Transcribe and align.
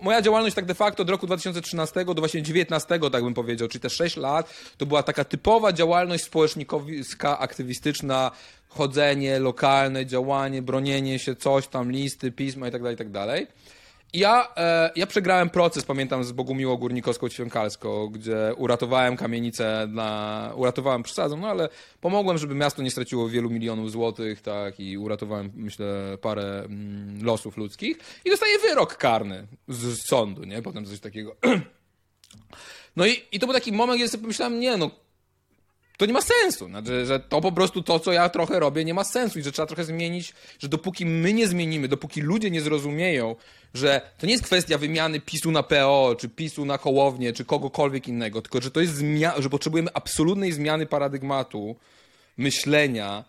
moja 0.00 0.22
działalność 0.22 0.56
tak 0.56 0.64
de 0.64 0.74
facto 0.74 1.02
od 1.02 1.10
roku 1.10 1.26
2013 1.26 2.04
do 2.04 2.14
właśnie 2.14 2.42
2019, 2.42 2.98
tak 3.12 3.24
bym 3.24 3.34
powiedział, 3.34 3.68
czyli 3.68 3.80
te 3.80 3.90
6 3.90 4.16
lat, 4.16 4.54
to 4.76 4.86
była 4.86 5.02
taka 5.02 5.24
typowa 5.24 5.72
działalność 5.72 6.24
społecznikowska, 6.24 7.38
aktywistyczna, 7.38 8.30
chodzenie 8.68 9.38
lokalne, 9.38 10.06
działanie, 10.06 10.62
bronienie 10.62 11.18
się, 11.18 11.36
coś 11.36 11.68
tam, 11.68 11.92
listy, 11.92 12.32
pisma 12.32 12.68
i 12.68 12.70
tak 12.70 13.10
ja, 14.14 14.48
e, 14.56 14.90
ja 14.96 15.06
przegrałem 15.06 15.50
proces, 15.50 15.84
pamiętam, 15.84 16.24
z 16.24 16.32
Bogumiło 16.32 16.76
Górnikowską 16.76 17.28
Ćwiąkalską, 17.28 18.08
gdzie 18.08 18.54
uratowałem 18.56 19.16
kamienicę 19.16 19.88
uratowałem, 20.54 21.02
przesadzą, 21.02 21.36
no 21.36 21.48
ale 21.48 21.68
pomogłem, 22.00 22.38
żeby 22.38 22.54
miasto 22.54 22.82
nie 22.82 22.90
straciło 22.90 23.28
wielu 23.28 23.50
milionów 23.50 23.90
złotych, 23.90 24.40
tak, 24.40 24.80
i 24.80 24.98
uratowałem, 24.98 25.50
myślę, 25.54 26.18
parę 26.20 26.62
mm, 26.64 27.24
losów 27.24 27.56
ludzkich 27.56 27.98
i 28.24 28.30
dostaję 28.30 28.58
wyrok 28.58 28.96
karny 28.96 29.46
z, 29.68 29.78
z 29.78 30.08
sądu, 30.08 30.44
nie? 30.44 30.62
Potem 30.62 30.86
coś 30.86 31.00
takiego. 31.00 31.36
No 32.96 33.06
i, 33.06 33.22
i 33.32 33.38
to 33.38 33.46
był 33.46 33.54
taki 33.54 33.72
moment, 33.72 33.98
gdzie 33.98 34.08
sobie 34.08 34.22
pomyślałem, 34.22 34.60
nie 34.60 34.76
no, 34.76 34.90
to 36.00 36.06
nie 36.06 36.12
ma 36.12 36.22
sensu. 36.22 36.66
Znaczy, 36.66 37.06
że 37.06 37.20
to 37.20 37.40
po 37.40 37.52
prostu 37.52 37.82
to, 37.82 37.98
co 37.98 38.12
ja 38.12 38.28
trochę 38.28 38.60
robię, 38.60 38.84
nie 38.84 38.94
ma 38.94 39.04
sensu 39.04 39.38
i 39.38 39.42
że 39.42 39.52
trzeba 39.52 39.66
trochę 39.66 39.84
zmienić, 39.84 40.34
że 40.58 40.68
dopóki 40.68 41.06
my 41.06 41.32
nie 41.32 41.48
zmienimy, 41.48 41.88
dopóki 41.88 42.20
ludzie 42.20 42.50
nie 42.50 42.60
zrozumieją, 42.60 43.36
że 43.74 44.00
to 44.18 44.26
nie 44.26 44.32
jest 44.32 44.44
kwestia 44.44 44.78
wymiany 44.78 45.20
PiSu 45.20 45.50
na 45.50 45.62
PO, 45.62 46.16
czy 46.18 46.28
PiSu 46.28 46.64
na 46.64 46.78
Hołownię, 46.78 47.32
czy 47.32 47.44
kogokolwiek 47.44 48.08
innego, 48.08 48.42
tylko 48.42 48.60
że 48.60 48.70
to 48.70 48.80
jest 48.80 48.94
zmiana, 48.94 49.42
że 49.42 49.50
potrzebujemy 49.50 49.90
absolutnej 49.94 50.52
zmiany 50.52 50.86
paradygmatu 50.86 51.76
myślenia, 52.36 53.24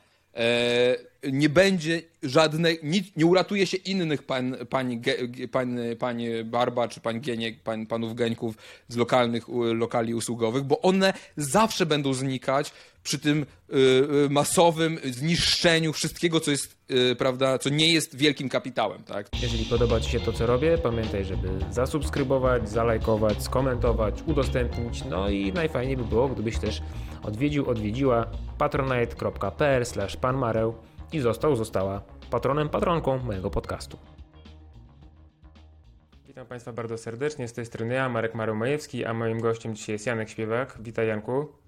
nie 1.32 1.50
będzie 1.50 2.02
żadnej, 2.24 2.80
nic, 2.84 3.08
nie 3.16 3.26
uratuje 3.26 3.68
się 3.68 3.78
innych 3.78 4.24
pan, 4.24 4.56
pani, 4.70 5.02
Ge- 5.02 5.48
pan, 5.48 5.80
panie 6.00 6.44
Barba 6.44 6.88
czy 6.88 7.00
pan 7.00 7.22
Gieniek, 7.22 7.60
pan, 7.60 7.86
panów 7.86 8.16
Geńków 8.16 8.56
z 8.88 8.96
lokalnych 8.96 9.46
lokali 9.74 10.16
usługowych, 10.16 10.64
bo 10.64 10.82
one 10.82 11.14
zawsze 11.38 11.86
będą 11.86 12.14
znikać 12.14 12.74
przy 13.04 13.20
tym 13.20 13.46
y, 13.70 13.78
y, 14.26 14.30
masowym 14.30 15.00
zniszczeniu 15.04 15.94
wszystkiego, 15.94 16.40
co 16.40 16.52
jest, 16.52 16.78
y, 16.92 17.16
prawda, 17.16 17.58
co 17.58 17.70
nie 17.70 17.94
jest 17.94 18.16
wielkim 18.16 18.50
kapitałem, 18.50 19.04
tak? 19.04 19.28
Jeżeli 19.42 19.66
podoba 19.66 20.00
Ci 20.00 20.10
się 20.10 20.20
to, 20.20 20.34
co 20.34 20.46
robię, 20.46 20.78
pamiętaj, 20.78 21.26
żeby 21.26 21.48
zasubskrybować, 21.72 22.70
zalajkować, 22.70 23.44
skomentować, 23.44 24.22
udostępnić. 24.26 25.04
No 25.06 25.30
i 25.30 25.54
najfajniej 25.54 25.98
by 25.98 26.04
było, 26.04 26.30
gdybyś 26.30 26.58
też 26.58 26.82
odwiedził, 27.24 27.70
odwiedziła 27.70 28.32
patronite.pl 28.58 29.84
panmareł 30.22 30.76
i 31.14 31.20
został, 31.20 31.56
została 31.56 32.02
patronem, 32.30 32.70
patronką 32.70 33.18
mojego 33.18 33.50
podcastu. 33.50 33.98
Witam 36.28 36.48
Państwa 36.48 36.74
bardzo 36.74 36.98
serdecznie, 36.98 37.48
z 37.48 37.54
tej 37.54 37.66
strony 37.66 37.94
ja, 37.94 38.10
Marek 38.10 38.36
Mareł-Majewski, 38.36 39.06
a 39.06 39.14
moim 39.14 39.40
gościem 39.40 39.76
dzisiaj 39.76 39.94
jest 39.94 40.06
Janek 40.06 40.30
Śpiewak. 40.30 40.78
Witaj 40.82 41.08
Janku. 41.08 41.61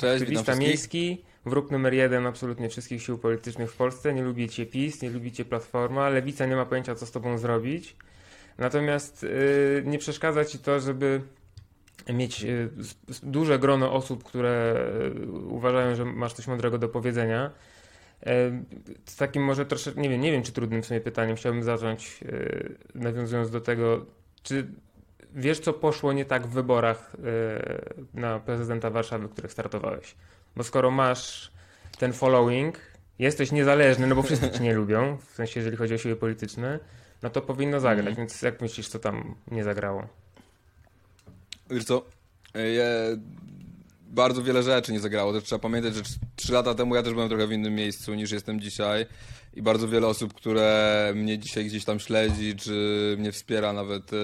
Cześć, 0.00 0.22
Aktywista 0.22 0.56
miejski, 0.56 1.24
wróg 1.46 1.70
numer 1.70 1.94
jeden 1.94 2.26
absolutnie 2.26 2.68
wszystkich 2.68 3.02
sił 3.02 3.18
politycznych 3.18 3.72
w 3.72 3.76
Polsce. 3.76 4.14
Nie 4.14 4.22
lubicie 4.22 4.66
PiS, 4.66 5.02
nie 5.02 5.10
lubicie 5.10 5.44
Platforma. 5.44 6.08
Lewica 6.08 6.46
nie 6.46 6.56
ma 6.56 6.66
pojęcia, 6.66 6.94
co 6.94 7.06
z 7.06 7.10
tobą 7.10 7.38
zrobić. 7.38 7.96
Natomiast 8.58 9.22
yy, 9.22 9.82
nie 9.86 9.98
przeszkadza 9.98 10.44
ci 10.44 10.58
to, 10.58 10.80
żeby 10.80 11.20
mieć 12.08 12.42
yy, 12.42 12.70
duże 13.22 13.58
grono 13.58 13.92
osób, 13.92 14.24
które 14.24 14.84
yy, 15.14 15.30
uważają, 15.30 15.94
że 15.94 16.04
masz 16.04 16.32
coś 16.32 16.46
mądrego 16.46 16.78
do 16.78 16.88
powiedzenia. 16.88 17.50
Yy, 18.26 18.32
Z 19.04 19.16
takim 19.16 19.44
może 19.44 19.66
troszeczkę, 19.66 20.00
nie 20.00 20.08
wiem, 20.08 20.20
nie 20.20 20.32
wiem 20.32 20.42
czy 20.42 20.52
trudnym 20.52 20.82
w 20.82 20.86
sumie 20.86 21.00
pytaniem 21.00 21.36
chciałbym 21.36 21.62
zacząć, 21.62 22.20
yy, 22.22 22.76
nawiązując 22.94 23.50
do 23.50 23.60
tego, 23.60 24.06
czy 24.42 24.66
wiesz, 25.34 25.60
co 25.60 25.72
poszło 25.72 26.12
nie 26.12 26.24
tak 26.24 26.46
w 26.46 26.50
wyborach 26.50 27.12
yy, 28.14 28.20
na 28.20 28.38
prezydenta 28.40 28.90
Warszawy, 28.90 29.28
w 29.28 29.32
których 29.32 29.52
startowałeś? 29.52 30.14
Bo 30.56 30.62
skoro 30.64 30.90
masz 30.90 31.52
ten 31.98 32.12
following, 32.12 32.78
jesteś 33.18 33.52
niezależny, 33.52 34.06
no 34.06 34.14
bo 34.14 34.22
wszyscy 34.22 34.50
cię 34.50 34.60
nie 34.60 34.74
lubią, 34.74 35.16
w 35.16 35.34
sensie 35.34 35.60
jeżeli 35.60 35.76
chodzi 35.76 35.94
o 35.94 35.98
siły 35.98 36.16
polityczne, 36.16 36.78
no 37.22 37.30
to 37.30 37.42
powinno 37.42 37.80
zagrać, 37.80 38.08
Mhm. 38.08 38.16
więc 38.16 38.42
jak 38.42 38.60
myślisz, 38.60 38.88
co 38.88 38.98
tam 38.98 39.34
nie 39.50 39.64
zagrało? 39.64 40.08
Wiesz 41.70 41.84
co, 41.84 42.04
ja, 42.54 42.84
bardzo 44.10 44.42
wiele 44.42 44.62
rzeczy 44.62 44.92
nie 44.92 45.00
zagrało. 45.00 45.32
Też 45.32 45.44
trzeba 45.44 45.58
pamiętać, 45.58 45.94
że 45.94 46.02
3 46.36 46.52
lata 46.52 46.74
temu 46.74 46.94
ja 46.94 47.02
też 47.02 47.14
byłem 47.14 47.28
trochę 47.28 47.46
w 47.46 47.52
innym 47.52 47.74
miejscu 47.74 48.14
niż 48.14 48.30
jestem 48.30 48.60
dzisiaj 48.60 49.06
i 49.54 49.62
bardzo 49.62 49.88
wiele 49.88 50.06
osób, 50.06 50.34
które 50.34 51.12
mnie 51.14 51.38
dzisiaj 51.38 51.64
gdzieś 51.64 51.84
tam 51.84 52.00
śledzi, 52.00 52.56
czy 52.56 53.16
mnie 53.18 53.32
wspiera 53.32 53.72
nawet 53.72 54.10
e, 54.12 54.16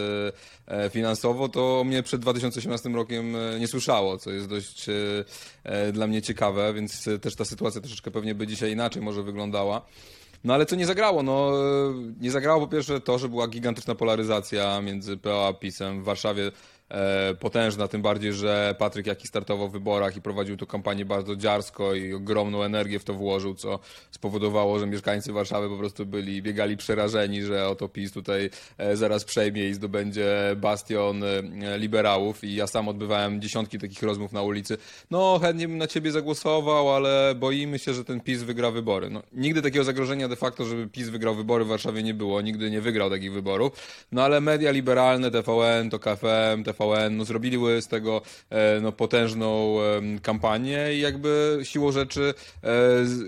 e, 0.66 0.90
finansowo, 0.90 1.48
to 1.48 1.84
mnie 1.84 2.02
przed 2.02 2.20
2018 2.20 2.88
rokiem 2.88 3.36
e, 3.36 3.60
nie 3.60 3.68
słyszało, 3.68 4.18
co 4.18 4.30
jest 4.30 4.48
dość 4.48 4.86
dla 5.92 6.06
mnie 6.06 6.22
ciekawe, 6.22 6.74
więc 6.74 7.08
też 7.20 7.36
ta 7.36 7.44
sytuacja 7.44 7.80
troszeczkę 7.80 8.10
pewnie 8.10 8.34
by 8.34 8.46
dzisiaj 8.46 8.72
inaczej 8.72 9.02
może 9.02 9.22
wyglądała. 9.22 9.86
No 10.44 10.54
ale 10.54 10.66
co 10.66 10.76
nie 10.76 10.86
zagrało? 10.86 11.22
No, 11.22 11.52
nie 12.20 12.30
zagrało 12.30 12.60
po 12.60 12.72
pierwsze 12.72 13.00
to, 13.00 13.18
że 13.18 13.28
była 13.28 13.48
gigantyczna 13.48 13.94
polaryzacja 13.94 14.80
między 14.80 15.16
PO 15.16 15.48
a 15.48 15.52
PiSem 15.52 16.02
w 16.02 16.04
Warszawie. 16.04 16.52
E, 16.90 17.34
potężna, 17.34 17.88
tym 17.88 18.02
bardziej, 18.02 18.32
że 18.32 18.74
Patryk 18.78 19.06
Jaki 19.06 19.28
startował 19.28 19.68
w 19.68 19.72
wyborach 19.72 20.16
i 20.16 20.22
prowadził 20.22 20.56
tu 20.56 20.66
kampanię 20.66 21.04
bardzo 21.04 21.36
dziarsko 21.36 21.94
i 21.94 22.12
ogromną 22.12 22.62
energię 22.62 22.98
w 22.98 23.04
to 23.04 23.14
włożył, 23.14 23.54
co 23.54 23.78
spowodowało, 24.10 24.78
że 24.78 24.86
mieszkańcy 24.86 25.32
Warszawy 25.32 25.68
po 25.68 25.76
prostu 25.76 26.06
byli, 26.06 26.42
biegali 26.42 26.76
przerażeni, 26.76 27.42
że 27.42 27.68
oto 27.68 27.88
PiS 27.88 28.12
tutaj 28.12 28.50
e, 28.78 28.96
zaraz 28.96 29.24
przejmie 29.24 29.68
i 29.68 29.74
zdobędzie 29.74 30.56
bastion 30.56 31.22
e, 31.24 31.78
liberałów 31.78 32.44
i 32.44 32.54
ja 32.54 32.66
sam 32.66 32.88
odbywałem 32.88 33.40
dziesiątki 33.40 33.78
takich 33.78 34.02
rozmów 34.02 34.32
na 34.32 34.42
ulicy. 34.42 34.78
No, 35.10 35.38
chętnie 35.42 35.68
bym 35.68 35.78
na 35.78 35.86
ciebie 35.86 36.12
zagłosował, 36.12 36.94
ale 36.94 37.34
boimy 37.34 37.78
się, 37.78 37.94
że 37.94 38.04
ten 38.04 38.20
PiS 38.20 38.42
wygra 38.42 38.70
wybory. 38.70 39.10
No, 39.10 39.22
nigdy 39.32 39.62
takiego 39.62 39.84
zagrożenia 39.84 40.28
de 40.28 40.36
facto, 40.36 40.64
żeby 40.64 40.86
PiS 40.88 41.08
wygrał 41.08 41.34
wybory 41.34 41.64
w 41.64 41.68
Warszawie 41.68 42.02
nie 42.02 42.14
było. 42.14 42.40
Nigdy 42.40 42.70
nie 42.70 42.80
wygrał 42.80 43.10
takich 43.10 43.32
wyborów. 43.32 43.72
No 44.12 44.22
ale 44.22 44.40
media 44.40 44.70
liberalne, 44.70 45.30
TVN, 45.30 45.90
to 45.90 45.98
KFM, 45.98 46.64
TVN, 46.64 46.75
no 47.10 47.24
zrobiły 47.24 47.82
z 47.82 47.88
tego 47.88 48.22
e, 48.50 48.80
no, 48.80 48.92
potężną 48.92 49.76
kampanię 50.22 50.94
i 50.94 51.00
jakby 51.00 51.58
siłą 51.62 51.92
rzeczy 51.92 52.34
e, 52.64 52.68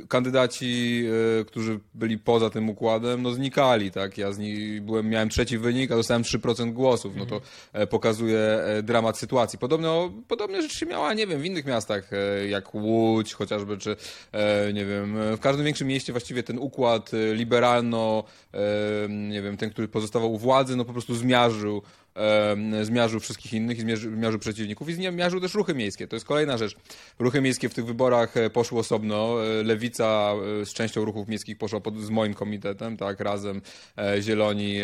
kandydaci, 0.08 1.04
e, 1.40 1.44
którzy 1.44 1.80
byli 1.94 2.18
poza 2.18 2.50
tym 2.50 2.70
układem, 2.70 3.22
no 3.22 3.32
znikali, 3.32 3.90
tak? 3.90 4.18
Ja 4.18 4.32
z 4.32 4.38
nich 4.38 4.82
byłem, 4.82 5.08
miałem 5.08 5.28
trzeci 5.28 5.58
wynik, 5.58 5.92
a 5.92 5.96
dostałem 5.96 6.22
3% 6.22 6.72
głosów. 6.72 7.16
No 7.16 7.26
to 7.26 7.40
e, 7.72 7.86
pokazuje 7.86 8.58
dramat 8.82 9.18
sytuacji. 9.18 9.58
Podobno, 9.58 10.12
podobnie 10.28 10.62
rzecz 10.62 10.78
się 10.78 10.86
miała, 10.86 11.14
nie 11.14 11.26
wiem, 11.26 11.40
w 11.40 11.44
innych 11.44 11.66
miastach, 11.66 12.10
jak 12.48 12.74
Łódź 12.74 13.34
chociażby, 13.34 13.78
czy 13.78 13.96
nie 14.74 14.84
wiem, 14.84 15.16
w 15.36 15.40
każdym 15.40 15.64
większym 15.64 15.88
mieście 15.88 16.12
właściwie 16.12 16.42
ten 16.42 16.58
układ 16.58 17.10
liberalno, 17.32 18.24
nie 19.08 19.42
wiem, 19.42 19.56
ten, 19.56 19.70
który 19.70 19.88
pozostawał 19.88 20.32
u 20.32 20.38
władzy, 20.38 20.76
no 20.76 20.84
po 20.84 20.92
prostu 20.92 21.14
zmiażdżył 21.14 21.82
zmiażdżył 22.82 23.20
wszystkich 23.20 23.52
innych 23.52 23.78
i 23.78 23.96
zmiażdżył 23.96 24.38
przeciwników 24.38 24.88
i 24.88 24.92
zmiażdżył 24.92 25.40
też 25.40 25.54
ruchy 25.54 25.74
miejskie. 25.74 26.08
To 26.08 26.16
jest 26.16 26.26
kolejna 26.26 26.58
rzecz. 26.58 26.76
Ruchy 27.18 27.40
miejskie 27.40 27.68
w 27.68 27.74
tych 27.74 27.86
wyborach 27.86 28.36
e, 28.36 28.50
poszły 28.50 28.78
osobno. 28.78 29.44
E, 29.44 29.62
Lewica 29.62 30.32
e, 30.62 30.66
z 30.66 30.72
częścią 30.72 31.04
ruchów 31.04 31.28
miejskich 31.28 31.58
poszła 31.58 31.80
pod, 31.80 31.98
z 31.98 32.10
moim 32.10 32.34
komitetem, 32.34 32.96
tak, 32.96 33.20
razem 33.20 33.62
Zieloni 34.20 34.78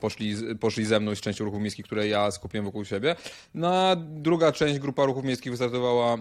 poszli, 0.00 0.36
poszli 0.60 0.84
ze 0.84 1.00
mną 1.00 1.14
z 1.14 1.20
częścią 1.20 1.44
ruchów 1.44 1.60
miejskich, 1.60 1.84
które 1.84 2.08
ja 2.08 2.30
skupiłem 2.30 2.64
wokół 2.64 2.84
siebie. 2.84 3.16
No 3.54 3.74
a 3.74 3.96
druga 3.96 4.52
część, 4.52 4.78
grupa 4.78 5.04
ruchów 5.04 5.24
miejskich 5.24 5.52
wystartowała 5.52 6.16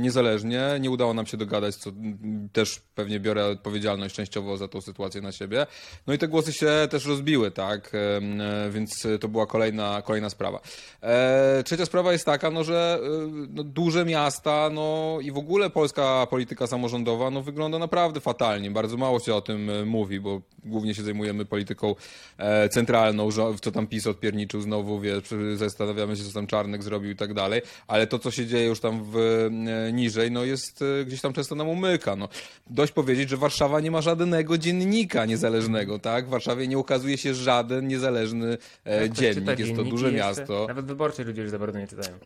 niezależnie. 0.00 0.62
Nie 0.80 0.90
udało 0.90 1.14
nam 1.14 1.26
się 1.26 1.36
dogadać, 1.36 1.76
co 1.76 1.90
też 2.52 2.80
pewnie 2.94 3.20
biorę 3.20 3.46
odpowiedzialność 3.46 4.14
częściowo 4.14 4.56
za 4.56 4.68
tą 4.68 4.80
sytuację 4.80 5.20
na 5.20 5.32
siebie. 5.32 5.66
No 6.06 6.14
i 6.14 6.18
te 6.18 6.28
głosy 6.28 6.52
się 6.52 6.70
też 6.90 7.06
rozbiły, 7.06 7.50
tak, 7.50 7.92
więc 8.70 9.06
to 9.20 9.28
była 9.28 9.43
kolejna, 9.46 10.02
kolejna 10.02 10.30
sprawa. 10.30 10.60
E, 11.02 11.62
trzecia 11.64 11.86
sprawa 11.86 12.12
jest 12.12 12.24
taka, 12.24 12.50
no, 12.50 12.64
że 12.64 12.98
e, 13.02 13.08
no, 13.50 13.64
duże 13.64 14.04
miasta, 14.04 14.70
no 14.72 15.18
i 15.22 15.32
w 15.32 15.38
ogóle 15.38 15.70
polska 15.70 16.26
polityka 16.30 16.66
samorządowa, 16.66 17.30
no 17.30 17.42
wygląda 17.42 17.78
naprawdę 17.78 18.20
fatalnie. 18.20 18.70
Bardzo 18.70 18.96
mało 18.96 19.20
się 19.20 19.34
o 19.34 19.40
tym 19.40 19.70
e, 19.70 19.84
mówi, 19.84 20.20
bo 20.20 20.40
głównie 20.64 20.94
się 20.94 21.02
zajmujemy 21.02 21.44
polityką 21.44 21.94
e, 22.38 22.68
centralną, 22.68 23.30
w 23.30 23.60
co 23.60 23.70
tam 23.72 23.86
PiS 23.86 24.06
odpierniczył 24.06 24.60
znowu, 24.60 25.00
wiesz, 25.00 25.34
zastanawiamy 25.54 26.16
się, 26.16 26.24
co 26.24 26.32
tam 26.32 26.46
Czarnek 26.46 26.82
zrobił 26.82 27.10
i 27.10 27.16
tak 27.16 27.34
dalej, 27.34 27.62
ale 27.86 28.06
to, 28.06 28.18
co 28.18 28.30
się 28.30 28.46
dzieje 28.46 28.66
już 28.66 28.80
tam 28.80 29.04
w, 29.04 29.16
e, 29.16 29.92
niżej, 29.92 30.30
no 30.30 30.44
jest 30.44 30.82
e, 31.00 31.04
gdzieś 31.04 31.20
tam 31.20 31.32
często 31.32 31.54
nam 31.54 31.68
umyka, 31.68 32.16
no. 32.16 32.28
Dość 32.70 32.92
powiedzieć, 32.92 33.30
że 33.30 33.36
Warszawa 33.36 33.80
nie 33.80 33.90
ma 33.90 34.00
żadnego 34.02 34.58
dziennika 34.58 35.26
niezależnego, 35.26 35.98
tak? 35.98 36.26
W 36.26 36.28
Warszawie 36.28 36.68
nie 36.68 36.78
ukazuje 36.78 37.18
się 37.18 37.34
żaden 37.34 37.88
niezależny 37.88 38.58
e, 38.84 39.08
ktoś 39.08 39.16
czyta 39.16 39.23
dziennik, 39.32 39.58
jest 39.58 39.76
to 39.76 39.84
duże 39.84 40.12
miasto. 40.12 40.64
Nawet 40.68 40.84
wyborczy 40.86 41.24
ludzie 41.24 41.42
już 41.42 41.50
za 41.50 41.58
bardzo 41.58 41.78
nie 41.78 41.86
czytają. 41.88 42.18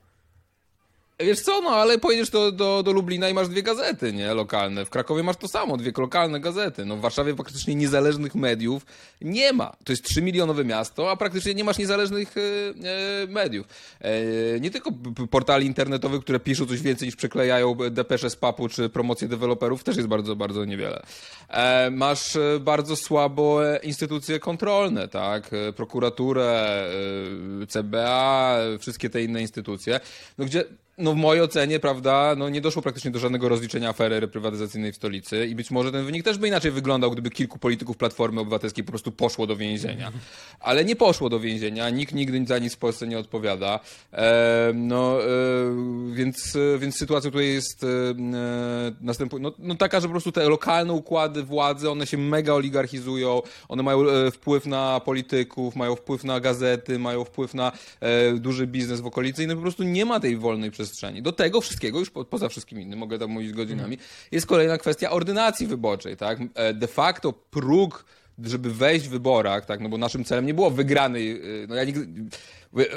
Wiesz 1.20 1.40
co, 1.40 1.60
no 1.60 1.70
ale 1.70 1.98
pojedziesz 1.98 2.30
do, 2.30 2.52
do, 2.52 2.82
do 2.82 2.92
Lublina 2.92 3.28
i 3.28 3.34
masz 3.34 3.48
dwie 3.48 3.62
gazety, 3.62 4.12
nie, 4.12 4.34
lokalne. 4.34 4.84
W 4.84 4.90
Krakowie 4.90 5.22
masz 5.22 5.36
to 5.36 5.48
samo, 5.48 5.76
dwie 5.76 5.92
lokalne 5.98 6.40
gazety. 6.40 6.84
No 6.84 6.96
w 6.96 7.00
Warszawie 7.00 7.34
praktycznie 7.34 7.74
niezależnych 7.74 8.34
mediów 8.34 8.86
nie 9.20 9.52
ma. 9.52 9.76
To 9.84 9.92
jest 9.92 10.02
3 10.02 10.22
milionowe 10.22 10.64
miasto, 10.64 11.10
a 11.10 11.16
praktycznie 11.16 11.54
nie 11.54 11.64
masz 11.64 11.78
niezależnych 11.78 12.34
e, 12.36 12.40
e, 12.42 13.26
mediów. 13.26 13.66
E, 14.00 14.60
nie 14.60 14.70
tylko 14.70 14.90
portali 15.30 15.66
internetowych, 15.66 16.20
które 16.20 16.40
piszą 16.40 16.66
coś 16.66 16.80
więcej 16.82 17.08
niż 17.08 17.16
przeklejają 17.16 17.74
depesze 17.90 18.30
z 18.30 18.36
papu 18.36 18.68
czy 18.68 18.88
promocje 18.88 19.28
deweloperów, 19.28 19.84
też 19.84 19.96
jest 19.96 20.08
bardzo, 20.08 20.36
bardzo 20.36 20.64
niewiele. 20.64 21.02
E, 21.48 21.90
masz 21.90 22.36
e, 22.36 22.60
bardzo 22.60 22.96
słabo 22.96 23.60
instytucje 23.82 24.38
kontrolne, 24.38 25.08
tak, 25.08 25.50
e, 25.52 25.72
prokuraturę, 25.72 26.68
CBA, 27.68 28.58
wszystkie 28.78 29.10
te 29.10 29.22
inne 29.22 29.40
instytucje, 29.40 30.00
no 30.38 30.44
gdzie 30.44 30.64
no 30.98 31.12
w 31.12 31.16
mojej 31.16 31.42
ocenie, 31.42 31.80
prawda, 31.80 32.34
no 32.38 32.48
nie 32.48 32.60
doszło 32.60 32.82
praktycznie 32.82 33.10
do 33.10 33.18
żadnego 33.18 33.48
rozliczenia 33.48 33.88
afery 33.88 34.20
reprywatyzacyjnej 34.20 34.92
w 34.92 34.96
stolicy 34.96 35.46
i 35.46 35.54
być 35.54 35.70
może 35.70 35.92
ten 35.92 36.04
wynik 36.04 36.24
też 36.24 36.38
by 36.38 36.48
inaczej 36.48 36.70
wyglądał, 36.70 37.10
gdyby 37.10 37.30
kilku 37.30 37.58
polityków 37.58 37.96
Platformy 37.96 38.40
Obywatelskiej 38.40 38.84
po 38.84 38.92
prostu 38.92 39.12
poszło 39.12 39.46
do 39.46 39.56
więzienia. 39.56 40.12
Ale 40.60 40.84
nie 40.84 40.96
poszło 40.96 41.28
do 41.28 41.40
więzienia, 41.40 41.90
nikt 41.90 42.14
nigdy 42.14 42.46
za 42.46 42.58
nic 42.58 42.74
w 42.74 42.78
Polsce 42.78 43.06
nie 43.06 43.18
odpowiada. 43.18 43.80
E, 44.12 44.72
no, 44.74 45.22
e, 45.22 45.26
więc, 46.12 46.58
więc 46.78 46.96
sytuacja 46.96 47.30
tutaj 47.30 47.48
jest 47.48 47.84
e, 47.84 47.86
następuje, 49.00 49.42
no, 49.42 49.52
no 49.58 49.74
taka, 49.74 50.00
że 50.00 50.06
po 50.06 50.12
prostu 50.12 50.32
te 50.32 50.48
lokalne 50.48 50.92
układy 50.92 51.42
władzy, 51.42 51.90
one 51.90 52.06
się 52.06 52.18
mega 52.18 52.52
oligarchizują, 52.52 53.42
one 53.68 53.82
mają 53.82 54.08
e, 54.08 54.30
wpływ 54.30 54.66
na 54.66 55.00
polityków, 55.00 55.76
mają 55.76 55.96
wpływ 55.96 56.24
na 56.24 56.40
gazety, 56.40 56.98
mają 56.98 57.24
wpływ 57.24 57.54
na 57.54 57.72
e, 58.00 58.32
duży 58.32 58.66
biznes 58.66 59.00
w 59.00 59.06
okolicy 59.06 59.44
i 59.44 59.46
no 59.46 59.54
po 59.54 59.62
prostu 59.62 59.82
nie 59.82 60.04
ma 60.04 60.20
tej 60.20 60.36
wolnej 60.36 60.70
przestrzeni 60.70 60.87
przestrzeni. 60.88 61.22
Do 61.22 61.32
tego 61.32 61.60
wszystkiego, 61.60 61.98
już 61.98 62.10
po, 62.10 62.24
poza 62.24 62.48
wszystkim 62.48 62.80
innym, 62.80 62.98
mogę 62.98 63.18
tam 63.18 63.30
mówić 63.30 63.52
godzinami, 63.52 63.98
jest 64.32 64.46
kolejna 64.46 64.78
kwestia 64.78 65.10
ordynacji 65.10 65.66
wyborczej. 65.66 66.16
Tak? 66.16 66.38
E, 66.54 66.74
de 66.74 66.86
facto 66.86 67.32
próg 67.32 68.04
żeby 68.44 68.74
wejść 68.74 69.06
w 69.06 69.10
wyborach, 69.10 69.66
tak, 69.66 69.80
no 69.80 69.88
bo 69.88 69.98
naszym 69.98 70.24
celem 70.24 70.46
nie 70.46 70.54
było 70.54 70.70
wygrany, 70.70 71.40
no 71.68 71.74
ja 71.74 71.84
nigdy, 71.84 72.06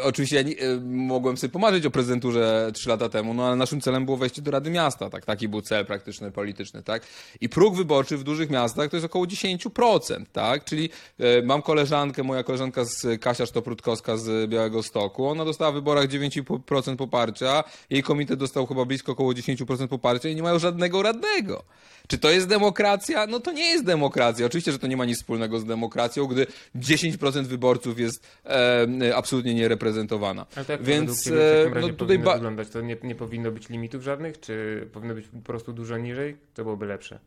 Oczywiście 0.03 0.35
ja 0.35 0.41
nie, 0.41 0.59
e, 0.59 0.79
mogłem 0.85 1.37
sobie 1.37 1.51
pomarzyć 1.51 1.85
o 1.85 1.91
prezydenturze 1.91 2.71
trzy 2.73 2.89
lata 2.89 3.09
temu, 3.09 3.33
no 3.33 3.47
ale 3.47 3.55
naszym 3.55 3.81
celem 3.81 4.05
było 4.05 4.17
wejście 4.17 4.41
do 4.41 4.51
Rady 4.51 4.69
Miasta, 4.69 5.09
tak? 5.09 5.25
Taki 5.25 5.47
był 5.47 5.61
cel 5.61 5.85
praktyczny, 5.85 6.31
polityczny, 6.31 6.83
tak? 6.83 7.03
I 7.41 7.49
próg 7.49 7.75
wyborczy 7.75 8.17
w 8.17 8.23
dużych 8.23 8.49
miastach 8.49 8.89
to 8.89 8.95
jest 8.95 9.05
około 9.05 9.25
10%, 9.25 10.25
tak? 10.31 10.65
Czyli 10.65 10.89
e, 11.19 11.41
mam 11.41 11.61
koleżankę, 11.61 12.23
moja 12.23 12.43
koleżanka 12.43 12.85
z 12.85 13.21
Kasia 13.21 13.45
Sztoprutkowska 13.45 14.17
z 14.17 14.49
Białego 14.49 14.83
Stoku, 14.83 15.27
ona 15.27 15.45
dostała 15.45 15.71
w 15.71 15.75
wyborach 15.75 16.07
9,5% 16.07 16.95
poparcia, 16.95 17.63
jej 17.89 18.03
komitet 18.03 18.39
dostał 18.39 18.67
chyba 18.67 18.85
blisko 18.85 19.11
około 19.11 19.31
10% 19.31 19.87
poparcia 19.87 20.29
i 20.29 20.35
nie 20.35 20.43
mają 20.43 20.59
żadnego 20.59 21.01
radnego. 21.01 21.63
Czy 22.11 22.17
to 22.17 22.31
jest 22.31 22.47
demokracja? 22.47 23.27
No 23.27 23.39
to 23.39 23.51
nie 23.51 23.69
jest 23.69 23.85
demokracja. 23.85 24.45
Oczywiście, 24.45 24.71
że 24.71 24.79
to 24.79 24.87
nie 24.87 24.97
ma 24.97 25.05
nic 25.05 25.17
wspólnego 25.17 25.59
z 25.59 25.65
demokracją, 25.65 26.27
gdy 26.27 26.47
10% 26.75 27.45
wyborców 27.45 27.99
jest 27.99 28.27
e, 28.45 29.15
absolutnie 29.15 29.53
niereprezentowana. 29.53 30.45
Ale 30.55 30.65
tak 30.65 30.83
Więc 30.83 31.29
w 31.29 31.63
takim 31.65 31.81
no, 31.81 31.89
tutaj 31.89 32.19
ba- 32.19 32.33
wyglądać? 32.33 32.69
To 32.69 32.81
nie, 32.81 32.97
nie 33.03 33.15
powinno 33.15 33.51
być 33.51 33.69
limitów 33.69 34.03
żadnych, 34.03 34.39
czy 34.39 34.87
powinno 34.93 35.13
być 35.13 35.27
po 35.27 35.39
prostu 35.39 35.73
dużo 35.73 35.97
niżej? 35.97 36.37
To 36.53 36.63
byłoby 36.63 36.85
lepsze. 36.85 37.19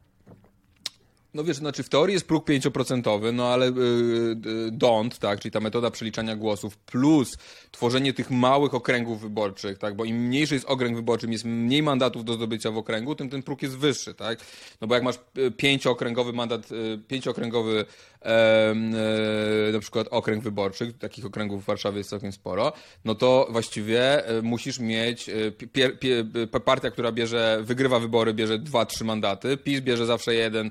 No 1.35 1.45
wiesz, 1.45 1.57
znaczy 1.57 1.83
w 1.83 1.89
teorii 1.89 2.15
jest 2.15 2.27
próg 2.27 2.49
5%, 2.49 3.33
no 3.33 3.49
ale 3.49 3.67
yy, 3.67 4.71
DONT, 4.71 5.19
tak, 5.19 5.41
czyli 5.41 5.53
ta 5.53 5.61
metoda 5.61 5.91
przeliczania 5.91 6.37
głosów, 6.37 6.77
plus 6.77 7.37
tworzenie 7.71 8.13
tych 8.13 8.31
małych 8.31 8.75
okręgów 8.75 9.21
wyborczych, 9.21 9.79
tak, 9.79 9.97
bo 9.97 10.05
im 10.05 10.17
mniejszy 10.17 10.55
jest 10.55 10.67
okręg 10.67 10.97
wyborczy, 10.97 11.27
jest 11.31 11.45
mniej 11.45 11.83
mandatów 11.83 12.25
do 12.25 12.35
zdobycia 12.35 12.71
w 12.71 12.79
okręgu, 12.79 13.15
tym 13.15 13.31
ten 13.31 13.43
próg 13.43 13.63
jest 13.63 13.77
wyższy, 13.77 14.15
tak. 14.15 14.39
No 14.81 14.87
bo 14.87 14.95
jak 14.95 15.05
masz 15.05 15.19
y, 15.39 15.51
pięciookręgowy 15.51 16.33
mandat, 16.33 16.73
y, 16.73 16.99
pięciookręgowy 17.09 17.85
na 19.73 19.81
przykład 19.81 20.09
okręg 20.11 20.45
wyborczy, 20.45 20.93
takich 20.93 21.27
okręgów 21.27 21.63
w 21.63 21.67
Warszawie 21.67 21.99
jest 21.99 22.11
całkiem 22.11 22.33
sporo, 22.33 22.73
no 23.05 23.15
to 23.15 23.49
właściwie 23.51 24.27
e, 24.27 24.43
musisz 24.43 24.79
mieć, 24.79 25.29
e, 25.29 26.61
partia, 26.61 26.91
która 26.91 27.13
bierze, 27.13 27.59
wygrywa 27.63 28.01
wybory, 28.01 28.35
bierze 28.35 28.59
dwa, 28.59 28.87
trzy 28.87 29.05
mandaty, 29.05 29.57
PiS 29.57 29.81
bierze 29.81 30.07
zawsze 30.07 30.35
jeden, 30.35 30.71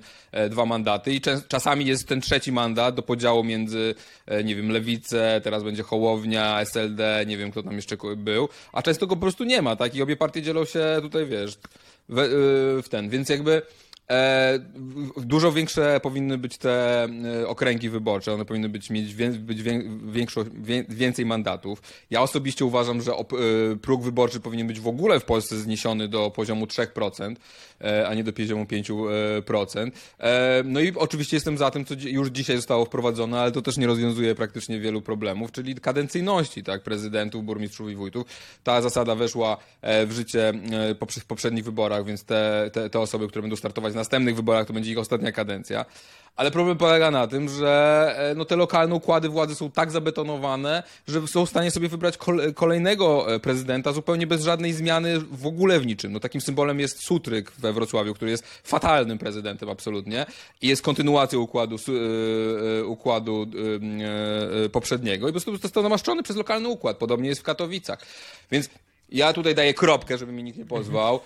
dwa 0.49 0.65
mandaty 0.65 1.13
i 1.13 1.21
czasami 1.47 1.85
jest 1.85 2.07
ten 2.07 2.21
trzeci 2.21 2.51
mandat 2.51 2.95
do 2.95 3.01
podziału 3.01 3.43
między, 3.43 3.95
nie 4.43 4.55
wiem, 4.55 4.71
Lewicę, 4.71 5.41
teraz 5.43 5.63
będzie 5.63 5.83
Hołownia, 5.83 6.61
SLD, 6.61 7.25
nie 7.27 7.37
wiem 7.37 7.51
kto 7.51 7.63
tam 7.63 7.75
jeszcze 7.75 7.97
był, 8.17 8.49
a 8.71 8.81
często 8.81 9.07
go 9.07 9.15
po 9.15 9.21
prostu 9.21 9.43
nie 9.43 9.61
ma, 9.61 9.75
tak? 9.75 9.95
I 9.95 10.01
obie 10.01 10.15
partie 10.15 10.41
dzielą 10.41 10.65
się 10.65 10.99
tutaj, 11.01 11.25
wiesz, 11.25 11.57
w, 12.09 12.81
w 12.85 12.89
ten, 12.89 13.09
więc 13.09 13.29
jakby 13.29 13.61
E, 13.61 13.82
dużo 15.17 15.51
większe 15.51 15.99
powinny 16.03 16.37
być 16.37 16.57
te 16.57 17.03
e, 17.03 17.47
okręgi 17.47 17.89
wyborcze, 17.89 18.33
one 18.33 18.45
powinny 18.45 18.69
być, 18.69 18.89
mieć 18.89 19.15
wie, 19.15 19.29
być 19.29 19.63
większo, 20.05 20.45
wie, 20.53 20.85
więcej 20.89 21.25
mandatów. 21.25 21.81
Ja 22.09 22.21
osobiście 22.21 22.65
uważam, 22.65 23.01
że 23.01 23.15
op, 23.15 23.33
e, 23.33 23.37
próg 23.81 24.03
wyborczy 24.03 24.39
powinien 24.39 24.67
być 24.67 24.79
w 24.79 24.87
ogóle 24.87 25.19
w 25.19 25.25
Polsce 25.25 25.57
zniesiony 25.57 26.07
do 26.07 26.31
poziomu 26.31 26.65
3%, 26.65 27.35
e, 27.81 28.07
a 28.07 28.13
nie 28.13 28.23
do 28.23 28.33
poziomu 28.33 28.65
5%. 28.65 29.91
E, 30.19 30.63
no 30.65 30.79
i 30.79 30.93
oczywiście 30.95 31.37
jestem 31.37 31.57
za 31.57 31.71
tym, 31.71 31.85
co 31.85 31.93
już 31.97 32.29
dzisiaj 32.29 32.55
zostało 32.55 32.85
wprowadzone, 32.85 33.39
ale 33.39 33.51
to 33.51 33.61
też 33.61 33.77
nie 33.77 33.87
rozwiązuje 33.87 34.35
praktycznie 34.35 34.79
wielu 34.79 35.01
problemów, 35.01 35.51
czyli 35.51 35.75
kadencyjności 35.75 36.63
tak, 36.63 36.83
prezydentów, 36.83 37.45
burmistrzów 37.45 37.89
i 37.89 37.95
wójtów. 37.95 38.25
Ta 38.63 38.81
zasada 38.81 39.15
weszła 39.15 39.57
e, 39.81 40.05
w 40.05 40.11
życie 40.11 40.53
w 41.19 41.25
poprzednich 41.25 41.63
wyborach, 41.63 42.05
więc 42.05 42.23
te, 42.23 42.69
te, 42.73 42.89
te 42.89 42.99
osoby, 42.99 43.27
które 43.27 43.41
będą 43.41 43.55
startować 43.55 43.92
w 43.93 43.95
następnych 43.95 44.35
wyborach 44.35 44.67
to 44.67 44.73
będzie 44.73 44.91
ich 44.91 44.97
ostatnia 44.97 45.31
kadencja. 45.31 45.85
Ale 46.35 46.51
problem 46.51 46.77
polega 46.77 47.11
na 47.11 47.27
tym, 47.27 47.49
że 47.49 48.15
e, 48.17 48.35
no, 48.35 48.45
te 48.45 48.55
lokalne 48.55 48.95
układy 48.95 49.29
władzy 49.29 49.55
są 49.55 49.71
tak 49.71 49.91
zabetonowane, 49.91 50.83
że 51.07 51.27
są 51.27 51.45
w 51.45 51.49
stanie 51.49 51.71
sobie 51.71 51.89
wybrać 51.89 52.17
kolejnego 52.55 53.35
e, 53.35 53.39
prezydenta 53.39 53.93
zupełnie 53.93 54.27
bez 54.27 54.43
żadnej 54.43 54.73
zmiany 54.73 55.19
w 55.19 55.45
ogóle 55.45 55.79
w 55.79 55.85
niczym. 55.85 56.13
No, 56.13 56.19
takim 56.19 56.41
symbolem 56.41 56.79
jest 56.79 57.03
Sutryk 57.03 57.51
we 57.51 57.73
Wrocławiu, 57.73 58.13
który 58.13 58.31
jest 58.31 58.47
fatalnym 58.63 59.17
prezydentem 59.17 59.69
absolutnie 59.69 60.25
i 60.61 60.67
jest 60.67 60.81
kontynuacją 60.81 61.39
układu, 61.39 61.75
e, 61.75 62.85
układu 62.85 63.47
poprzedniego 64.71 65.27
i 65.27 65.29
po 65.29 65.33
prostu 65.33 65.57
został 65.57 65.83
namaszczony 65.83 66.23
przez 66.23 66.37
lokalny 66.37 66.67
układ. 66.67 66.97
Podobnie 66.97 67.29
jest 67.29 67.41
w 67.41 67.43
Katowicach. 67.43 68.05
Więc 68.51 68.69
ja 69.09 69.33
tutaj 69.33 69.55
daję 69.55 69.73
kropkę, 69.73 70.17
żeby 70.17 70.31
mi 70.31 70.43
nikt 70.43 70.57
nie 70.57 70.65
pozwał 70.65 71.19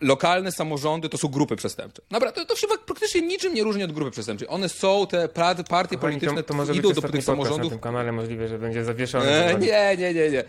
lokalne 0.00 0.52
samorządy 0.52 1.08
to 1.08 1.18
są 1.18 1.28
grupy 1.28 1.56
przestępcze. 1.56 2.02
Dobra, 2.10 2.32
to, 2.32 2.44
to 2.44 2.56
się 2.56 2.66
praktycznie 2.86 3.22
niczym 3.22 3.54
nie 3.54 3.62
różni 3.62 3.82
od 3.84 3.92
grupy 3.92 4.10
przestępczej. 4.10 4.48
One 4.50 4.68
są, 4.68 5.06
te 5.06 5.28
partie 5.28 5.64
Kochani, 5.64 5.98
polityczne 6.00 6.42
to, 6.42 6.48
to 6.48 6.54
może 6.54 6.72
idą 6.74 6.92
do 6.92 7.02
tych 7.02 7.24
samorządów. 7.24 7.64
na 7.64 7.70
tym 7.70 7.78
kanale 7.78 8.12
możliwe, 8.12 8.48
że 8.48 8.58
będzie 8.58 8.84
zawieszony. 8.84 9.26
E, 9.30 9.58
nie, 9.58 9.96
nie, 9.98 10.14
nie, 10.14 10.30
nie. 10.30 10.44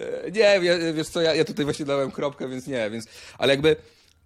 E, 0.00 0.30
nie, 0.30 0.60
wiesz 0.94 1.08
co, 1.08 1.20
ja, 1.20 1.34
ja 1.34 1.44
tutaj 1.44 1.64
właśnie 1.64 1.84
dałem 1.84 2.10
kropkę, 2.10 2.48
więc 2.48 2.66
nie, 2.66 2.90
więc, 2.90 3.06
ale 3.38 3.52
jakby 3.52 3.76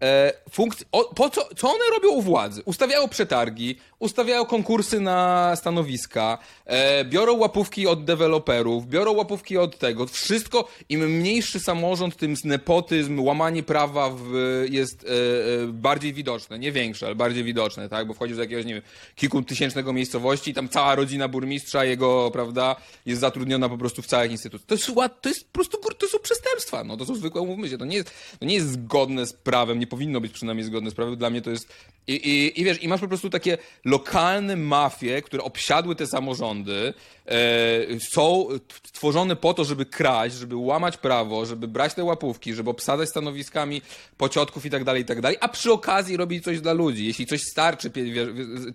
E, 0.03 0.33
funkc- 0.51 0.85
o, 0.93 1.15
po 1.15 1.31
co, 1.31 1.49
co 1.57 1.69
one 1.69 1.85
robią 1.95 2.09
u 2.09 2.23
władzy? 2.23 2.63
Ustawiają 2.65 3.09
przetargi, 3.09 3.79
ustawiają 3.99 4.45
konkursy 4.45 5.01
na 5.01 5.53
stanowiska, 5.57 6.39
e, 6.65 7.05
biorą 7.05 7.37
łapówki 7.37 7.87
od 7.87 8.05
deweloperów, 8.05 8.89
biorą 8.89 9.13
łapówki 9.13 9.59
od 9.59 9.79
tego. 9.79 10.07
Wszystko, 10.07 10.69
im 10.89 11.01
mniejszy 11.01 11.61
samorząd, 11.61 12.17
tym 12.17 12.35
nepotyzm, 12.45 13.21
łamanie 13.21 13.63
prawa 13.63 14.11
w, 14.11 14.33
jest 14.71 15.05
e, 15.05 15.09
e, 15.09 15.67
bardziej 15.67 16.13
widoczne. 16.13 16.59
Nie 16.59 16.73
większe, 16.73 17.07
ale 17.07 17.15
bardziej 17.15 17.45
widoczne, 17.45 17.89
tak? 17.89 18.07
Bo 18.07 18.15
wchodzisz 18.15 18.37
do 18.37 18.43
jakiegoś, 18.43 18.65
nie 18.65 18.75
wiem, 18.75 18.83
kilkutysięcznego 19.15 19.93
miejscowości 19.93 20.51
i 20.51 20.55
tam 20.55 20.69
cała 20.69 20.95
rodzina 20.95 21.29
burmistrza, 21.29 21.85
jego, 21.85 22.31
prawda, 22.31 22.77
jest 23.07 23.21
zatrudniona 23.21 23.69
po 23.69 23.79
prostu 23.79 24.03
w 24.03 24.07
całych 24.07 24.31
instytucjach. 24.31 24.67
To 24.67 24.75
jest, 24.75 24.87
to 25.21 25.29
jest 25.29 25.45
po 25.45 25.53
prostu, 25.53 25.79
to 25.99 26.09
są 26.09 26.19
przestępstwa, 26.19 26.85
no. 26.85 26.97
To 26.97 27.07
są 27.07 27.15
zwykłe, 27.15 27.41
umówmy 27.41 27.69
się, 27.69 27.79
to 27.79 27.85
nie 27.85 27.97
jest, 27.97 28.11
to 28.39 28.45
nie 28.47 28.55
jest 28.55 28.71
zgodne 28.71 29.27
z 29.27 29.33
prawem, 29.33 29.79
nie 29.79 29.87
powinno 29.87 30.21
być 30.21 30.33
przynajmniej 30.33 30.65
zgodne 30.67 30.91
z 30.91 30.95
prawem. 30.95 31.17
Dla 31.17 31.31
mnie 31.31 31.43
to 31.43 31.51
jest... 31.51 31.73
I, 32.07 32.13
i, 32.13 32.61
i 32.61 32.65
wiesz, 32.65 32.83
i 32.83 32.89
masz 32.89 33.01
po 33.01 33.09
prostu 33.09 33.31
takie 33.31 33.59
lokalne 33.87 34.57
mafie, 34.57 35.23
które 35.23 35.43
obsiadły 35.43 35.97
te 35.97 36.07
samorządy, 36.07 36.95
e, 37.27 38.01
są 38.01 38.49
tworzone 38.93 39.37
po 39.37 39.55
to, 39.55 39.65
żeby 39.65 39.87
kraść, 39.87 40.35
żeby 40.37 40.57
łamać 40.57 40.97
prawo, 40.97 41.47
żeby 41.47 41.69
brać 41.69 41.95
te 41.95 42.05
łapówki, 42.05 42.55
żeby 42.55 42.71
obsadzać 42.71 43.09
stanowiskami 43.09 43.83
pociotków 44.17 44.67
i 44.67 44.71
tak 44.71 44.85
dalej, 44.85 45.03
i 45.03 45.05
tak 45.05 45.21
dalej, 45.21 45.39
a 45.41 45.49
przy 45.49 45.73
okazji 45.73 46.17
robić 46.17 46.45
coś 46.45 46.61
dla 46.61 46.73
ludzi. 46.73 47.07
Jeśli 47.07 47.27
coś 47.27 47.43
starczy, 47.43 47.91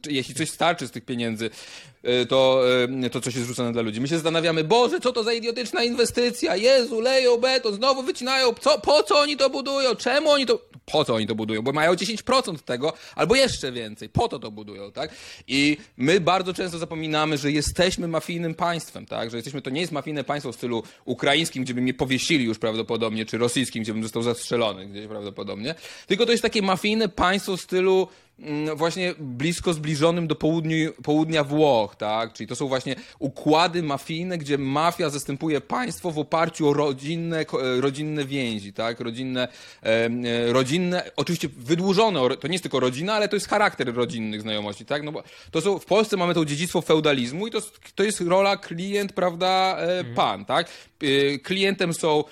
jeśli 0.08 0.36
coś 0.36 0.50
starczy 0.50 0.88
z 0.88 0.92
tych 0.92 1.06
pieniędzy, 1.06 1.50
to, 2.30 2.64
e, 3.04 3.10
to 3.10 3.22
coś 3.22 3.36
jest 3.36 3.48
rzucone 3.48 3.72
dla 3.72 3.82
ludzi. 3.82 4.02
My 4.02 4.08
się 4.08 4.16
zastanawiamy, 4.16 4.64
Boże, 4.64 5.00
co 5.00 5.12
to 5.12 5.24
za 5.24 5.34
idiotyczna 5.34 5.84
inwestycja? 5.84 6.56
Jezu, 6.56 7.00
leją 7.00 7.38
beton, 7.38 7.74
znowu 7.74 8.04
wycinają. 8.04 8.54
Co, 8.54 8.80
po 8.80 9.04
co 9.04 9.20
oni 9.20 9.38
to 9.38 9.50
budują? 9.50 9.96
Czemu 9.96 10.30
oni 10.30 10.46
to 10.46 10.60
Po 10.86 11.06
co 11.06 11.16
oni 11.16 11.28
to 11.28 11.36
budują? 11.36 11.62
Bo 11.62 11.72
mają 11.72 11.94
10% 11.94 12.58
tego, 12.60 12.94
albo 13.16 13.36
jeszcze 13.36 13.72
więcej. 13.72 14.10
Po 14.10 14.28
to 14.28 14.40
to 14.40 14.52
budują, 14.52 14.92
tak? 14.92 15.12
I 15.48 15.78
my 15.98 16.20
bardzo 16.20 16.54
często 16.54 16.78
zapominamy, 16.78 17.38
że 17.38 17.52
jesteśmy 17.52 18.08
mafijnym 18.08 18.56
państwem, 18.56 19.06
tak? 19.06 19.32
Że 19.32 19.38
jesteśmy, 19.38 19.62
to 19.62 19.70
nie 19.70 19.82
jest 19.82 19.92
mafijne 19.92 20.24
państwo 20.24 20.52
w 20.52 20.56
stylu 20.56 20.84
ukraińskim, 21.06 21.64
gdzie 21.64 21.74
by 21.74 21.82
mnie 21.82 21.94
powiesili 21.94 22.46
już 22.46 22.60
prawdopodobnie, 22.60 23.26
czy 23.26 23.38
rosyjskim, 23.38 23.84
gdzie 23.84 23.94
bym 23.94 24.04
został 24.04 24.24
zastrzelony 24.24 24.88
gdzieś 24.88 25.08
prawdopodobnie. 25.08 25.76
Tylko 26.08 26.26
to 26.26 26.32
jest 26.32 26.44
takie 26.44 26.62
mafijne 26.62 27.10
państwo 27.10 27.58
w 27.58 27.62
stylu 27.62 28.08
właśnie 28.76 29.14
blisko 29.20 29.74
zbliżonym 29.74 30.28
do 30.28 30.36
południu, 30.36 30.92
południa 31.04 31.44
Włoch, 31.44 31.96
tak? 31.96 32.34
Czyli 32.34 32.48
to 32.48 32.56
są 32.56 32.68
właśnie 32.68 32.96
układy 33.20 33.84
mafijne, 33.84 34.38
gdzie 34.38 34.58
mafia 34.58 35.10
zastępuje 35.10 35.62
państwo 35.62 36.12
w 36.12 36.20
oparciu 36.20 36.68
o 36.70 36.74
rodzinne, 36.74 37.40
e, 37.40 37.82
rodzinne 37.82 38.26
więzi, 38.26 38.74
tak? 38.74 39.00
Rodzinne, 39.00 39.48
e, 39.84 40.10
rodzinne, 40.54 41.12
oczywiście 41.16 41.50
wydłużone, 41.58 42.20
to 42.38 42.48
nie 42.48 42.54
jest 42.54 42.64
tylko 42.64 42.80
rodzina, 42.80 43.14
ale 43.14 43.28
to 43.30 43.36
jest 43.36 43.48
charakter 43.50 43.96
rodzinnych 43.96 44.42
znajomości, 44.42 44.86
tak? 44.86 45.04
No 45.04 45.12
bo 45.12 45.24
to 45.52 45.62
są, 45.62 45.80
w 45.80 45.86
Polsce 45.86 46.18
mamy 46.18 46.34
to 46.34 46.46
dziedzictwo 46.46 46.82
feudalizmu 46.82 47.48
i 47.48 47.52
to, 47.52 47.58
jest- 47.58 47.80
to 47.96 48.04
jest 48.04 48.22
rola 48.22 48.58
klient, 48.58 49.14
prawda, 49.14 49.78
e, 49.80 50.04
pan, 50.04 50.46
tak? 50.46 50.68
Klientem 51.44 51.94
są 51.94 52.24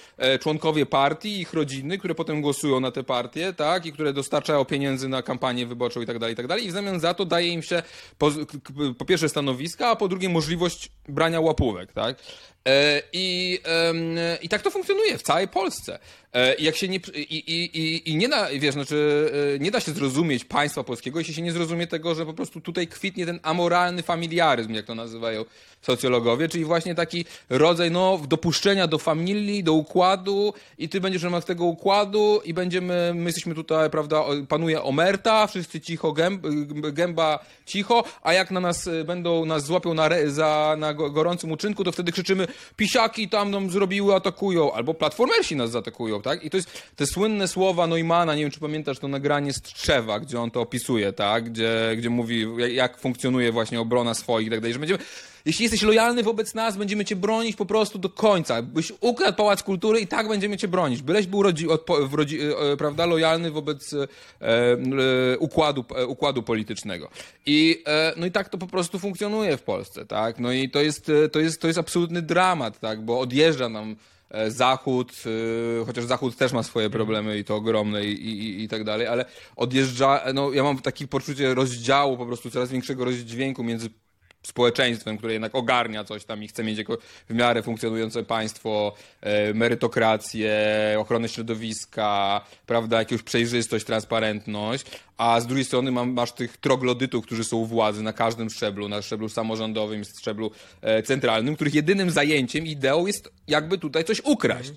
członkowie 0.41 0.85
partii, 0.85 1.39
ich 1.41 1.53
rodziny, 1.53 1.97
które 1.97 2.15
potem 2.15 2.41
głosują 2.41 2.79
na 2.79 2.91
te 2.91 3.03
partie, 3.03 3.53
tak? 3.53 3.85
I 3.85 3.91
które 3.91 4.13
dostarczają 4.13 4.65
pieniędzy 4.65 5.07
na 5.09 5.21
kampanię 5.21 5.65
wyborczą 5.65 5.98
i 6.01 6.05
tak 6.05 6.19
dalej, 6.19 6.33
i 6.33 6.35
tak 6.35 6.47
dalej. 6.47 6.65
I 6.65 6.69
w 6.69 6.71
zamian 6.71 6.99
za 6.99 7.13
to 7.13 7.25
daje 7.25 7.47
im 7.47 7.63
się 7.63 7.83
po, 8.17 8.31
po 8.97 9.05
pierwsze 9.05 9.29
stanowiska, 9.29 9.87
a 9.87 9.95
po 9.95 10.07
drugie 10.07 10.29
możliwość 10.29 10.91
brania 11.07 11.39
łapówek, 11.39 11.93
tak? 11.93 12.17
E, 12.67 13.01
I, 13.13 13.59
I 14.41 14.49
tak 14.49 14.61
to 14.61 14.71
funkcjonuje 14.71 15.17
w 15.17 15.21
całej 15.21 15.47
Polsce. 15.47 15.99
E, 16.33 16.55
I 16.55 16.63
jak 16.63 16.75
się 16.75 16.87
nie, 16.87 16.99
i, 17.15 17.37
i, 17.37 18.09
i, 18.11 18.15
nie 18.15 18.29
da, 18.29 18.47
wiesz, 18.59 18.73
znaczy, 18.73 19.31
e, 19.55 19.59
nie 19.59 19.71
da 19.71 19.79
się 19.79 19.91
zrozumieć 19.91 20.45
państwa 20.45 20.83
polskiego, 20.83 21.19
jeśli 21.19 21.33
się 21.33 21.41
nie 21.41 21.51
zrozumie 21.51 21.87
tego, 21.87 22.15
że 22.15 22.25
po 22.25 22.33
prostu 22.33 22.61
tutaj 22.61 22.87
kwitnie 22.87 23.25
ten 23.25 23.39
amoralny 23.43 24.03
familiaryzm, 24.03 24.73
jak 24.73 24.85
to 24.85 24.95
nazywają 24.95 25.45
socjologowie, 25.81 26.49
czyli 26.49 26.65
właśnie 26.65 26.95
taki 26.95 27.25
rodzaj, 27.49 27.91
no, 27.91 28.19
dopuszczenia 28.27 28.87
do 28.87 28.97
familii, 28.97 29.63
do 29.63 29.73
układu 29.73 30.53
i 30.77 30.89
ty 30.89 31.01
będziesz 31.01 31.21
w 31.21 31.25
ramach 31.25 31.43
tego 31.43 31.65
układu 31.65 32.41
i 32.45 32.53
będziemy, 32.53 33.11
my 33.15 33.25
jesteśmy 33.25 33.55
tutaj, 33.55 33.89
prawda, 33.89 34.23
panuje 34.49 34.83
omerta, 34.83 35.47
wszyscy 35.47 35.81
cicho, 35.81 36.13
gęb, 36.13 36.45
gęba 36.91 37.39
cicho, 37.65 38.03
a 38.21 38.33
jak 38.33 38.51
na 38.51 38.59
nas 38.59 38.89
będą, 39.05 39.45
nas 39.45 39.65
złapią 39.65 39.93
na, 39.93 40.09
za, 40.25 40.75
na 40.79 40.93
go- 40.93 41.09
gorącym 41.09 41.51
uczynku, 41.51 41.83
to 41.83 41.91
wtedy 41.91 42.11
krzyczymy, 42.11 42.47
pisiaki 42.75 43.29
tam 43.29 43.51
nam 43.51 43.69
zrobiły, 43.69 44.15
atakują, 44.15 44.73
albo 44.73 44.93
platformersi 44.93 45.55
nas 45.55 45.71
zaatakują, 45.71 46.21
tak? 46.21 46.43
I 46.43 46.49
to 46.49 46.57
jest 46.57 46.83
te 46.95 47.07
słynne 47.07 47.47
słowa 47.47 47.87
Neumana, 47.87 48.35
nie 48.35 48.41
wiem, 48.41 48.51
czy 48.51 48.59
pamiętasz 48.59 48.99
to 48.99 49.07
nagranie 49.07 49.53
z 49.53 49.61
Trzewa, 49.61 50.19
gdzie 50.19 50.41
on 50.41 50.51
to 50.51 50.61
opisuje, 50.61 51.13
tak? 51.13 51.49
Gdzie, 51.49 51.71
gdzie 51.97 52.09
mówi, 52.09 52.45
jak- 52.71 52.97
funkcjonuje 52.99 53.51
właśnie 53.51 53.79
obrona 53.81 54.13
swoich 54.13 54.47
i 54.47 54.49
tak 54.49 54.59
dalej, 54.59 54.73
że 54.73 54.79
będziemy, 54.79 54.99
jeśli 55.49 55.63
jesteś 55.63 55.81
lojalny 55.81 56.23
wobec 56.23 56.53
nas, 56.53 56.77
będziemy 56.77 57.05
cię 57.05 57.15
bronić 57.15 57.55
po 57.55 57.65
prostu 57.65 57.99
do 57.99 58.09
końca. 58.09 58.61
Byś 58.61 58.93
ukradł 59.01 59.37
Pałac 59.37 59.63
Kultury 59.63 59.99
i 59.99 60.07
tak 60.07 60.27
będziemy 60.27 60.57
cię 60.57 60.67
bronić. 60.67 61.01
Byleś 61.01 61.27
był 61.27 61.43
rodzi, 61.43 61.69
odpo, 61.69 62.09
rodzi, 62.11 62.39
e, 62.41 62.77
prawda, 62.77 63.05
lojalny 63.05 63.51
wobec 63.51 63.93
e, 63.93 64.07
e, 64.41 65.37
układu, 65.37 65.85
e, 65.95 66.05
układu 66.05 66.43
politycznego. 66.43 67.09
I, 67.45 67.83
e, 67.87 68.13
no 68.17 68.25
i 68.25 68.31
tak 68.31 68.49
to 68.49 68.57
po 68.57 68.67
prostu 68.67 68.99
funkcjonuje 68.99 69.57
w 69.57 69.61
Polsce, 69.61 70.05
tak? 70.05 70.39
No 70.39 70.51
i 70.51 70.69
to 70.69 70.81
jest, 70.81 71.09
e, 71.09 71.29
to 71.29 71.39
jest, 71.39 71.61
to 71.61 71.67
jest 71.67 71.79
absolutny 71.79 72.21
dramat, 72.21 72.79
tak? 72.79 73.05
Bo 73.05 73.19
odjeżdża 73.19 73.69
nam 73.69 73.95
e, 74.29 74.51
Zachód, 74.51 75.11
e, 75.81 75.85
chociaż 75.85 76.05
Zachód 76.05 76.37
też 76.37 76.51
ma 76.53 76.63
swoje 76.63 76.89
problemy 76.89 77.37
i 77.37 77.43
to 77.43 77.55
ogromne 77.55 78.05
i, 78.05 78.11
i, 78.11 78.63
i 78.63 78.67
tak 78.67 78.83
dalej, 78.83 79.07
ale 79.07 79.25
odjeżdża, 79.55 80.23
no 80.33 80.53
ja 80.53 80.63
mam 80.63 80.79
takie 80.79 81.07
poczucie 81.07 81.53
rozdziału, 81.53 82.17
po 82.17 82.25
prostu 82.25 82.51
coraz 82.51 82.69
większego 82.71 83.05
rozdźwięku 83.05 83.63
między 83.63 83.89
społeczeństwem, 84.43 85.17
które 85.17 85.33
jednak 85.33 85.55
ogarnia 85.55 86.03
coś 86.03 86.25
tam 86.25 86.43
i 86.43 86.47
chce 86.47 86.63
mieć 86.63 86.77
jako 86.77 86.97
w 87.29 87.33
miarę 87.33 87.63
funkcjonujące 87.63 88.23
państwo, 88.23 88.95
e, 89.21 89.53
merytokrację, 89.53 90.55
ochronę 90.99 91.29
środowiska, 91.29 92.41
prawda, 92.65 92.99
jakąś 92.99 93.23
przejrzystość, 93.23 93.85
transparentność, 93.85 94.85
a 95.17 95.41
z 95.41 95.47
drugiej 95.47 95.65
strony 95.65 95.91
masz 95.91 96.31
tych 96.31 96.57
troglodytów, 96.57 97.25
którzy 97.25 97.43
są 97.43 97.57
u 97.57 97.65
władzy 97.65 98.03
na 98.03 98.13
każdym 98.13 98.49
szczeblu, 98.49 98.89
na 98.89 99.01
szczeblu 99.01 99.29
samorządowym, 99.29 100.03
szczeblu 100.19 100.51
e, 100.81 101.03
centralnym, 101.03 101.55
których 101.55 101.73
jedynym 101.73 102.11
zajęciem, 102.11 102.65
ideą 102.65 103.05
jest 103.05 103.31
jakby 103.47 103.77
tutaj 103.77 104.03
coś 104.03 104.21
ukraść. 104.23 104.71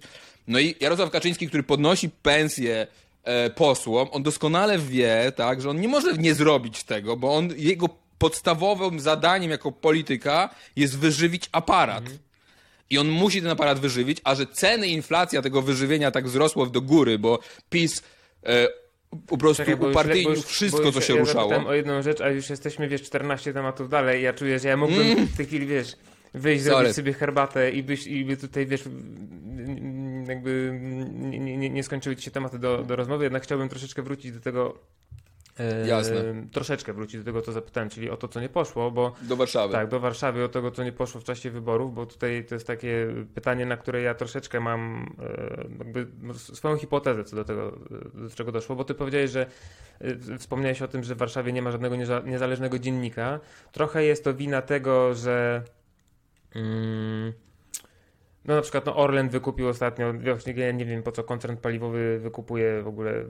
No 0.48 0.58
i 0.58 0.74
Jarosław 0.80 1.10
Kaczyński, 1.10 1.48
który 1.48 1.62
podnosi 1.62 2.10
pensję 2.10 2.86
e, 3.24 3.50
posłom, 3.50 4.08
on 4.12 4.22
doskonale 4.22 4.78
wie, 4.78 5.32
tak, 5.36 5.60
że 5.60 5.70
on 5.70 5.80
nie 5.80 5.88
może 5.88 6.12
nie 6.12 6.34
zrobić 6.34 6.84
tego, 6.84 7.16
bo 7.16 7.34
on, 7.34 7.48
jego 7.56 8.01
podstawowym 8.22 9.00
zadaniem 9.00 9.50
jako 9.50 9.72
polityka 9.72 10.50
jest 10.76 10.98
wyżywić 10.98 11.48
aparat. 11.52 12.04
I 12.90 12.98
on 12.98 13.08
musi 13.08 13.42
ten 13.42 13.50
aparat 13.50 13.78
wyżywić, 13.80 14.18
a 14.24 14.34
że 14.34 14.46
ceny 14.46 14.88
inflacja 14.88 15.42
tego 15.42 15.62
wyżywienia 15.62 16.10
tak 16.10 16.26
wzrosło 16.26 16.66
do 16.66 16.80
góry, 16.80 17.18
bo 17.18 17.38
PiS 17.70 18.02
e, 18.46 18.68
po 19.26 19.38
prostu 19.38 19.64
Czekaj, 19.64 19.90
upartyjnił 19.90 20.30
już- 20.30 20.44
wszystko, 20.44 20.82
już 20.82 20.94
co 20.94 21.00
się 21.00 21.14
ja 21.14 21.20
ruszało. 21.20 21.66
o 21.66 21.74
jedną 21.74 22.02
rzecz, 22.02 22.20
a 22.20 22.28
już 22.30 22.50
jesteśmy, 22.50 22.88
wiesz, 22.88 23.02
14 23.02 23.52
tematów 23.52 23.88
dalej. 23.88 24.22
Ja 24.22 24.32
czuję, 24.32 24.58
że 24.58 24.68
ja 24.68 24.76
mógłbym 24.76 25.26
w 25.26 25.36
tej 25.36 25.46
chwili, 25.46 25.66
wiesz, 25.66 25.96
wyjść, 26.34 26.64
Sorry. 26.64 26.76
zrobić 26.76 26.96
sobie 26.96 27.12
herbatę 27.12 27.70
i 27.70 27.82
byś, 27.82 28.06
i 28.06 28.24
by 28.24 28.36
tutaj, 28.36 28.66
wiesz, 28.66 28.86
m, 28.86 30.24
jakby 30.28 30.78
nie, 31.12 31.56
nie, 31.56 31.70
nie 31.70 31.82
skończyły 31.82 32.16
ci 32.16 32.22
się 32.22 32.30
tematy 32.30 32.58
do, 32.58 32.82
do 32.82 32.96
rozmowy, 32.96 33.24
jednak 33.24 33.42
chciałbym 33.42 33.68
troszeczkę 33.68 34.02
wrócić 34.02 34.32
do 34.32 34.40
tego. 34.40 34.78
Jasne. 35.86 36.14
Troszeczkę 36.52 36.92
wrócić 36.92 37.18
do 37.20 37.24
tego, 37.24 37.42
co 37.42 37.52
zapytałem, 37.52 37.88
czyli 37.90 38.10
o 38.10 38.16
to, 38.16 38.28
co 38.28 38.40
nie 38.40 38.48
poszło, 38.48 38.90
bo 38.90 39.12
Do 39.22 39.36
Warszawy. 39.36 39.72
tak, 39.72 39.88
do 39.88 40.00
Warszawy, 40.00 40.44
o 40.44 40.48
tego, 40.48 40.70
co 40.70 40.84
nie 40.84 40.92
poszło 40.92 41.20
w 41.20 41.24
czasie 41.24 41.50
wyborów, 41.50 41.94
bo 41.94 42.06
tutaj 42.06 42.44
to 42.48 42.54
jest 42.54 42.66
takie 42.66 43.06
pytanie, 43.34 43.66
na 43.66 43.76
które 43.76 44.02
ja 44.02 44.14
troszeczkę 44.14 44.60
mam 44.60 45.12
jakby 45.78 46.06
no, 46.22 46.34
swoją 46.34 46.76
hipotezę 46.76 47.24
co 47.24 47.36
do 47.36 47.44
tego, 47.44 47.78
do 48.14 48.30
czego 48.34 48.52
doszło, 48.52 48.76
bo 48.76 48.84
ty 48.84 48.94
powiedziałeś, 48.94 49.30
że 49.30 49.46
e, 50.00 50.38
wspomniałeś 50.38 50.82
o 50.82 50.88
tym, 50.88 51.02
że 51.04 51.14
w 51.14 51.18
Warszawie 51.18 51.52
nie 51.52 51.62
ma 51.62 51.70
żadnego 51.70 51.96
nieza- 51.96 52.26
niezależnego 52.26 52.78
dziennika. 52.78 53.40
Trochę 53.72 54.04
jest 54.04 54.24
to 54.24 54.34
wina 54.34 54.62
tego, 54.62 55.14
że 55.14 55.62
mm, 56.54 57.32
no 58.44 58.54
na 58.54 58.62
przykład 58.62 58.86
no 58.86 58.96
Orlen 58.96 59.28
wykupił 59.28 59.68
ostatnio, 59.68 60.12
właśnie 60.12 60.52
ja 60.52 60.72
nie 60.72 60.84
wiem 60.84 61.02
po 61.02 61.12
co 61.12 61.24
koncern 61.24 61.56
paliwowy 61.56 62.18
wykupuje 62.18 62.82
w 62.82 62.86
ogóle 62.86 63.24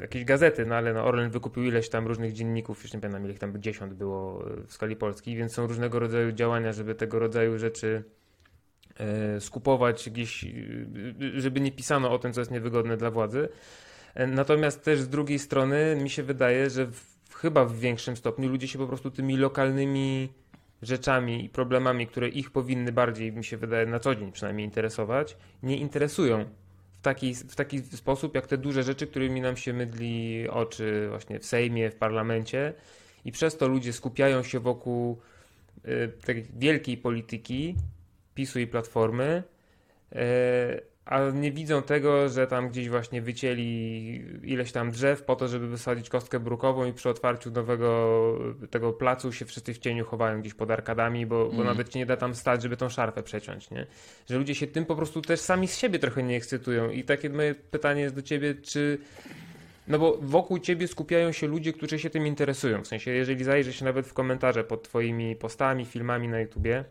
jakieś 0.00 0.24
gazety, 0.24 0.66
no 0.66 0.74
ale 0.74 0.92
no 0.92 1.04
Orlen 1.04 1.30
wykupił 1.30 1.62
ileś 1.64 1.88
tam 1.88 2.06
różnych 2.06 2.32
dzienników, 2.32 2.82
już 2.82 2.94
nie 2.94 3.00
pamiętam 3.00 3.24
ile 3.24 3.32
ich 3.32 3.38
tam 3.38 3.62
dziesiąt 3.62 3.94
było 3.94 4.50
e, 4.50 4.66
w 4.66 4.72
skali 4.72 4.96
Polski, 4.96 5.36
więc 5.36 5.52
są 5.52 5.66
różnego 5.66 5.98
rodzaju 5.98 6.32
działania, 6.32 6.72
żeby 6.72 6.94
tego 6.94 7.18
rodzaju 7.18 7.58
rzeczy 7.58 8.04
e, 8.98 9.40
skupować 9.40 10.10
gdzieś, 10.10 10.44
e, 10.44 10.48
żeby 11.34 11.60
nie 11.60 11.72
pisano 11.72 12.12
o 12.12 12.18
tym, 12.18 12.32
co 12.32 12.40
jest 12.40 12.50
niewygodne 12.50 12.96
dla 12.96 13.10
władzy. 13.10 13.48
Natomiast 14.28 14.84
też 14.84 15.00
z 15.00 15.08
drugiej 15.08 15.38
strony 15.38 15.96
mi 16.02 16.10
się 16.10 16.22
wydaje, 16.22 16.70
że 16.70 16.86
w, 16.86 17.34
chyba 17.34 17.64
w 17.64 17.78
większym 17.78 18.16
stopniu 18.16 18.48
ludzie 18.48 18.68
się 18.68 18.78
po 18.78 18.86
prostu 18.86 19.10
tymi 19.10 19.36
lokalnymi 19.36 20.28
rzeczami 20.82 21.44
i 21.44 21.48
problemami, 21.48 22.06
które 22.06 22.28
ich 22.28 22.50
powinny 22.50 22.92
bardziej, 22.92 23.32
mi 23.32 23.44
się 23.44 23.56
wydaje, 23.56 23.86
na 23.86 24.00
co 24.00 24.14
dzień 24.14 24.32
przynajmniej 24.32 24.66
interesować, 24.66 25.36
nie 25.62 25.76
interesują 25.76 26.44
w 27.00 27.02
taki, 27.02 27.34
w 27.34 27.56
taki 27.56 27.78
sposób, 27.78 28.34
jak 28.34 28.46
te 28.46 28.58
duże 28.58 28.82
rzeczy, 28.82 29.06
którymi 29.06 29.40
nam 29.40 29.56
się 29.56 29.72
mydli 29.72 30.48
oczy 30.48 31.06
właśnie 31.08 31.38
w 31.38 31.46
Sejmie, 31.46 31.90
w 31.90 31.96
parlamencie. 31.96 32.74
I 33.24 33.32
przez 33.32 33.56
to 33.56 33.68
ludzie 33.68 33.92
skupiają 33.92 34.42
się 34.42 34.60
wokół 34.60 35.20
y, 35.84 36.12
tej 36.24 36.46
wielkiej 36.56 36.96
polityki 36.96 37.76
PiSu 38.34 38.60
i 38.60 38.66
Platformy, 38.66 39.42
y, 40.12 40.16
a 41.10 41.30
nie 41.30 41.52
widzą 41.52 41.82
tego, 41.82 42.28
że 42.28 42.46
tam 42.46 42.68
gdzieś 42.68 42.88
właśnie 42.88 43.22
wycięli 43.22 44.24
ileś 44.42 44.72
tam 44.72 44.90
drzew 44.90 45.22
po 45.22 45.36
to, 45.36 45.48
żeby 45.48 45.68
wysadzić 45.68 46.08
kostkę 46.08 46.40
brukową 46.40 46.84
i 46.84 46.92
przy 46.92 47.08
otwarciu 47.08 47.50
nowego 47.50 48.38
tego 48.70 48.92
placu 48.92 49.32
się 49.32 49.44
wszyscy 49.44 49.74
w 49.74 49.78
cieniu 49.78 50.04
chowają 50.04 50.40
gdzieś 50.40 50.54
pod 50.54 50.70
arkadami, 50.70 51.26
bo, 51.26 51.44
bo 51.46 51.52
Mm. 51.52 51.66
nawet 51.66 51.88
ci 51.88 51.98
nie 51.98 52.06
da 52.06 52.16
tam 52.16 52.34
stać, 52.34 52.62
żeby 52.62 52.76
tą 52.76 52.88
szarfę 52.88 53.22
przeciąć, 53.22 53.70
nie? 53.70 53.86
Że 54.28 54.38
ludzie 54.38 54.54
się 54.54 54.66
tym 54.66 54.86
po 54.86 54.96
prostu 54.96 55.22
też 55.22 55.40
sami 55.40 55.68
z 55.68 55.78
siebie 55.78 55.98
trochę 55.98 56.22
nie 56.22 56.36
ekscytują 56.36 56.90
i 56.90 57.04
takie 57.04 57.30
moje 57.30 57.54
pytanie 57.54 58.02
jest 58.02 58.14
do 58.14 58.22
ciebie, 58.22 58.54
czy 58.54 58.98
no 59.88 59.98
bo 59.98 60.18
wokół 60.22 60.58
ciebie 60.58 60.88
skupiają 60.88 61.32
się 61.32 61.46
ludzie, 61.46 61.72
którzy 61.72 61.98
się 61.98 62.10
tym 62.10 62.26
interesują. 62.26 62.82
W 62.82 62.86
sensie, 62.86 63.10
jeżeli 63.10 63.44
zajrzy 63.44 63.72
się 63.72 63.84
nawet 63.84 64.06
w 64.06 64.12
komentarze 64.14 64.64
pod 64.64 64.82
twoimi 64.82 65.36
postami, 65.36 65.84
filmami 65.84 66.28
na 66.28 66.40
YouTubie, 66.40 66.84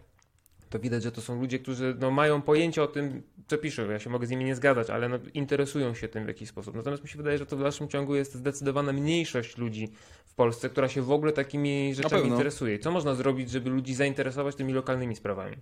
to 0.69 0.79
widać, 0.79 1.03
że 1.03 1.11
to 1.11 1.21
są 1.21 1.41
ludzie, 1.41 1.59
którzy 1.59 1.95
no, 1.99 2.11
mają 2.11 2.41
pojęcie 2.41 2.83
o 2.83 2.87
tym, 2.87 3.23
co 3.47 3.57
piszą. 3.57 3.89
Ja 3.89 3.99
się 3.99 4.09
mogę 4.09 4.27
z 4.27 4.29
nimi 4.29 4.45
nie 4.45 4.55
zgadzać, 4.55 4.89
ale 4.89 5.09
no, 5.09 5.19
interesują 5.33 5.93
się 5.93 6.07
tym 6.07 6.25
w 6.25 6.27
jakiś 6.27 6.49
sposób. 6.49 6.75
Natomiast 6.75 7.03
mi 7.03 7.09
się 7.09 7.17
wydaje, 7.17 7.37
że 7.37 7.45
to 7.45 7.57
w 7.57 7.61
dalszym 7.61 7.87
ciągu 7.87 8.15
jest 8.15 8.35
zdecydowana 8.35 8.93
mniejszość 8.93 9.57
ludzi 9.57 9.91
w 10.25 10.33
Polsce, 10.33 10.69
która 10.69 10.89
się 10.89 11.01
w 11.01 11.11
ogóle 11.11 11.31
takimi 11.31 11.95
rzeczami 11.95 12.27
interesuje. 12.27 12.79
Co 12.79 12.91
można 12.91 13.15
zrobić, 13.15 13.49
żeby 13.49 13.69
ludzi 13.69 13.93
zainteresować 13.93 14.55
tymi 14.55 14.73
lokalnymi 14.73 15.15
sprawami? 15.15 15.55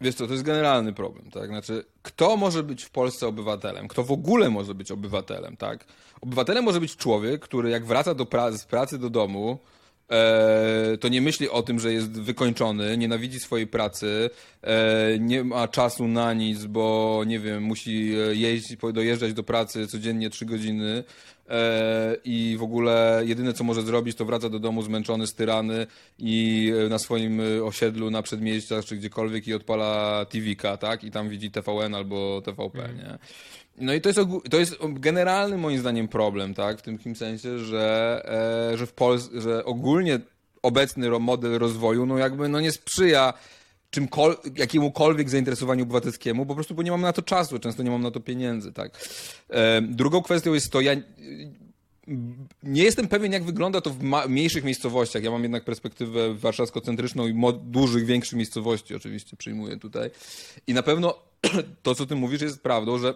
Wiesz 0.00 0.14
co, 0.14 0.26
to 0.26 0.32
jest 0.32 0.44
generalny 0.44 0.92
problem, 0.92 1.30
tak? 1.30 1.48
Znaczy, 1.48 1.84
kto 2.02 2.36
może 2.36 2.62
być 2.62 2.84
w 2.84 2.90
Polsce 2.90 3.26
obywatelem? 3.26 3.88
Kto 3.88 4.02
w 4.02 4.12
ogóle 4.12 4.50
może 4.50 4.74
być 4.74 4.92
obywatelem, 4.92 5.56
tak? 5.56 5.84
Obywatelem 6.20 6.64
może 6.64 6.80
być 6.80 6.96
człowiek, 6.96 7.42
który 7.42 7.70
jak 7.70 7.84
wraca 7.84 8.14
do 8.14 8.26
pra 8.26 8.52
z 8.52 8.64
pracy 8.64 8.98
do 8.98 9.10
domu, 9.10 9.58
to 11.00 11.08
nie 11.08 11.22
myśli 11.22 11.48
o 11.48 11.62
tym, 11.62 11.80
że 11.80 11.92
jest 11.92 12.20
wykończony, 12.20 12.98
nienawidzi 12.98 13.40
swojej 13.40 13.66
pracy, 13.66 14.30
e, 14.62 15.18
nie 15.18 15.44
ma 15.44 15.68
czasu 15.68 16.08
na 16.08 16.32
nic, 16.32 16.64
bo 16.64 17.22
nie 17.26 17.38
wiem, 17.38 17.62
musi 17.62 18.14
e, 18.14 18.34
jeździć, 18.34 18.80
dojeżdżać 18.92 19.32
do 19.32 19.42
pracy 19.42 19.86
codziennie 19.86 20.30
trzy 20.30 20.46
godziny. 20.46 21.04
e, 21.41 21.41
i 22.24 22.56
w 22.58 22.62
ogóle 22.62 23.22
jedyne 23.24 23.52
co 23.52 23.64
może 23.64 23.82
zrobić, 23.82 24.16
to 24.16 24.24
wraca 24.24 24.48
do 24.48 24.58
domu 24.58 24.82
zmęczony, 24.82 25.26
styrany 25.26 25.86
i 26.18 26.72
e, 26.86 26.88
na 26.88 26.98
swoim 26.98 27.40
e, 27.40 27.64
osiedlu, 27.64 28.10
na 28.10 28.22
przedmieściach 28.22 28.84
czy 28.84 28.96
gdziekolwiek 28.96 29.48
i 29.48 29.54
odpala 29.54 30.24
TV-ka, 30.24 30.76
tak? 30.76 31.04
I 31.04 31.10
tam 31.10 31.28
widzi 31.28 31.50
TVN 31.50 31.94
albo 31.94 32.42
TVP, 32.44 32.78
nie? 32.78 33.18
No 33.78 33.94
i 33.94 34.00
to 34.00 34.08
jest, 34.08 34.20
to 34.50 34.58
jest 34.58 34.76
generalny 34.82 35.58
moim 35.58 35.78
zdaniem 35.78 36.08
problem, 36.08 36.54
tak? 36.54 36.78
W 36.78 36.82
tym 36.82 37.16
sensie, 37.16 37.58
że, 37.58 38.22
e, 38.72 38.78
że 38.78 38.86
w 38.86 38.92
Polsce, 38.92 39.40
że 39.40 39.64
ogólnie 39.64 40.20
obecny 40.62 41.18
model 41.18 41.58
rozwoju, 41.58 42.06
no 42.06 42.18
jakby 42.18 42.48
no 42.48 42.60
nie 42.60 42.72
sprzyja 42.72 43.34
czymkol- 43.96 44.58
jakiemukolwiek 44.58 45.30
zainteresowaniu 45.30 45.82
obywatelskiemu, 45.82 46.46
po 46.46 46.54
prostu 46.54 46.74
bo 46.74 46.82
nie 46.82 46.90
mam 46.90 47.00
na 47.00 47.12
to 47.12 47.22
czasu, 47.22 47.58
często 47.58 47.82
nie 47.82 47.90
mam 47.90 48.02
na 48.02 48.10
to 48.10 48.20
pieniędzy, 48.20 48.72
tak? 48.72 49.08
Drugą 49.82 50.22
kwestią 50.22 50.54
jest 50.54 50.72
to, 50.72 50.80
ja 50.80 50.92
nie 52.62 52.82
jestem 52.82 53.08
pewien, 53.08 53.32
jak 53.32 53.44
wygląda 53.44 53.80
to 53.80 53.90
w 53.90 54.02
mniejszych 54.28 54.64
miejscowościach. 54.64 55.22
Ja 55.22 55.30
mam 55.30 55.42
jednak 55.42 55.64
perspektywę 55.64 56.34
warszawsko-centryczną 56.34 57.28
i 57.28 57.34
dużych, 57.64 58.06
większych 58.06 58.36
miejscowości 58.36 58.94
oczywiście 58.94 59.36
przyjmuję 59.36 59.76
tutaj. 59.76 60.10
I 60.66 60.74
na 60.74 60.82
pewno 60.82 61.18
to, 61.82 61.94
co 61.94 62.06
ty 62.06 62.14
mówisz, 62.14 62.40
jest 62.40 62.62
prawdą, 62.62 62.98
że 62.98 63.14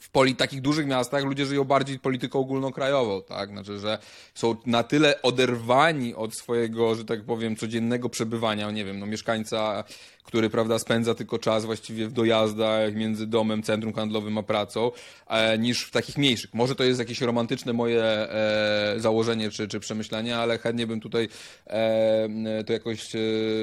w 0.00 0.10
poli, 0.10 0.36
takich 0.36 0.60
dużych 0.60 0.86
miastach 0.86 1.24
ludzie 1.24 1.46
żyją 1.46 1.64
bardziej 1.64 1.98
polityką 1.98 2.38
ogólnokrajową, 2.38 3.22
tak? 3.22 3.50
Znaczy, 3.50 3.78
że 3.78 3.98
są 4.34 4.56
na 4.66 4.82
tyle 4.82 5.22
oderwani 5.22 6.14
od 6.14 6.34
swojego, 6.34 6.94
że 6.94 7.04
tak 7.04 7.24
powiem, 7.24 7.56
codziennego 7.56 8.08
przebywania, 8.08 8.70
nie 8.70 8.84
wiem, 8.84 8.98
no 8.98 9.06
mieszkańca 9.06 9.84
który 10.24 10.50
prawda, 10.50 10.78
spędza 10.78 11.14
tylko 11.14 11.38
czas 11.38 11.64
właściwie 11.64 12.08
w 12.08 12.12
dojazdach 12.12 12.94
między 12.94 13.26
domem, 13.26 13.62
centrum 13.62 13.92
handlowym 13.92 14.38
a 14.38 14.42
pracą, 14.42 14.90
e, 15.28 15.58
niż 15.58 15.84
w 15.84 15.90
takich 15.90 16.18
mniejszych. 16.18 16.54
Może 16.54 16.74
to 16.74 16.84
jest 16.84 17.00
jakieś 17.00 17.20
romantyczne 17.20 17.72
moje 17.72 18.02
e, 18.02 18.94
założenie 18.96 19.50
czy, 19.50 19.68
czy 19.68 19.80
przemyślenie, 19.80 20.36
ale 20.36 20.58
chętnie 20.58 20.86
bym 20.86 21.00
tutaj 21.00 21.28
e, 21.66 22.64
to 22.66 22.72
jakoś 22.72 23.12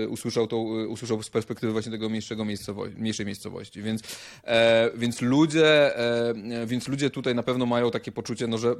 usłyszał, 0.09 0.47
to, 0.47 0.57
usłyszał 0.61 1.23
z 1.23 1.29
perspektywy 1.29 1.73
właśnie 1.73 1.91
tego 1.91 2.09
mniejszego 2.09 2.45
miejscowości, 2.45 2.97
mniejszej 2.97 3.25
miejscowości. 3.25 3.81
Więc, 3.81 4.01
więc, 4.95 5.21
ludzie, 5.21 5.91
więc 6.65 6.87
ludzie 6.87 7.09
tutaj 7.09 7.35
na 7.35 7.43
pewno 7.43 7.65
mają 7.65 7.91
takie 7.91 8.11
poczucie, 8.11 8.47
no, 8.47 8.57
że 8.57 8.75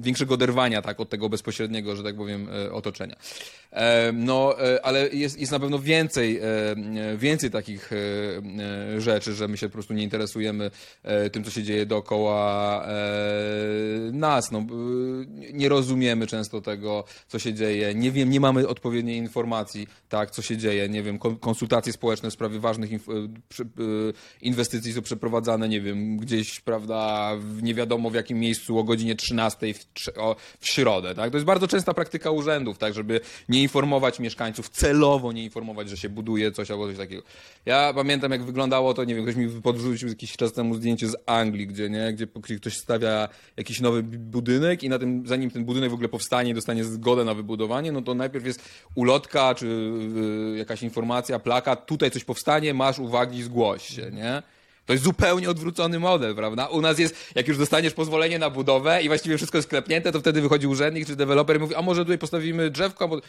większego 0.00 0.34
oderwania 0.34 0.82
tak, 0.82 1.00
od 1.00 1.08
tego 1.08 1.28
bezpośredniego, 1.28 1.96
że 1.96 2.02
tak 2.02 2.16
powiem, 2.16 2.48
e, 2.66 2.72
otoczenia. 2.72 3.16
E, 3.70 4.12
no, 4.12 4.60
e, 4.60 4.86
ale 4.86 5.08
jest, 5.08 5.40
jest 5.40 5.52
na 5.52 5.60
pewno 5.60 5.78
więcej, 5.78 6.40
więcej 7.16 7.50
takich 7.50 7.90
rzeczy, 8.98 9.34
że 9.34 9.48
my 9.48 9.56
się 9.56 9.68
po 9.68 9.72
prostu 9.72 9.94
nie 9.94 10.02
interesujemy 10.02 10.70
tym, 11.32 11.44
co 11.44 11.50
się 11.50 11.62
dzieje 11.62 11.86
dookoła 11.86 12.86
nas. 14.12 14.50
No, 14.50 14.66
nie 15.52 15.68
rozumiemy 15.68 16.26
często 16.26 16.60
tego, 16.60 17.04
co 17.28 17.38
się 17.38 17.54
dzieje. 17.54 17.94
Nie 17.94 18.10
wiem, 18.10 18.30
nie 18.30 18.40
mamy 18.40 18.68
odpowiedniej 18.68 19.16
informacji, 19.16 19.86
tak, 20.08 20.30
co 20.30 20.42
się 20.42 20.56
dzieje. 20.56 20.88
Nie 20.88 21.02
wiem, 21.02 21.18
konsultacje 21.18 21.92
społeczne 21.92 22.30
w 22.30 22.32
sprawie 22.32 22.60
ważnych 22.60 22.90
inwestycji 24.42 24.92
są 24.92 25.02
przeprowadzane, 25.02 25.68
nie 25.68 25.80
wiem, 25.80 26.16
gdzieś, 26.16 26.60
prawda, 26.60 27.30
nie 27.62 27.74
wiadomo 27.74 28.10
w 28.10 28.14
jakim 28.14 28.38
miejscu 28.38 28.78
o 28.78 28.84
godzinie 28.84 29.14
13 29.16 29.74
w 29.74 29.89
w 30.60 30.66
środę. 30.66 31.14
Tak? 31.14 31.30
To 31.30 31.36
jest 31.36 31.46
bardzo 31.46 31.68
częsta 31.68 31.94
praktyka 31.94 32.30
urzędów, 32.30 32.78
tak, 32.78 32.94
żeby 32.94 33.20
nie 33.48 33.62
informować 33.62 34.20
mieszkańców, 34.20 34.68
celowo 34.68 35.32
nie 35.32 35.44
informować, 35.44 35.90
że 35.90 35.96
się 35.96 36.08
buduje 36.08 36.52
coś 36.52 36.70
albo 36.70 36.88
coś 36.88 36.96
takiego. 36.96 37.22
Ja 37.66 37.92
pamiętam, 37.94 38.32
jak 38.32 38.42
wyglądało 38.42 38.94
to, 38.94 39.04
nie 39.04 39.14
wiem, 39.14 39.24
ktoś 39.24 39.36
mi 39.36 39.62
podrzucił 39.62 40.08
jakiś 40.08 40.36
czas 40.36 40.52
temu 40.52 40.74
zdjęcie 40.74 41.08
z 41.08 41.16
Anglii, 41.26 41.66
gdzie, 41.66 41.90
nie, 41.90 42.12
gdzie 42.12 42.26
ktoś 42.58 42.76
stawia 42.76 43.28
jakiś 43.56 43.80
nowy 43.80 44.02
budynek 44.02 44.82
i 44.82 44.88
na 44.88 44.98
tym, 44.98 45.22
zanim 45.26 45.50
ten 45.50 45.64
budynek 45.64 45.90
w 45.90 45.94
ogóle 45.94 46.08
powstanie 46.08 46.50
i 46.50 46.54
dostanie 46.54 46.84
zgodę 46.84 47.24
na 47.24 47.34
wybudowanie, 47.34 47.92
no 47.92 48.02
to 48.02 48.14
najpierw 48.14 48.46
jest 48.46 48.62
ulotka, 48.94 49.54
czy 49.54 49.66
y, 49.66 50.58
jakaś 50.58 50.82
informacja, 50.82 51.38
plakat, 51.38 51.86
tutaj 51.86 52.10
coś 52.10 52.24
powstanie, 52.24 52.74
masz 52.74 52.98
uwagi, 52.98 53.42
zgłoś 53.42 53.86
się, 53.86 54.10
nie? 54.10 54.42
To 54.90 54.94
jest 54.94 55.04
zupełnie 55.04 55.50
odwrócony 55.50 55.98
model, 55.98 56.34
prawda? 56.34 56.66
U 56.66 56.80
nas 56.80 56.98
jest, 56.98 57.16
jak 57.34 57.48
już 57.48 57.58
dostaniesz 57.58 57.94
pozwolenie 57.94 58.38
na 58.38 58.50
budowę 58.50 59.02
i 59.02 59.08
właściwie 59.08 59.36
wszystko 59.36 59.58
jest 59.58 59.68
sklepnięte, 59.68 60.12
to 60.12 60.20
wtedy 60.20 60.42
wychodzi 60.42 60.66
urzędnik 60.66 61.06
czy 61.06 61.16
deweloper 61.16 61.56
i 61.56 61.58
mówi, 61.58 61.74
a 61.74 61.82
może 61.82 62.02
tutaj 62.02 62.18
postawimy 62.18 62.70
drzewko? 62.70 63.08
Bo... 63.08 63.20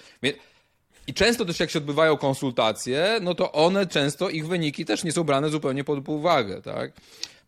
I 1.07 1.13
często 1.13 1.45
też 1.45 1.59
jak 1.59 1.69
się 1.69 1.79
odbywają 1.79 2.17
konsultacje, 2.17 3.19
no 3.21 3.35
to 3.35 3.51
one 3.51 3.87
często, 3.87 4.29
ich 4.29 4.47
wyniki 4.47 4.85
też 4.85 5.03
nie 5.03 5.11
są 5.11 5.23
brane 5.23 5.49
zupełnie 5.49 5.83
pod 5.83 6.09
uwagę, 6.09 6.61
tak? 6.61 6.91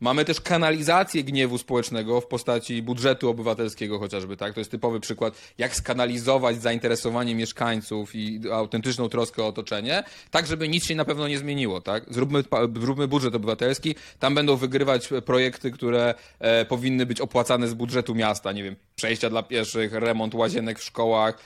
Mamy 0.03 0.25
też 0.25 0.41
kanalizację 0.41 1.23
gniewu 1.23 1.57
społecznego 1.57 2.21
w 2.21 2.27
postaci 2.27 2.81
budżetu 2.81 3.29
obywatelskiego 3.29 3.99
chociażby, 3.99 4.37
tak? 4.37 4.53
To 4.53 4.59
jest 4.59 4.71
typowy 4.71 4.99
przykład, 4.99 5.33
jak 5.57 5.75
skanalizować 5.75 6.61
zainteresowanie 6.61 7.35
mieszkańców 7.35 8.15
i 8.15 8.41
autentyczną 8.51 9.09
troskę 9.09 9.43
o 9.43 9.47
otoczenie, 9.47 10.03
tak 10.31 10.47
żeby 10.47 10.67
nic 10.67 10.85
się 10.85 10.95
na 10.95 11.05
pewno 11.05 11.27
nie 11.27 11.37
zmieniło, 11.37 11.81
tak? 11.81 12.05
Zróbmy, 12.13 12.43
zróbmy 12.81 13.07
budżet 13.07 13.35
obywatelski, 13.35 13.95
tam 14.19 14.35
będą 14.35 14.55
wygrywać 14.55 15.09
projekty, 15.25 15.71
które 15.71 16.13
e, 16.39 16.65
powinny 16.65 17.05
być 17.05 17.21
opłacane 17.21 17.67
z 17.67 17.73
budżetu 17.73 18.15
miasta, 18.15 18.51
nie 18.51 18.63
wiem, 18.63 18.75
przejścia 18.95 19.29
dla 19.29 19.43
pieszych, 19.43 19.93
remont 19.93 20.35
łazienek 20.35 20.79
w 20.79 20.83
szkołach, 20.83 21.39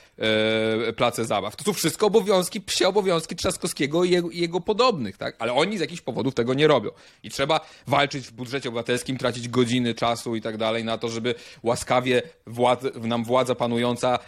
e, 0.87 0.93
place 0.93 1.25
zabaw. 1.25 1.55
To 1.55 1.63
są 1.63 1.73
wszystko 1.73 2.05
obowiązki, 2.05 2.61
psie 2.61 2.87
obowiązki 2.87 3.35
Trzaskowskiego 3.35 4.03
i 4.03 4.09
jego, 4.09 4.29
i 4.29 4.39
jego 4.39 4.61
podobnych, 4.61 5.17
tak? 5.17 5.35
Ale 5.39 5.53
oni 5.53 5.77
z 5.77 5.81
jakichś 5.81 6.01
powodów 6.01 6.33
tego 6.33 6.53
nie 6.53 6.67
robią. 6.67 6.89
I 7.23 7.29
trzeba 7.29 7.59
walczyć 7.87 8.27
w 8.27 8.31
budżecie 8.31 8.69
obywatelskim, 8.69 9.17
tracić 9.17 9.49
godziny 9.49 9.93
czasu 9.93 10.35
i 10.35 10.41
tak 10.41 10.57
dalej 10.57 10.83
na 10.83 10.97
to, 10.97 11.09
żeby 11.09 11.35
łaskawie 11.63 12.21
władz, 12.45 12.83
nam 13.01 13.23
władza 13.23 13.55
panująca 13.55 14.19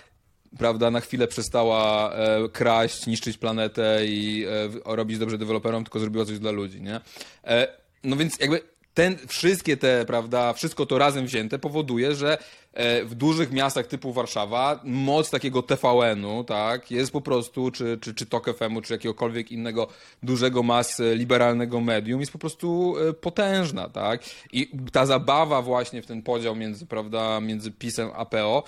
prawda, 0.57 0.91
na 0.91 1.01
chwilę 1.01 1.27
przestała 1.27 2.13
e, 2.13 2.49
kraść, 2.49 3.07
niszczyć 3.07 3.37
planetę 3.37 4.05
i 4.05 4.45
e, 4.85 4.95
robić 4.95 5.17
dobrze 5.17 5.37
deweloperom, 5.37 5.83
tylko 5.83 5.99
zrobiła 5.99 6.25
coś 6.25 6.39
dla 6.39 6.51
ludzi, 6.51 6.81
nie? 6.81 7.01
E, 7.43 7.67
no 8.03 8.15
więc 8.15 8.39
jakby 8.39 8.61
ten, 8.99 9.17
wszystkie 9.27 9.77
te, 9.77 10.05
prawda, 10.05 10.53
wszystko 10.53 10.85
to 10.85 10.97
razem 10.97 11.25
wzięte 11.25 11.59
powoduje, 11.59 12.15
że 12.15 12.37
e, 12.73 13.05
w 13.05 13.15
dużych 13.15 13.51
miastach 13.51 13.87
typu 13.87 14.13
Warszawa 14.13 14.79
moc 14.83 15.29
takiego 15.29 15.63
TVN-u, 15.63 16.43
tak, 16.43 16.91
jest 16.91 17.11
po 17.11 17.21
prostu, 17.21 17.71
czy, 17.71 17.97
czy, 18.01 18.13
czy 18.13 18.25
TOK 18.25 18.57
FM-u, 18.57 18.81
czy 18.81 18.93
jakiegokolwiek 18.93 19.51
innego 19.51 19.87
dużego 20.23 20.63
mas 20.63 21.01
liberalnego 21.13 21.81
medium 21.81 22.19
jest 22.19 22.31
po 22.31 22.39
prostu 22.39 22.95
e, 23.09 23.13
potężna, 23.13 23.89
tak. 23.89 24.21
I 24.53 24.71
ta 24.91 25.05
zabawa 25.05 25.61
właśnie 25.61 26.01
w 26.01 26.05
ten 26.05 26.21
podział 26.21 26.55
między, 26.55 26.85
prawda, 26.85 27.41
między 27.41 27.71
PiSem 27.71 28.09
a 28.15 28.25
PO 28.25 28.63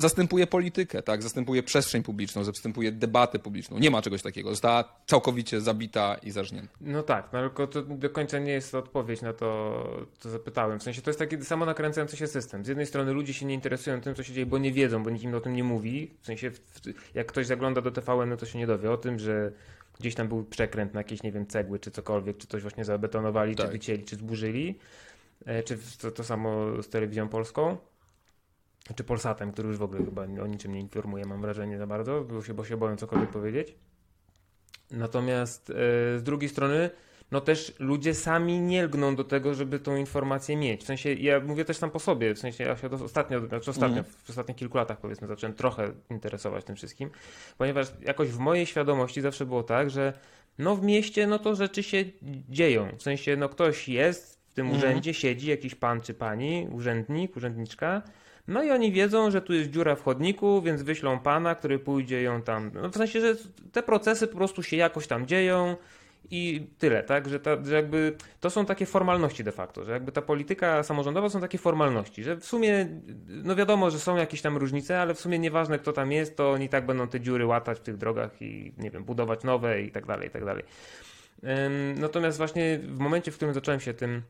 zastępuje 0.00 0.46
politykę, 0.46 1.02
tak? 1.02 1.22
Zastępuje 1.22 1.62
przestrzeń 1.62 2.02
publiczną, 2.02 2.44
zastępuje 2.44 2.92
debatę 2.92 3.38
publiczną. 3.38 3.78
Nie 3.78 3.90
ma 3.90 4.02
czegoś 4.02 4.22
takiego. 4.22 4.50
Została 4.50 4.84
całkowicie 5.06 5.60
zabita 5.60 6.16
i 6.22 6.30
zażnięta. 6.30 6.74
No 6.80 7.02
tak, 7.02 7.28
no 7.32 7.40
tylko 7.40 7.66
to 7.66 7.82
do 7.82 8.10
końca 8.10 8.38
nie 8.38 8.52
jest 8.52 8.74
odpowiedź 8.74 9.22
na 9.22 9.32
to, 9.32 10.08
co 10.18 10.30
zapytałem. 10.30 10.78
W 10.78 10.82
sensie 10.82 11.02
to 11.02 11.10
jest 11.10 11.18
taki 11.18 11.44
samo 11.44 11.66
nakręcający 11.66 12.16
się 12.16 12.26
system. 12.26 12.64
Z 12.64 12.68
jednej 12.68 12.86
strony 12.86 13.12
ludzie 13.12 13.34
się 13.34 13.46
nie 13.46 13.54
interesują 13.54 14.00
tym, 14.00 14.14
co 14.14 14.22
się 14.22 14.32
dzieje, 14.32 14.46
bo 14.46 14.58
nie 14.58 14.72
wiedzą, 14.72 15.02
bo 15.02 15.10
nikt 15.10 15.24
im 15.24 15.34
o 15.34 15.40
tym 15.40 15.52
nie 15.52 15.64
mówi. 15.64 16.10
W 16.22 16.26
sensie 16.26 16.50
jak 17.14 17.26
ktoś 17.26 17.46
zagląda 17.46 17.80
do 17.80 17.90
TVN, 17.90 18.36
to 18.36 18.46
się 18.46 18.58
nie 18.58 18.66
dowie 18.66 18.90
o 18.90 18.96
tym, 18.96 19.18
że 19.18 19.52
gdzieś 20.00 20.14
tam 20.14 20.28
był 20.28 20.44
przekręt 20.44 20.94
na 20.94 21.00
jakieś, 21.00 21.22
nie 21.22 21.32
wiem, 21.32 21.46
cegły 21.46 21.78
czy 21.78 21.90
cokolwiek, 21.90 22.38
czy 22.38 22.46
coś 22.46 22.62
właśnie 22.62 22.84
zabetonowali, 22.84 23.56
tak. 23.56 23.66
czy 23.66 23.72
wycięli, 23.72 24.04
czy 24.04 24.16
zburzyli. 24.16 24.78
E, 25.46 25.62
czy 25.62 25.78
to, 26.00 26.10
to 26.10 26.24
samo 26.24 26.82
z 26.82 26.88
telewizją 26.88 27.28
polską 27.28 27.76
czy 28.94 29.04
Polsatem, 29.04 29.52
który 29.52 29.68
już 29.68 29.78
w 29.78 29.82
ogóle 29.82 30.04
chyba 30.04 30.22
o 30.22 30.46
niczym 30.46 30.72
nie 30.72 30.80
informuje, 30.80 31.24
mam 31.24 31.40
wrażenie 31.40 31.78
za 31.78 31.86
bardzo, 31.86 32.24
bo 32.24 32.42
się, 32.42 32.54
bo 32.54 32.64
się 32.64 32.76
boją 32.76 32.96
cokolwiek 32.96 33.30
powiedzieć. 33.30 33.74
Natomiast 34.90 35.70
e, 35.70 35.74
z 36.18 36.22
drugiej 36.22 36.48
strony, 36.48 36.90
no 37.30 37.40
też 37.40 37.74
ludzie 37.78 38.14
sami 38.14 38.60
nie 38.60 38.82
lgną 38.82 39.16
do 39.16 39.24
tego, 39.24 39.54
żeby 39.54 39.78
tą 39.78 39.96
informację 39.96 40.56
mieć. 40.56 40.82
W 40.82 40.86
sensie, 40.86 41.12
ja 41.12 41.40
mówię 41.40 41.64
też 41.64 41.78
tam 41.78 41.90
po 41.90 41.98
sobie, 41.98 42.34
w 42.34 42.38
sensie 42.38 42.64
ja 42.64 42.76
się 42.76 42.90
ostatnio, 42.90 43.46
znaczy 43.46 43.70
ostatnio, 43.70 43.98
mm. 43.98 44.04
w 44.04 44.30
ostatnich 44.30 44.56
kilku 44.56 44.76
latach 44.76 45.00
powiedzmy, 45.00 45.28
zacząłem 45.28 45.54
trochę 45.54 45.92
interesować 46.10 46.64
tym 46.64 46.76
wszystkim, 46.76 47.10
ponieważ 47.58 47.92
jakoś 48.02 48.28
w 48.28 48.38
mojej 48.38 48.66
świadomości 48.66 49.20
zawsze 49.20 49.46
było 49.46 49.62
tak, 49.62 49.90
że 49.90 50.12
no 50.58 50.76
w 50.76 50.82
mieście, 50.82 51.26
no 51.26 51.38
to 51.38 51.54
rzeczy 51.54 51.82
się 51.82 52.04
dzieją. 52.48 52.88
W 52.98 53.02
sensie, 53.02 53.36
no 53.36 53.48
ktoś 53.48 53.88
jest 53.88 54.40
w 54.50 54.54
tym 54.54 54.66
mm. 54.66 54.78
urzędzie, 54.78 55.14
siedzi 55.14 55.48
jakiś 55.48 55.74
pan 55.74 56.00
czy 56.00 56.14
pani, 56.14 56.68
urzędnik, 56.72 57.36
urzędniczka, 57.36 58.02
no 58.48 58.62
i 58.62 58.70
oni 58.70 58.92
wiedzą, 58.92 59.30
że 59.30 59.42
tu 59.42 59.52
jest 59.52 59.70
dziura 59.70 59.94
w 59.94 60.02
chodniku, 60.02 60.62
więc 60.62 60.82
wyślą 60.82 61.18
pana, 61.18 61.54
który 61.54 61.78
pójdzie 61.78 62.22
ją 62.22 62.42
tam. 62.42 62.70
No 62.74 62.88
w 62.88 62.96
sensie, 62.96 63.20
że 63.20 63.36
te 63.72 63.82
procesy 63.82 64.26
po 64.26 64.36
prostu 64.36 64.62
się 64.62 64.76
jakoś 64.76 65.06
tam 65.06 65.26
dzieją 65.26 65.76
i 66.30 66.66
tyle, 66.78 67.02
tak? 67.02 67.28
Że, 67.28 67.40
ta, 67.40 67.64
że 67.64 67.74
jakby 67.74 68.16
to 68.40 68.50
są 68.50 68.66
takie 68.66 68.86
formalności 68.86 69.44
de 69.44 69.52
facto, 69.52 69.84
że 69.84 69.92
jakby 69.92 70.12
ta 70.12 70.22
polityka 70.22 70.82
samorządowa 70.82 71.28
są 71.28 71.40
takie 71.40 71.58
formalności, 71.58 72.22
że 72.22 72.36
w 72.36 72.44
sumie, 72.44 72.86
no 73.28 73.56
wiadomo, 73.56 73.90
że 73.90 73.98
są 73.98 74.16
jakieś 74.16 74.42
tam 74.42 74.56
różnice, 74.56 75.00
ale 75.00 75.14
w 75.14 75.20
sumie 75.20 75.38
nieważne 75.38 75.78
kto 75.78 75.92
tam 75.92 76.12
jest, 76.12 76.36
to 76.36 76.50
oni 76.50 76.68
tak 76.68 76.86
będą 76.86 77.08
te 77.08 77.20
dziury 77.20 77.46
łatać 77.46 77.78
w 77.78 77.82
tych 77.82 77.96
drogach 77.96 78.42
i 78.42 78.72
nie 78.78 78.90
wiem, 78.90 79.04
budować 79.04 79.44
nowe 79.44 79.82
i 79.82 79.90
tak 79.90 80.06
dalej, 80.06 80.28
i 80.28 80.30
tak 80.30 80.44
dalej. 80.44 80.64
Natomiast 81.96 82.38
właśnie 82.38 82.78
w 82.78 82.98
momencie, 82.98 83.30
w 83.30 83.36
którym 83.36 83.54
zacząłem 83.54 83.80
się 83.80 83.94
tym 83.94 84.22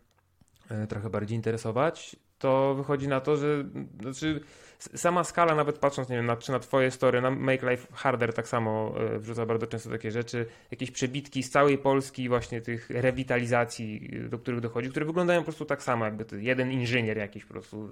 e, 0.70 0.86
trochę 0.86 1.10
bardziej 1.10 1.36
interesować, 1.36 2.16
to 2.40 2.74
wychodzi 2.74 3.09
na 3.09 3.20
to, 3.20 3.37
że 3.37 3.64
znaczy, 4.00 4.40
sama 4.79 5.24
skala, 5.24 5.55
nawet 5.55 5.79
patrząc, 5.79 6.09
nie 6.09 6.16
wiem, 6.16 6.26
na, 6.26 6.37
czy 6.37 6.53
na 6.53 6.59
twoje 6.59 6.90
story, 6.90 7.20
na 7.20 7.31
Make 7.31 7.62
Life 7.62 7.87
Harder 7.92 8.33
tak 8.35 8.48
samo 8.48 8.94
e, 9.14 9.18
wrzuca 9.18 9.46
bardzo 9.46 9.66
często 9.66 9.90
takie 9.90 10.11
rzeczy, 10.11 10.46
jakieś 10.70 10.90
przebitki 10.90 11.42
z 11.42 11.50
całej 11.50 11.79
Polski 11.79 12.29
właśnie 12.29 12.61
tych 12.61 12.90
rewitalizacji, 12.90 14.11
do 14.29 14.38
których 14.38 14.61
dochodzi, 14.61 14.90
które 14.90 15.07
wyglądają 15.07 15.40
po 15.40 15.44
prostu 15.44 15.64
tak 15.64 15.83
samo, 15.83 16.05
jakby 16.05 16.24
to 16.24 16.37
jeden 16.37 16.72
inżynier 16.72 17.18
jakiś 17.18 17.44
po 17.44 17.53
prostu 17.53 17.90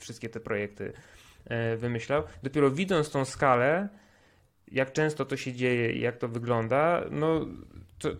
wszystkie 0.00 0.28
te 0.28 0.40
projekty 0.40 0.92
e, 1.44 1.76
wymyślał. 1.76 2.22
Dopiero 2.42 2.70
widząc 2.70 3.10
tą 3.10 3.24
skalę, 3.24 3.88
jak 4.68 4.92
często 4.92 5.24
to 5.24 5.36
się 5.36 5.52
dzieje 5.52 5.92
i 5.92 6.00
jak 6.00 6.16
to 6.16 6.28
wygląda, 6.28 7.04
no 7.10 7.46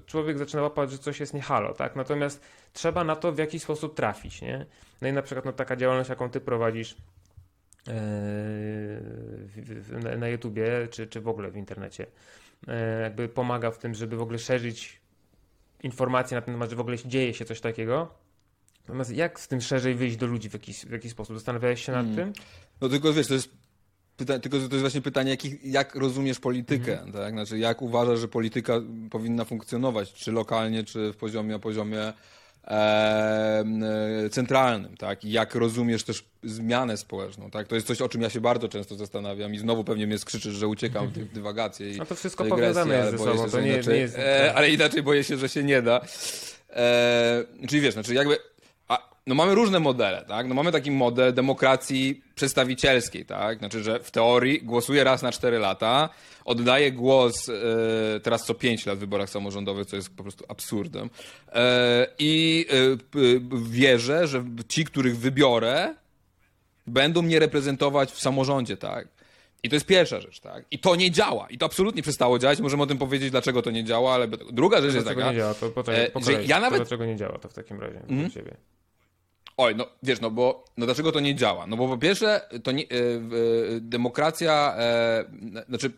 człowiek 0.06 0.38
zaczyna 0.38 0.62
łapać, 0.62 0.90
że 0.90 0.98
coś 0.98 1.20
jest 1.20 1.34
nie 1.34 1.42
halo, 1.42 1.74
tak? 1.74 1.96
Natomiast 1.96 2.40
trzeba 2.72 3.04
na 3.04 3.16
to 3.16 3.32
w 3.32 3.38
jakiś 3.38 3.62
sposób 3.62 3.94
trafić, 3.94 4.42
nie? 4.42 4.66
No 5.02 5.08
i 5.08 5.12
na 5.12 5.22
przykład 5.22 5.44
no, 5.44 5.52
taka 5.52 5.76
działalność, 5.76 6.10
jaką 6.10 6.30
ty 6.30 6.40
prowadzisz 6.40 6.96
e, 7.88 7.92
na 10.16 10.28
YouTubie, 10.28 10.88
czy, 10.90 11.06
czy 11.06 11.20
w 11.20 11.28
ogóle 11.28 11.50
w 11.50 11.56
internecie, 11.56 12.06
e, 12.68 13.00
jakby 13.00 13.28
pomaga 13.28 13.70
w 13.70 13.78
tym, 13.78 13.94
żeby 13.94 14.16
w 14.16 14.22
ogóle 14.22 14.38
szerzyć 14.38 15.00
informacje 15.82 16.34
na 16.34 16.42
ten 16.42 16.54
temat, 16.54 16.70
że 16.70 16.76
w 16.76 16.80
ogóle 16.80 16.96
dzieje 17.06 17.34
się 17.34 17.44
coś 17.44 17.60
takiego. 17.60 18.14
Natomiast 18.80 19.10
jak 19.10 19.40
z 19.40 19.48
tym 19.48 19.60
szerzej 19.60 19.94
wyjść 19.94 20.16
do 20.16 20.26
ludzi 20.26 20.50
w 20.50 20.52
jakiś, 20.52 20.86
w 20.86 20.90
jakiś 20.90 21.12
sposób? 21.12 21.36
Zastanawiałeś 21.36 21.84
się 21.84 21.92
nad 21.92 22.06
hmm. 22.06 22.32
tym? 22.32 22.44
No 22.80 22.88
tylko 22.88 23.12
wiesz, 23.12 23.26
to 23.26 23.34
jest 23.34 23.65
Pyta, 24.16 24.38
tylko 24.38 24.56
to 24.56 24.62
jest 24.62 24.80
właśnie 24.80 25.00
pytanie, 25.00 25.30
jak, 25.30 25.40
jak 25.64 25.94
rozumiesz 25.94 26.38
politykę, 26.38 26.92
mhm. 26.92 27.12
tak? 27.12 27.32
Znaczy, 27.32 27.58
jak 27.58 27.82
uważasz, 27.82 28.18
że 28.18 28.28
polityka 28.28 28.80
powinna 29.10 29.44
funkcjonować, 29.44 30.12
czy 30.12 30.32
lokalnie, 30.32 30.84
czy 30.84 31.12
w 31.12 31.16
poziomie, 31.16 31.52
na 31.52 31.58
poziomie 31.58 32.12
e, 32.68 33.64
centralnym, 34.30 34.96
tak? 34.96 35.24
I 35.24 35.30
jak 35.30 35.54
rozumiesz 35.54 36.04
też 36.04 36.24
zmianę 36.44 36.96
społeczną, 36.96 37.50
tak? 37.50 37.68
To 37.68 37.74
jest 37.74 37.86
coś, 37.86 38.00
o 38.00 38.08
czym 38.08 38.22
ja 38.22 38.30
się 38.30 38.40
bardzo 38.40 38.68
często 38.68 38.94
zastanawiam 38.94 39.54
i 39.54 39.58
znowu 39.58 39.84
pewnie 39.84 40.06
mnie 40.06 40.18
skrzyczysz, 40.18 40.54
że 40.54 40.68
uciekam 40.68 41.08
w 41.08 41.12
tych 41.14 41.32
dywagacje 41.32 41.90
i 41.90 41.96
No 41.96 42.06
to 42.06 42.14
wszystko 42.14 42.44
powiązane 42.44 42.96
jest 42.96 43.10
ze 43.10 43.18
sobą, 43.18 43.50
to 43.50 43.60
nie, 43.60 43.72
inaczej, 43.72 43.94
nie 43.94 44.00
jest... 44.00 44.18
E, 44.18 44.52
ale 44.56 44.70
inaczej 44.70 45.02
boję 45.02 45.24
się, 45.24 45.36
że 45.36 45.48
się 45.48 45.62
nie 45.62 45.82
da. 45.82 46.00
E, 46.70 47.44
czyli 47.68 47.80
wiesz, 47.80 47.94
znaczy 47.94 48.14
jakby 48.14 48.38
no 49.26 49.34
mamy 49.34 49.54
różne 49.54 49.80
modele, 49.80 50.24
tak? 50.28 50.48
No 50.48 50.54
mamy 50.54 50.72
taki 50.72 50.90
model 50.90 51.34
demokracji 51.34 52.22
przedstawicielskiej, 52.34 53.24
tak? 53.24 53.58
Znaczy, 53.58 53.82
że 53.82 54.00
w 54.00 54.10
teorii 54.10 54.62
głosuje 54.62 55.04
raz 55.04 55.22
na 55.22 55.32
4 55.32 55.58
lata, 55.58 56.08
oddaje 56.44 56.92
głos 56.92 57.48
e, 57.48 57.52
teraz 58.20 58.44
co 58.44 58.54
5 58.54 58.86
lat 58.86 58.96
w 58.96 59.00
wyborach 59.00 59.30
samorządowych, 59.30 59.86
co 59.86 59.96
jest 59.96 60.16
po 60.16 60.22
prostu 60.22 60.44
absurdem. 60.48 61.10
E, 61.52 62.06
I 62.18 62.66
e, 62.70 63.58
wierzę, 63.62 64.26
że 64.26 64.44
ci, 64.68 64.84
których 64.84 65.18
wybiorę, 65.18 65.94
będą 66.86 67.22
mnie 67.22 67.38
reprezentować 67.38 68.12
w 68.12 68.20
samorządzie, 68.20 68.76
tak? 68.76 69.08
I 69.62 69.68
to 69.68 69.76
jest 69.76 69.86
pierwsza 69.86 70.20
rzecz, 70.20 70.40
tak? 70.40 70.64
I 70.70 70.78
to 70.78 70.96
nie 70.96 71.10
działa. 71.10 71.46
I 71.50 71.58
to 71.58 71.66
absolutnie 71.66 72.02
przestało 72.02 72.38
działać. 72.38 72.60
Możemy 72.60 72.82
o 72.82 72.86
tym 72.86 72.98
powiedzieć, 72.98 73.30
dlaczego 73.30 73.62
to 73.62 73.70
nie 73.70 73.84
działa, 73.84 74.14
ale 74.14 74.28
druga 74.28 74.80
rzecz 74.80 74.94
jest 74.94 75.06
taka. 75.06 75.30
nie 75.30 75.38
działa? 75.38 75.54
To 75.54 75.70
po 75.70 75.82
że 76.22 76.44
ja 76.44 76.60
nawet... 76.60 76.78
dlaczego 76.78 77.06
nie 77.06 77.16
działa 77.16 77.38
to 77.38 77.48
w 77.48 77.54
takim 77.54 77.80
razie 77.80 78.00
mm? 78.08 78.30
ciebie? 78.30 78.56
Oj, 79.56 79.74
no 79.76 79.86
wiesz, 80.02 80.20
no 80.20 80.30
bo 80.30 80.64
no 80.76 80.86
dlaczego 80.86 81.12
to 81.12 81.20
nie 81.20 81.34
działa? 81.34 81.66
No 81.66 81.76
bo 81.76 81.88
po 81.88 81.98
pierwsze, 81.98 82.40
to 82.62 82.72
nie, 82.72 82.82
e, 82.82 82.86
e, 82.86 82.90
demokracja, 83.80 84.74
e, 84.78 85.24
znaczy 85.68 85.90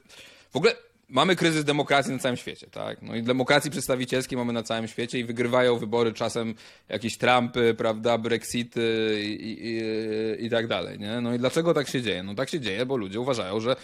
w 0.51 0.57
ogóle 0.57 0.75
mamy 1.09 1.37
kryzys 1.37 1.65
demokracji 1.65 2.13
na 2.13 2.19
całym 2.19 2.37
świecie, 2.37 2.67
tak? 2.71 3.03
No 3.03 3.17
i 3.17 3.23
demokracji 3.23 3.71
przedstawicielskiej 3.71 4.39
mamy 4.39 4.53
na 4.53 4.63
całym 4.63 4.89
świecie 4.89 5.19
i 5.19 5.25
wygrywają 5.25 5.79
wybory 5.79 6.13
czasem 6.13 6.55
jakieś 6.89 7.19
Trumpy, 7.19 7.75
prawda, 7.75 8.19
Brexity 8.19 9.19
i, 9.23 9.33
i, 9.33 9.67
i, 9.69 10.47
i 10.47 10.51
tak 10.51 10.67
dalej, 10.67 10.99
nie? 10.99 11.21
No 11.21 11.35
i 11.35 11.39
dlaczego 11.39 11.75
tak 11.75 11.89
się 11.89 12.03
dzieje? 12.03 12.23
No 12.23 12.35
tak 12.35 12.49
się 12.49 12.61
dzieje, 12.61 12.87
bo 12.87 12.97
ludzie 12.97 13.21
uważają, 13.21 13.61
że 13.61 13.77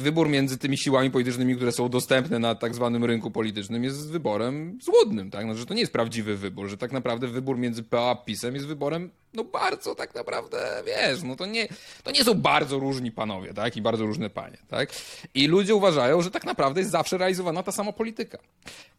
wybór 0.00 0.28
między 0.28 0.58
tymi 0.58 0.78
siłami 0.78 1.10
politycznymi, 1.10 1.56
które 1.56 1.72
są 1.72 1.88
dostępne 1.88 2.38
na 2.38 2.54
tak 2.54 2.74
zwanym 2.74 3.04
rynku 3.04 3.30
politycznym 3.30 3.84
jest 3.84 4.10
wyborem 4.10 4.78
złudnym, 4.82 5.30
tak? 5.30 5.46
No, 5.46 5.54
że 5.54 5.66
to 5.66 5.74
nie 5.74 5.80
jest 5.80 5.92
prawdziwy 5.92 6.36
wybór, 6.36 6.68
że 6.68 6.76
tak 6.76 6.92
naprawdę 6.92 7.26
wybór 7.26 7.58
między 7.58 7.82
PO 7.82 8.10
a 8.10 8.14
PiSem 8.14 8.54
jest 8.54 8.66
wyborem 8.66 9.10
no 9.34 9.44
bardzo 9.44 9.94
tak 9.94 10.14
naprawdę, 10.14 10.82
wiesz, 10.86 11.22
no 11.22 11.36
to 11.36 11.46
nie, 11.46 11.68
to 12.02 12.10
nie 12.10 12.24
są 12.24 12.34
bardzo 12.34 12.78
różni 12.78 13.12
panowie, 13.12 13.54
tak? 13.54 13.76
I 13.76 13.82
bardzo 13.82 14.06
różne 14.06 14.30
panie, 14.30 14.58
tak? 14.68 14.90
I 15.34 15.46
ludzie 15.46 15.74
uważają, 15.74 16.22
że 16.22 16.30
tak 16.30 16.44
naprawdę 16.44 16.80
jest 16.80 16.90
zawsze 16.90 17.18
realizowana 17.18 17.62
ta 17.62 17.72
sama 17.72 17.92
polityka. 17.92 18.38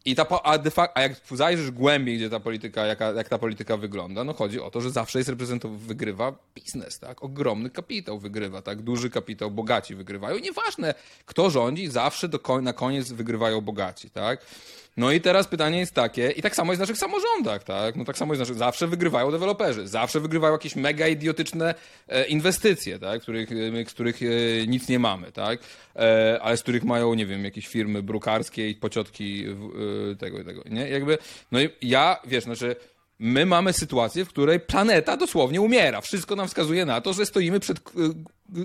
I 0.04 0.14
ta, 0.14 0.26
a, 0.42 0.58
de 0.58 0.70
facto, 0.70 0.96
a 0.96 1.02
jak 1.02 1.12
zajrzysz 1.30 1.70
głębiej, 1.70 2.16
gdzie 2.16 2.30
ta 2.30 2.40
polityka, 2.40 2.86
jaka, 2.86 3.12
jak 3.12 3.28
ta 3.28 3.38
polityka 3.38 3.76
wygląda, 3.76 4.24
no 4.24 4.34
chodzi 4.34 4.60
o 4.60 4.70
to, 4.70 4.80
że 4.80 4.90
zawsze 4.90 5.18
jest 5.18 5.28
reprezentowany, 5.28 5.80
wygrywa 5.80 6.32
biznes, 6.54 6.98
tak? 6.98 7.24
Ogromny 7.24 7.70
kapitał 7.70 8.18
wygrywa, 8.18 8.62
tak? 8.62 8.82
Duży 8.82 9.10
kapitał, 9.10 9.50
bogaci 9.50 9.94
wygrywają. 9.94 10.38
Nieważne, 10.38 10.91
kto 11.26 11.50
rządzi, 11.50 11.88
zawsze 11.88 12.28
do, 12.28 12.40
na 12.62 12.72
koniec 12.72 13.12
wygrywają 13.12 13.60
bogaci, 13.60 14.10
tak? 14.10 14.46
No 14.96 15.12
i 15.12 15.20
teraz 15.20 15.48
pytanie 15.48 15.78
jest 15.78 15.94
takie, 15.94 16.30
i 16.30 16.42
tak 16.42 16.56
samo 16.56 16.72
jest 16.72 16.78
w 16.78 16.82
naszych 16.82 16.98
samorządach, 16.98 17.64
tak? 17.64 17.96
No 17.96 18.04
tak 18.04 18.18
samo 18.18 18.32
jest 18.32 18.38
w 18.38 18.42
naszych, 18.42 18.56
zawsze 18.56 18.86
wygrywają 18.86 19.30
deweloperzy, 19.30 19.88
zawsze 19.88 20.20
wygrywają 20.20 20.52
jakieś 20.52 20.76
mega 20.76 21.08
idiotyczne 21.08 21.74
e, 22.08 22.24
inwestycje, 22.24 22.98
tak? 22.98 23.22
Których, 23.22 23.48
z 23.88 23.92
których 23.92 24.22
e, 24.22 24.26
nic 24.66 24.88
nie 24.88 24.98
mamy, 24.98 25.32
tak? 25.32 25.58
E, 25.96 26.38
ale 26.42 26.56
z 26.56 26.62
których 26.62 26.84
mają, 26.84 27.14
nie 27.14 27.26
wiem, 27.26 27.44
jakieś 27.44 27.66
firmy 27.66 28.02
brukarskie 28.02 28.70
i 28.70 28.74
pociotki 28.74 29.44
tego 30.18 30.40
i 30.40 30.44
tego, 30.44 30.62
nie? 30.70 30.88
Jakby, 30.88 31.18
no 31.52 31.60
i 31.60 31.68
ja, 31.82 32.20
wiesz, 32.26 32.44
znaczy, 32.44 32.76
my 33.22 33.46
mamy 33.46 33.72
sytuację, 33.72 34.24
w 34.24 34.28
której 34.28 34.60
planeta 34.60 35.16
dosłownie 35.16 35.60
umiera. 35.60 36.00
Wszystko 36.00 36.36
nam 36.36 36.48
wskazuje 36.48 36.84
na 36.84 37.00
to, 37.00 37.12
że 37.12 37.26
stoimy 37.26 37.60
przed 37.60 37.80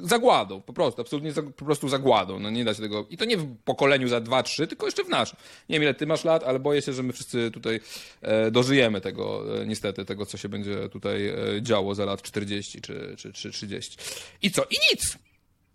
zagładą, 0.04 0.62
po 0.62 0.74
prostu, 0.74 1.02
absolutnie 1.02 1.34
po 1.34 1.66
prostu 1.66 1.90
zagładą. 1.90 2.40
No 2.40 2.50
nie 2.50 2.66
da 2.66 2.74
się 2.74 2.82
tego. 2.82 3.06
I 3.10 3.18
to 3.18 3.26
nie 3.26 3.38
w 3.38 3.58
pokoleniu 3.66 4.08
za 4.08 4.22
dwa, 4.22 4.44
trzy, 4.44 4.68
tylko 4.68 4.86
jeszcze 4.86 5.04
w 5.04 5.10
naszym. 5.10 5.38
Nie 5.70 5.76
wiem, 5.76 5.84
ile 5.84 5.94
ty 5.94 6.08
masz 6.08 6.24
lat, 6.24 6.44
ale 6.44 6.60
boję 6.60 6.82
się, 6.82 6.94
że 6.94 7.04
my 7.04 7.14
wszyscy 7.14 7.52
tutaj 7.52 7.80
e, 8.22 8.52
dożyjemy 8.52 9.02
tego, 9.02 9.44
e, 9.62 9.66
niestety, 9.66 10.06
tego, 10.06 10.26
co 10.26 10.38
się 10.38 10.50
będzie 10.50 10.90
tutaj 10.90 11.28
e, 11.28 11.36
działo 11.62 11.96
za 11.96 12.06
lat 12.06 12.22
40 12.22 12.82
czy, 12.82 13.16
czy, 13.18 13.34
czy 13.34 13.52
30. 13.52 13.98
I 14.42 14.52
co? 14.52 14.64
I 14.64 14.76
nic! 14.92 15.18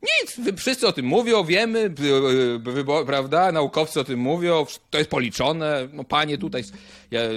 Nic, 0.02 0.40
wszyscy 0.56 0.86
o 0.86 0.92
tym 0.92 1.06
mówią, 1.06 1.44
wiemy, 1.44 1.94
prawda? 3.06 3.52
Naukowcy 3.52 4.00
o 4.00 4.04
tym 4.04 4.20
mówią, 4.20 4.66
to 4.90 4.98
jest 4.98 5.10
policzone. 5.10 5.88
No 5.92 6.04
panie, 6.04 6.38
tutaj, 6.38 6.62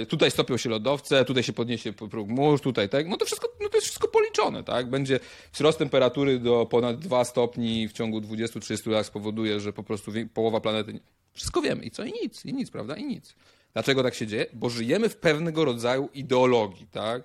tutaj 0.08 0.30
stopią 0.30 0.56
się 0.56 0.70
lodowce, 0.70 1.24
tutaj 1.24 1.42
się 1.42 1.52
podniesie 1.52 1.92
próg 1.92 2.28
mórz, 2.28 2.60
tutaj 2.60 2.88
tak. 2.88 3.08
No 3.08 3.16
to 3.16 3.24
wszystko, 3.24 3.48
no 3.60 3.68
to 3.68 3.76
jest 3.76 3.86
wszystko 3.86 4.08
policzone, 4.08 4.64
tak? 4.64 4.90
Będzie 4.90 5.20
wzrost 5.52 5.78
temperatury 5.78 6.38
do 6.38 6.66
ponad 6.70 6.98
2 6.98 7.24
stopni 7.24 7.88
w 7.88 7.92
ciągu 7.92 8.20
20-30 8.20 8.90
lat 8.90 9.06
spowoduje, 9.06 9.60
że 9.60 9.72
po 9.72 9.82
prostu 9.82 10.12
połowa 10.34 10.60
planety. 10.60 11.00
Wszystko 11.32 11.62
wiemy. 11.62 11.84
I 11.84 11.90
co? 11.90 12.04
I 12.04 12.12
nic, 12.12 12.44
i 12.44 12.54
nic, 12.54 12.70
prawda? 12.70 12.96
I 12.96 13.04
nic. 13.04 13.34
Dlaczego 13.72 14.02
tak 14.02 14.14
się 14.14 14.26
dzieje? 14.26 14.46
Bo 14.52 14.70
żyjemy 14.70 15.08
w 15.08 15.16
pewnego 15.16 15.64
rodzaju 15.64 16.08
ideologii, 16.14 16.86
tak? 16.92 17.22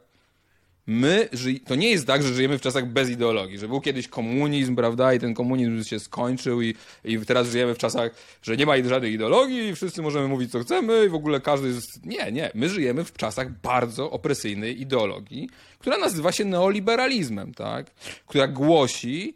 My, 0.87 1.29
to 1.65 1.75
nie 1.75 1.89
jest 1.89 2.07
tak, 2.07 2.23
że 2.23 2.33
żyjemy 2.33 2.57
w 2.57 2.61
czasach 2.61 2.85
bez 2.85 3.09
ideologii, 3.09 3.57
że 3.57 3.67
był 3.67 3.81
kiedyś 3.81 4.07
komunizm, 4.07 4.75
prawda, 4.75 5.13
i 5.13 5.19
ten 5.19 5.33
komunizm 5.33 5.83
się 5.83 5.99
skończył 5.99 6.61
i, 6.61 6.75
i 7.05 7.19
teraz 7.19 7.47
żyjemy 7.47 7.75
w 7.75 7.77
czasach, 7.77 8.11
że 8.41 8.57
nie 8.57 8.65
ma 8.65 8.83
żadnej 8.83 9.13
ideologii 9.13 9.67
i 9.67 9.75
wszyscy 9.75 10.01
możemy 10.01 10.27
mówić, 10.27 10.51
co 10.51 10.59
chcemy 10.59 11.05
i 11.05 11.09
w 11.09 11.15
ogóle 11.15 11.41
każdy 11.41 11.67
jest... 11.67 12.05
Nie, 12.05 12.31
nie. 12.31 12.51
My 12.53 12.69
żyjemy 12.69 13.03
w 13.03 13.13
czasach 13.13 13.51
bardzo 13.61 14.11
opresyjnej 14.11 14.81
ideologii, 14.81 15.49
która 15.79 15.97
nazywa 15.97 16.31
się 16.31 16.45
neoliberalizmem, 16.45 17.53
tak, 17.53 17.91
która 18.25 18.47
głosi 18.47 19.35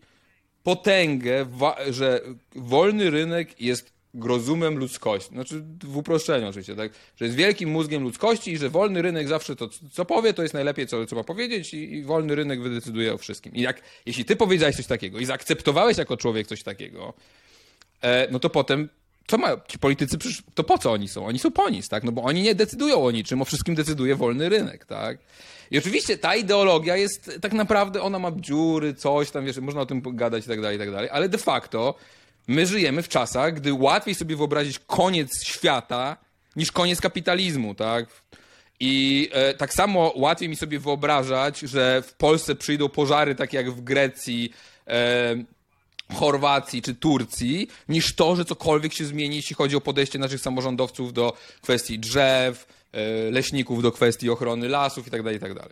potęgę, 0.64 1.46
że 1.90 2.22
wolny 2.56 3.10
rynek 3.10 3.62
jest 3.62 3.95
rozumem 4.22 4.78
ludzkości. 4.78 5.30
Znaczy 5.30 5.64
w 5.84 5.98
uproszczeniu 5.98 6.48
oczywiście, 6.48 6.76
tak? 6.76 6.92
Że 7.16 7.26
jest 7.26 7.38
wielkim 7.38 7.70
mózgiem 7.70 8.04
ludzkości 8.04 8.52
i 8.52 8.58
że 8.58 8.70
wolny 8.70 9.02
rynek 9.02 9.28
zawsze 9.28 9.56
to, 9.56 9.70
co 9.92 10.06
powie, 10.06 10.34
to 10.34 10.42
jest 10.42 10.54
najlepiej, 10.54 10.88
co, 10.88 11.06
co 11.06 11.16
ma 11.16 11.24
powiedzieć 11.24 11.74
i, 11.74 11.94
i 11.94 12.04
wolny 12.04 12.36
rynek 12.36 12.62
wydecyduje 12.62 13.14
o 13.14 13.18
wszystkim. 13.18 13.56
I 13.56 13.62
jak, 13.62 13.82
jeśli 14.06 14.26
ty 14.26 14.36
powiedziałeś 14.36 14.76
coś 14.76 14.88
takiego 14.88 15.20
i 15.20 15.26
zaakceptowałeś 15.26 15.98
jako 15.98 16.18
człowiek 16.18 16.48
coś 16.48 16.64
takiego, 16.64 17.14
e, 18.02 18.28
no 18.32 18.40
to 18.40 18.50
potem 18.50 18.90
co 19.28 19.38
mają 19.38 19.58
ci 19.68 19.80
politycy, 19.80 20.18
to 20.56 20.64
po 20.64 20.78
co 20.78 20.92
oni 20.92 21.08
są? 21.08 21.26
Oni 21.26 21.40
są 21.40 21.52
po 21.52 21.70
nic, 21.70 21.90
tak? 21.90 22.04
No 22.04 22.12
bo 22.12 22.24
oni 22.24 22.42
nie 22.42 22.56
decydują 22.56 23.06
o 23.06 23.12
niczym, 23.12 23.42
o 23.42 23.46
wszystkim 23.46 23.76
decyduje 23.76 24.16
wolny 24.16 24.50
rynek, 24.50 24.86
tak? 24.86 25.18
I 25.72 25.78
oczywiście 25.78 26.18
ta 26.18 26.36
ideologia 26.36 26.98
jest, 26.98 27.40
tak 27.42 27.54
naprawdę 27.54 28.02
ona 28.02 28.20
ma 28.20 28.32
dziury, 28.32 28.94
coś 28.94 29.32
tam, 29.32 29.46
wiesz, 29.46 29.58
można 29.58 29.82
o 29.82 29.86
tym 29.86 30.02
gadać 30.06 30.46
i 30.46 30.48
tak 30.48 30.62
dalej, 30.62 30.76
i 30.76 30.80
tak 30.80 30.92
dalej, 30.92 31.10
ale 31.10 31.30
de 31.30 31.38
facto 31.38 31.96
My 32.48 32.66
żyjemy 32.66 33.04
w 33.04 33.10
czasach, 33.10 33.54
gdy 33.54 33.74
łatwiej 33.74 34.16
sobie 34.16 34.36
wyobrazić 34.36 34.80
koniec 34.80 35.44
świata 35.44 36.18
niż 36.56 36.72
koniec 36.72 37.02
kapitalizmu, 37.02 37.76
tak? 37.76 38.06
I 38.80 39.30
e, 39.32 39.54
tak 39.54 39.74
samo 39.74 40.14
łatwiej 40.16 40.50
mi 40.50 40.56
sobie 40.56 40.80
wyobrażać, 40.80 41.60
że 41.60 42.02
w 42.02 42.14
Polsce 42.14 42.56
przyjdą 42.56 42.90
pożary 42.90 43.36
takie 43.36 43.58
jak 43.58 43.72
w 43.72 43.82
Grecji, 43.82 44.54
e, 44.88 45.36
Chorwacji 46.14 46.82
czy 46.82 46.96
Turcji, 46.96 47.68
niż 47.90 48.16
to, 48.16 48.36
że 48.36 48.46
cokolwiek 48.46 48.94
się 48.94 49.06
zmieni, 49.06 49.36
jeśli 49.36 49.56
chodzi 49.56 49.76
o 49.76 49.82
podejście 49.82 50.20
naszych 50.20 50.42
samorządowców 50.42 51.14
do 51.14 51.34
kwestii 51.62 52.00
drzew, 52.00 52.68
e, 52.92 53.32
leśników, 53.32 53.84
do 53.84 53.92
kwestii 53.92 54.30
ochrony 54.30 54.70
lasów 54.70 55.06
itd. 55.06 55.34
itd. 55.34 55.68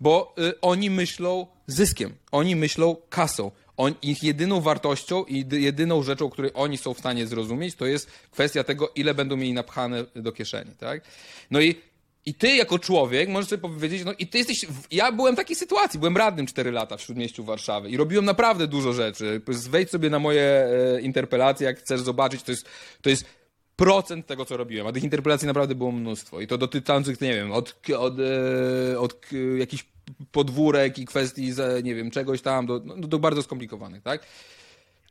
Bo 0.00 0.34
y, 0.38 0.60
oni 0.60 0.90
myślą 0.90 1.46
zyskiem, 1.66 2.14
oni 2.32 2.56
myślą 2.56 2.96
kasą. 3.08 3.50
On, 3.78 3.94
ich 4.02 4.22
jedyną 4.22 4.60
wartością 4.60 5.24
i 5.24 5.44
dy- 5.44 5.60
jedyną 5.60 6.02
rzeczą, 6.02 6.30
której 6.30 6.50
oni 6.54 6.78
są 6.78 6.94
w 6.94 6.98
stanie 6.98 7.26
zrozumieć, 7.26 7.74
to 7.74 7.86
jest 7.86 8.10
kwestia 8.30 8.64
tego, 8.64 8.90
ile 8.94 9.14
będą 9.14 9.36
mieli 9.36 9.52
napchane 9.52 10.04
do 10.16 10.32
kieszeni, 10.32 10.70
tak? 10.78 11.02
No 11.50 11.60
i, 11.60 11.74
i 12.26 12.34
ty 12.34 12.56
jako 12.56 12.78
człowiek 12.78 13.28
możesz 13.28 13.48
sobie 13.50 13.62
powiedzieć, 13.62 14.02
no 14.04 14.12
i 14.18 14.26
ty 14.26 14.38
jesteś, 14.38 14.66
ja 14.90 15.12
byłem 15.12 15.34
w 15.34 15.36
takiej 15.36 15.56
sytuacji, 15.56 15.98
byłem 16.00 16.16
radnym 16.16 16.46
4 16.46 16.70
lata 16.72 16.96
w 16.96 17.02
Śródmieściu 17.02 17.44
Warszawy 17.44 17.90
i 17.90 17.96
robiłem 17.96 18.24
naprawdę 18.24 18.66
dużo 18.66 18.92
rzeczy. 18.92 19.40
Wejdź 19.46 19.90
sobie 19.90 20.10
na 20.10 20.18
moje 20.18 20.42
e, 20.96 21.00
interpelacje, 21.00 21.66
jak 21.66 21.78
chcesz 21.78 22.00
zobaczyć, 22.00 22.42
to 22.42 22.50
jest, 22.52 22.66
to 23.02 23.10
jest 23.10 23.24
procent 23.76 24.26
tego, 24.26 24.44
co 24.44 24.56
robiłem, 24.56 24.86
a 24.86 24.92
tych 24.92 25.04
interpelacji 25.04 25.46
naprawdę 25.46 25.74
było 25.74 25.92
mnóstwo 25.92 26.40
i 26.40 26.46
to 26.46 26.58
dotyczących, 26.58 27.20
nie 27.20 27.34
wiem, 27.34 27.52
od, 27.52 27.74
od, 27.98 28.14
e, 28.94 28.98
od 29.00 29.14
k- 29.14 29.36
jakichś 29.58 29.84
podwórek 30.32 30.98
i 30.98 31.06
kwestii, 31.06 31.52
nie 31.82 31.94
wiem, 31.94 32.10
czegoś 32.10 32.42
tam, 32.42 32.66
do, 32.66 32.80
no, 32.84 32.96
do 32.96 33.18
bardzo 33.18 33.42
skomplikowanych, 33.42 34.02
tak? 34.02 34.22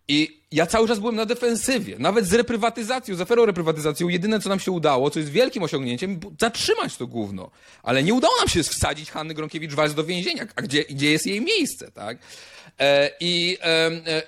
I 0.07 0.41
ja 0.51 0.65
cały 0.65 0.87
czas 0.87 0.99
byłem 0.99 1.15
na 1.15 1.25
defensywie, 1.25 1.95
nawet 1.99 2.25
z 2.25 2.33
reprywatyzacją, 2.33 3.15
z 3.15 3.21
aferą 3.21 3.45
reprywatyzacją, 3.45 4.07
jedyne 4.07 4.39
co 4.39 4.49
nam 4.49 4.59
się 4.59 4.71
udało, 4.71 5.09
co 5.09 5.19
jest 5.19 5.31
wielkim 5.31 5.63
osiągnięciem, 5.63 6.19
zatrzymać 6.39 6.97
to 6.97 7.07
gówno. 7.07 7.51
Ale 7.83 8.03
nie 8.03 8.13
udało 8.13 8.33
nam 8.39 8.47
się 8.47 8.63
wsadzić 8.63 9.11
Hanny 9.11 9.33
Gronkiewicz-Waltz 9.33 9.93
do 9.93 10.03
więzienia, 10.03 10.47
a 10.55 10.61
gdzie, 10.61 10.83
gdzie 10.83 11.11
jest 11.11 11.27
jej 11.27 11.41
miejsce, 11.41 11.91
tak? 11.91 12.17
E, 12.79 12.83
e, 12.83 13.11
i, 13.19 13.57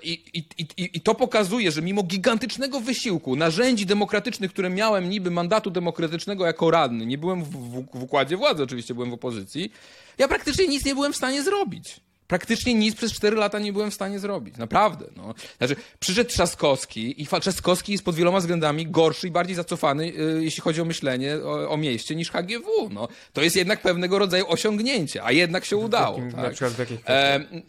i, 0.04 0.44
i, 0.58 0.68
i, 0.78 0.90
I 0.94 1.02
to 1.02 1.16
pokazuje, 1.16 1.72
że 1.72 1.82
mimo 1.82 2.04
gigantycznego 2.04 2.80
wysiłku, 2.80 3.36
narzędzi 3.36 3.86
demokratycznych, 3.86 4.52
które 4.52 4.70
miałem 4.70 5.10
niby 5.10 5.32
mandatu 5.32 5.72
demokratycznego 5.72 6.46
jako 6.46 6.72
radny, 6.72 7.06
nie 7.06 7.18
byłem 7.18 7.44
w, 7.44 7.50
w, 7.50 7.86
w 7.94 8.04
układzie 8.04 8.38
władzy, 8.38 8.64
oczywiście 8.64 8.94
byłem 8.94 9.10
w 9.10 9.14
opozycji, 9.14 9.72
ja 10.18 10.28
praktycznie 10.28 10.68
nic 10.68 10.86
nie 10.86 10.96
byłem 10.96 11.14
w 11.14 11.18
stanie 11.18 11.44
zrobić. 11.44 12.00
Praktycznie 12.30 12.74
nic 12.74 12.96
przez 12.96 13.14
4 13.14 13.36
lata 13.36 13.60
nie 13.60 13.74
byłem 13.74 13.92
w 13.92 13.94
stanie 13.94 14.20
zrobić. 14.20 14.58
Naprawdę. 14.58 15.06
No. 15.16 15.34
Znaczy, 15.58 15.76
przyszedł 16.00 16.30
Trzaskowski 16.30 17.22
i 17.22 17.28
Trzaskowski 17.28 17.92
jest 17.92 18.04
pod 18.04 18.16
wieloma 18.16 18.40
względami 18.40 18.88
gorszy 18.88 19.28
i 19.28 19.32
bardziej 19.32 19.56
zacofany, 19.56 20.04
y, 20.04 20.44
jeśli 20.44 20.62
chodzi 20.62 20.82
o 20.82 20.86
myślenie 20.86 21.36
o, 21.38 21.70
o 21.70 21.78
mieście, 21.78 22.16
niż 22.16 22.32
HGW. 22.32 22.90
No. 22.92 23.08
To 23.34 23.42
jest 23.42 23.56
jednak 23.56 23.82
pewnego 23.82 24.20
rodzaju 24.20 24.46
osiągnięcie, 24.48 25.24
a 25.24 25.32
jednak 25.32 25.66
się 25.66 25.78
udało. 25.78 26.18
Tak. 26.18 26.34
Na 26.34 26.50
przykład 26.50 26.74
w 26.74 26.80
jakich 26.80 27.02
kwestiach? 27.02 27.54
E, 27.54 27.62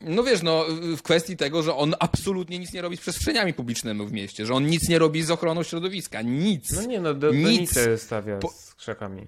no 0.00 0.22
wiesz, 0.22 0.42
no 0.42 0.64
w 0.96 1.02
kwestii 1.02 1.36
tego, 1.36 1.62
że 1.62 1.74
on 1.74 1.94
absolutnie 1.98 2.58
nic 2.58 2.72
nie 2.72 2.82
robi 2.82 2.96
z 2.96 3.00
przestrzeniami 3.00 3.54
publicznymi 3.54 4.06
w 4.06 4.12
mieście, 4.12 4.46
że 4.46 4.54
on 4.54 4.66
nic 4.66 4.88
nie 4.88 4.98
robi 4.98 5.22
z 5.22 5.30
ochroną 5.30 5.62
środowiska, 5.62 6.22
nic. 6.22 6.72
No 6.72 6.82
nie, 6.82 7.00
no 7.00 7.14
do, 7.14 7.32
nic. 7.32 7.44
donicę 7.44 7.98
stawia 7.98 8.36
Po- 8.36 8.48
z 8.48 8.74
krzakami. 8.74 9.26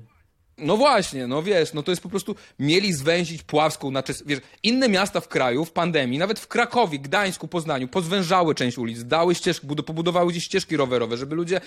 No 0.58 0.76
właśnie, 0.76 1.26
no 1.26 1.42
wiesz, 1.42 1.72
no 1.72 1.82
to 1.82 1.92
jest 1.92 2.02
po 2.02 2.08
prostu, 2.08 2.34
mieli 2.58 2.92
zwęzić 2.92 3.42
Puławską 3.42 3.90
na 3.90 4.02
czes... 4.02 4.22
Wiesz, 4.26 4.40
inne 4.62 4.88
miasta 4.88 5.20
w 5.20 5.28
kraju 5.28 5.64
w 5.64 5.72
pandemii, 5.72 6.18
nawet 6.18 6.40
w 6.40 6.48
Krakowie, 6.48 6.98
Gdańsku, 6.98 7.48
Poznaniu, 7.48 7.88
pozwężały 7.88 8.54
część 8.54 8.78
ulic, 8.78 9.04
dały 9.04 9.34
ścieżki, 9.34 9.66
bud- 9.66 9.82
pobudowały 9.82 10.32
gdzieś 10.32 10.44
ścieżki 10.44 10.76
rowerowe, 10.76 11.16
żeby 11.16 11.34
ludzie 11.34 11.60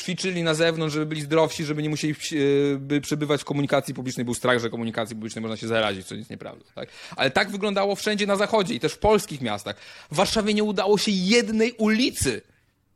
ćwiczyli 0.00 0.42
na 0.42 0.54
zewnątrz, 0.54 0.94
żeby 0.94 1.06
byli 1.06 1.20
zdrowsi, 1.20 1.64
żeby 1.64 1.82
nie 1.82 1.88
musieli 1.88 2.14
e, 2.14 2.76
by 2.78 3.00
przebywać 3.00 3.40
w 3.40 3.44
komunikacji 3.44 3.94
publicznej, 3.94 4.24
był 4.24 4.34
strach, 4.34 4.58
że 4.58 4.70
komunikacji 4.70 5.16
publicznej 5.16 5.42
można 5.42 5.56
się 5.56 5.68
zarazić, 5.68 6.06
co 6.06 6.16
nic 6.16 6.30
nieprawda, 6.30 6.64
tak? 6.74 6.88
Ale 7.16 7.30
tak 7.30 7.50
wyglądało 7.50 7.96
wszędzie 7.96 8.26
na 8.26 8.36
zachodzie 8.36 8.74
i 8.74 8.80
też 8.80 8.92
w 8.92 8.98
polskich 8.98 9.40
miastach. 9.40 9.76
W 10.10 10.16
Warszawie 10.16 10.54
nie 10.54 10.64
udało 10.64 10.98
się 10.98 11.10
jednej 11.10 11.72
ulicy 11.72 12.42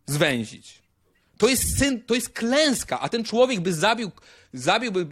zwęzić. 0.07 0.81
To 1.39 1.49
jest 1.49 1.79
syn, 1.79 2.03
to 2.03 2.15
jest 2.15 2.31
klęska, 2.31 3.01
a 3.01 3.09
ten 3.09 3.25
człowiek 3.25 3.61
by 3.61 3.73
zabił, 3.73 4.11
zabiłby 4.53 5.07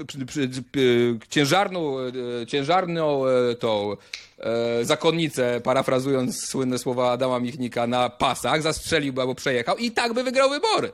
ciężarną, 1.28 1.98
e, 1.98 2.46
ciężarną 2.46 3.26
e, 3.26 3.54
tą 3.54 3.96
e, 4.38 4.84
zakonnicę, 4.84 5.60
parafrazując 5.60 6.48
słynne 6.48 6.78
słowa 6.78 7.12
Adama 7.12 7.40
Michnika, 7.40 7.86
na 7.86 8.10
pasach, 8.10 8.62
zastrzeliłby 8.62 9.20
albo 9.20 9.34
przejechał 9.34 9.76
i 9.76 9.90
tak 9.90 10.12
by 10.12 10.22
wygrał 10.22 10.50
wybory. 10.50 10.92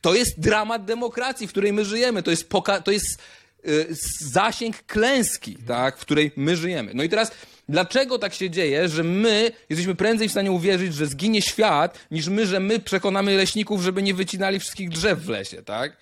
To 0.00 0.14
jest 0.14 0.40
dramat 0.40 0.84
demokracji, 0.84 1.46
w 1.46 1.50
której 1.50 1.72
my 1.72 1.84
żyjemy. 1.84 2.22
To 2.22 2.30
jest, 2.30 2.48
poka- 2.48 2.82
to 2.82 2.90
jest 2.90 3.18
zasięg 4.20 4.82
klęski, 4.82 5.56
tak, 5.66 5.98
w 5.98 6.00
której 6.00 6.32
my 6.36 6.56
żyjemy. 6.56 6.92
No 6.94 7.02
i 7.02 7.08
teraz, 7.08 7.30
dlaczego 7.68 8.18
tak 8.18 8.34
się 8.34 8.50
dzieje, 8.50 8.88
że 8.88 9.04
my 9.04 9.52
jesteśmy 9.68 9.94
prędzej 9.94 10.28
w 10.28 10.30
stanie 10.30 10.52
uwierzyć, 10.52 10.94
że 10.94 11.06
zginie 11.06 11.42
świat, 11.42 11.98
niż 12.10 12.28
my, 12.28 12.46
że 12.46 12.60
my 12.60 12.78
przekonamy 12.78 13.36
leśników, 13.36 13.82
żeby 13.82 14.02
nie 14.02 14.14
wycinali 14.14 14.60
wszystkich 14.60 14.88
drzew 14.88 15.18
w 15.18 15.28
lesie, 15.28 15.62
tak? 15.62 15.96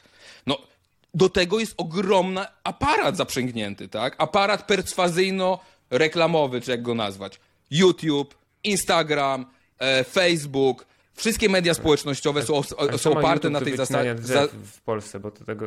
Do 1.14 1.28
tego 1.28 1.60
jest 1.60 1.74
ogromny 1.76 2.40
aparat 2.64 3.16
zaprzęgnięty, 3.16 3.88
tak? 3.88 4.14
Aparat 4.18 4.70
perswazyjno-reklamowy, 4.70 6.60
czy 6.62 6.70
jak 6.70 6.82
go 6.82 6.94
nazwać. 6.94 7.40
YouTube, 7.70 8.34
Instagram, 8.64 9.46
e, 9.78 10.04
Facebook, 10.04 10.86
wszystkie 11.14 11.48
media 11.48 11.74
społecznościowe 11.74 12.42
są, 12.42 12.62
są 12.96 13.14
ma 13.14 13.20
oparte 13.20 13.50
na 13.50 13.60
tej 13.60 13.76
zasadzie. 13.76 14.14
drzew 14.14 14.50
w 14.52 14.80
Polsce, 14.80 15.20
bo 15.20 15.30
to 15.30 15.44
tego 15.44 15.66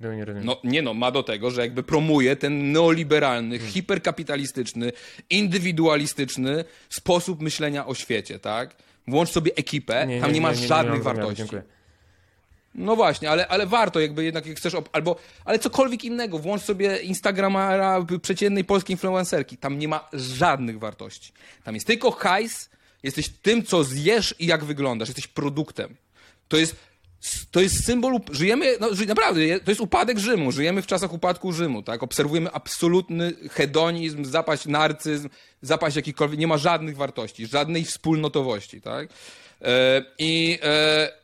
no, 0.00 0.14
nie 0.14 0.24
rozumiem. 0.24 0.46
No 0.46 0.56
nie 0.64 0.82
no, 0.82 0.94
ma 0.94 1.10
do 1.10 1.22
tego, 1.22 1.50
że 1.50 1.60
jakby 1.60 1.82
promuje 1.82 2.36
ten 2.36 2.72
neoliberalny, 2.72 3.58
hiperkapitalistyczny, 3.58 4.92
indywidualistyczny 5.30 6.64
sposób 6.88 7.40
myślenia 7.40 7.86
o 7.86 7.94
świecie, 7.94 8.38
tak? 8.38 8.76
Włącz 9.06 9.30
sobie 9.30 9.52
ekipę, 9.56 10.08
tam 10.20 10.32
nie, 10.32 10.40
ma 10.40 10.54
żadnych 10.54 10.68
mam 10.70 11.02
zamiaru, 11.02 11.02
wartości. 11.02 11.36
dziękuję. 11.36 11.62
No 12.74 12.96
właśnie, 12.96 13.30
ale, 13.30 13.48
ale 13.48 13.66
warto 13.66 14.00
jakby 14.00 14.24
jednak 14.24 14.46
jak 14.46 14.56
chcesz, 14.56 14.72
albo, 14.92 15.16
ale 15.44 15.58
cokolwiek 15.58 16.04
innego, 16.04 16.38
włącz 16.38 16.62
sobie 16.62 16.96
Instagrama 16.96 17.76
przeciętnej 18.22 18.64
polskiej 18.64 18.94
influencerki, 18.94 19.56
tam 19.56 19.78
nie 19.78 19.88
ma 19.88 20.08
żadnych 20.12 20.78
wartości. 20.78 21.32
Tam 21.64 21.74
jest 21.74 21.86
tylko 21.86 22.10
hajs, 22.10 22.70
jesteś 23.02 23.28
tym, 23.28 23.64
co 23.64 23.84
zjesz 23.84 24.34
i 24.38 24.46
jak 24.46 24.64
wyglądasz, 24.64 25.08
jesteś 25.08 25.26
produktem. 25.26 25.96
To 26.48 26.56
jest, 26.56 26.76
to 27.50 27.60
jest 27.60 27.84
symbol, 27.84 28.20
żyjemy, 28.30 28.76
no 28.80 28.88
naprawdę, 29.06 29.60
to 29.60 29.70
jest 29.70 29.80
upadek 29.80 30.18
Rzymu, 30.18 30.52
żyjemy 30.52 30.82
w 30.82 30.86
czasach 30.86 31.12
upadku 31.12 31.52
Rzymu, 31.52 31.82
tak? 31.82 32.02
Obserwujemy 32.02 32.52
absolutny 32.52 33.32
hedonizm, 33.50 34.24
zapaść 34.24 34.66
narcyzm, 34.66 35.28
zapaść 35.62 35.96
jakichkolwiek, 35.96 36.40
nie 36.40 36.46
ma 36.46 36.58
żadnych 36.58 36.96
wartości, 36.96 37.46
żadnej 37.46 37.84
wspólnotowości, 37.84 38.80
tak? 38.80 39.08
E, 39.62 40.04
I 40.18 40.58
e, 40.62 41.18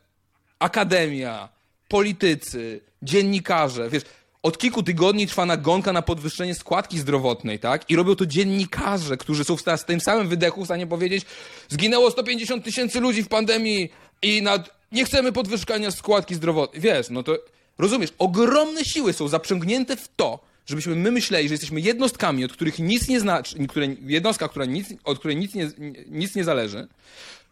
akademia, 0.64 1.48
politycy, 1.88 2.80
dziennikarze, 3.02 3.90
wiesz, 3.90 4.02
od 4.42 4.58
kilku 4.58 4.82
tygodni 4.82 5.26
trwa 5.26 5.46
nagonka 5.46 5.92
na 5.92 6.02
podwyższenie 6.02 6.54
składki 6.54 6.98
zdrowotnej, 6.98 7.58
tak? 7.58 7.90
I 7.90 7.96
robią 7.96 8.16
to 8.16 8.26
dziennikarze, 8.26 9.16
którzy 9.16 9.44
są 9.44 9.56
w 9.56 9.60
z 9.60 9.84
tym 9.84 10.00
samym 10.00 10.28
wydechu 10.28 10.62
w 10.62 10.64
stanie 10.64 10.86
powiedzieć, 10.86 11.24
zginęło 11.68 12.10
150 12.10 12.64
tysięcy 12.64 13.00
ludzi 13.00 13.22
w 13.22 13.28
pandemii 13.28 13.92
i 14.22 14.42
nad... 14.42 14.70
nie 14.92 15.04
chcemy 15.04 15.32
podwyższania 15.32 15.90
składki 15.90 16.34
zdrowotnej. 16.34 16.82
Wiesz, 16.82 17.10
no 17.10 17.22
to 17.22 17.38
rozumiesz, 17.78 18.10
ogromne 18.18 18.84
siły 18.84 19.12
są 19.12 19.28
zaprzęgnięte 19.28 19.96
w 19.96 20.08
to, 20.16 20.38
żebyśmy 20.66 20.96
my 20.96 21.12
myśleli, 21.12 21.48
że 21.48 21.54
jesteśmy 21.54 21.80
jednostkami, 21.80 22.44
od 22.44 22.52
których 22.52 22.78
nic 22.78 23.08
nie 23.08 23.20
znaczy, 23.20 23.56
jednostka, 24.06 24.48
która 24.48 24.64
nic, 24.64 24.88
od 25.04 25.18
której 25.18 25.36
nic 25.36 25.54
nie, 25.54 25.70
nic 26.06 26.34
nie 26.34 26.44
zależy, 26.44 26.88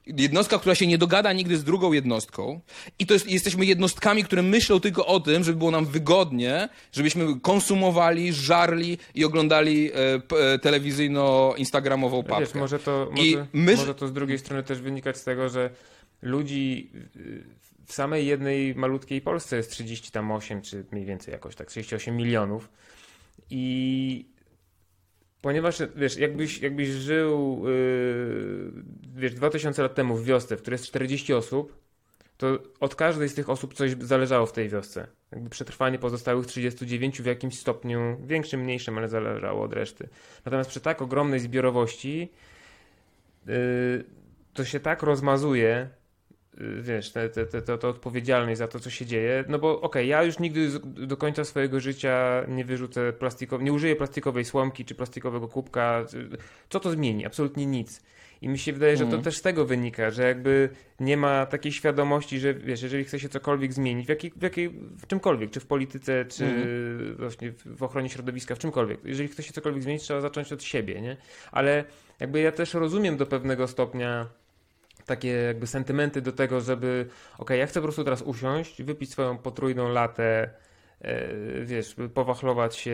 jednostka, 0.07 0.59
która 0.59 0.75
się 0.75 0.87
nie 0.87 0.99
dogada 0.99 1.33
nigdy 1.33 1.57
z 1.57 1.65
drugą 1.65 1.93
jednostką 1.93 2.61
i 2.99 3.07
to 3.07 3.15
jest, 3.15 3.31
jesteśmy 3.31 3.65
jednostkami, 3.65 4.25
które 4.25 4.43
myślą 4.43 4.81
tylko 4.81 5.07
o 5.07 5.21
tym, 5.21 5.45
żeby 5.45 5.59
było 5.59 5.71
nam 5.71 5.87
wygodnie, 5.87 6.69
żebyśmy 6.93 7.41
konsumowali, 7.41 8.33
żarli 8.33 8.99
i 9.15 9.25
oglądali 9.25 9.91
e, 9.93 9.97
e, 10.53 10.59
telewizyjno-instagramową 10.59 12.15
Ale 12.15 12.25
papkę. 12.25 12.45
Wiesz, 12.45 12.55
może 12.55 12.79
to, 12.79 13.11
I 13.17 13.33
może, 13.33 13.47
my- 13.53 13.77
może 13.77 13.95
to 13.95 14.09
z 14.09 14.13
drugiej 14.13 14.39
strony 14.39 14.63
też 14.63 14.81
wynikać 14.81 15.17
z 15.17 15.25
tego, 15.25 15.49
że 15.49 15.71
ludzi 16.23 16.91
y, 17.17 17.45
w 17.87 17.93
samej 17.93 18.27
jednej 18.27 18.75
malutkiej 18.75 19.21
Polsce 19.21 19.57
jest 19.57 19.71
38, 19.71 20.63
czy 20.63 20.85
mniej 20.93 21.05
więcej 21.05 21.33
jakoś 21.33 21.55
tak, 21.55 21.69
38 21.69 22.17
milionów. 22.17 22.69
I 23.51 24.25
ponieważ, 25.43 25.83
wiesz, 25.97 26.17
jakbyś, 26.17 26.59
jakbyś 26.59 26.89
żył, 26.89 27.63
yy, 27.69 28.73
wiesz, 29.15 29.35
2000 29.35 29.83
lat 29.83 29.95
temu 29.95 30.17
w 30.17 30.25
wiosce, 30.25 30.57
w 30.57 30.63
której 30.63 30.75
jest 30.75 30.87
40 30.87 31.35
osób, 31.35 31.83
to 32.37 32.59
od 32.81 32.95
każdej 32.95 33.29
z 33.29 33.35
tych 33.35 33.51
osób 33.51 33.75
coś 33.75 33.93
zależało 34.01 34.47
w 34.47 34.53
tej 34.53 34.69
wiosce. 34.69 35.07
Jakby 35.33 35.51
przetrwanie 35.51 35.99
pozostałych 35.99 36.47
39 36.47 37.23
w 37.23 37.27
jakimś 37.27 37.59
stopniu, 37.59 38.17
większym, 38.27 38.61
mniejszym, 38.61 38.99
ale 38.99 39.09
zależało 39.09 39.65
od 39.65 39.73
reszty. 39.73 40.09
Natomiast 40.45 40.71
przy 40.71 40.81
tak 40.81 41.03
ogromnej 41.03 41.41
zbiorowości 41.41 42.33
yy, 43.47 43.55
to 44.53 44.65
się 44.65 44.81
tak 44.81 45.03
rozmazuje 45.03 45.89
wiesz, 46.81 47.13
te, 47.13 47.29
te, 47.29 47.47
te, 47.47 47.79
to, 47.79 47.89
odpowiedzialność 47.89 48.59
za 48.59 48.69
to, 48.69 48.81
co 48.81 48.91
się 48.91 49.07
dzieje. 49.07 49.45
No 49.49 49.59
bo 49.59 49.71
okej, 49.77 49.87
okay, 49.87 50.07
ja 50.07 50.23
już 50.23 50.39
nigdy 50.39 50.69
do 50.85 51.17
końca 51.17 51.45
swojego 51.45 51.81
życia 51.81 52.45
nie 52.49 52.65
wyrzucę 52.65 53.13
plastikowej, 53.13 53.65
nie 53.65 53.73
użyję 53.73 53.97
plastikowej 53.97 54.45
słomki 54.45 54.85
czy 54.85 54.95
plastikowego 54.95 55.49
kubka. 55.49 56.07
Co 56.71 56.81
to 56.81 56.91
zmieni? 56.91 57.27
Absolutnie 57.27 57.67
nic. 57.67 58.03
I 58.43 58.49
mi 58.49 58.59
się 58.59 58.73
wydaje, 58.73 58.97
że 58.97 59.05
to 59.05 59.05
mhm. 59.05 59.23
też 59.23 59.37
z 59.37 59.43
tego 59.43 59.65
wynika, 59.65 60.11
że 60.11 60.23
jakby 60.23 60.69
nie 61.01 61.17
ma 61.17 61.47
takiej 61.47 61.73
świadomości, 61.73 62.41
że 62.41 62.55
wiesz, 62.55 62.83
jeżeli 62.83 63.05
chce 63.05 63.21
się 63.21 63.29
cokolwiek 63.29 63.73
zmienić, 63.73 64.07
w, 64.07 64.09
jakiej, 64.09 64.33
w, 64.37 64.43
jakiej, 64.43 64.71
w 64.71 65.07
czymkolwiek, 65.07 65.51
czy 65.51 65.61
w 65.61 65.67
polityce, 65.67 66.25
czy 66.25 66.45
mm. 66.45 67.17
właśnie 67.19 67.53
w 67.67 67.83
ochronie 67.83 68.09
środowiska, 68.09 68.55
w 68.55 68.59
czymkolwiek. 68.59 69.01
Jeżeli 69.05 69.29
chce 69.29 69.43
się 69.43 69.53
cokolwiek 69.53 69.83
zmienić, 69.83 70.03
trzeba 70.03 70.21
zacząć 70.21 70.53
od 70.53 70.63
siebie, 70.63 71.01
nie? 71.01 71.17
Ale 71.53 71.85
jakby 72.21 72.41
ja 72.41 72.53
też 72.53 72.75
rozumiem 72.75 73.17
do 73.17 73.27
pewnego 73.27 73.69
stopnia 73.69 74.27
takie 75.17 75.29
jakby 75.29 75.67
sentymenty 75.67 76.23
do 76.23 76.33
tego, 76.33 76.61
żeby 76.61 77.07
ok, 77.39 77.51
ja 77.51 77.67
chcę 77.67 77.81
po 77.81 77.87
prostu 77.87 78.05
teraz 78.05 78.23
usiąść, 78.23 78.83
wypić 78.83 79.11
swoją 79.11 79.39
potrójną 79.39 79.89
latę, 79.89 80.51
e, 81.01 81.29
wiesz, 81.65 81.97
powachlować 82.15 82.77
się 82.77 82.93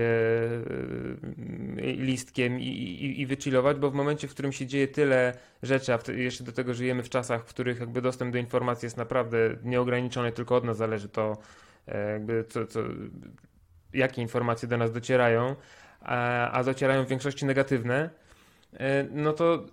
e, 1.76 1.92
listkiem 1.92 2.60
i, 2.60 2.66
i, 2.66 3.20
i 3.20 3.26
wychillować, 3.26 3.76
bo 3.76 3.90
w 3.90 3.94
momencie, 3.94 4.28
w 4.28 4.30
którym 4.30 4.52
się 4.52 4.66
dzieje 4.66 4.88
tyle 4.88 5.32
rzeczy, 5.62 5.94
a 5.94 6.12
jeszcze 6.12 6.44
do 6.44 6.52
tego 6.52 6.74
żyjemy 6.74 7.02
w 7.02 7.08
czasach, 7.08 7.44
w 7.44 7.48
których 7.48 7.80
jakby 7.80 8.02
dostęp 8.02 8.32
do 8.32 8.38
informacji 8.38 8.86
jest 8.86 8.96
naprawdę 8.96 9.38
nieograniczony, 9.64 10.32
tylko 10.32 10.56
od 10.56 10.64
nas 10.64 10.76
zależy 10.76 11.08
to, 11.08 11.36
e, 11.88 12.12
jakby 12.12 12.44
co, 12.48 12.66
co, 12.66 12.80
jakie 13.92 14.22
informacje 14.22 14.68
do 14.68 14.76
nas 14.76 14.92
docierają, 14.92 15.56
a, 16.00 16.50
a 16.50 16.64
docierają 16.64 17.04
w 17.04 17.08
większości 17.08 17.46
negatywne, 17.46 18.10
no 19.10 19.32
to 19.32 19.64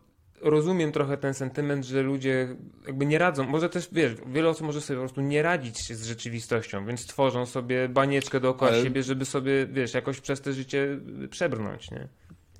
rozumiem 0.50 0.92
trochę 0.92 1.18
ten 1.18 1.34
sentyment, 1.34 1.86
że 1.86 2.02
ludzie 2.02 2.48
jakby 2.88 3.06
nie 3.06 3.18
radzą. 3.18 3.44
Może 3.44 3.70
też, 3.70 3.90
wiesz, 3.92 4.12
wiele 4.28 4.50
osób 4.50 4.66
może 4.66 4.82
sobie 4.82 4.98
po 4.98 5.02
prostu 5.02 5.22
nie 5.22 5.42
radzić 5.42 5.94
z 5.94 6.06
rzeczywistością, 6.06 6.86
więc 6.86 7.08
tworzą 7.08 7.46
sobie 7.46 7.90
banieczkę 7.90 8.40
dookoła 8.40 8.72
Ale... 8.72 8.84
siebie, 8.84 9.04
żeby 9.04 9.26
sobie, 9.26 9.68
wiesz, 9.68 9.94
jakoś 9.94 10.22
przez 10.22 10.42
te 10.42 10.54
życie 10.54 11.00
przebrnąć, 11.30 11.92
nie? 11.92 12.08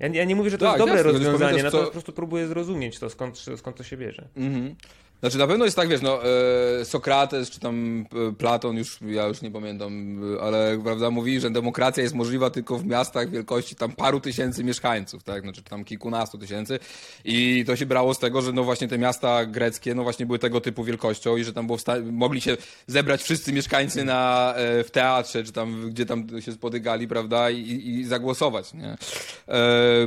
Ja, 0.00 0.08
ja 0.08 0.24
nie 0.24 0.36
mówię, 0.36 0.50
że 0.50 0.58
to 0.58 0.64
tak, 0.64 0.74
jest 0.74 0.86
dobre 0.86 0.96
jasne, 0.96 1.12
rozwiązanie, 1.12 1.62
natomiast 1.62 1.76
co... 1.76 1.84
po 1.84 1.92
prostu 1.92 2.12
próbuję 2.12 2.46
zrozumieć 2.46 2.98
to, 2.98 3.10
skąd, 3.10 3.38
skąd 3.56 3.76
to 3.76 3.84
się 3.84 3.96
bierze. 3.96 4.28
Mhm. 4.36 4.74
Znaczy 5.20 5.38
na 5.38 5.46
pewno 5.46 5.64
jest 5.64 5.76
tak, 5.76 5.88
wiesz, 5.88 6.02
no, 6.02 6.20
e, 6.24 6.84
Sokrates 6.84 7.50
czy 7.50 7.60
tam 7.60 8.06
e, 8.28 8.32
Platon, 8.32 8.76
już 8.76 8.98
ja 9.06 9.26
już 9.26 9.42
nie 9.42 9.50
pamiętam, 9.50 10.20
e, 10.36 10.42
ale 10.42 10.80
prawda, 10.84 11.10
mówi, 11.10 11.40
że 11.40 11.50
demokracja 11.50 12.02
jest 12.02 12.14
możliwa 12.14 12.50
tylko 12.50 12.78
w 12.78 12.86
miastach 12.86 13.30
wielkości 13.30 13.74
tam 13.74 13.92
paru 13.92 14.20
tysięcy 14.20 14.64
mieszkańców, 14.64 15.22
tak, 15.22 15.42
znaczy 15.42 15.62
tam 15.62 15.84
kilkunastu 15.84 16.38
tysięcy 16.38 16.78
i 17.24 17.64
to 17.66 17.76
się 17.76 17.86
brało 17.86 18.14
z 18.14 18.18
tego, 18.18 18.42
że 18.42 18.52
no 18.52 18.64
właśnie 18.64 18.88
te 18.88 18.98
miasta 18.98 19.46
greckie, 19.46 19.94
no 19.94 20.02
właśnie 20.02 20.26
były 20.26 20.38
tego 20.38 20.60
typu 20.60 20.84
wielkością 20.84 21.36
i 21.36 21.44
że 21.44 21.52
tam 21.52 21.66
było 21.66 21.78
mogli 22.12 22.40
się 22.40 22.56
zebrać 22.86 23.22
wszyscy 23.22 23.52
mieszkańcy 23.52 24.04
na, 24.04 24.54
w 24.56 24.88
teatrze, 24.92 25.44
czy 25.44 25.52
tam, 25.52 25.90
gdzie 25.90 26.06
tam 26.06 26.40
się 26.40 26.52
spotykali, 26.52 27.08
prawda, 27.08 27.50
i, 27.50 27.88
i 27.88 28.04
zagłosować, 28.04 28.74
nie? 28.74 28.96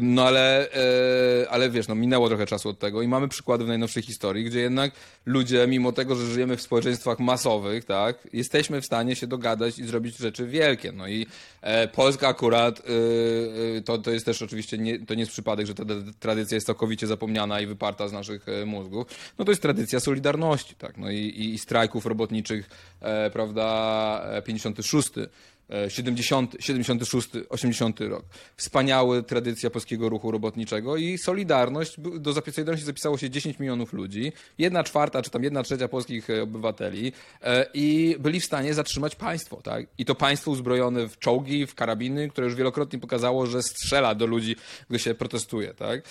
No 0.02 0.24
ale, 0.24 0.68
ale 1.50 1.70
wiesz, 1.70 1.88
no 1.88 1.96
minęło 1.96 2.28
trochę 2.28 2.46
czasu 2.46 2.70
od 2.70 2.80
tego 2.80 3.02
i 3.02 3.08
mamy 3.08 3.28
przykłady 3.28 3.64
w 3.64 3.68
najnowszej 3.68 4.04
historii, 4.04 4.44
gdzie 4.44 4.60
jednak 4.60 4.92
ludzie, 5.26 5.68
mimo 5.68 5.92
tego, 5.92 6.16
że 6.16 6.26
żyjemy 6.26 6.58
w 6.58 6.62
społeczeństwach 6.62 7.20
masowych, 7.20 7.86
tak, 7.86 8.28
jesteśmy 8.34 8.82
w 8.82 8.86
stanie 8.86 9.16
się 9.16 9.28
dogadać 9.28 9.80
i 9.80 9.86
zrobić 9.86 10.18
rzeczy 10.18 10.48
wielkie. 10.48 10.92
No 10.92 11.08
i 11.08 11.28
e, 11.62 11.88
Polska 11.88 12.28
akurat, 12.28 12.80
e, 12.80 12.84
e 13.78 13.82
to, 13.82 13.98
to 13.98 14.12
jest 14.12 14.26
też 14.26 14.42
oczywiście, 14.42 14.78
nie, 14.78 15.06
to 15.06 15.14
nie 15.14 15.20
jest 15.20 15.32
przypadek, 15.32 15.68
że 15.68 15.76
ta 15.76 15.84
tradycja 16.20 16.56
jest 16.56 16.68
całkowicie 16.68 17.08
zapomniana 17.08 17.62
i 17.62 17.66
wyparta 17.66 18.08
z 18.08 18.14
naszych 18.14 18.50
e, 18.50 18.66
mózgów. 18.66 19.08
No 19.40 19.46
to 19.46 19.52
jest 19.52 19.62
tradycja 19.62 20.00
Solidarności, 20.00 20.76
tak, 20.76 20.98
no 20.98 21.12
i, 21.12 21.18
i, 21.18 21.54
i 21.54 21.58
strajków 21.58 22.06
robotniczych, 22.06 22.70
e, 23.02 23.30
prawda, 23.30 24.42
56 24.46 25.18
e, 25.18 25.28
70, 25.90 26.56
76, 26.60 27.30
80 27.50 28.00
rok. 28.00 28.26
Wspaniały 28.58 29.24
tradycja 29.24 29.70
polskiego 29.70 30.10
ruchu 30.10 30.32
robotniczego 30.32 30.98
i 30.98 31.18
Solidarność, 31.18 31.96
do 32.00 32.34
Solidarności 32.34 32.86
zapisało 32.86 33.18
się 33.18 33.30
10 33.30 33.60
milionów 33.60 33.94
ludzi, 33.94 34.32
jedna 34.58 34.84
czwarta 34.84 35.22
czy 35.22 35.30
tam 35.30 35.44
jedna 35.44 35.64
trzecia 35.64 35.88
polskich 35.88 36.30
e, 36.30 36.44
obywateli 36.44 37.14
e, 37.42 37.66
i 37.74 38.16
byli 38.20 38.40
w 38.40 38.46
stanie 38.46 38.74
zatrzymać 38.74 39.16
państwo, 39.16 39.62
tak? 39.62 39.86
I 39.98 40.06
to 40.06 40.16
państwo 40.16 40.52
uzbrojone 40.52 41.10
w 41.10 41.20
czołgi, 41.20 41.68
w 41.68 41.76
karabiny, 41.76 42.30
które 42.30 42.48
już 42.48 42.56
wielokrotnie 42.56 43.00
pokazało, 43.00 43.46
że 43.46 43.64
strzela 43.64 44.16
do 44.16 44.26
ludzi, 44.26 44.56
gdy 44.90 45.00
się 45.00 45.16
protestuje, 45.16 45.74
tak? 45.74 46.02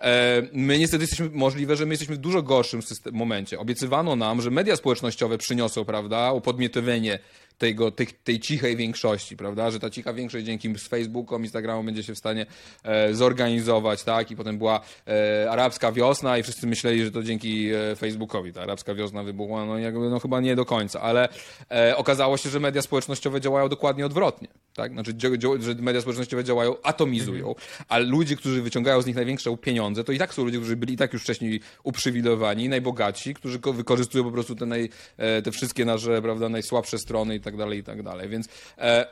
E, 0.00 0.42
my 0.52 0.78
niestety 0.78 1.02
jesteśmy, 1.02 1.30
możliwe, 1.32 1.76
że 1.76 1.86
my 1.86 1.92
jesteśmy 1.92 2.14
w 2.14 2.18
dużo 2.18 2.42
gorszym 2.42 2.80
momencie. 3.12 3.58
Obiecywano 3.58 4.16
nam, 4.16 4.42
że 4.42 4.50
media 4.50 4.76
społecznościowe 4.76 5.38
przyniosą, 5.38 5.84
prawda, 5.84 6.32
upodmiotowienie 6.32 7.18
tego, 7.58 7.90
tej, 7.90 8.06
tej 8.06 8.40
cichej 8.40 8.76
większości, 8.76 9.36
prawda? 9.36 9.70
Że 9.70 9.80
ta 9.80 9.90
cicha 9.90 10.12
większość 10.12 10.46
dzięki 10.46 10.74
Facebookom, 10.74 11.42
Instagramu 11.42 11.84
będzie 11.84 12.02
się 12.02 12.14
w 12.14 12.18
stanie 12.18 12.46
e, 12.84 13.14
zorganizować, 13.14 14.04
tak? 14.04 14.30
I 14.30 14.36
potem 14.36 14.58
była 14.58 14.80
e, 15.06 15.50
arabska 15.50 15.92
wiosna 15.92 16.38
i 16.38 16.42
wszyscy 16.42 16.66
myśleli, 16.66 17.04
że 17.04 17.10
to 17.10 17.22
dzięki 17.22 17.70
e, 17.70 17.96
Facebookowi 17.96 18.52
ta 18.52 18.62
arabska 18.62 18.94
wiosna 18.94 19.22
wybuchła. 19.22 19.66
No 19.66 19.78
jakby, 19.78 20.10
no 20.10 20.20
chyba 20.20 20.40
nie 20.40 20.56
do 20.56 20.64
końca, 20.64 21.00
ale 21.00 21.28
e, 21.70 21.96
okazało 21.96 22.36
się, 22.36 22.50
że 22.50 22.60
media 22.60 22.82
społecznościowe 22.82 23.40
działają 23.40 23.68
dokładnie 23.68 24.06
odwrotnie, 24.06 24.48
tak? 24.74 24.92
Znaczy, 24.92 25.12
że 25.60 25.74
media 25.74 26.00
społecznościowe 26.00 26.44
działają, 26.44 26.74
atomizują, 26.82 27.54
a 27.88 27.98
ludzie, 27.98 28.36
którzy 28.36 28.62
wyciągają 28.62 29.02
z 29.02 29.06
nich 29.06 29.16
największe 29.16 29.56
pieniądze, 29.56 30.04
to 30.04 30.12
i 30.12 30.18
tak 30.18 30.34
są 30.34 30.44
ludzie, 30.44 30.58
którzy 30.58 30.76
byli 30.76 30.94
i 30.94 30.96
tak 30.96 31.12
już 31.12 31.22
wcześniej 31.22 31.60
uprzywilejowani, 31.82 32.68
najbogatsi, 32.68 33.34
którzy 33.34 33.58
wykorzystują 33.58 34.24
po 34.24 34.30
prostu 34.30 34.56
te, 34.56 34.66
naj, 34.66 34.88
e, 35.16 35.42
te 35.42 35.52
wszystkie 35.52 35.84
nasze, 35.84 36.22
prawda, 36.22 36.48
najsłabsze 36.48 36.98
strony 36.98 37.34
i 37.34 37.40
tak 37.40 37.47
dalej, 37.56 37.78
i 37.78 37.82
tak 37.82 38.02
dalej. 38.02 38.28
Więc 38.28 38.48
e, 38.78 39.06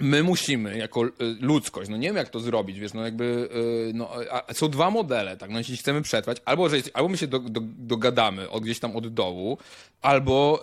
my 0.00 0.22
musimy 0.22 0.78
jako 0.78 1.04
e, 1.04 1.08
ludzkość, 1.40 1.90
no 1.90 1.96
nie 1.96 2.08
wiem 2.08 2.16
jak 2.16 2.28
to 2.28 2.40
zrobić, 2.40 2.78
wiesz, 2.78 2.94
no 2.94 3.04
jakby, 3.04 3.48
e, 3.90 3.92
no, 3.92 4.10
są 4.52 4.68
dwa 4.68 4.90
modele, 4.90 5.36
tak, 5.36 5.50
no 5.50 5.58
jeśli 5.58 5.76
chcemy 5.76 6.02
przetrwać, 6.02 6.42
albo, 6.44 6.68
że, 6.68 6.76
albo 6.94 7.08
my 7.08 7.18
się 7.18 7.26
do, 7.26 7.38
do, 7.38 7.60
dogadamy 7.64 8.50
od 8.50 8.62
gdzieś 8.62 8.80
tam 8.80 8.96
od 8.96 9.08
dołu, 9.14 9.58
albo, 10.02 10.62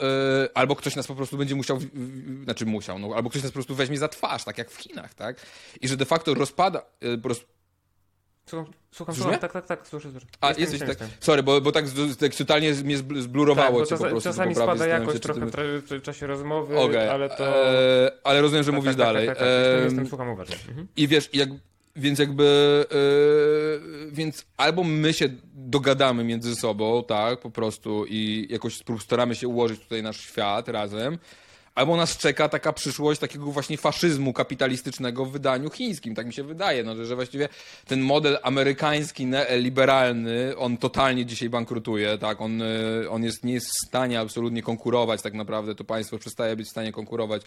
albo 0.53 0.75
ktoś 0.75 0.95
nas 0.95 1.08
po 1.08 1.15
prostu 1.15 1.38
będzie 1.38 1.55
musiał, 1.55 1.79
znaczy 2.43 2.65
musiał, 2.65 2.99
no, 2.99 3.15
albo 3.15 3.29
ktoś 3.29 3.43
nas 3.43 3.51
po 3.51 3.55
prostu 3.55 3.75
weźmie 3.75 3.97
za 3.97 4.08
twarz, 4.08 4.43
tak 4.43 4.58
jak 4.58 4.71
w 4.71 4.77
Chinach, 4.77 5.13
tak, 5.13 5.45
i 5.81 5.88
że 5.88 5.97
de 5.97 6.05
facto 6.05 6.34
rozpada, 6.34 6.81
po 6.99 7.21
prostu 7.21 7.45
Słucham, 8.95 9.15
słucham, 9.15 9.39
tak, 9.39 9.51
tak, 9.51 9.65
tak, 9.65 9.88
słyszę, 9.88 10.12
słyszę. 10.12 10.25
A, 10.41 10.53
jesteś 10.58 10.79
tak, 10.79 10.97
sorry, 11.19 11.43
bo, 11.43 11.62
bo 11.62 11.71
tak, 11.71 11.86
tak 12.19 12.36
totalnie 12.36 12.73
mnie 12.73 12.97
zblurowało 12.97 13.79
tak, 13.79 13.89
cię 13.89 13.97
po 13.97 14.03
prostu. 14.03 14.29
Czasami 14.29 14.55
spada 14.55 14.88
jakoś 14.88 15.19
trochę 15.19 15.41
w 15.89 16.01
czasie 16.01 16.27
rozmowy, 16.27 16.77
okay. 16.77 17.12
ale 17.12 17.29
to... 17.29 17.73
E, 17.73 18.12
ale 18.23 18.41
rozumiem, 18.41 18.63
że 18.63 18.71
tak, 18.71 18.75
mówisz 18.75 18.95
tak, 18.95 18.97
tak 18.97 19.08
dalej. 19.08 19.27
Tak, 19.27 19.38
tak, 19.38 19.47
tak, 19.47 19.84
jestem, 19.84 20.08
słucham 20.08 20.29
uważnie. 20.29 20.55
Mhm. 20.69 20.88
I 20.97 21.08
wiesz, 21.08 21.29
jak, 21.34 21.49
więc 21.95 22.19
jakby, 22.19 22.86
e, 22.91 24.12
więc 24.12 24.45
albo 24.58 24.84
my 24.84 25.13
się 25.13 25.29
dogadamy 25.53 26.23
między 26.23 26.55
sobą, 26.55 27.03
tak, 27.03 27.39
po 27.39 27.49
prostu 27.49 28.05
i 28.10 28.47
jakoś 28.49 28.79
staramy 28.99 29.36
się 29.36 29.47
ułożyć 29.47 29.79
tutaj 29.79 30.03
nasz 30.03 30.19
świat 30.19 30.69
razem, 30.69 31.17
albo 31.75 31.97
nas 31.97 32.17
czeka 32.17 32.49
taka 32.49 32.73
przyszłość 32.73 33.19
takiego 33.19 33.45
właśnie 33.45 33.77
faszyzmu 33.77 34.33
kapitalistycznego 34.33 35.25
w 35.25 35.31
wydaniu 35.31 35.69
chińskim, 35.69 36.15
tak 36.15 36.25
mi 36.25 36.33
się 36.33 36.43
wydaje, 36.43 36.83
no, 36.83 36.95
że, 36.95 37.05
że 37.05 37.15
właściwie 37.15 37.49
ten 37.88 38.01
model 38.01 38.38
amerykański, 38.43 39.27
liberalny, 39.57 40.57
on 40.57 40.77
totalnie 40.77 41.25
dzisiaj 41.25 41.49
bankrutuje, 41.49 42.17
tak, 42.17 42.41
on, 42.41 42.61
y, 42.61 43.09
on 43.09 43.23
jest, 43.23 43.43
nie 43.43 43.53
jest 43.53 43.67
w 43.67 43.88
stanie 43.88 44.19
absolutnie 44.19 44.61
konkurować 44.61 45.21
tak 45.21 45.33
naprawdę, 45.33 45.75
to 45.75 45.83
państwo 45.83 46.17
przestaje 46.17 46.55
być 46.55 46.67
w 46.67 46.71
stanie 46.71 46.91
konkurować 46.91 47.41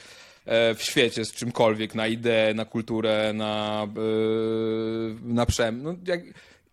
e, 0.47 0.75
w 0.75 0.83
świecie 0.83 1.25
z 1.25 1.33
czymkolwiek, 1.33 1.95
na 1.95 2.07
ideę, 2.07 2.55
na 2.55 2.65
kulturę, 2.65 3.33
na, 3.33 3.83
e, 3.83 5.35
na 5.35 5.47
przem... 5.47 5.83
No, 5.83 5.95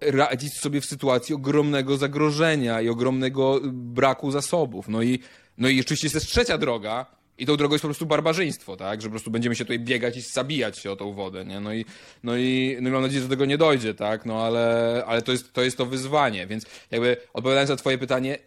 radzić 0.00 0.60
sobie 0.60 0.80
w 0.80 0.84
sytuacji 0.84 1.34
ogromnego 1.34 1.96
zagrożenia 1.96 2.80
i 2.80 2.88
ogromnego 2.88 3.60
braku 3.72 4.30
zasobów. 4.30 4.88
No 4.88 5.02
i 5.02 5.18
no 5.58 5.68
i 5.68 5.80
oczywiście 5.80 6.06
jest 6.06 6.14
też 6.14 6.26
trzecia 6.26 6.58
droga, 6.58 7.06
i 7.38 7.46
tą 7.46 7.56
drogą 7.56 7.74
jest 7.74 7.82
po 7.82 7.88
prostu 7.88 8.06
barbarzyństwo, 8.06 8.76
tak? 8.76 9.02
Że 9.02 9.08
po 9.08 9.10
prostu 9.10 9.30
będziemy 9.30 9.56
się 9.56 9.64
tutaj 9.64 9.78
biegać 9.78 10.16
i 10.16 10.20
zabijać 10.20 10.78
się 10.78 10.92
o 10.92 10.96
tą 10.96 11.12
wodę, 11.12 11.44
nie? 11.44 11.60
No 11.60 11.74
i, 11.74 11.84
no 12.22 12.36
i, 12.36 12.76
no 12.80 12.90
mam 12.90 13.02
nadzieję, 13.02 13.22
że 13.22 13.28
do 13.28 13.32
tego 13.32 13.44
nie 13.44 13.58
dojdzie, 13.58 13.94
tak? 13.94 14.26
No 14.26 14.44
ale, 14.44 15.02
ale 15.06 15.22
to, 15.22 15.32
jest, 15.32 15.52
to 15.52 15.62
jest 15.62 15.76
to 15.76 15.86
wyzwanie, 15.86 16.46
więc 16.46 16.66
jakby 16.90 17.16
odpowiadając 17.32 17.70
na 17.70 17.76
twoje 17.76 17.98
pytanie, 17.98 18.38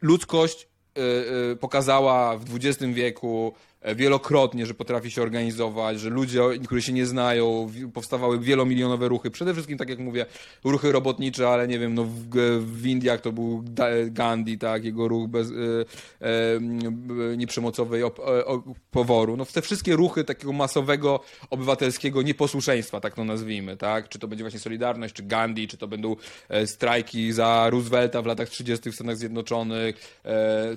ludzkość 0.00 0.68
yy, 0.96 1.02
yy, 1.48 1.56
pokazała 1.56 2.36
w 2.36 2.56
XX 2.56 2.92
wieku 2.92 3.54
wielokrotnie, 3.96 4.66
że 4.66 4.74
potrafi 4.74 5.10
się 5.10 5.22
organizować, 5.22 6.00
że 6.00 6.10
ludzie, 6.10 6.42
którzy 6.64 6.82
się 6.82 6.92
nie 6.92 7.06
znają, 7.06 7.70
powstawały 7.94 8.38
wielomilionowe 8.38 9.08
ruchy. 9.08 9.30
Przede 9.30 9.52
wszystkim, 9.52 9.78
tak 9.78 9.88
jak 9.88 9.98
mówię, 9.98 10.26
ruchy 10.64 10.92
robotnicze, 10.92 11.48
ale 11.48 11.68
nie 11.68 11.78
wiem, 11.78 11.94
no 11.94 12.04
w, 12.04 12.26
w 12.60 12.86
Indiach 12.86 13.20
to 13.20 13.32
był 13.32 13.64
Gandhi, 14.10 14.58
tak, 14.58 14.84
jego 14.84 15.08
ruch 15.08 15.28
bez, 15.28 15.50
e, 15.50 15.54
e, 16.20 16.56
m, 16.56 17.38
nieprzemocowej 17.38 18.02
op, 18.02 18.18
e, 18.18 18.22
poworu. 18.90 19.36
No 19.36 19.46
te 19.46 19.62
wszystkie 19.62 19.96
ruchy 19.96 20.24
takiego 20.24 20.52
masowego 20.52 21.20
obywatelskiego 21.50 22.22
nieposłuszeństwa, 22.22 23.00
tak 23.00 23.14
to 23.14 23.24
nazwijmy, 23.24 23.76
tak? 23.76 24.08
Czy 24.08 24.18
to 24.18 24.28
będzie 24.28 24.44
właśnie 24.44 24.60
Solidarność, 24.60 25.14
czy 25.14 25.22
Gandhi, 25.22 25.68
czy 25.68 25.76
to 25.76 25.88
będą 25.88 26.16
e, 26.48 26.66
strajki 26.66 27.32
za 27.32 27.70
Roosevelta 27.70 28.22
w 28.22 28.26
latach 28.26 28.48
30. 28.48 28.90
w 28.90 28.94
Stanach 28.94 29.16
Zjednoczonych. 29.16 30.20
E, 30.24 30.76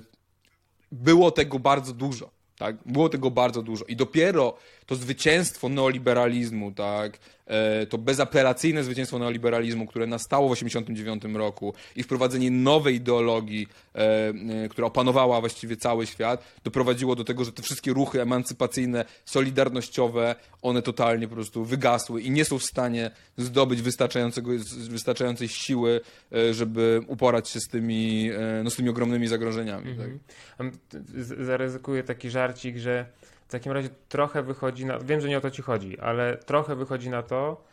było 0.92 1.30
tego 1.30 1.58
bardzo 1.58 1.92
dużo. 1.92 2.35
Tak? 2.58 2.76
Było 2.86 3.08
tego 3.08 3.30
bardzo 3.30 3.62
dużo. 3.62 3.84
I 3.84 3.96
dopiero 3.96 4.54
to 4.86 4.96
zwycięstwo 4.96 5.68
neoliberalizmu, 5.68 6.72
tak? 6.72 7.18
e, 7.46 7.86
to 7.86 7.98
bezapelacyjne 7.98 8.84
zwycięstwo 8.84 9.18
neoliberalizmu, 9.18 9.86
które 9.86 10.06
nastało 10.06 10.48
w 10.48 10.58
1989 10.58 11.36
roku 11.38 11.74
i 11.96 12.02
wprowadzenie 12.02 12.50
nowej 12.50 12.94
ideologii, 12.94 13.68
e, 13.94 13.98
e, 14.64 14.68
która 14.68 14.86
opanowała 14.86 15.40
właściwie 15.40 15.76
cały 15.76 16.06
świat, 16.06 16.44
doprowadziło 16.64 17.16
do 17.16 17.24
tego, 17.24 17.44
że 17.44 17.52
te 17.52 17.62
wszystkie 17.62 17.92
ruchy 17.92 18.22
emancypacyjne, 18.22 19.04
solidarnościowe, 19.24 20.34
one 20.62 20.82
totalnie 20.82 21.28
po 21.28 21.34
prostu 21.34 21.64
wygasły 21.64 22.22
i 22.22 22.30
nie 22.30 22.44
są 22.44 22.58
w 22.58 22.64
stanie 22.64 23.10
zdobyć 23.36 23.82
wystarczającego, 23.82 24.50
wystarczającej 24.88 25.48
siły, 25.48 26.00
żeby 26.52 27.00
uporać 27.06 27.48
się 27.48 27.60
z 27.60 27.68
tymi, 27.68 28.30
no, 28.64 28.70
z 28.70 28.76
tymi 28.76 28.88
ogromnymi 28.88 29.28
zagrożeniami. 29.28 29.96
Tak? 29.96 30.08
Am- 30.58 30.70
t- 30.88 31.02
z- 31.22 31.46
Zaryzykuję 31.46 32.02
taki 32.02 32.30
żarcik, 32.30 32.76
że 32.76 33.06
w 33.48 33.52
takim 33.52 33.72
razie 33.72 33.88
trochę 34.08 34.42
wychodzi 34.42 34.86
na. 34.86 34.98
Wiem, 34.98 35.20
że 35.20 35.28
nie 35.28 35.38
o 35.38 35.40
to 35.40 35.50
ci 35.50 35.62
chodzi, 35.62 35.98
ale 35.98 36.36
trochę 36.36 36.76
wychodzi 36.76 37.10
na 37.10 37.22
to, 37.22 37.64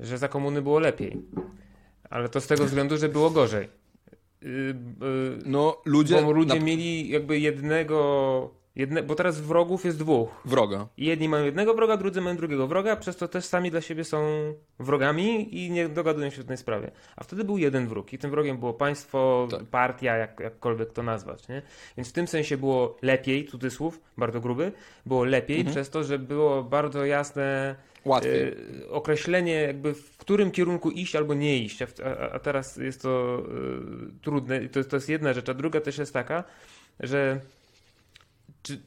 że 0.00 0.18
za 0.18 0.28
komuny 0.28 0.62
było 0.62 0.78
lepiej. 0.78 1.22
Ale 2.10 2.28
to 2.28 2.40
z 2.40 2.46
tego 2.46 2.64
względu, 2.64 2.96
że 2.96 3.08
było 3.08 3.30
gorzej. 3.30 3.68
Yy, 4.42 4.50
yy, 4.50 5.38
No, 5.46 5.82
ludzie, 5.84 6.22
bo 6.22 6.32
ludzie 6.32 6.58
na... 6.58 6.64
mieli 6.64 7.08
jakby 7.08 7.38
jednego. 7.38 8.59
Jedne, 8.76 9.02
bo 9.02 9.14
teraz 9.14 9.40
wrogów 9.40 9.84
jest 9.84 9.98
dwóch. 9.98 10.28
wroga. 10.44 10.86
I 10.96 11.04
jedni 11.06 11.28
mają 11.28 11.44
jednego 11.44 11.74
wroga, 11.74 11.96
drudzy 11.96 12.20
mają 12.20 12.36
drugiego 12.36 12.66
wroga, 12.66 12.96
przez 12.96 13.16
to 13.16 13.28
też 13.28 13.44
sami 13.44 13.70
dla 13.70 13.80
siebie 13.80 14.04
są 14.04 14.26
wrogami 14.78 15.56
i 15.64 15.70
nie 15.70 15.88
dogadują 15.88 16.30
się 16.30 16.42
w 16.42 16.46
tej 16.46 16.56
sprawie. 16.56 16.90
A 17.16 17.24
wtedy 17.24 17.44
był 17.44 17.58
jeden 17.58 17.86
wróg 17.88 18.12
i 18.12 18.18
tym 18.18 18.30
wrogiem 18.30 18.58
było 18.58 18.74
państwo, 18.74 19.48
Tak. 19.50 19.64
partia, 19.64 20.16
jak, 20.16 20.40
jakkolwiek 20.40 20.92
to 20.92 21.02
nazwać. 21.02 21.48
Nie? 21.48 21.62
Więc 21.96 22.08
w 22.08 22.12
tym 22.12 22.26
sensie 22.28 22.56
było 22.56 22.96
lepiej, 23.02 23.46
cudzysłów, 23.46 24.00
bardzo 24.18 24.40
gruby, 24.40 24.72
było 25.06 25.24
lepiej 25.24 25.56
Mhm. 25.58 25.74
przez 25.74 25.90
to, 25.90 26.04
że 26.04 26.18
było 26.18 26.62
bardzo 26.64 27.04
jasne 27.04 27.74
Łatwiej. 28.04 28.42
e, 28.42 28.90
określenie 28.90 29.52
jakby 29.54 29.94
w 29.94 30.16
którym 30.16 30.50
kierunku 30.50 30.90
iść 30.90 31.16
albo 31.16 31.34
nie 31.34 31.58
iść, 31.58 31.82
a, 31.82 31.86
a, 32.32 32.38
teraz 32.38 32.76
jest 32.76 33.02
to 33.02 33.42
e, 34.18 34.22
trudne 34.22 34.62
i 34.62 34.68
to, 34.68 34.84
to 34.84 34.96
jest 34.96 35.08
jedna 35.08 35.32
rzecz, 35.32 35.48
a 35.48 35.54
druga 35.54 35.80
też 35.80 35.98
jest 35.98 36.12
taka, 36.12 36.44
że 37.00 37.40
czy 38.62 38.80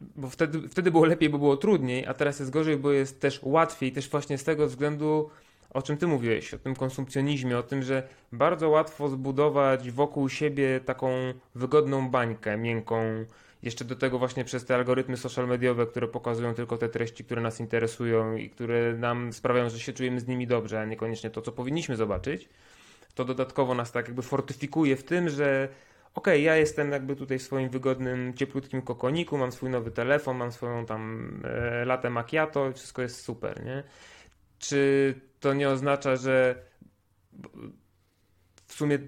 bo 0.00 0.30
wtedy, 0.30 0.68
wtedy 0.68 0.90
było 0.90 1.04
lepiej, 1.04 1.28
bo 1.28 1.38
było 1.38 1.56
trudniej, 1.56 2.06
a 2.06 2.14
teraz 2.14 2.38
jest 2.38 2.50
gorzej, 2.50 2.76
bo 2.76 2.92
jest 2.92 3.20
też 3.20 3.40
łatwiej, 3.42 3.92
też 3.92 4.08
właśnie 4.08 4.38
z 4.38 4.44
tego 4.44 4.66
względu, 4.66 5.30
o 5.70 5.82
czym 5.82 5.96
ty 5.96 6.06
mówiłeś, 6.06 6.54
o 6.54 6.58
tym 6.58 6.76
konsumpcjonizmie, 6.76 7.58
o 7.58 7.62
tym, 7.62 7.82
że 7.82 8.08
bardzo 8.32 8.68
łatwo 8.68 9.08
zbudować 9.08 9.90
wokół 9.90 10.28
siebie 10.28 10.80
taką 10.80 11.10
wygodną 11.54 12.10
bańkę, 12.10 12.56
miękką, 12.56 13.24
jeszcze 13.62 13.84
do 13.84 13.96
tego 13.96 14.18
właśnie 14.18 14.44
przez 14.44 14.64
te 14.64 14.74
algorytmy 14.74 15.16
social 15.16 15.48
mediowe, 15.48 15.86
które 15.86 16.08
pokazują 16.08 16.54
tylko 16.54 16.78
te 16.78 16.88
treści, 16.88 17.24
które 17.24 17.42
nas 17.42 17.60
interesują 17.60 18.36
i 18.36 18.50
które 18.50 18.94
nam 18.94 19.32
sprawiają, 19.32 19.70
że 19.70 19.80
się 19.80 19.92
czujemy 19.92 20.20
z 20.20 20.26
nimi 20.26 20.46
dobrze, 20.46 20.80
a 20.80 20.84
niekoniecznie 20.84 21.30
to, 21.30 21.42
co 21.42 21.52
powinniśmy 21.52 21.96
zobaczyć, 21.96 22.48
to 23.14 23.24
dodatkowo 23.24 23.74
nas 23.74 23.92
tak 23.92 24.06
jakby 24.06 24.22
fortyfikuje 24.22 24.96
w 24.96 25.04
tym, 25.04 25.28
że 25.28 25.68
okej, 26.14 26.42
ja 26.42 26.56
jestem 26.56 26.92
jakby 26.92 27.16
tutaj 27.16 27.38
w 27.38 27.42
swoim 27.42 27.70
wygodnym, 27.70 28.34
cieplutkim 28.34 28.82
kokoniku, 28.82 29.38
mam 29.38 29.52
swój 29.52 29.70
nowy 29.70 29.90
telefon, 29.90 30.36
mam 30.36 30.52
swoją 30.52 30.86
tam 30.86 31.30
e, 31.44 31.84
latę 31.84 32.10
macchiato 32.10 32.72
wszystko 32.72 33.02
jest 33.02 33.24
super, 33.24 33.64
nie? 33.64 33.82
Czy 34.58 35.14
to 35.40 35.54
nie 35.54 35.68
oznacza, 35.68 36.16
że 36.16 36.62
w 38.66 38.74
sumie 38.74 38.98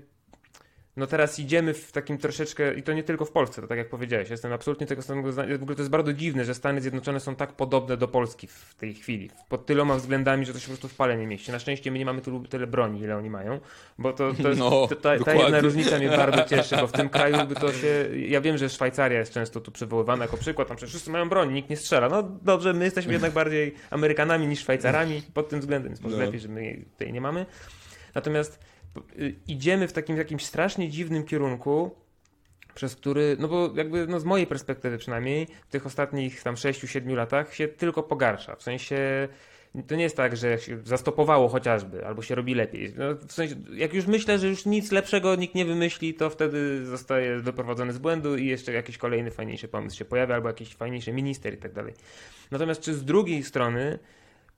no 0.96 1.06
teraz 1.06 1.38
idziemy 1.38 1.74
w 1.74 1.92
takim 1.92 2.18
troszeczkę, 2.18 2.74
i 2.74 2.82
to 2.82 2.92
nie 2.92 3.02
tylko 3.02 3.24
w 3.24 3.30
Polsce, 3.30 3.62
to 3.62 3.68
tak 3.68 3.78
jak 3.78 3.88
powiedziałeś, 3.88 4.30
jestem 4.30 4.52
absolutnie 4.52 4.86
tego 4.86 5.02
samego 5.02 5.32
zdania, 5.32 5.58
w 5.58 5.62
ogóle 5.62 5.76
to 5.76 5.82
jest 5.82 5.90
bardzo 5.90 6.12
dziwne, 6.12 6.44
że 6.44 6.54
Stany 6.54 6.80
Zjednoczone 6.80 7.20
są 7.20 7.34
tak 7.36 7.52
podobne 7.52 7.96
do 7.96 8.08
Polski 8.08 8.46
w 8.46 8.74
tej 8.74 8.94
chwili, 8.94 9.30
pod 9.48 9.66
tyloma 9.66 9.96
względami, 9.96 10.46
że 10.46 10.52
to 10.52 10.58
się 10.58 10.64
po 10.64 10.68
prostu 10.70 10.88
w 10.88 10.94
pale 10.94 11.16
nie 11.16 11.26
mieści. 11.26 11.52
Na 11.52 11.58
szczęście 11.58 11.90
my 11.90 11.98
nie 11.98 12.04
mamy 12.04 12.20
tylu, 12.20 12.40
tyle 12.40 12.66
broni, 12.66 13.00
ile 13.00 13.16
oni 13.16 13.30
mają, 13.30 13.60
bo 13.98 14.12
to, 14.12 14.32
to 14.42 14.48
jest, 14.48 14.60
No, 14.60 14.86
to, 14.88 14.96
ta, 14.96 15.18
ta 15.18 15.34
jedna 15.34 15.60
różnica 15.60 15.98
mnie 15.98 16.08
bardzo 16.08 16.44
cieszy, 16.50 16.76
bo 16.76 16.86
w 16.86 16.92
tym 16.92 17.08
kraju 17.08 17.36
by 17.48 17.54
to 17.54 17.72
się, 17.72 18.08
ja 18.16 18.40
wiem, 18.40 18.58
że 18.58 18.68
Szwajcaria 18.68 19.18
jest 19.18 19.32
często 19.32 19.60
tu 19.60 19.70
przywoływana 19.72 20.24
jako 20.24 20.36
przykład, 20.36 20.68
tam 20.68 20.76
przecież 20.76 20.90
wszyscy 20.92 21.10
mają 21.10 21.28
broń, 21.28 21.52
nikt 21.52 21.70
nie 21.70 21.76
strzela, 21.76 22.08
no 22.08 22.22
dobrze, 22.22 22.72
my 22.72 22.84
jesteśmy 22.84 23.12
jednak 23.12 23.32
bardziej 23.32 23.74
Amerykanami 23.90 24.46
niż 24.46 24.60
Szwajcarami 24.60 25.22
pod 25.34 25.48
tym 25.48 25.60
względem, 25.60 25.92
więc 25.92 26.00
może 26.00 26.16
No. 26.16 26.24
lepiej, 26.24 26.40
że 26.40 26.48
my 26.48 26.84
tutaj 26.92 27.12
nie 27.12 27.20
mamy. 27.20 27.46
Natomiast 28.14 28.71
idziemy 29.48 29.88
w 29.88 29.92
takim 29.92 30.16
jakimś 30.16 30.44
strasznie 30.44 30.88
dziwnym 30.88 31.24
kierunku, 31.24 31.90
przez 32.74 32.96
który, 32.96 33.36
no 33.40 33.48
bo 33.48 33.70
jakby 33.74 34.06
no 34.06 34.20
z 34.20 34.24
mojej 34.24 34.46
perspektywy 34.46 34.98
przynajmniej, 34.98 35.46
w 35.68 35.70
tych 35.70 35.86
ostatnich 35.86 36.42
tam 36.42 36.54
6-7 36.54 37.14
latach 37.14 37.54
się 37.54 37.68
tylko 37.68 38.02
pogarsza. 38.02 38.56
W 38.56 38.62
sensie 38.62 39.28
to 39.86 39.96
nie 39.96 40.02
jest 40.02 40.16
tak, 40.16 40.36
że 40.36 40.58
się 40.58 40.78
zastopowało 40.84 41.48
chociażby, 41.48 42.06
albo 42.06 42.22
się 42.22 42.34
robi 42.34 42.54
lepiej. 42.54 42.94
No, 42.96 43.14
w 43.14 43.32
sensie, 43.32 43.56
jak 43.74 43.94
już 43.94 44.06
myślę, 44.06 44.38
że 44.38 44.48
już 44.48 44.66
nic 44.66 44.92
lepszego 44.92 45.34
nikt 45.34 45.54
nie 45.54 45.64
wymyśli, 45.64 46.14
to 46.14 46.30
wtedy 46.30 46.86
zostaje 46.86 47.40
doprowadzony 47.40 47.92
z 47.92 47.98
błędu 47.98 48.36
i 48.36 48.46
jeszcze 48.46 48.72
jakiś 48.72 48.98
kolejny 48.98 49.30
fajniejszy 49.30 49.68
pomysł 49.68 49.96
się 49.96 50.04
pojawia, 50.04 50.34
albo 50.34 50.48
jakiś 50.48 50.74
fajniejszy 50.74 51.12
minister 51.12 51.54
i 51.54 51.56
tak 51.56 51.72
dalej. 51.72 51.94
Natomiast 52.50 52.80
czy 52.80 52.94
z 52.94 53.04
drugiej 53.04 53.42
strony 53.42 53.98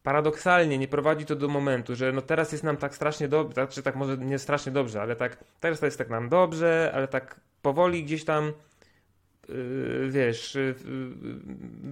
paradoksalnie 0.08 0.78
nie 0.78 0.88
prowadzi 0.88 1.24
to 1.26 1.36
do 1.36 1.48
momentu, 1.48 1.94
że 1.96 2.12
no 2.12 2.22
teraz 2.22 2.52
jest 2.52 2.64
nam 2.64 2.76
tak 2.76 2.94
strasznie 2.94 3.28
dobrze, 3.28 3.66
czy 3.70 3.82
tak 3.82 3.96
może 3.96 4.18
nie 4.18 4.38
strasznie 4.38 4.72
dobrze, 4.72 5.02
ale 5.02 5.16
tak 5.16 5.44
teraz 5.60 5.82
jest 5.82 5.98
tak 5.98 6.10
nam 6.10 6.28
dobrze, 6.28 6.90
ale 6.94 7.08
tak 7.08 7.40
powoli 7.62 8.04
gdzieś 8.04 8.24
tam 8.24 8.52
yy, 9.48 10.08
wiesz, 10.10 10.54
yy, 10.54 10.62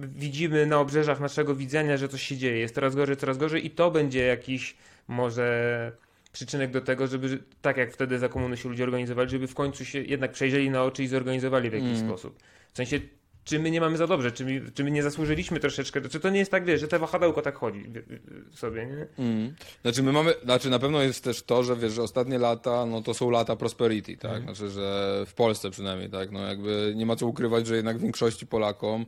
yy, 0.01 0.07
widzimy 0.07 0.65
na 0.65 0.79
obrzeżach 0.79 1.19
naszego 1.19 1.55
widzenia, 1.55 1.97
że 1.97 2.09
coś 2.09 2.21
się 2.23 2.37
dzieje, 2.37 2.59
jest 2.59 2.75
coraz 2.75 2.95
gorzej, 2.95 3.17
coraz 3.17 3.37
gorzej 3.37 3.65
i 3.65 3.69
to 3.69 3.91
będzie 3.91 4.25
jakiś 4.25 4.75
może 5.07 5.91
przyczynek 6.31 6.71
do 6.71 6.81
tego, 6.81 7.07
żeby 7.07 7.29
że- 7.29 7.37
tak 7.61 7.77
jak 7.77 7.91
wtedy 7.93 8.19
za 8.19 8.29
komuny 8.29 8.57
się 8.57 8.69
ludzie 8.69 8.83
organizowali, 8.83 9.29
żeby 9.29 9.47
w 9.47 9.53
końcu 9.55 9.85
się 9.85 9.99
jednak 10.01 10.31
przejrzeli 10.31 10.69
na 10.69 10.83
oczy 10.83 11.03
i 11.03 11.07
zorganizowali 11.07 11.69
w 11.69 11.73
jakiś 11.73 11.97
Mm. 11.99 12.07
sposób. 12.07 12.39
W 12.73 12.77
sensie 12.77 12.99
czy 13.43 13.59
my 13.59 13.71
nie 13.71 13.81
mamy 13.81 13.97
za 13.97 14.07
dobrze, 14.07 14.31
czy 14.31 14.45
my, 14.45 14.61
czy 14.73 14.83
my 14.83 14.91
nie 14.91 15.03
zasłużyliśmy 15.03 15.59
troszeczkę, 15.59 16.01
czy 16.01 16.19
to 16.19 16.29
nie 16.29 16.39
jest 16.39 16.51
tak, 16.51 16.65
wiesz, 16.65 16.81
że 16.81 16.87
te 16.87 16.99
wahadełko 16.99 17.41
tak 17.41 17.55
chodzi 17.55 17.85
sobie, 18.55 18.85
nie? 18.85 19.07
Mm. 19.25 19.55
Znaczy 19.81 20.03
my 20.03 20.11
mamy, 20.11 20.33
znaczy 20.43 20.69
na 20.69 20.79
pewno 20.79 21.01
jest 21.01 21.23
też 21.23 21.43
to, 21.43 21.63
że 21.63 21.75
wiesz, 21.75 21.93
że 21.93 22.03
ostatnie 22.03 22.37
lata, 22.37 22.85
no 22.85 23.01
to 23.01 23.13
są 23.13 23.29
lata 23.29 23.55
prosperity, 23.55 24.17
tak? 24.17 24.37
Mhm. 24.37 24.55
Znaczy, 24.55 24.71
że 24.71 25.23
w 25.27 25.33
Polsce 25.33 25.69
przynajmniej, 25.69 26.09
tak? 26.09 26.31
No 26.31 26.47
jakby 26.47 26.93
nie 26.95 27.05
ma 27.05 27.15
co 27.15 27.27
ukrywać, 27.27 27.67
że 27.67 27.75
jednak 27.75 27.97
w 27.97 28.01
większości 28.01 28.47
Polakom, 28.47 29.05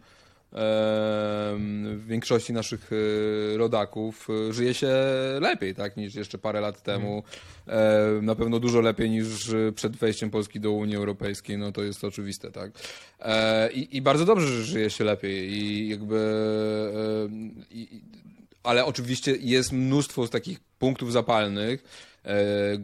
większości 1.97 2.53
naszych 2.53 2.89
e, 2.91 3.57
rodaków 3.57 4.27
e, 4.49 4.53
żyje 4.53 4.73
się 4.73 4.89
lepiej, 5.41 5.75
tak? 5.75 5.97
Niż 5.97 6.15
jeszcze 6.15 6.37
parę 6.37 6.61
lat 6.61 6.83
temu. 6.83 7.23
Na 8.21 8.35
pewno 8.35 8.59
dużo 8.59 8.81
lepiej 8.81 9.09
niż 9.09 9.49
e, 9.49 9.71
przed 9.71 9.95
wejściem 9.95 10.29
Polski 10.29 10.59
do 10.59 10.71
Unii 10.71 10.95
Europejskiej, 10.95 11.57
no 11.57 11.71
to 11.71 11.83
jest 11.83 12.03
oczywiste, 12.03 12.51
tak? 12.51 12.71
I, 13.73 13.97
I 13.97 14.01
bardzo 14.01 14.25
dobrze, 14.25 14.47
że 14.47 14.63
żyje 14.63 14.89
się 14.89 15.03
lepiej 15.03 15.49
i 15.51 15.89
jakby... 15.89 16.19
I, 17.71 18.01
ale 18.63 18.85
oczywiście 18.85 19.35
jest 19.39 19.71
mnóstwo 19.71 20.27
takich 20.27 20.59
punktów 20.79 21.11
zapalnych, 21.11 21.83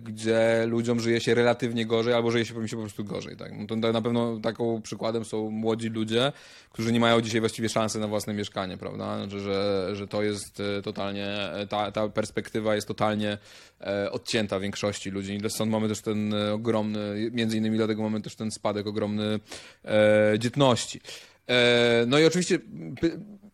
gdzie 0.04 0.66
ludziom 0.68 1.00
żyje 1.00 1.20
się 1.20 1.36
relatywnie 1.36 1.86
gorzej, 1.86 2.14
albo 2.14 2.32
żyje 2.32 2.46
się 2.46 2.54
po 2.54 2.82
prostu 2.82 3.04
gorzej. 3.04 3.38
Tak? 3.38 3.52
No 3.58 3.66
to 3.68 3.76
na 3.76 4.02
pewno 4.02 4.40
taką 4.40 4.82
przykładem 4.82 5.26
są 5.26 5.50
młodzi 5.50 5.90
ludzie, 5.90 6.32
którzy 6.72 6.92
nie 6.92 7.00
mają 7.00 7.22
dzisiaj 7.22 7.40
właściwie 7.40 7.70
szansy 7.70 8.00
na 8.00 8.08
własne 8.08 8.34
mieszkanie, 8.34 8.78
prawda? 8.78 9.18
Znaczy, 9.18 9.40
że, 9.40 9.90
że 9.94 10.08
to 10.08 10.24
jest 10.24 10.60
e, 10.60 10.82
totalnie, 10.82 11.28
e, 11.28 11.68
ta, 11.68 11.92
ta 11.92 12.10
perspektywa 12.10 12.76
jest 12.76 12.88
totalnie 12.88 13.38
e, 13.82 14.12
odcięta 14.12 14.60
większości 14.60 15.12
ludzi. 15.12 15.36
I 15.46 15.50
stąd 15.50 15.72
mamy 15.72 15.88
też 15.88 16.02
ten 16.02 16.34
e, 16.34 16.54
ogromny, 16.54 17.32
między 17.32 17.58
innymi 17.58 17.78
dlatego 17.78 18.04
mamy 18.04 18.22
też 18.22 18.36
ten 18.36 18.52
spadek 18.52 18.88
ogromny 18.88 19.40
e, 19.86 20.40
dzietności. 20.40 21.02
E, 21.48 22.06
no 22.08 22.20
i 22.20 22.26
oczywiście 22.26 22.60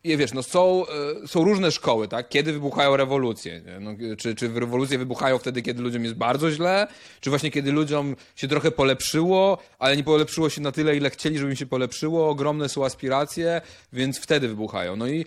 i 0.03 0.17
wiesz, 0.17 0.33
no 0.33 0.43
są, 0.43 0.85
e, 1.23 1.27
są 1.27 1.43
różne 1.43 1.71
szkoły, 1.71 2.07
tak? 2.07 2.29
Kiedy 2.29 2.53
wybuchają 2.53 2.97
rewolucje? 2.97 3.61
No, 3.79 3.91
czy, 4.17 4.35
czy 4.35 4.59
rewolucje 4.59 4.97
wybuchają 4.97 5.37
wtedy, 5.37 5.61
kiedy 5.61 5.81
ludziom 5.81 6.03
jest 6.03 6.15
bardzo 6.15 6.51
źle? 6.51 6.87
Czy 7.21 7.29
właśnie 7.29 7.51
kiedy 7.51 7.71
ludziom 7.71 8.15
się 8.35 8.47
trochę 8.47 8.71
polepszyło, 8.71 9.57
ale 9.79 9.97
nie 9.97 10.03
polepszyło 10.03 10.49
się 10.49 10.61
na 10.61 10.71
tyle, 10.71 10.95
ile 10.95 11.09
chcieli, 11.09 11.37
żeby 11.37 11.51
im 11.51 11.55
się 11.55 11.65
polepszyło? 11.65 12.29
Ogromne 12.29 12.69
są 12.69 12.85
aspiracje, 12.85 13.61
więc 13.93 14.19
wtedy 14.19 14.47
wybuchają. 14.47 14.95
No 14.95 15.07
i 15.07 15.25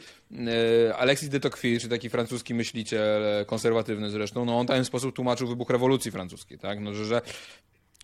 e, 0.89 0.97
Alexis 0.97 1.29
de 1.29 1.41
Tocqueville, 1.41 1.81
czy 1.81 1.89
taki 1.89 2.11
francuski 2.11 2.55
myśliciel, 2.55 3.25
e, 3.25 3.45
konserwatywny 3.45 4.11
zresztą, 4.11 4.45
no 4.45 4.59
on 4.59 4.66
w 4.66 4.68
ten 4.68 4.85
sposób 4.85 5.16
tłumaczył 5.16 5.49
wybuch 5.49 5.71
rewolucji 5.71 6.11
francuskiej, 6.11 6.59
tak? 6.59 6.81
No, 6.81 6.95
że, 6.95 7.05
że 7.05 7.23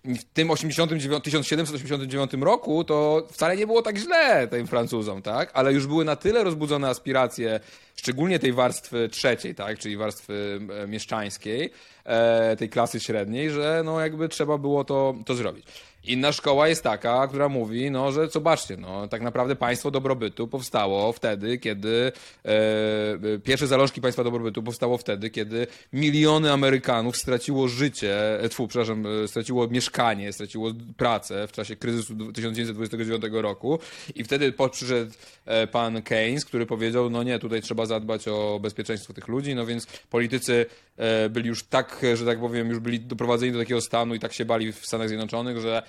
w 0.07 0.25
tym 0.25 0.51
89, 0.51 1.25
1789 1.25 2.33
roku 2.41 2.85
to 2.85 3.27
wcale 3.33 3.57
nie 3.57 3.67
było 3.67 3.83
tak 3.83 3.99
źle 3.99 4.49
tym 4.49 4.67
Francuzom, 4.67 5.23
tak? 5.23 5.51
Ale 5.55 5.73
już 5.73 5.87
były 5.87 6.05
na 6.05 6.17
tyle 6.17 6.45
rozbudzone 6.45 6.89
aspiracje, 6.89 7.61
szczególnie 7.97 8.39
tej 8.39 8.53
warstwy 8.53 9.09
trzeciej, 9.09 9.55
tak? 9.55 9.79
Czyli 9.79 9.97
warstwy 9.97 10.61
e, 10.83 10.87
mieszczańskiej, 10.87 11.71
e, 12.05 12.57
tej 12.57 12.69
klasy 12.69 13.01
średniej, 13.01 13.51
że 13.51 13.83
no 13.85 14.01
jakby 14.01 14.29
trzeba 14.29 14.59
było 14.59 14.85
to, 14.85 15.15
to 15.27 15.35
zrobić. 15.35 15.67
Inna 16.07 16.33
szkoła 16.33 16.69
jest 16.69 16.83
taka, 16.83 17.29
która 17.29 17.49
mówi, 17.49 17.91
no, 17.91 18.13
że 18.13 18.29
zobaczcie, 18.29 18.77
no, 18.77 19.09
tak 19.09 19.23
naprawdę 19.23 19.57
państwo 19.57 19.91
dobrobytu 19.91 20.49
powstało 20.49 21.13
wtedy, 21.13 21.59
kiedy 21.59 22.13
e, 22.45 23.39
pierwsze 23.45 23.67
zalążki 23.67 24.01
państwa 24.01 24.25
dobrobytu 24.25 24.63
powstało 24.63 24.99
wtedy, 24.99 25.31
kiedy 25.31 25.67
miliony 25.93 26.53
Amerykanów 26.53 27.17
straciło 27.17 27.69
życie, 27.69 28.41
e, 28.41 28.49
tfu, 28.49 28.69
przepraszam, 28.69 29.07
e, 29.07 29.29
straciło 29.29 29.69
mieszkanie, 29.69 30.33
straciło 30.33 30.73
pracę 30.97 31.47
w 31.49 31.53
czasie 31.53 31.77
kryzysu 31.77 32.33
1929 32.33 33.25
roku. 33.33 33.79
I 34.15 34.25
wtedy 34.25 34.55
przyszedł 34.71 35.13
e, 35.45 35.67
pan 35.67 36.03
Keynes, 36.03 36.45
który 36.45 36.67
powiedział, 36.67 37.11
no 37.11 37.23
nie, 37.23 37.39
tutaj 37.39 37.63
trzeba 37.63 37.87
zadbać 37.87 38.29
o 38.29 38.59
bezpieczeństwo 38.63 39.13
tych 39.13 39.29
ludzi, 39.29 39.55
no 39.55 39.67
więc 39.67 39.87
politycy 39.87 40.67
byli 41.31 41.49
już 41.49 41.65
tak, 41.65 42.03
że 42.15 42.27
tak 42.27 42.41
powiem, 42.41 42.69
już 42.69 42.79
byli 42.79 43.01
doprowadzeni 43.01 43.53
do 43.53 43.59
takiego 43.59 43.81
stanu 43.81 44.15
i 44.15 44.21
tak 44.21 44.33
się 44.33 44.45
bali 44.45 44.73
w 44.73 44.87
Stanach 44.87 45.09
Zjednoczonych, 45.09 45.61
że 45.61 45.83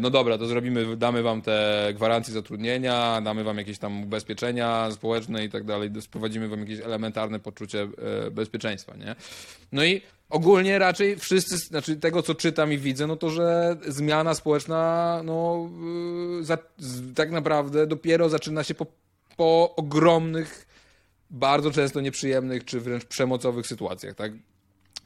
no 0.00 0.10
dobra, 0.10 0.38
to 0.38 0.46
zrobimy, 0.46 0.96
damy 0.96 1.22
wam 1.22 1.42
te 1.42 1.88
gwarancje 1.94 2.34
zatrudnienia, 2.34 3.20
damy 3.24 3.44
wam 3.44 3.58
jakieś 3.58 3.78
tam 3.78 4.02
ubezpieczenia 4.02 4.90
społeczne 4.90 5.44
i 5.44 5.50
tak 5.50 5.64
dalej, 5.64 5.90
sprowadzimy 6.00 6.48
wam 6.48 6.60
jakieś 6.60 6.80
elementarne 6.80 7.40
poczucie 7.40 7.88
e, 8.26 8.30
bezpieczeństwa, 8.30 8.96
nie? 8.96 9.16
No 9.72 9.84
i 9.84 10.02
ogólnie 10.30 10.78
raczej 10.78 11.16
wszyscy, 11.16 11.56
znaczy 11.56 11.96
tego 11.96 12.22
co 12.22 12.34
czytam 12.34 12.72
i 12.72 12.78
widzę, 12.78 13.06
no 13.06 13.16
to, 13.16 13.30
że 13.30 13.76
zmiana 13.88 14.34
społeczna, 14.34 15.20
no 15.24 15.68
e, 16.40 16.44
za, 16.44 16.58
tak 17.14 17.30
naprawdę 17.30 17.86
dopiero 17.86 18.28
zaczyna 18.28 18.64
się 18.64 18.74
po, 18.74 18.86
po 19.36 19.74
ogromnych, 19.76 20.66
bardzo 21.30 21.70
często 21.70 22.00
nieprzyjemnych, 22.00 22.64
czy 22.64 22.80
wręcz 22.80 23.04
przemocowych 23.04 23.66
sytuacjach, 23.66 24.14
tak? 24.14 24.32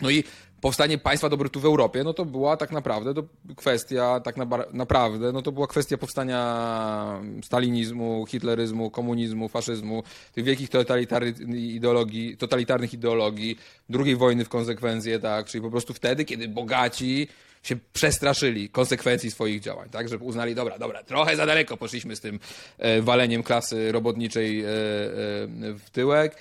No 0.01 0.11
i 0.11 0.25
powstanie 0.63 0.99
państwa 0.99 1.29
dobrotu 1.29 1.61
w 1.61 1.65
Europie, 1.65 2.05
no 2.05 2.15
to 2.15 2.25
była 2.25 2.57
tak 2.57 2.73
naprawdę 2.73 3.15
to 3.15 3.23
kwestia, 3.57 4.21
tak 4.21 4.37
na, 4.37 4.47
naprawdę, 4.73 5.33
no 5.33 5.43
to 5.43 5.53
była 5.53 5.67
kwestia 5.67 5.99
powstania 5.99 7.21
stalinizmu, 7.45 8.27
hitleryzmu, 8.27 8.91
komunizmu, 8.91 9.49
faszyzmu, 9.49 10.03
tych 10.33 10.45
wielkich 10.45 10.69
totalitarnych 10.69 11.41
ideologii, 11.51 12.37
totalitarnych 12.37 12.95
ideologii, 12.95 13.57
drugiej 13.89 14.17
wojny 14.17 14.45
w 14.45 14.49
konsekwencje, 14.49 15.19
tak, 15.19 15.47
czyli 15.47 15.63
po 15.63 15.71
prostu 15.71 15.95
wtedy, 15.95 16.25
kiedy 16.25 16.49
bogaci 16.49 17.29
się 17.63 17.77
przestraszyli 17.93 18.69
konsekwencji 18.69 19.31
swoich 19.31 19.61
działań, 19.61 19.89
tak, 19.91 20.09
że 20.09 20.19
uznali, 20.19 20.55
dobra, 20.55 20.79
dobra, 20.79 21.03
trochę 21.03 21.37
za 21.37 21.47
daleko 21.47 21.77
poszliśmy 21.77 22.17
z 22.17 22.21
tym 22.21 22.41
e, 22.79 23.03
waleniem 23.03 23.43
klasy 23.43 23.93
robotniczej 23.93 24.61
e, 24.61 24.67
e, 24.67 24.69
w 25.79 25.91
tyłek 25.93 26.37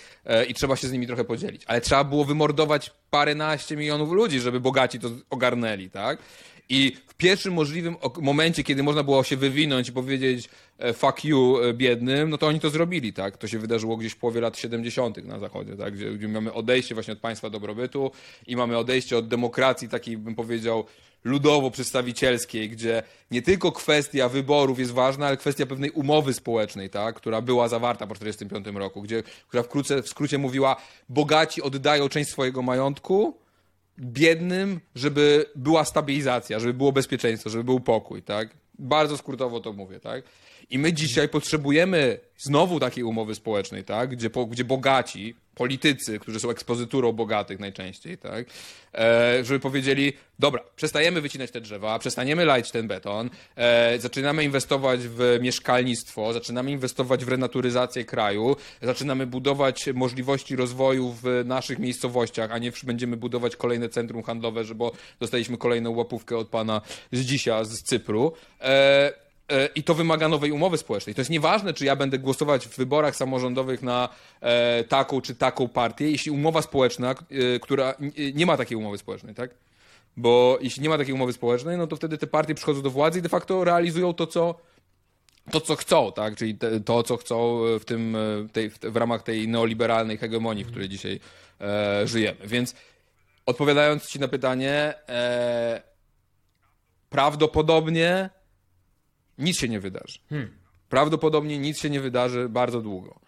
i 0.47 0.53
trzeba 0.53 0.75
się 0.75 0.87
z 0.87 0.91
nimi 0.91 1.07
trochę 1.07 1.23
podzielić. 1.23 1.61
Ale 1.67 1.81
trzeba 1.81 2.03
było 2.03 2.25
wymordować 2.25 2.91
paręnaście 3.09 3.77
milionów 3.77 4.11
ludzi, 4.11 4.39
żeby 4.39 4.59
bogaci 4.59 4.99
to 4.99 5.09
ogarnęli, 5.29 5.89
tak? 5.89 6.19
I 6.69 6.97
w 7.07 7.13
pierwszym 7.15 7.53
możliwym 7.53 7.95
momencie, 8.21 8.63
kiedy 8.63 8.83
można 8.83 9.03
było 9.03 9.23
się 9.23 9.37
wywinąć 9.37 9.89
i 9.89 9.91
powiedzieć 9.91 10.49
fuck 10.93 11.23
you 11.23 11.57
biednym, 11.73 12.29
no 12.29 12.37
to 12.37 12.47
oni 12.47 12.59
to 12.59 12.69
zrobili, 12.69 13.13
tak? 13.13 13.37
To 13.37 13.47
się 13.47 13.59
wydarzyło 13.59 13.97
gdzieś 13.97 14.13
w 14.13 14.17
połowie 14.17 14.41
lat 14.41 14.57
70. 14.57 15.25
na 15.25 15.39
zachodzie, 15.39 15.75
tak? 15.75 15.93
Gdzie, 15.93 16.11
gdzie 16.11 16.27
mamy 16.27 16.53
odejście 16.53 16.93
właśnie 16.95 17.13
od 17.13 17.19
państwa 17.19 17.49
dobrobytu 17.49 18.11
i 18.47 18.55
mamy 18.55 18.77
odejście 18.77 19.17
od 19.17 19.27
demokracji 19.27 19.89
takiej, 19.89 20.17
bym 20.17 20.35
powiedział, 20.35 20.85
ludowo-przedstawicielskiej, 21.23 22.69
gdzie 22.69 23.03
nie 23.31 23.41
tylko 23.41 23.71
kwestia 23.71 24.29
wyborów 24.29 24.79
jest 24.79 24.91
ważna, 24.91 25.27
ale 25.27 25.37
kwestia 25.37 25.65
pewnej 25.65 25.91
umowy 25.91 26.33
społecznej, 26.33 26.89
tak, 26.89 27.15
która 27.15 27.41
była 27.41 27.67
zawarta 27.67 28.07
po 28.07 28.13
1945 28.13 28.77
roku, 28.77 29.01
gdzie, 29.01 29.23
która 29.47 29.63
wkrótce, 29.63 30.01
w 30.03 30.09
skrócie 30.09 30.37
mówiła, 30.37 30.75
bogaci 31.09 31.61
oddają 31.61 32.09
część 32.09 32.29
swojego 32.29 32.61
majątku 32.61 33.37
biednym, 33.99 34.79
żeby 34.95 35.45
była 35.55 35.85
stabilizacja, 35.85 36.59
żeby 36.59 36.73
było 36.73 36.91
bezpieczeństwo, 36.91 37.49
żeby 37.49 37.63
był 37.63 37.79
pokój, 37.79 38.23
tak? 38.23 38.49
Bardzo 38.79 39.17
skrótowo 39.17 39.59
to 39.59 39.73
mówię, 39.73 39.99
tak? 39.99 40.23
I 40.71 40.79
my 40.79 40.93
dzisiaj 40.93 41.29
potrzebujemy 41.29 42.19
znowu 42.37 42.79
takiej 42.79 43.03
umowy 43.03 43.35
społecznej, 43.35 43.83
tak? 43.83 44.09
Gdzie, 44.09 44.29
po, 44.29 44.45
gdzie 44.45 44.63
bogaci, 44.63 45.35
politycy, 45.55 46.19
którzy 46.19 46.39
są 46.39 46.49
ekspozyturą 46.49 47.11
bogatych 47.11 47.59
najczęściej, 47.59 48.17
tak? 48.17 48.45
E, 48.93 49.39
żeby 49.43 49.59
powiedzieli, 49.59 50.13
dobra, 50.39 50.63
przestajemy 50.75 51.21
wycinać 51.21 51.51
te 51.51 51.61
drzewa, 51.61 51.99
przestaniemy 51.99 52.45
lać 52.45 52.71
ten 52.71 52.87
beton, 52.87 53.29
e, 53.55 53.99
zaczynamy 53.99 54.43
inwestować 54.43 54.99
w 55.03 55.39
mieszkalnictwo, 55.41 56.33
zaczynamy 56.33 56.71
inwestować 56.71 57.25
w 57.25 57.29
renaturyzację 57.29 58.05
kraju, 58.05 58.55
zaczynamy 58.81 59.27
budować 59.27 59.89
możliwości 59.93 60.55
rozwoju 60.55 61.15
w 61.23 61.43
naszych 61.45 61.79
miejscowościach, 61.79 62.51
a 62.51 62.57
nie 62.57 62.71
będziemy 62.83 63.17
budować 63.17 63.55
kolejne 63.55 63.89
centrum 63.89 64.23
handlowe, 64.23 64.63
że 64.63 64.75
bo 64.75 64.91
dostaliśmy 65.19 65.57
kolejną 65.57 65.91
łapówkę 65.91 66.37
od 66.37 66.47
pana 66.47 66.81
z 67.11 67.19
dzisiaj, 67.19 67.65
z 67.65 67.83
Cypru. 67.83 68.33
E, 68.61 69.30
i 69.75 69.83
to 69.83 69.93
wymaga 69.93 70.27
nowej 70.27 70.51
umowy 70.51 70.77
społecznej. 70.77 71.15
To 71.15 71.21
jest 71.21 71.31
nieważne, 71.31 71.73
czy 71.73 71.85
ja 71.85 71.95
będę 71.95 72.19
głosować 72.19 72.67
w 72.67 72.77
wyborach 72.77 73.15
samorządowych 73.15 73.81
na 73.81 74.09
e, 74.41 74.83
taką 74.83 75.21
czy 75.21 75.35
taką 75.35 75.67
partię, 75.67 76.11
jeśli 76.11 76.31
umowa 76.31 76.61
społeczna, 76.61 77.11
e, 77.11 77.59
która 77.59 77.93
nie 78.33 78.45
ma 78.45 78.57
takiej 78.57 78.77
umowy 78.77 78.97
społecznej, 78.97 79.35
tak? 79.35 79.51
Bo 80.17 80.57
jeśli 80.61 80.83
nie 80.83 80.89
ma 80.89 80.97
takiej 80.97 81.13
umowy 81.13 81.33
społecznej, 81.33 81.77
no 81.77 81.87
to 81.87 81.95
wtedy 81.95 82.17
te 82.17 82.27
partie 82.27 82.55
przychodzą 82.55 82.81
do 82.81 82.89
władzy 82.89 83.19
i 83.19 83.21
de 83.21 83.29
facto 83.29 83.63
realizują 83.63 84.13
to, 84.13 84.27
co, 84.27 84.55
to, 85.51 85.61
co 85.61 85.75
chcą, 85.75 86.11
tak? 86.11 86.35
Czyli 86.35 86.55
te, 86.55 86.79
to, 86.79 87.03
co 87.03 87.17
chcą 87.17 87.61
w, 87.79 87.85
tym, 87.85 88.17
tej, 88.53 88.69
w, 88.69 88.79
w 88.79 88.95
ramach 88.95 89.23
tej 89.23 89.47
neoliberalnej 89.47 90.17
hegemonii, 90.17 90.63
w 90.63 90.67
której 90.67 90.89
dzisiaj 90.89 91.19
e, 91.61 92.07
żyjemy. 92.07 92.47
Więc 92.47 92.75
odpowiadając 93.45 94.07
Ci 94.07 94.19
na 94.19 94.27
pytanie, 94.27 94.93
e, 95.09 95.81
prawdopodobnie 97.09 98.29
nic 99.41 99.57
się 99.57 99.69
nie 99.69 99.79
wydarzy. 99.79 100.19
Hmm. 100.29 100.57
Prawdopodobnie 100.89 101.59
nic 101.59 101.79
się 101.79 101.89
nie 101.89 102.01
wydarzy 102.01 102.49
bardzo 102.49 102.81
długo. 102.81 103.19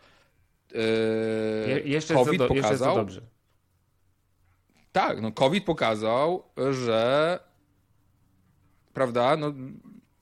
Yy, 0.71 0.79
Je, 1.67 1.79
jeszcze, 1.79 2.13
COVID 2.13 2.39
do, 2.39 2.47
pokazał, 2.47 2.71
jeszcze 2.71 2.95
dobrze. 2.99 3.21
Tak, 4.91 5.21
no 5.21 5.31
COVID 5.31 5.65
pokazał, 5.65 6.43
że 6.71 7.39
prawda, 8.93 9.37
no 9.37 9.53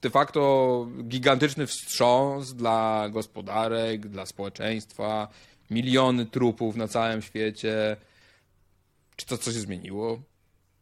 de 0.01 0.09
facto 0.09 0.87
gigantyczny 1.03 1.67
wstrząs 1.67 2.53
dla 2.53 3.09
gospodarek, 3.11 4.07
dla 4.07 4.25
społeczeństwa, 4.25 5.27
miliony 5.71 6.25
trupów 6.25 6.75
na 6.75 6.87
całym 6.87 7.21
świecie. 7.21 7.97
Czy 9.15 9.25
to 9.25 9.37
coś 9.37 9.53
zmieniło? 9.53 10.21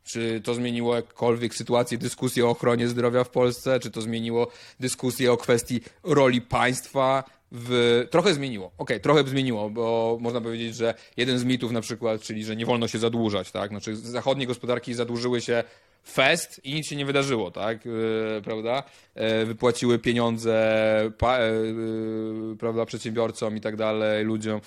Czy 0.09 0.41
to 0.43 0.53
zmieniło 0.53 0.95
jakkolwiek 0.95 1.55
sytuację, 1.55 1.97
dyskusję 1.97 2.45
o 2.45 2.49
ochronie 2.49 2.87
zdrowia 2.87 3.23
w 3.23 3.29
Polsce? 3.29 3.79
Czy 3.79 3.91
to 3.91 4.01
zmieniło 4.01 4.47
dyskusję 4.79 5.31
o 5.31 5.37
kwestii 5.37 5.81
roli 6.03 6.41
państwa? 6.41 7.23
W... 7.51 8.05
Trochę 8.11 8.33
zmieniło. 8.33 8.65
Okej, 8.65 8.77
okay, 8.77 8.99
trochę 8.99 9.23
zmieniło, 9.23 9.69
bo 9.69 10.17
można 10.21 10.41
powiedzieć, 10.41 10.75
że 10.75 10.93
jeden 11.17 11.39
z 11.39 11.43
mitów 11.43 11.71
na 11.71 11.81
przykład, 11.81 12.21
czyli 12.21 12.43
że 12.43 12.55
nie 12.55 12.65
wolno 12.65 12.87
się 12.87 12.99
zadłużać, 12.99 13.51
tak? 13.51 13.69
Znaczy 13.69 13.95
zachodnie 13.95 14.47
gospodarki 14.47 14.93
zadłużyły 14.93 15.41
się 15.41 15.63
fest 16.07 16.61
i 16.63 16.73
nic 16.73 16.87
się 16.87 16.95
nie 16.95 17.05
wydarzyło, 17.05 17.51
tak? 17.51 17.85
Yy, 17.85 18.41
prawda? 18.43 18.83
Yy, 19.15 19.45
wypłaciły 19.45 19.99
pieniądze, 19.99 21.11
pa, 21.17 21.39
yy, 21.39 22.55
prawda, 22.59 22.85
przedsiębiorcom 22.85 23.57
i 23.57 23.61
tak 23.61 23.75
dalej, 23.75 24.25
ludziom 24.25 24.61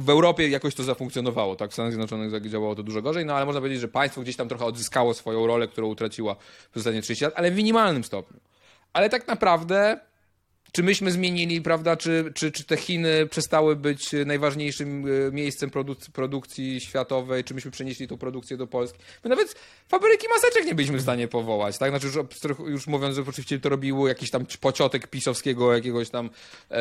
w 0.00 0.10
Europie 0.10 0.48
jakoś 0.48 0.74
to 0.74 0.82
zafunkcjonowało, 0.82 1.56
tak? 1.56 1.70
W 1.70 1.72
Stanach 1.72 1.92
Zjednoczonych 1.92 2.50
działało 2.50 2.74
to 2.74 2.82
dużo 2.82 3.02
gorzej, 3.02 3.24
no 3.24 3.34
ale 3.34 3.46
można 3.46 3.60
powiedzieć, 3.60 3.80
że 3.80 3.88
państwo 3.88 4.20
gdzieś 4.20 4.36
tam 4.36 4.48
trochę 4.48 4.64
odzyskało 4.64 5.14
swoją 5.14 5.46
rolę, 5.46 5.68
którą 5.68 5.88
utraciła 5.88 6.34
przez 6.70 6.80
ostatnie 6.80 7.02
30 7.02 7.24
lat, 7.24 7.34
ale 7.36 7.50
w 7.50 7.56
minimalnym 7.56 8.04
stopniu. 8.04 8.40
Ale 8.92 9.10
tak 9.10 9.28
naprawdę 9.28 10.00
czy 10.72 10.82
myśmy 10.82 11.12
zmienili, 11.12 11.62
prawda, 11.62 11.96
czy, 11.96 12.32
czy, 12.34 12.52
czy 12.52 12.64
te 12.64 12.76
Chiny 12.76 13.26
przestały 13.26 13.76
być 13.76 14.10
najważniejszym 14.26 15.04
e, 15.28 15.32
miejscem 15.32 15.70
produk- 15.70 16.10
produkcji 16.10 16.80
światowej, 16.80 17.44
czy 17.44 17.54
myśmy 17.54 17.70
przenieśli 17.70 18.08
tą 18.08 18.18
produkcję 18.18 18.56
do 18.56 18.66
Polski. 18.66 18.98
My 19.24 19.30
nawet 19.30 19.54
fabryki 19.88 20.26
maseczek 20.28 20.66
nie 20.66 20.74
byliśmy 20.74 20.98
w 20.98 21.02
stanie 21.02 21.28
powołać, 21.28 21.78
tak? 21.78 21.90
Znaczy 21.90 22.06
już, 22.06 22.16
już 22.68 22.86
mówiąc, 22.86 23.16
że 23.16 23.22
oczywiście 23.22 23.58
to 23.58 23.68
robiło 23.68 24.08
jakiś 24.08 24.30
tam 24.30 24.46
pociotek 24.60 25.06
pisowskiego, 25.06 25.74
jakiegoś 25.74 26.10
tam, 26.10 26.30
e, 26.70 26.76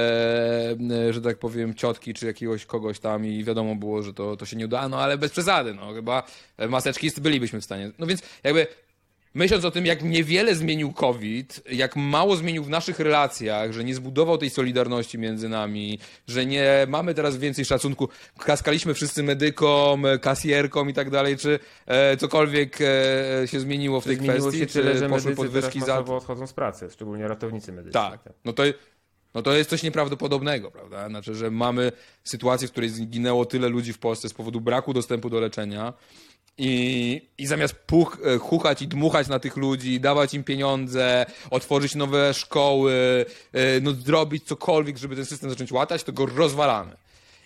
e, 1.10 1.14
że 1.14 1.22
tak 1.22 1.38
powiem, 1.38 1.76
ciotki, 1.76 2.14
czy 2.14 2.26
jakiegoś 2.26 2.66
kogoś 2.66 3.00
tam 3.00 3.26
i 3.26 3.44
wiadomo 3.44 3.76
było, 3.76 4.04
że 4.04 4.14
to, 4.14 4.38
to 4.38 4.46
się 4.46 4.58
nie 4.58 4.66
uda, 4.66 4.90
no 4.90 5.00
ale 5.00 5.18
bez 5.18 5.32
przesady, 5.32 5.74
no 5.74 5.94
chyba 5.94 6.24
maseczki 6.70 7.12
bylibyśmy 7.22 7.62
w 7.62 7.66
stanie. 7.66 7.92
No 8.00 8.08
więc 8.08 8.22
jakby 8.44 8.68
Myśląc 9.34 9.66
o 9.66 9.72
tym, 9.72 9.86
jak 9.86 10.04
niewiele 10.04 10.56
zmienił 10.56 10.94
COVID, 10.94 11.62
jak 11.72 11.96
mało 11.96 12.36
zmienił 12.36 12.64
w 12.64 12.70
naszych 12.70 13.00
relacjach, 13.00 13.72
że 13.72 13.84
nie 13.84 13.96
zbudował 13.96 14.38
tej 14.38 14.50
solidarności 14.50 15.18
między 15.18 15.50
nami, 15.50 16.00
że 16.28 16.46
nie 16.46 16.86
mamy 16.88 17.14
teraz 17.14 17.38
więcej 17.38 17.66
szacunku, 17.66 18.10
kaskaliśmy 18.40 18.94
wszyscy 18.94 19.24
medykom, 19.24 20.04
kasjerkom 20.22 20.90
i 20.90 20.94
tak 20.94 21.10
dalej, 21.10 21.38
czy 21.38 21.60
e, 21.86 22.18
cokolwiek 22.18 22.78
e, 22.82 23.48
się 23.48 23.60
zmieniło 23.60 24.02
w 24.02 24.04
tej 24.04 24.16
zmieniło 24.16 24.40
kwestii, 24.40 24.60
się 24.60 24.66
tyle, 24.68 24.94
czy 24.94 25.00
że 25.00 25.10
poszły 25.10 25.36
podwyżki 25.36 25.82
za... 25.82 26.00
odchodzą 26.00 26.48
z 26.48 26.54
pracy, 26.54 26.90
szczególnie 26.92 27.28
ratownicy 27.28 27.72
medyczni. 27.72 27.94
Tak, 27.94 28.20
no 28.46 28.54
to, 28.54 28.64
no 29.34 29.42
to 29.42 29.54
jest 29.54 29.70
coś 29.70 29.84
nieprawdopodobnego, 29.84 30.72
prawda? 30.72 31.10
Znaczy, 31.10 31.36
że 31.36 31.52
mamy 31.52 31.92
sytuację, 32.24 32.68
w 32.68 32.72
której 32.72 32.90
zginęło 32.90 33.46
tyle 33.46 33.70
ludzi 33.70 33.94
w 33.94 34.00
Polsce 34.00 34.30
z 34.30 34.34
powodu 34.34 34.62
braku 34.62 34.94
dostępu 34.94 35.30
do 35.30 35.40
leczenia, 35.40 35.94
i, 36.60 37.22
I 37.38 37.48
zamiast 37.48 37.76
puch, 37.76 38.18
e, 38.26 38.38
chuchać 38.38 38.82
i 38.82 38.88
dmuchać 38.88 39.28
na 39.28 39.40
tych 39.40 39.58
ludzi, 39.58 40.00
dawać 40.00 40.34
im 40.34 40.44
pieniądze, 40.44 41.26
otworzyć 41.50 41.96
nowe 41.96 42.34
szkoły, 42.34 43.26
e, 43.54 43.82
no 43.82 43.92
zrobić 43.92 44.44
cokolwiek, 44.44 44.98
żeby 44.98 45.16
ten 45.16 45.26
system 45.26 45.50
zacząć 45.50 45.72
łatać, 45.72 46.04
to 46.04 46.12
go 46.12 46.26
rozwalamy. 46.26 46.96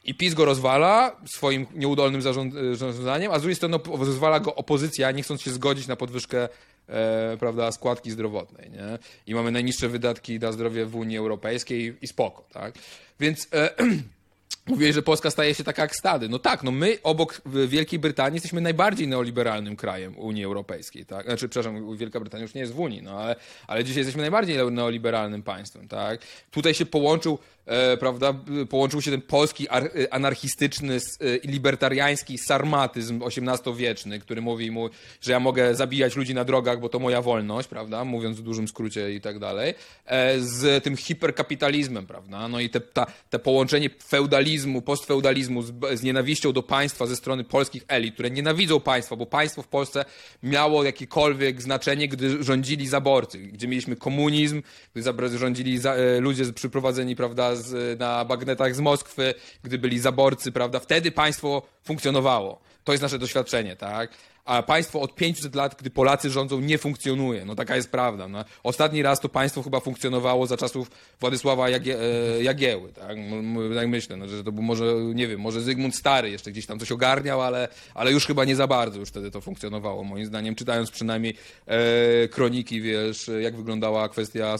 I 0.03 0.15
PiS 0.15 0.33
go 0.33 0.45
rozwala 0.45 1.15
swoim 1.25 1.65
nieudolnym 1.75 2.21
e, 2.21 2.75
zarządzaniem, 2.75 3.31
a 3.31 3.39
z 3.39 3.41
drugiej 3.41 3.55
strony 3.55 3.79
rozwala 3.87 4.39
go 4.39 4.55
opozycja, 4.55 5.11
nie 5.11 5.23
chcąc 5.23 5.41
się 5.41 5.51
zgodzić 5.51 5.87
na 5.87 5.95
podwyżkę 5.95 6.49
e, 6.89 7.37
prawda, 7.39 7.71
składki 7.71 8.11
zdrowotnej. 8.11 8.71
Nie? 8.71 8.99
I 9.27 9.35
mamy 9.35 9.51
najniższe 9.51 9.89
wydatki 9.89 10.39
na 10.39 10.51
zdrowie 10.51 10.85
w 10.85 10.95
Unii 10.95 11.17
Europejskiej 11.17 11.97
i 12.01 12.07
spoko. 12.07 12.47
Tak? 12.53 12.73
Więc... 13.19 13.47
E, 13.53 13.69
Mówiłeś, 14.67 14.95
że 14.95 15.01
Polska 15.01 15.31
staje 15.31 15.55
się 15.55 15.63
taka 15.63 15.81
jak 15.81 15.95
Stady. 15.95 16.29
No 16.29 16.39
tak, 16.39 16.63
no 16.63 16.71
my 16.71 16.97
obok 17.03 17.41
Wielkiej 17.67 17.99
Brytanii 17.99 18.35
jesteśmy 18.35 18.61
najbardziej 18.61 19.07
neoliberalnym 19.07 19.75
krajem 19.75 20.17
Unii 20.17 20.43
Europejskiej, 20.45 21.05
tak? 21.05 21.25
Znaczy, 21.25 21.49
przepraszam, 21.49 21.97
Wielka 21.97 22.19
Brytania 22.19 22.41
już 22.41 22.53
nie 22.53 22.61
jest 22.61 22.73
w 22.73 22.79
Unii, 22.79 23.01
no 23.01 23.19
ale, 23.19 23.35
ale 23.67 23.83
dzisiaj 23.83 23.99
jesteśmy 23.99 24.21
najbardziej 24.21 24.71
neoliberalnym 24.71 25.43
państwem, 25.43 25.87
tak? 25.87 26.21
Tutaj 26.51 26.73
się 26.73 26.85
połączył 26.85 27.39
e, 27.65 27.97
prawda, 27.97 28.33
połączył 28.69 29.01
się 29.01 29.11
ten 29.11 29.21
polski 29.21 29.67
anarchistyczny 30.11 30.95
e, 30.95 30.99
libertariański 31.47 32.37
sarmatyzm 32.37 33.21
XVIII-wieczny, 33.23 34.19
który 34.19 34.41
mówi 34.41 34.71
mu, 34.71 34.89
że 35.21 35.31
ja 35.31 35.39
mogę 35.39 35.75
zabijać 35.75 36.15
ludzi 36.15 36.33
na 36.33 36.45
drogach, 36.45 36.79
bo 36.79 36.89
to 36.89 36.99
moja 36.99 37.21
wolność, 37.21 37.67
prawda, 37.67 38.05
mówiąc 38.05 38.39
w 38.39 38.43
dużym 38.43 38.67
skrócie 38.67 39.13
i 39.13 39.21
tak 39.21 39.39
dalej, 39.39 39.73
e, 40.05 40.39
z 40.39 40.83
tym 40.83 40.97
hiperkapitalizmem, 40.97 42.05
prawda, 42.05 42.47
no 42.47 42.59
i 42.59 42.69
te, 42.69 42.81
ta, 42.81 43.05
te 43.29 43.39
połączenie 43.39 43.89
feudalizmu, 44.07 44.81
postfeudalizmu 44.81 45.61
z, 45.61 45.73
z 45.93 46.03
nienawiścią 46.03 46.53
do 46.53 46.63
państwa 46.63 47.05
ze 47.05 47.15
strony 47.15 47.43
polskich 47.43 47.83
elit, 47.87 48.13
które 48.13 48.31
nienawidzą 48.31 48.79
państwa, 48.79 49.15
bo 49.15 49.25
państwo 49.25 49.61
w 49.61 49.67
Polsce 49.67 50.05
miało 50.43 50.83
jakiekolwiek 50.83 51.61
znaczenie, 51.61 52.07
gdy 52.07 52.43
rządzili 52.43 52.87
zaborcy, 52.87 53.37
gdzie 53.39 53.67
mieliśmy 53.67 53.95
komunizm, 53.95 54.61
gdy 54.95 55.37
rządzili 55.37 55.77
za, 55.77 55.93
e, 55.93 56.19
ludzie 56.19 56.53
przyprowadzeni, 56.53 57.15
prawda, 57.15 57.52
z, 57.55 57.99
na 57.99 58.25
bagnetach 58.25 58.75
z 58.75 58.79
Moskwy, 58.79 59.33
gdy 59.63 59.77
byli 59.77 59.99
zaborcy, 59.99 60.51
prawda? 60.51 60.79
Wtedy 60.79 61.11
państwo 61.11 61.61
funkcjonowało. 61.83 62.59
To 62.83 62.91
jest 62.91 63.01
nasze 63.01 63.19
doświadczenie, 63.19 63.75
tak? 63.75 64.09
A 64.45 64.63
państwo 64.63 65.01
od 65.01 65.15
500 65.15 65.55
lat, 65.55 65.75
gdy 65.79 65.89
Polacy 65.89 66.29
rządzą, 66.29 66.59
nie 66.59 66.77
funkcjonuje. 66.77 67.45
No 67.45 67.55
taka 67.55 67.75
jest 67.75 67.91
prawda. 67.91 68.27
No. 68.27 68.45
Ostatni 68.63 69.01
raz 69.01 69.19
to 69.19 69.29
państwo 69.29 69.63
chyba 69.63 69.79
funkcjonowało 69.79 70.47
za 70.47 70.57
czasów 70.57 70.91
Władysława 71.19 71.69
Jagie, 71.69 71.97
e, 71.99 72.43
Jagieły, 72.43 72.93
tak? 72.93 73.17
Tak 73.75 73.87
myślę, 73.87 74.17
no, 74.17 74.27
że 74.27 74.43
to 74.43 74.51
był 74.51 74.63
może, 74.63 74.85
nie 75.15 75.27
wiem, 75.27 75.39
może 75.39 75.61
Zygmunt 75.61 75.95
Stary 75.95 76.29
jeszcze 76.29 76.51
gdzieś 76.51 76.65
tam 76.65 76.79
coś 76.79 76.91
ogarniał, 76.91 77.41
ale, 77.41 77.67
ale 77.93 78.11
już 78.11 78.25
chyba 78.25 78.45
nie 78.45 78.55
za 78.55 78.67
bardzo 78.67 78.99
już 78.99 79.09
wtedy 79.09 79.31
to 79.31 79.41
funkcjonowało, 79.41 80.03
moim 80.03 80.25
zdaniem, 80.25 80.55
czytając 80.55 80.91
przynajmniej 80.91 81.35
e, 81.65 82.27
kroniki, 82.27 82.81
wiesz, 82.81 83.31
jak 83.41 83.55
wyglądała 83.55 84.09
kwestia 84.09 84.55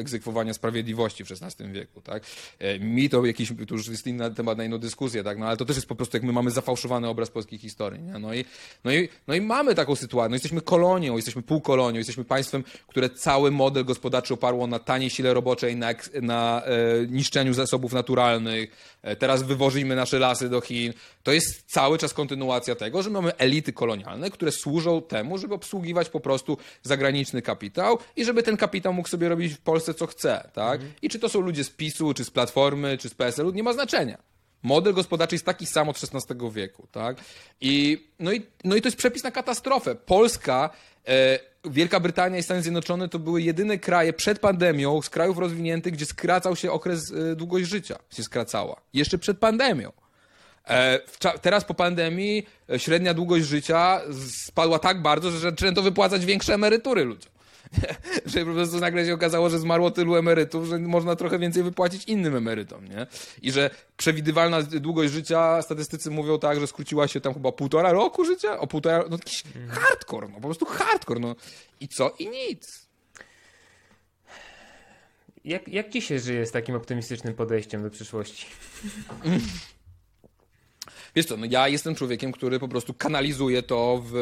egzekwowania 0.00 0.54
sprawiedliwości 0.54 1.24
w 1.24 1.32
XVI 1.32 1.72
wieku, 1.72 2.00
tak? 2.00 2.22
E, 2.58 2.78
mi 2.78 3.08
to 3.08 3.26
jakiś, 3.26 3.52
to 3.68 3.74
już 3.74 3.88
jest 3.88 4.06
inny 4.06 4.34
temat 4.34 4.58
na 4.58 4.64
inną 4.64 4.78
dyskusję, 4.78 5.24
tak? 5.24 5.38
No 5.38 5.46
ale 5.46 5.56
to 5.56 5.64
też 5.64 5.76
jest 5.76 5.88
po 5.88 5.94
prostu, 5.94 6.16
jak 6.16 6.24
my 6.24 6.32
mamy 6.32 6.50
zafałszowany 6.50 7.08
obraz 7.08 7.30
polskiej 7.30 7.58
historii, 7.58 8.02
nie? 8.02 8.18
No 8.18 8.34
i, 8.34 8.44
no 8.84 8.92
i 8.92 9.08
no 9.26 9.34
i 9.34 9.40
mamy 9.40 9.74
taką 9.74 9.96
sytuację. 9.96 10.28
No 10.28 10.34
jesteśmy 10.34 10.60
kolonią, 10.60 11.16
jesteśmy 11.16 11.42
półkolonią, 11.42 11.98
jesteśmy 11.98 12.24
państwem, 12.24 12.64
które 12.86 13.10
cały 13.10 13.50
model 13.50 13.84
gospodarczy 13.84 14.34
oparło 14.34 14.66
na 14.66 14.78
taniej 14.78 15.10
sile 15.10 15.34
roboczej, 15.34 15.76
na, 15.76 15.94
na 16.22 16.62
e, 16.64 17.06
niszczeniu 17.06 17.54
zasobów 17.54 17.92
naturalnych. 17.92 18.96
E, 19.02 19.16
teraz 19.16 19.42
wywozimy 19.42 19.96
nasze 19.96 20.18
lasy 20.18 20.48
do 20.48 20.60
Chin. 20.60 20.92
To 21.22 21.32
jest 21.32 21.64
cały 21.66 21.98
czas 21.98 22.14
kontynuacja 22.14 22.74
tego, 22.74 23.02
że 23.02 23.10
mamy 23.10 23.36
elity 23.36 23.72
kolonialne, 23.72 24.30
które 24.30 24.52
służą 24.52 25.02
temu, 25.02 25.38
żeby 25.38 25.54
obsługiwać 25.54 26.08
po 26.08 26.20
prostu 26.20 26.56
zagraniczny 26.82 27.42
kapitał 27.42 27.98
i 28.16 28.24
żeby 28.24 28.42
ten 28.42 28.56
kapitał 28.56 28.92
mógł 28.92 29.08
sobie 29.08 29.28
robić 29.28 29.54
w 29.54 29.60
Polsce 29.60 29.94
co 29.94 30.06
chce. 30.06 30.50
Tak? 30.52 30.74
Mhm. 30.74 30.92
I 31.02 31.08
czy 31.08 31.18
to 31.18 31.28
są 31.28 31.40
ludzie 31.40 31.64
z 31.64 31.70
PiSu, 31.70 32.14
czy 32.14 32.24
z 32.24 32.30
Platformy, 32.30 32.98
czy 32.98 33.08
z 33.08 33.14
PSL-u, 33.14 33.50
nie 33.50 33.62
ma 33.62 33.72
znaczenia. 33.72 34.31
Model 34.62 34.94
gospodarczy 34.94 35.34
jest 35.34 35.46
taki 35.46 35.66
sam 35.66 35.88
od 35.88 35.96
XVI 35.96 36.50
wieku, 36.50 36.86
tak? 36.92 37.16
I, 37.60 38.06
no, 38.18 38.32
i, 38.32 38.46
no 38.64 38.76
i 38.76 38.82
to 38.82 38.88
jest 38.88 38.98
przepis 38.98 39.24
na 39.24 39.30
katastrofę. 39.30 39.94
Polska, 39.94 40.70
e, 41.08 41.38
Wielka 41.64 42.00
Brytania 42.00 42.38
i 42.38 42.42
Stany 42.42 42.62
Zjednoczone 42.62 43.08
to 43.08 43.18
były 43.18 43.42
jedyne 43.42 43.78
kraje 43.78 44.12
przed 44.12 44.38
pandemią 44.38 45.02
z 45.02 45.10
krajów 45.10 45.38
rozwiniętych, 45.38 45.92
gdzie 45.92 46.06
skracał 46.06 46.56
się 46.56 46.72
okres 46.72 47.12
e, 47.12 47.36
długość 47.36 47.68
życia, 47.68 47.98
się 48.10 48.22
skracała. 48.22 48.80
Jeszcze 48.92 49.18
przed 49.18 49.38
pandemią. 49.38 49.92
E, 50.68 51.00
teraz 51.42 51.64
po 51.64 51.74
pandemii 51.74 52.46
e, 52.70 52.78
średnia 52.78 53.14
długość 53.14 53.46
życia 53.46 54.00
spadła 54.46 54.78
tak 54.78 55.02
bardzo, 55.02 55.30
że 55.30 55.38
zaczęto 55.38 55.82
wypłacać 55.82 56.26
większe 56.26 56.54
emerytury 56.54 57.04
ludziom. 57.04 57.31
że 58.26 58.44
po 58.44 58.52
prostu 58.52 58.80
nagle 58.80 59.06
się 59.06 59.14
okazało, 59.14 59.50
że 59.50 59.58
zmarło 59.58 59.90
tylu 59.90 60.16
emerytów, 60.16 60.66
że 60.66 60.78
można 60.78 61.16
trochę 61.16 61.38
więcej 61.38 61.62
wypłacić 61.62 62.04
innym 62.04 62.36
emerytom, 62.36 62.88
nie? 62.88 63.06
I 63.42 63.52
że 63.52 63.70
przewidywalna 63.96 64.62
długość 64.62 65.12
życia, 65.12 65.62
statystycy 65.62 66.10
mówią 66.10 66.38
tak, 66.38 66.60
że 66.60 66.66
skróciła 66.66 67.08
się 67.08 67.20
tam 67.20 67.34
chyba 67.34 67.52
półtora 67.52 67.92
roku 67.92 68.24
życia, 68.24 68.58
o 68.58 68.66
półtora, 68.66 69.04
no 69.10 69.16
jakiś 69.16 69.44
mhm. 69.46 69.68
hardcore, 69.68 70.28
no 70.28 70.34
po 70.34 70.40
prostu 70.40 70.64
hardcore, 70.66 71.20
no. 71.20 71.36
I 71.80 71.88
co? 71.88 72.14
I 72.18 72.28
nic. 72.28 72.86
Jak, 75.44 75.68
jak 75.68 75.90
ci 75.90 76.02
się 76.02 76.18
żyje 76.18 76.46
z 76.46 76.50
takim 76.50 76.74
optymistycznym 76.74 77.34
podejściem 77.34 77.82
do 77.82 77.90
przyszłości? 77.90 78.46
Wiesz 81.16 81.26
co, 81.26 81.36
no 81.36 81.46
ja 81.50 81.68
jestem 81.68 81.94
człowiekiem, 81.94 82.32
który 82.32 82.58
po 82.58 82.68
prostu 82.68 82.94
kanalizuje 82.94 83.62
to 83.62 84.02
w, 84.06 84.14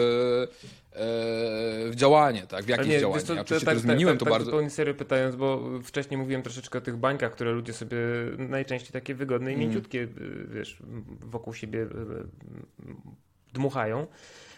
w 0.93 1.93
działanie, 1.95 2.43
tak? 2.43 2.65
W 2.65 2.69
jakieś 2.69 2.87
nie, 2.87 3.01
działanie. 3.01 3.23
Co, 3.23 3.35
ja 3.35 3.41
oczywiście 3.41 3.67
tak, 3.67 3.79
zmieniłem 3.79 4.15
tak, 4.15 4.19
to 4.19 4.25
tak, 4.25 4.33
bardzo. 4.33 4.61
Tak 4.61 4.73
serio 4.73 4.95
pytając, 4.95 5.37
bo 5.37 5.63
wcześniej 5.85 6.19
mówiłem 6.19 6.43
troszeczkę 6.43 6.79
o 6.79 6.81
tych 6.81 6.97
bańkach, 6.97 7.33
które 7.33 7.53
ludzie 7.53 7.73
sobie 7.73 7.97
najczęściej 8.39 8.93
takie 8.93 9.15
wygodne 9.15 9.51
i 9.53 9.55
mm. 9.55 9.67
mięciutkie, 9.67 10.09
wiesz, 10.49 10.79
wokół 11.21 11.55
siebie 11.55 11.87
dmuchają. 13.53 14.07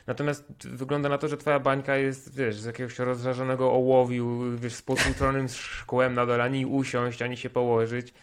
Natomiast 0.06 0.68
wygląda 0.68 1.08
na 1.08 1.18
to, 1.18 1.28
że 1.28 1.36
twoja 1.36 1.60
bańka 1.60 1.96
jest, 1.96 2.36
wiesz, 2.36 2.56
z 2.56 2.64
jakiegoś 2.64 2.98
rozżarzonego 2.98 3.72
ołowiu, 3.72 4.56
wiesz, 4.56 4.74
z 4.74 4.82
potłuczonym 4.82 5.48
szkłem 5.48 6.14
na 6.14 6.26
dole, 6.26 6.44
ani 6.44 6.66
usiąść, 6.66 7.22
ani 7.22 7.36
się 7.36 7.50
położyć. 7.50 8.14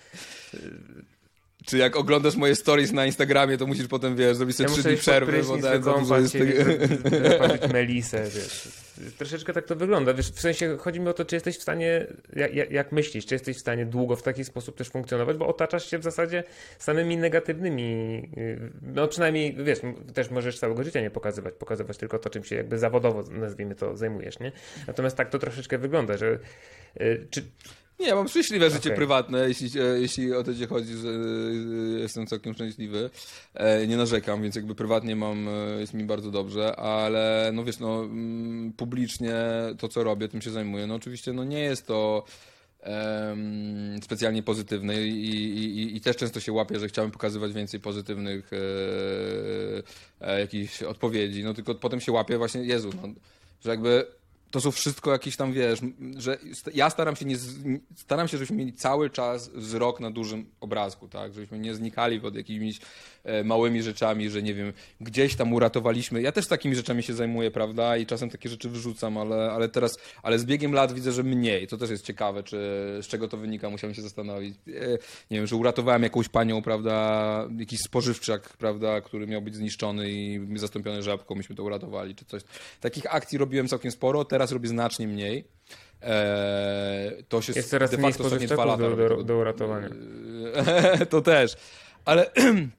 Czy 1.69 1.77
jak 1.77 1.95
oglądasz 1.95 2.35
moje 2.35 2.55
stories 2.55 2.91
na 2.91 3.05
Instagramie, 3.05 3.57
to 3.57 3.67
musisz 3.67 3.87
potem, 3.87 4.15
wiesz, 4.15 4.37
zrobić 4.37 4.55
sobie 4.55 4.69
trzy 4.69 4.83
dni 4.83 4.97
przerwy, 4.97 5.43
bo 5.43 5.57
tak, 5.57 5.83
za 6.05 6.17
jest 6.17 6.37
melisę, 7.73 8.23
wiesz. 8.23 8.69
Troszeczkę 9.17 9.53
tak 9.53 9.65
to 9.65 9.75
wygląda, 9.75 10.13
wiesz, 10.13 10.31
w 10.31 10.39
sensie 10.39 10.77
chodzi 10.77 10.99
mi 10.99 11.07
o 11.07 11.13
to, 11.13 11.25
czy 11.25 11.35
jesteś 11.35 11.57
w 11.57 11.61
stanie, 11.61 12.07
jak, 12.35 12.71
jak 12.71 12.91
myślisz, 12.91 13.25
czy 13.25 13.35
jesteś 13.35 13.57
w 13.57 13.59
stanie 13.59 13.85
długo 13.85 14.15
w 14.15 14.23
taki 14.23 14.45
sposób 14.45 14.77
też 14.77 14.89
funkcjonować, 14.89 15.37
bo 15.37 15.47
otaczasz 15.47 15.89
się 15.89 15.97
w 15.97 16.03
zasadzie 16.03 16.43
samymi 16.79 17.17
negatywnymi, 17.17 17.83
y, 18.37 18.71
no 18.81 19.07
przynajmniej, 19.07 19.55
wiesz, 19.63 19.79
też 20.13 20.29
możesz 20.29 20.59
całego 20.59 20.83
życia 20.83 21.01
nie 21.01 21.11
pokazywać, 21.11 21.53
pokazywać 21.53 21.97
tylko 21.97 22.19
to, 22.19 22.29
czym 22.29 22.43
się 22.43 22.55
jakby 22.55 22.77
zawodowo, 22.77 23.23
nazwijmy 23.31 23.75
to, 23.75 23.97
zajmujesz, 23.97 24.39
nie? 24.39 24.51
Natomiast 24.87 25.17
tak 25.17 25.29
to 25.29 25.39
troszeczkę 25.39 25.77
wygląda, 25.77 26.17
że 26.17 26.39
y, 27.01 27.27
czy 27.29 27.43
nie, 27.99 28.15
mam 28.15 28.27
szczęśliwe 28.27 28.69
życie 28.69 28.89
okay. 28.89 28.95
prywatne, 28.95 29.47
jeśli, 29.47 29.81
e, 29.81 29.83
jeśli 29.99 30.33
o 30.33 30.43
to 30.43 30.55
ci 30.55 30.65
chodzi, 30.65 30.93
że 30.93 31.09
e, 31.09 31.99
jestem 31.99 32.27
całkiem 32.27 32.53
szczęśliwy. 32.53 33.09
E, 33.53 33.87
nie 33.87 33.97
narzekam, 33.97 34.41
więc 34.41 34.55
jakby 34.55 34.75
prywatnie 34.75 35.15
mam, 35.15 35.49
jest 35.79 35.93
mi 35.93 36.03
bardzo 36.03 36.31
dobrze, 36.31 36.75
ale 36.75 37.51
no 37.53 37.63
wiesz, 37.63 37.79
no 37.79 38.03
mm, 38.03 38.73
publicznie 38.73 39.35
to, 39.77 39.87
co 39.87 40.03
robię, 40.03 40.27
tym 40.27 40.41
się 40.41 40.51
zajmuję. 40.51 40.87
No 40.87 40.95
oczywiście, 40.95 41.33
no 41.33 41.43
nie 41.43 41.59
jest 41.59 41.87
to 41.87 42.25
em, 42.81 43.99
specjalnie 44.03 44.43
pozytywny 44.43 45.07
i, 45.07 45.57
i, 45.63 45.95
i 45.95 46.01
też 46.01 46.17
często 46.17 46.39
się 46.39 46.51
łapię, 46.51 46.79
że 46.79 46.87
chciałem 46.87 47.11
pokazywać 47.11 47.53
więcej 47.53 47.79
pozytywnych 47.79 48.51
e, 48.53 50.27
e, 50.27 50.39
jakichś 50.39 50.83
odpowiedzi, 50.83 51.43
no 51.43 51.53
tylko 51.53 51.75
potem 51.75 52.01
się 52.01 52.11
łapię 52.11 52.37
właśnie, 52.37 52.63
Jezu, 52.63 52.89
no, 53.01 53.07
że 53.63 53.69
jakby 53.69 54.18
to 54.51 54.61
są 54.61 54.71
wszystko 54.71 55.11
jakieś 55.11 55.35
tam, 55.37 55.53
wiesz, 55.53 55.79
że 56.17 56.37
ja 56.73 56.89
staram 56.89 57.15
się 57.15 57.25
nie, 57.25 57.37
staram 57.95 58.27
się, 58.27 58.37
żebyśmy 58.37 58.55
mieli 58.55 58.73
cały 58.73 59.09
czas 59.09 59.49
wzrok 59.49 59.99
na 59.99 60.11
dużym 60.11 60.45
obrazku, 60.59 61.07
tak, 61.07 61.33
żebyśmy 61.33 61.59
nie 61.59 61.75
znikali 61.75 62.21
pod 62.21 62.35
jakimiś 62.35 62.79
małymi 63.43 63.83
rzeczami, 63.83 64.29
że 64.29 64.41
nie 64.41 64.53
wiem, 64.53 64.73
gdzieś 65.01 65.35
tam 65.35 65.53
uratowaliśmy, 65.53 66.21
ja 66.21 66.31
też 66.31 66.47
takimi 66.47 66.75
rzeczami 66.75 67.03
się 67.03 67.13
zajmuję, 67.13 67.51
prawda, 67.51 67.97
i 67.97 68.05
czasem 68.05 68.29
takie 68.29 68.49
rzeczy 68.49 68.69
wyrzucam, 68.69 69.17
ale, 69.17 69.51
ale 69.51 69.69
teraz, 69.69 69.99
ale 70.23 70.39
z 70.39 70.45
biegiem 70.45 70.73
lat 70.73 70.93
widzę, 70.93 71.11
że 71.11 71.23
mniej, 71.23 71.67
to 71.67 71.77
też 71.77 71.89
jest 71.89 72.05
ciekawe, 72.05 72.43
czy 72.43 72.57
z 73.01 73.07
czego 73.07 73.27
to 73.27 73.37
wynika, 73.37 73.69
musiałem 73.69 73.93
się 73.93 74.01
zastanowić, 74.01 74.55
e, 74.67 74.97
nie 75.31 75.37
wiem, 75.37 75.47
że 75.47 75.55
uratowałem 75.55 76.03
jakąś 76.03 76.29
panią, 76.29 76.61
prawda, 76.61 77.47
jakiś 77.57 77.79
spożywczak, 77.79 78.57
prawda, 78.57 79.01
który 79.01 79.27
miał 79.27 79.41
być 79.41 79.55
zniszczony 79.55 80.11
i 80.11 80.47
zastąpiony 80.55 81.03
żabką, 81.03 81.35
myśmy 81.35 81.55
to 81.55 81.63
uratowali, 81.63 82.15
czy 82.15 82.25
coś. 82.25 82.41
Takich 82.81 83.15
akcji 83.15 83.37
robiłem 83.37 83.67
całkiem 83.67 83.91
sporo, 83.91 84.25
teraz 84.25 84.51
robię 84.51 84.69
znacznie 84.69 85.07
mniej. 85.07 85.45
Eee, 86.01 87.23
to 87.23 87.41
się 87.41 87.53
jest 87.55 87.69
coraz 87.69 87.91
de 87.91 87.97
facto 87.97 88.29
dwa 88.29 88.65
lata 88.65 88.89
do, 88.89 88.95
do, 88.95 89.23
do 89.23 89.37
uratowania. 89.37 89.89
to 91.09 91.21
też. 91.21 91.55
Ale 92.05 92.31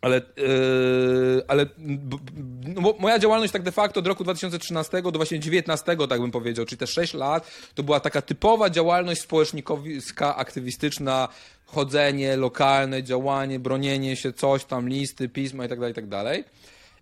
ale, 0.00 0.20
yy, 0.36 1.42
ale 1.48 1.66
no, 1.78 2.94
moja 2.98 3.18
działalność 3.18 3.52
tak 3.52 3.62
de 3.62 3.72
facto 3.72 4.00
od 4.00 4.06
roku 4.06 4.24
2013 4.24 5.02
do 5.02 5.10
właśnie 5.10 5.38
2019, 5.38 5.96
tak 6.08 6.20
bym 6.20 6.30
powiedział, 6.30 6.64
czyli 6.64 6.78
te 6.78 6.86
6 6.86 7.14
lat, 7.14 7.50
to 7.74 7.82
była 7.82 8.00
taka 8.00 8.22
typowa 8.22 8.70
działalność 8.70 9.20
społecznikowska, 9.20 10.36
aktywistyczna, 10.36 11.28
chodzenie 11.66 12.36
lokalne, 12.36 13.02
działanie, 13.02 13.58
bronienie 13.58 14.16
się, 14.16 14.32
coś 14.32 14.64
tam, 14.64 14.88
listy, 14.88 15.28
pisma 15.28 15.62
itd., 15.62 15.94
tak 15.94 16.04
itd. 16.04 16.44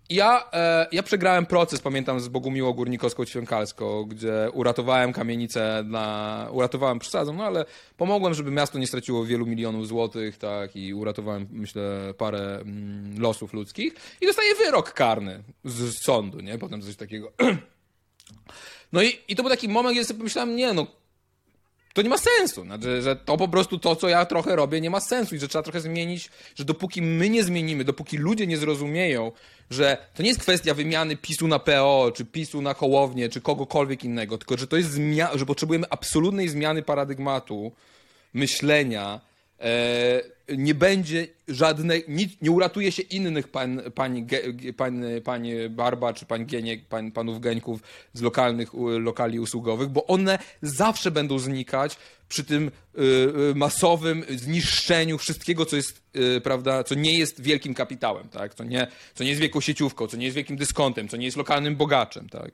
Ja, 0.09 0.49
e, 0.53 0.87
ja 0.91 1.03
przegrałem 1.03 1.45
proces, 1.45 1.81
pamiętam, 1.81 2.19
z 2.19 2.27
Bogumiło 2.27 2.73
Górnikowską 2.73 3.25
Ćwiąkalską, 3.25 4.03
gdzie 4.03 4.49
uratowałem 4.53 5.13
kamienicę 5.13 5.83
na... 5.85 6.47
Uratowałem, 6.51 6.99
przesadzą, 6.99 7.33
no 7.33 7.43
ale 7.43 7.65
pomogłem, 7.97 8.33
żeby 8.33 8.51
miasto 8.51 8.79
nie 8.79 8.87
straciło 8.87 9.25
wielu 9.25 9.45
milionów 9.45 9.87
złotych, 9.87 10.37
tak, 10.37 10.75
i 10.75 10.93
uratowałem, 10.93 11.47
myślę, 11.51 12.13
parę 12.17 12.59
mm, 12.61 13.21
losów 13.21 13.53
ludzkich 13.53 13.93
i 14.21 14.25
dostaję 14.25 14.55
wyrok 14.55 14.93
karny 14.93 15.43
z, 15.65 15.73
z 15.73 16.03
sądu, 16.03 16.39
nie? 16.39 16.57
Potem 16.57 16.81
coś 16.81 16.95
takiego. 16.95 17.31
No 18.93 19.01
i, 19.01 19.19
i 19.27 19.35
to 19.35 19.43
był 19.43 19.49
taki 19.49 19.69
moment, 19.69 19.95
gdzie 19.95 20.05
sobie 20.05 20.17
pomyślałem, 20.17 20.55
nie 20.55 20.73
no, 20.73 20.87
to 21.99 22.03
nie 22.03 22.09
ma 22.09 22.17
sensu. 22.17 22.63
Znaczy, 22.63 23.01
że 23.01 23.15
to 23.15 23.37
po 23.37 23.47
prostu 23.47 23.79
to, 23.79 23.95
co 23.95 24.09
ja 24.09 24.25
trochę 24.25 24.55
robię, 24.55 24.81
nie 24.81 24.89
ma 24.89 24.99
sensu 24.99 25.35
i 25.35 25.39
że 25.39 25.47
trzeba 25.47 25.63
trochę 25.63 25.81
zmienić, 25.81 26.29
że 26.55 26.65
dopóki 26.65 27.01
my 27.01 27.29
nie 27.29 27.43
zmienimy, 27.43 27.83
dopóki 27.83 28.17
ludzie 28.17 28.47
nie 28.47 28.57
zrozumieją, 28.57 29.31
że 29.69 29.97
to 30.15 30.23
nie 30.23 30.29
jest 30.29 30.41
kwestia 30.41 30.73
wymiany 30.73 31.17
PiSu 31.17 31.47
na 31.47 31.59
PO, 31.59 32.11
czy 32.15 32.25
PiSu 32.25 32.61
na 32.61 32.73
Hołownię, 32.73 33.29
czy 33.29 33.41
kogokolwiek 33.41 34.03
innego, 34.03 34.37
tylko 34.37 34.57
że 34.57 34.67
to 34.67 34.77
jest 34.77 34.91
zmiana, 34.91 35.37
że 35.37 35.45
potrzebujemy 35.45 35.85
absolutnej 35.89 36.49
zmiany 36.49 36.81
paradygmatu 36.81 37.71
myślenia, 38.33 39.21
e, 39.59 40.21
nie 40.57 40.75
będzie 40.75 41.27
żadnej, 41.47 42.03
nie 42.41 42.51
uratuje 42.51 42.91
się 42.91 43.01
innych 43.01 43.47
pan, 43.47 43.81
pani, 43.95 44.27
pan, 45.23 45.43
Barba 45.69 46.13
czy 46.13 46.25
pan 46.25 46.45
Gieniek, 46.45 46.85
pan, 46.85 47.11
panów 47.11 47.39
Geńków 47.39 47.81
z 48.13 48.21
lokalnych 48.21 48.69
lokali 48.99 49.39
usługowych, 49.39 49.89
bo 49.89 50.05
one 50.05 50.39
zawsze 50.61 51.11
będą 51.11 51.39
znikać 51.39 51.97
przy 52.29 52.43
tym 52.43 52.71
y, 52.97 53.01
y, 53.51 53.55
masowym 53.55 54.23
zniszczeniu 54.29 55.17
wszystkiego, 55.17 55.65
co 55.65 55.75
jest, 55.75 56.01
y, 56.15 56.41
prawda, 56.41 56.83
co 56.83 56.95
nie 56.95 57.17
jest 57.17 57.41
wielkim 57.41 57.73
kapitałem, 57.73 58.29
tak? 58.29 58.55
co, 58.55 58.63
nie, 58.63 58.87
co 59.15 59.23
nie 59.23 59.29
jest 59.29 59.41
wielką 59.41 59.61
sieciówką, 59.61 60.07
co 60.07 60.17
nie 60.17 60.25
jest 60.25 60.35
wielkim 60.35 60.57
dyskontem, 60.57 61.07
co 61.07 61.17
nie 61.17 61.25
jest 61.25 61.37
lokalnym 61.37 61.75
bogaczem. 61.75 62.29
Tak? 62.29 62.51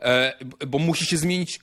E, 0.00 0.32
bo 0.66 0.78
musi 0.78 1.06
się 1.06 1.16
zmienić 1.16 1.60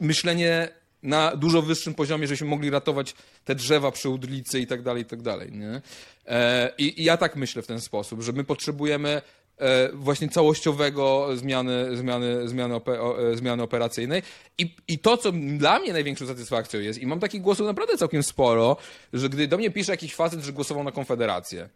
myślenie 0.00 0.68
na 1.02 1.36
dużo 1.36 1.62
wyższym 1.62 1.94
poziomie, 1.94 2.26
żebyśmy 2.26 2.46
mogli 2.46 2.70
ratować 2.70 3.14
te 3.44 3.54
drzewa 3.54 3.90
przy 3.90 4.08
Udlicy 4.08 4.60
i 4.60 4.66
tak 4.66 4.82
dalej, 4.82 5.02
i 5.02 5.06
tak 5.06 5.22
dalej. 5.22 5.52
Nie? 5.52 5.82
E, 6.26 6.70
I, 6.78 7.00
I 7.00 7.04
ja 7.04 7.16
tak 7.16 7.36
myślę 7.36 7.62
w 7.62 7.66
ten 7.66 7.80
sposób, 7.80 8.22
że 8.22 8.32
my 8.32 8.44
potrzebujemy 8.44 9.22
e, 9.58 9.88
właśnie 9.92 10.28
całościowego 10.28 11.28
zmiany, 11.36 11.96
zmiany, 11.96 12.48
zmiany, 12.48 12.74
e, 12.74 13.36
zmiany 13.36 13.62
operacyjnej. 13.62 14.22
I, 14.58 14.76
I 14.88 14.98
to, 14.98 15.16
co 15.16 15.32
dla 15.32 15.78
mnie 15.78 15.92
największą 15.92 16.26
satysfakcją 16.26 16.80
jest, 16.80 16.98
i 16.98 17.06
mam 17.06 17.20
takich 17.20 17.40
głosów 17.40 17.66
naprawdę 17.66 17.96
całkiem 17.96 18.22
sporo, 18.22 18.76
że 19.12 19.28
gdy 19.28 19.48
do 19.48 19.58
mnie 19.58 19.70
pisze 19.70 19.92
jakiś 19.92 20.14
facet, 20.14 20.40
że 20.40 20.52
głosował 20.52 20.84
na 20.84 20.92
Konfederację 20.92 21.68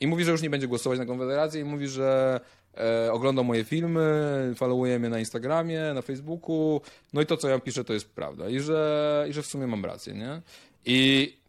i 0.00 0.06
mówi, 0.06 0.24
że 0.24 0.30
już 0.30 0.42
nie 0.42 0.50
będzie 0.50 0.68
głosować 0.68 0.98
na 0.98 1.06
Konfederację 1.06 1.60
i 1.60 1.64
mówi, 1.64 1.88
że 1.88 2.40
e, 2.74 3.42
moje 3.44 3.64
filmy, 3.64 4.52
followuje 4.56 4.98
mnie 4.98 5.08
na 5.08 5.18
Instagramie, 5.18 5.80
na 5.94 6.02
Facebooku, 6.02 6.80
no 7.12 7.20
i 7.20 7.26
to, 7.26 7.36
co 7.36 7.48
ja 7.48 7.58
piszę, 7.58 7.84
to 7.84 7.92
jest 7.92 8.10
prawda 8.10 8.48
i 8.48 8.60
że, 8.60 9.26
i 9.30 9.32
że 9.32 9.42
w 9.42 9.46
sumie 9.46 9.66
mam 9.66 9.84
rację, 9.84 10.14
nie? 10.14 10.42
I 10.84 11.40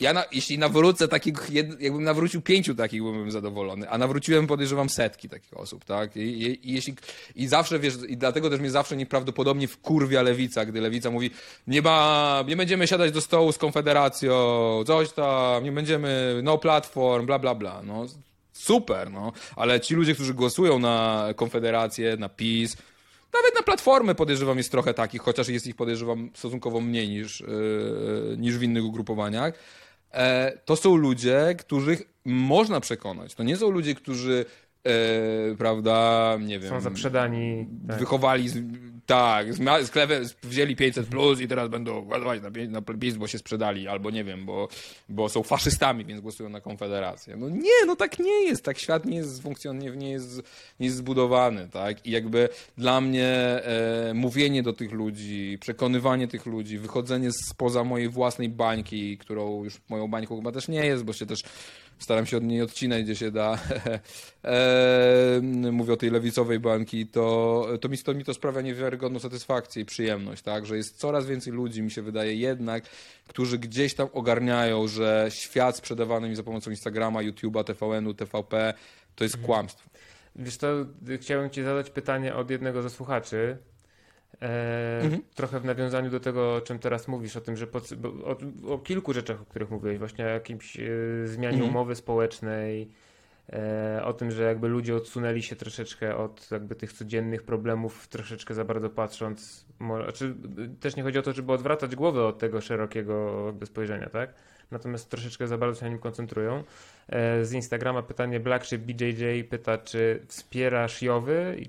ja 0.00 0.12
na, 0.12 0.24
jeśli 0.32 0.58
nawrócę 0.58 1.08
takich, 1.08 1.34
jakbym 1.80 2.02
nawrócił 2.02 2.42
pięciu 2.42 2.74
takich, 2.74 3.02
byłbym 3.02 3.30
zadowolony, 3.30 3.90
a 3.90 3.98
nawróciłem, 3.98 4.46
podejrzewam, 4.46 4.88
setki 4.88 5.28
takich 5.28 5.56
osób, 5.56 5.84
tak? 5.84 6.16
I, 6.16 6.20
i, 6.20 6.70
i 6.70 6.72
jeśli, 6.72 6.94
i 7.34 7.46
zawsze, 7.46 7.78
wiesz, 7.78 7.94
i 8.08 8.16
dlatego 8.16 8.50
też 8.50 8.60
mnie 8.60 8.70
zawsze 8.70 8.96
nieprawdopodobnie 8.96 9.68
wkurwia 9.68 10.22
lewica, 10.22 10.64
gdy 10.64 10.80
lewica 10.80 11.10
mówi, 11.10 11.30
nie 11.66 11.82
ma, 11.82 12.44
nie 12.48 12.56
będziemy 12.56 12.86
siadać 12.86 13.12
do 13.12 13.20
stołu 13.20 13.52
z 13.52 13.58
Konfederacją, 13.58 14.34
coś 14.86 15.12
tam, 15.12 15.64
nie 15.64 15.72
będziemy, 15.72 16.40
no 16.42 16.58
platform, 16.58 17.26
bla, 17.26 17.38
bla, 17.38 17.54
bla, 17.54 17.82
no. 17.82 18.06
Super, 18.56 19.10
no. 19.10 19.32
Ale 19.56 19.80
ci 19.80 19.94
ludzie, 19.94 20.14
którzy 20.14 20.34
głosują 20.34 20.78
na 20.78 21.26
Konfederację, 21.36 22.16
na 22.16 22.28
PiS, 22.28 22.76
nawet 23.34 23.54
na 23.54 23.62
platformę 23.62 24.14
podejrzewam 24.14 24.58
jest 24.58 24.70
trochę 24.70 24.94
takich, 24.94 25.22
chociaż 25.22 25.48
jest 25.48 25.66
ich 25.66 25.76
podejrzewam 25.76 26.30
stosunkowo 26.34 26.80
mniej 26.80 27.08
niż, 27.08 27.40
yy, 27.40 28.36
niż 28.38 28.58
w 28.58 28.62
innych 28.62 28.84
ugrupowaniach 28.84 29.54
E, 30.12 30.58
to 30.64 30.76
są 30.76 30.96
ludzie, 30.96 31.54
których 31.58 32.02
można 32.24 32.80
przekonać. 32.80 33.34
To 33.34 33.42
nie 33.42 33.56
są 33.56 33.70
ludzie, 33.70 33.94
którzy 33.94 34.44
E, 34.86 35.56
prawda, 35.56 36.38
nie 36.40 36.58
wiem. 36.58 36.70
Są 36.70 36.80
zaprzedani. 36.80 37.66
Tak. 37.88 37.98
Wychowali, 37.98 38.48
tak, 39.06 39.46
klewem 39.90 40.24
wzięli 40.42 40.76
500 40.76 41.06
plus 41.06 41.40
i 41.40 41.48
teraz 41.48 41.68
będą 41.68 42.02
głosować 42.02 42.40
na, 42.42 42.50
na 42.80 42.82
PiS, 42.82 43.16
bo 43.16 43.26
się 43.26 43.38
sprzedali, 43.38 43.88
albo 43.88 44.10
nie 44.10 44.24
wiem, 44.24 44.46
bo, 44.46 44.68
bo 45.08 45.28
są 45.28 45.42
faszystami, 45.42 46.04
więc 46.04 46.20
głosują 46.20 46.48
na 46.48 46.60
Konfederację. 46.60 47.36
No 47.36 47.48
nie, 47.48 47.86
no 47.86 47.96
tak 47.96 48.18
nie 48.18 48.44
jest, 48.44 48.64
tak 48.64 48.78
świat 48.78 49.04
nie 49.04 49.16
jest 49.16 49.42
funkcjonuje, 49.42 49.96
nie 49.96 50.10
jest, 50.10 50.42
nie 50.80 50.86
jest 50.86 50.96
zbudowany, 50.96 51.68
tak, 51.68 52.06
i 52.06 52.10
jakby 52.10 52.48
dla 52.78 53.00
mnie 53.00 53.28
e, 53.28 54.12
mówienie 54.14 54.62
do 54.62 54.72
tych 54.72 54.92
ludzi, 54.92 55.58
przekonywanie 55.60 56.28
tych 56.28 56.46
ludzi, 56.46 56.78
wychodzenie 56.78 57.30
spoza 57.32 57.84
mojej 57.84 58.08
własnej 58.08 58.48
bańki, 58.48 59.18
którą 59.18 59.64
już 59.64 59.74
moją 59.88 60.08
bańką 60.08 60.36
chyba 60.36 60.52
też 60.52 60.68
nie 60.68 60.86
jest, 60.86 61.04
bo 61.04 61.12
się 61.12 61.26
też 61.26 61.42
staram 61.98 62.26
się 62.26 62.36
od 62.36 62.44
niej 62.44 62.62
odcinać, 62.62 63.02
gdzie 63.02 63.16
się 63.16 63.30
da. 63.30 63.58
e, 64.44 65.40
mówię 65.72 65.92
o 65.92 65.96
tej 65.96 66.10
lewicowej 66.10 66.60
banki, 66.60 67.06
to, 67.06 67.66
to, 67.80 67.88
mi, 67.88 67.98
to 67.98 68.14
mi 68.14 68.24
to 68.24 68.34
sprawia 68.34 68.60
niewiarygodną 68.60 69.18
satysfakcję 69.18 69.82
i 69.82 69.84
przyjemność, 69.84 70.42
tak? 70.42 70.66
Że 70.66 70.76
jest 70.76 70.98
coraz 70.98 71.26
więcej 71.26 71.52
ludzi, 71.52 71.82
mi 71.82 71.90
się 71.90 72.02
wydaje 72.02 72.34
jednak, 72.34 72.84
którzy 73.28 73.58
gdzieś 73.58 73.94
tam 73.94 74.08
ogarniają, 74.12 74.88
że 74.88 75.26
świat 75.28 75.76
sprzedawany 75.76 76.28
mi 76.28 76.36
za 76.36 76.42
pomocą 76.42 76.70
Instagrama, 76.70 77.20
YouTube'a, 77.20 77.64
TVN-u, 77.64 78.14
TVP 78.14 78.74
to 79.14 79.24
jest 79.24 79.34
mhm. 79.34 79.46
kłamstwo. 79.46 79.90
Wiesz 80.36 80.56
to 80.56 80.86
chciałem 81.20 81.50
ci 81.50 81.62
zadać 81.62 81.90
pytanie 81.90 82.34
od 82.34 82.50
jednego 82.50 82.82
ze 82.82 82.90
słuchaczy, 82.90 83.58
E, 84.42 85.00
mhm. 85.02 85.22
Trochę 85.34 85.60
w 85.60 85.64
nawiązaniu 85.64 86.10
do 86.10 86.20
tego, 86.20 86.54
o 86.54 86.60
czym 86.60 86.78
teraz 86.78 87.08
mówisz, 87.08 87.36
o 87.36 87.40
tym, 87.40 87.56
że 87.56 87.66
o, 88.24 88.36
o, 88.72 88.78
kilku 88.78 89.12
rzeczach, 89.12 89.42
o 89.42 89.44
których 89.44 89.70
mówiłeś, 89.70 89.98
właśnie 89.98 90.24
o 90.24 90.28
jakimś 90.28 90.76
e, 90.80 90.82
zmianie 91.24 91.56
mhm. 91.56 91.70
umowy 91.70 91.94
społecznej, 91.94 92.90
e, 93.52 94.02
o 94.04 94.12
tym, 94.12 94.30
że 94.30 94.42
jakby 94.42 94.68
ludzie 94.68 94.96
odsunęli 94.96 95.42
się 95.42 95.56
troszeczkę 95.56 96.16
od 96.16 96.50
jakby 96.50 96.74
tych 96.74 96.92
codziennych 96.92 97.42
problemów, 97.42 98.08
troszeczkę 98.08 98.54
za 98.54 98.64
bardzo 98.64 98.90
patrząc. 98.90 99.66
Może, 99.78 100.04
znaczy, 100.04 100.34
też 100.80 100.96
nie 100.96 101.02
chodzi 101.02 101.18
o 101.18 101.22
to, 101.22 101.32
żeby 101.32 101.52
odwracać 101.52 101.96
głowę 101.96 102.24
od 102.24 102.38
tego 102.38 102.60
szerokiego 102.60 103.46
jakby 103.46 103.66
spojrzenia, 103.66 104.08
tak? 104.08 104.34
Natomiast 104.70 105.10
troszeczkę 105.10 105.48
za 105.48 105.58
bardzo 105.58 105.80
się 105.80 105.84
na 105.84 105.90
nim 105.90 105.98
koncentrują. 105.98 106.64
E, 107.08 107.44
z 107.44 107.52
Instagrama 107.52 108.02
pytanie 108.02 108.40
Blackship 108.40 108.82
BJJ 108.82 109.44
pyta, 109.50 109.78
czy 109.78 110.22
wspierasz 110.28 111.02
Jowy 111.02 111.56
i 111.58 111.68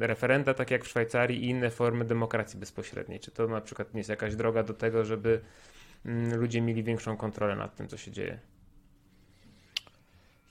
referenda, 0.00 0.54
tak 0.54 0.70
jak 0.70 0.84
w 0.84 0.88
Szwajcarii 0.88 1.44
i 1.44 1.48
inne 1.48 1.70
formy 1.70 2.04
demokracji 2.04 2.60
bezpośredniej? 2.60 3.20
Czy 3.20 3.30
to 3.30 3.48
na 3.48 3.60
przykład 3.60 3.94
nie 3.94 4.00
jest 4.00 4.10
jakaś 4.10 4.36
droga 4.36 4.62
do 4.62 4.74
tego, 4.74 5.04
żeby 5.04 5.40
mm, 6.06 6.40
ludzie 6.40 6.60
mieli 6.60 6.82
większą 6.82 7.16
kontrolę 7.16 7.56
nad 7.56 7.76
tym, 7.76 7.88
co 7.88 7.96
się 7.96 8.10
dzieje? 8.10 8.38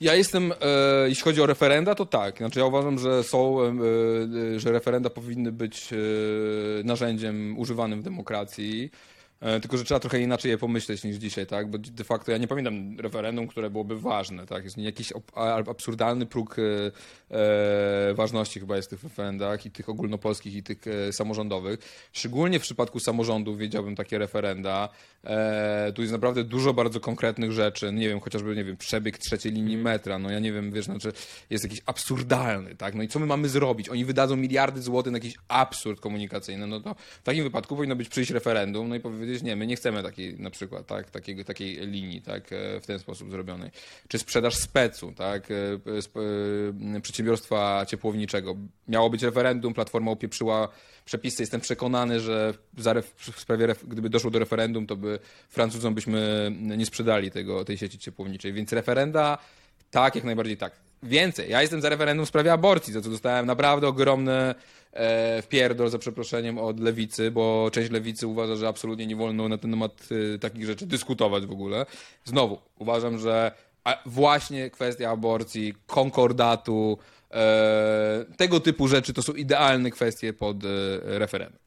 Ja 0.02 0.16
jestem, 0.16 0.52
e, 0.52 1.10
jeśli 1.10 1.24
chodzi 1.24 1.42
o 1.42 1.46
referenda, 1.46 1.96
to 1.96 2.06
tak. 2.06 2.38
Znaczy 2.38 2.60
ja 2.60 2.66
uważam, 2.66 3.00
że 3.00 3.24
są, 3.24 3.62
e, 3.62 3.68
e 4.56 4.60
że 4.60 4.72
referenda 4.72 5.10
powinny 5.10 5.52
być 5.52 5.94
e, 5.94 5.98
narzędziem 6.84 7.60
używanym 7.60 8.02
w 8.02 8.04
demokracji. 8.04 8.92
E, 9.42 9.60
tylko, 9.60 9.78
że 9.78 9.84
trzeba 9.84 10.00
trochę 10.00 10.22
inaczej 10.22 10.52
je 10.52 10.58
pomyśleć 10.58 11.04
niż 11.04 11.16
dzisiaj, 11.16 11.48
tak? 11.48 11.70
Bo 11.70 11.78
de 11.78 12.04
facto 12.04 12.32
ja 12.32 12.38
nie 12.38 12.48
pamiętam 12.48 13.00
referendum, 13.00 13.48
które 13.48 13.70
byłoby 13.70 14.00
ważne, 14.00 14.46
tak? 14.46 14.64
Jest 14.64 14.78
jakiś 14.78 15.14
absurdalny 15.68 16.26
próg 16.26 16.56
e, 16.60 16.62
e, 18.10 18.14
ważności 18.14 18.60
chyba 18.60 18.76
jest 18.76 18.88
w 18.88 18.92
tych 18.92 19.04
referendach 19.04 19.66
i 19.66 19.72
tych 19.72 19.90
ogólnopolskich 19.90 20.56
i 20.56 20.64
tych 20.64 20.82
samorządowych. 21.12 21.80
Szczególnie 22.14 22.60
w 22.60 22.62
przypadku 22.62 23.00
samorządów 23.00 23.58
wiedziałbym 23.58 23.96
takie 23.96 24.18
referenda. 24.18 24.90
Tu 25.96 26.02
jest 26.02 26.12
naprawdę 26.12 26.44
dużo 26.44 26.74
bardzo 26.74 27.00
konkretnych 27.00 27.52
rzeczy. 27.52 27.92
Nie 27.94 28.10
wiem, 28.10 28.20
chociażby, 28.20 28.56
nie 28.56 28.64
wiem, 28.64 28.78
przebieg 28.78 29.18
trzeciej 29.18 29.52
linii 29.52 29.76
Mhm. 29.76 29.94
metra. 29.94 30.20
No 30.20 30.32
ja 30.32 30.40
nie 30.40 30.54
wiem, 30.54 30.72
wiesz, 30.72 30.86
znaczy 30.86 31.12
jest 31.50 31.64
jakiś 31.64 31.82
absurdalny, 31.86 32.76
tak? 32.76 32.96
No 32.96 33.04
i 33.04 33.08
co 33.08 33.20
my 33.20 33.26
mamy 33.26 33.50
zrobić? 33.50 33.90
Oni 33.90 34.06
wydadzą 34.06 34.36
miliardy 34.36 34.82
złotych 34.82 35.12
na 35.12 35.18
jakiś 35.18 35.36
absurd 35.48 36.00
komunikacyjny. 36.00 36.68
No 36.68 36.80
to 36.80 36.96
w 36.96 37.24
takim 37.24 37.44
wypadku 37.44 37.76
powinno 37.76 37.96
być 37.96 38.10
przyjść 38.10 38.32
referendum, 38.32 38.90
no 38.90 38.96
i 38.96 39.00
powiedzieć, 39.00 39.31
nie, 39.44 39.56
my 39.56 39.68
nie 39.68 39.76
chcemy 39.76 40.04
takiej 40.04 40.40
na 40.40 40.50
przykład, 40.50 40.88
tak, 40.88 41.10
takiego, 41.10 41.44
takiej 41.44 41.88
linii, 41.88 42.22
tak, 42.22 42.54
e, 42.54 42.80
w 42.80 42.86
ten 42.86 43.00
sposób 43.00 43.32
zrobionej. 43.32 43.72
Czy 44.08 44.20
sprzedaż 44.20 44.56
specu, 44.56 45.12
tak, 45.12 45.52
e, 45.52 45.56
e, 46.98 47.02
przedsiębiorstwa 47.02 47.86
ciepłowniczego. 47.86 48.56
Miało 48.88 49.10
być 49.10 49.24
referendum, 49.24 49.74
Platforma 49.74 50.12
upieprzyła 50.12 50.68
przepisy. 51.06 51.44
Jestem 51.44 51.62
przekonany, 51.62 52.20
że 52.20 52.54
w 53.18 53.40
sprawie, 53.40 53.68
gdyby 53.88 54.10
doszło 54.10 54.32
do 54.32 54.40
referendum, 54.40 54.88
to 54.88 54.96
by 54.96 55.20
Francuzom 55.50 55.94
byśmy 55.94 56.52
nie 56.60 56.86
sprzedali 56.86 57.32
tego, 57.32 57.66
tej 57.66 57.78
sieci 57.78 57.98
ciepłowniczej. 57.98 58.54
Więc 58.54 58.74
referenda, 58.74 59.38
tak, 59.92 60.16
jak 60.16 60.24
najbardziej 60.24 60.58
tak. 60.58 60.74
Więcej, 61.04 61.50
ja 61.50 61.62
jestem 61.62 61.82
za 61.82 61.90
referendum 61.90 62.26
w 62.26 62.30
sprawie 62.30 62.54
aborcji, 62.54 62.94
za 62.94 63.02
co 63.02 63.10
dostałem 63.10 63.46
naprawdę 63.46 63.88
ogromny 63.88 64.56
e, 64.94 65.42
wpierdol, 65.42 65.90
za 65.90 65.98
przeproszeniem, 65.98 66.58
od 66.58 66.80
lewicy, 66.80 67.32
bo 67.32 67.70
część 67.74 67.92
lewicy 67.92 68.28
uważa, 68.28 68.56
że 68.56 68.68
absolutnie 68.68 69.08
nie 69.08 69.16
wolno 69.16 69.50
na 69.50 69.58
ten 69.58 69.72
temat 69.72 70.08
e, 70.36 70.40
takich 70.40 70.66
rzeczy 70.66 70.86
dyskutować 70.86 71.46
w 71.46 71.52
ogóle. 71.52 71.86
Znowu, 72.26 72.58
uważam, 72.80 73.20
że 73.20 73.52
właśnie 74.06 74.70
kwestia 74.70 75.10
aborcji, 75.10 75.74
konkordatu, 75.88 76.98
e, 77.32 78.26
tego 78.38 78.60
typu 78.60 78.88
rzeczy 78.88 79.14
to 79.14 79.22
są 79.22 79.34
idealne 79.34 79.92
kwestie 79.92 80.34
pod 80.34 80.58
referendum. 81.04 81.60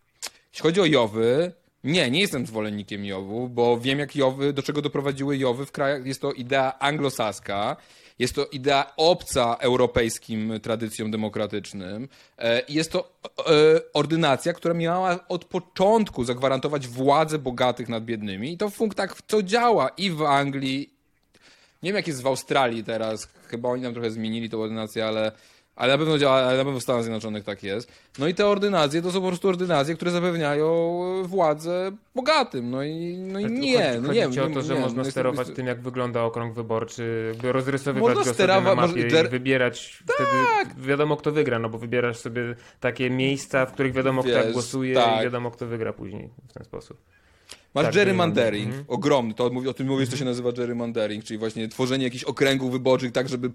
Jeśli 0.53 0.63
chodzi 0.63 0.81
o 0.81 0.85
Jowy, 0.85 1.53
nie, 1.85 2.11
nie 2.11 2.21
jestem 2.21 2.47
zwolennikiem 2.47 3.05
Jowów, 3.05 3.55
bo 3.55 3.81
wiem, 3.81 3.99
jak 3.99 4.17
Jowy, 4.17 4.53
do 4.53 4.63
czego 4.63 4.83
doprowadziły 4.83 5.37
Jowy 5.37 5.67
w 5.67 5.73
krajach. 5.73 6.07
Jest 6.07 6.21
to 6.21 6.33
idea 6.33 6.79
anglosaska, 6.79 7.77
jest 8.19 8.35
to 8.35 8.47
idea 8.47 8.93
obca 8.97 9.57
europejskim 9.61 10.53
tradycjom 10.63 11.11
demokratycznym. 11.11 12.09
e, 12.39 12.63
Jest 12.69 12.93
to 12.93 13.13
e, 13.39 13.43
ordynacja, 13.93 14.53
która 14.53 14.75
miała 14.75 15.29
od 15.29 15.45
początku 15.45 16.25
zagwarantować 16.25 16.89
władzę 16.89 17.39
bogatych 17.39 17.89
nad 17.89 18.05
biednymi. 18.05 18.53
I 18.53 18.59
to 18.59 18.71
w 18.71 18.77
punktach, 18.77 19.17
co 19.27 19.43
działa 19.43 19.89
i 19.89 20.11
w 20.11 20.23
Anglii, 20.23 20.91
nie 21.83 21.91
wiem 21.91 21.97
jak 21.97 22.07
jest 22.07 22.23
w 22.23 22.27
Australii 22.27 22.85
teraz, 22.85 23.29
chyba 23.49 23.69
oni 23.69 23.83
tam 23.83 23.93
trochę 23.93 24.11
zmienili 24.11 24.51
tą 24.51 24.63
ordynację, 24.63 25.07
ale, 25.07 25.33
ale 25.77 25.93
na 25.93 25.99
pewno 25.99 26.19
działa, 26.19 26.35
ale 26.37 26.59
na 26.59 26.65
pewno 26.65 26.81
w 26.81 26.83
Stanach 26.83 27.03
Zjednoczonych 27.03 27.45
tak 27.45 27.63
jest. 27.63 27.93
No 28.19 28.29
i 28.29 28.35
te 28.35 28.47
ordynacje 28.47 29.03
to 29.03 29.13
są 29.13 29.21
po 29.21 29.29
prostu 29.29 29.49
ordynacje, 29.49 29.95
które 29.95 30.11
zapewniają 30.11 31.03
władzę 31.25 31.93
bogatym. 32.15 32.71
No 32.71 32.83
i, 32.83 33.17
no 33.19 33.41
i 33.41 33.45
nie, 33.45 33.79
chodzi, 33.87 34.01
no 34.01 34.09
chodzi 34.09 34.19
nie 34.21 34.43
o 34.43 34.49
nie- 34.49 34.55
to, 34.55 34.63
że 34.63 34.75
nie, 34.75 34.81
można 34.81 35.03
no 35.03 35.11
sterować 35.11 35.49
tym, 35.51 35.67
jak 35.67 35.81
wygląda 35.81 36.23
okrąg 36.23 36.55
wyborczy, 36.55 37.25
jakby 37.33 37.53
rozrysowywać 37.53 38.01
Można 38.03 38.15
go 38.15 38.25
sobie 38.35 38.35
sterowa- 38.49 38.65
na 38.65 38.75
mapie 38.75 39.05
der- 39.05 39.27
i 39.27 39.29
wybierać 39.29 40.03
wtedy 40.05 40.31
wiadomo, 40.89 41.17
kto 41.17 41.33
wygra, 41.33 41.59
no 41.59 41.69
bo 41.69 41.79
wybierasz 41.79 42.17
sobie 42.17 42.43
takie 42.81 43.11
miejsca, 43.11 43.67
w 43.67 43.73
których 43.73 43.93
wiadomo, 43.93 44.23
kto 44.23 44.33
Wiesz, 44.33 44.53
głosuje 44.53 44.95
tak. 44.95 45.21
i 45.21 45.25
wiadomo, 45.25 45.51
kto 45.51 45.67
wygra 45.67 45.93
później 45.93 46.31
w 46.49 46.53
ten 46.53 46.65
sposób. 46.65 46.97
Masz 47.75 47.85
Tak, 47.85 47.95
gerrymandering, 47.95 48.67
mhm. 48.67 48.85
ogromny, 48.89 49.35
to 49.35 49.45
o 49.69 49.75
tym 49.75 49.87
mówisz, 49.87 50.09
to 50.09 50.17
się 50.17 50.25
nazywa 50.25 50.53
gerrymandering, 50.53 51.25
czyli 51.25 51.39
właśnie 51.39 51.69
tworzenie 51.69 52.05
jakichś 52.05 52.25
okręgów 52.25 52.73
wyborczych 52.73 53.13
tak, 53.13 53.29
żeby, 53.29 53.51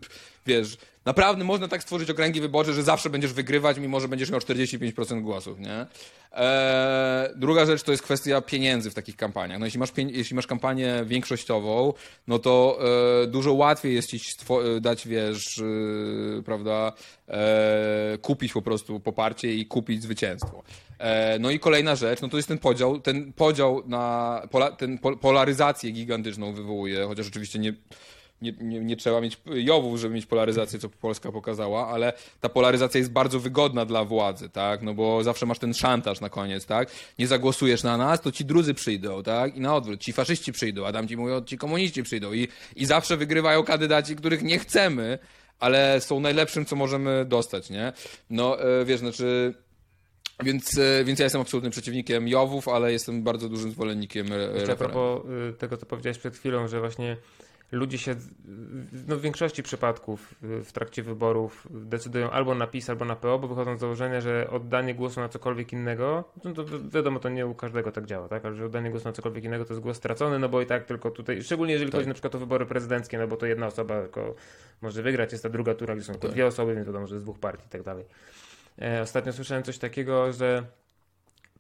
wiesz, 0.46 0.78
naprawdę 1.06 1.44
można 1.44 1.68
tak 1.68 1.84
stworzyć 1.84 2.10
okręgi 2.10 2.42
wyborcze, 2.42 2.74
że 2.74 2.84
zawsze 2.84 3.10
będziesz 3.10 3.34
wygrywać, 3.34 3.80
mimo 3.80 4.00
że 4.00 4.08
będziesz 4.08 4.32
miał 4.32 4.40
45% 4.40 5.22
głosów, 5.22 5.60
nie? 5.60 5.86
Eee, 6.32 7.30
druga 7.36 7.66
rzecz 7.66 7.84
to 7.84 7.92
jest 7.92 8.04
kwestia 8.04 8.42
pieniędzy 8.42 8.92
w 8.92 8.94
takich 8.94 9.16
kampaniach. 9.16 9.60
No 9.60 9.66
jeśli 9.66 9.80
masz, 9.80 9.92
jeśli 9.98 10.36
masz 10.36 10.48
kampanię 10.48 11.04
większościową, 11.06 11.94
no 12.28 12.40
to 12.40 12.80
e, 13.24 13.28
dużo 13.28 13.54
łatwiej 13.54 13.96
jest 13.96 14.10
ci 14.10 14.20
e, 14.78 14.82
dać, 14.82 15.08
wiesz, 15.08 15.60
e, 15.60 16.44
prawda, 16.44 16.94
e, 17.28 18.18
kupić 18.22 18.54
po 18.54 18.62
prostu 18.62 19.00
poparcie 19.00 19.54
i 19.54 19.66
kupić 19.66 20.02
zwycięstwo. 20.02 20.64
E, 21.00 21.40
no 21.40 21.52
i 21.52 21.60
kolejna 21.60 21.96
rzecz, 21.96 22.22
no 22.22 22.30
to 22.30 22.38
jest 22.38 22.50
ten 22.50 22.58
podział, 22.58 23.00
ten 23.00 23.34
podział 23.34 23.84
na, 23.86 24.42
pola, 24.52 24.72
ten 24.72 24.98
pol, 24.98 25.18
polaryzację 25.18 25.92
gigantyczną 25.92 26.54
wywołuje, 26.54 27.06
chociaż 27.06 27.28
oczywiście 27.28 27.60
nie, 27.60 27.74
nie, 28.42 28.54
nie, 28.62 28.80
nie 28.80 28.98
trzeba 28.98 29.22
mieć 29.22 29.38
Jowów, 29.46 30.00
żeby 30.00 30.16
mieć 30.16 30.26
polaryzację, 30.26 30.80
co 30.80 30.90
Polska 30.90 31.32
pokazała, 31.32 31.88
ale 31.88 32.14
ta 32.42 32.50
polaryzacja 32.50 32.98
jest 32.98 33.12
bardzo 33.12 33.40
wygodna 33.40 33.86
dla 33.86 34.06
władzy, 34.06 34.50
tak? 34.50 34.82
No 34.82 34.94
bo 34.94 35.24
zawsze 35.24 35.46
masz 35.46 35.60
ten 35.60 35.74
szantaż 35.74 36.22
na 36.22 36.30
koniec, 36.30 36.66
tak? 36.66 36.92
Nie 37.20 37.28
zagłosujesz 37.28 37.84
na 37.84 37.98
nas, 37.98 38.22
to 38.22 38.32
ci 38.32 38.46
drudzy 38.46 38.74
przyjdą, 38.74 39.24
tak? 39.24 39.58
I 39.58 39.60
na 39.60 39.76
odwrót, 39.76 40.02
ci 40.02 40.14
faszyści 40.14 40.52
przyjdą, 40.52 40.86
a 40.86 40.94
tam 40.94 41.08
ci 41.08 41.18
mówią, 41.18 41.42
ci 41.46 41.58
komuniści 41.58 42.04
przyjdą. 42.04 42.34
I, 42.34 42.48
i 42.76 42.86
zawsze 42.86 43.18
wygrywają 43.18 43.64
kandydaci, 43.64 44.16
których 44.16 44.44
nie 44.44 44.60
chcemy, 44.60 45.20
ale 45.60 46.02
są 46.02 46.20
najlepszym, 46.20 46.66
co 46.66 46.76
możemy 46.76 47.26
dostać, 47.26 47.70
nie? 47.70 47.94
No, 48.30 48.62
e, 48.62 48.86
wiesz, 48.86 49.00
znaczy... 49.00 49.54
Więc, 50.44 50.78
e, 50.78 51.04
więc 51.04 51.20
ja 51.20 51.26
jestem 51.26 51.42
absolutnym 51.42 51.72
przeciwnikiem 51.72 52.28
Jowów, 52.28 52.68
ale 52.68 52.92
jestem 52.92 53.24
bardzo 53.24 53.50
dużym 53.50 53.72
zwolennikiem 53.72 54.28
Jeszcze 54.28 54.44
a 54.44 54.48
referendum. 54.52 54.78
propos 54.78 55.26
y, 55.50 55.54
tego, 55.54 55.78
co 55.78 55.86
powiedziałeś 55.86 56.18
przed 56.18 56.38
chwilą, 56.38 56.68
że 56.68 56.80
właśnie 56.80 57.18
ludzie 57.72 57.98
się 57.98 58.16
no 59.08 59.16
w 59.16 59.22
większości 59.22 59.64
przypadków 59.64 60.36
y, 60.44 60.64
w 60.64 60.72
trakcie 60.72 61.04
wyborów 61.04 61.68
decydują 61.72 62.32
albo 62.32 62.56
na 62.56 62.68
PiS, 62.68 62.90
albo 62.90 63.06
na 63.06 63.16
PO, 63.16 63.40
bo 63.40 63.48
wychodzą 63.48 63.78
z 63.78 63.80
założenia, 63.80 64.22
że 64.22 64.48
oddanie 64.52 64.96
głosu 64.96 65.20
na 65.20 65.30
cokolwiek 65.30 65.74
innego, 65.74 66.24
no 66.44 66.54
to 66.54 66.66
wi- 66.66 66.90
wiadomo, 66.90 67.20
to 67.20 67.30
nie 67.30 67.48
u 67.48 67.56
każdego 67.56 67.92
tak 67.92 68.06
działa, 68.06 68.28
tak? 68.28 68.46
Ale 68.46 68.56
że 68.56 68.66
oddanie 68.66 68.90
głosu 68.90 69.06
na 69.08 69.14
cokolwiek 69.14 69.44
innego 69.44 69.66
to 69.66 69.74
jest 69.74 69.84
głos 69.84 69.98
stracony, 69.98 70.40
no 70.40 70.50
bo 70.50 70.62
i 70.62 70.66
tak 70.66 70.86
tylko 70.86 71.12
tutaj, 71.12 71.44
szczególnie 71.44 71.74
jeżeli 71.74 71.92
Tak. 71.92 72.00
chodzi 72.00 72.08
na 72.08 72.14
przykład 72.14 72.36
o 72.36 72.40
wybory 72.40 72.66
prezydenckie, 72.66 73.18
no 73.18 73.28
bo 73.28 73.38
to 73.38 73.46
jedna 73.46 73.68
osoba 73.68 74.02
tylko 74.02 74.36
może 74.82 75.02
wygrać, 75.02 75.32
jest 75.32 75.44
ta 75.44 75.50
druga 75.50 75.76
tura, 75.76 75.96
gdzie 75.96 76.04
są 76.06 76.14
tylko 76.14 76.28
Tak. 76.28 76.34
dwie 76.36 76.48
osoby, 76.48 76.76
więc 76.76 76.88
wiadomo, 76.88 77.08
że 77.08 77.20
z 77.20 77.24
dwóch 77.24 77.40
partii 77.40 77.66
i 77.66 77.70
tak 77.70 77.84
dalej. 77.84 78.06
E, 78.82 79.02
ostatnio 79.02 79.34
słyszałem 79.34 79.64
coś 79.64 79.78
takiego, 79.78 80.34
że 80.34 80.64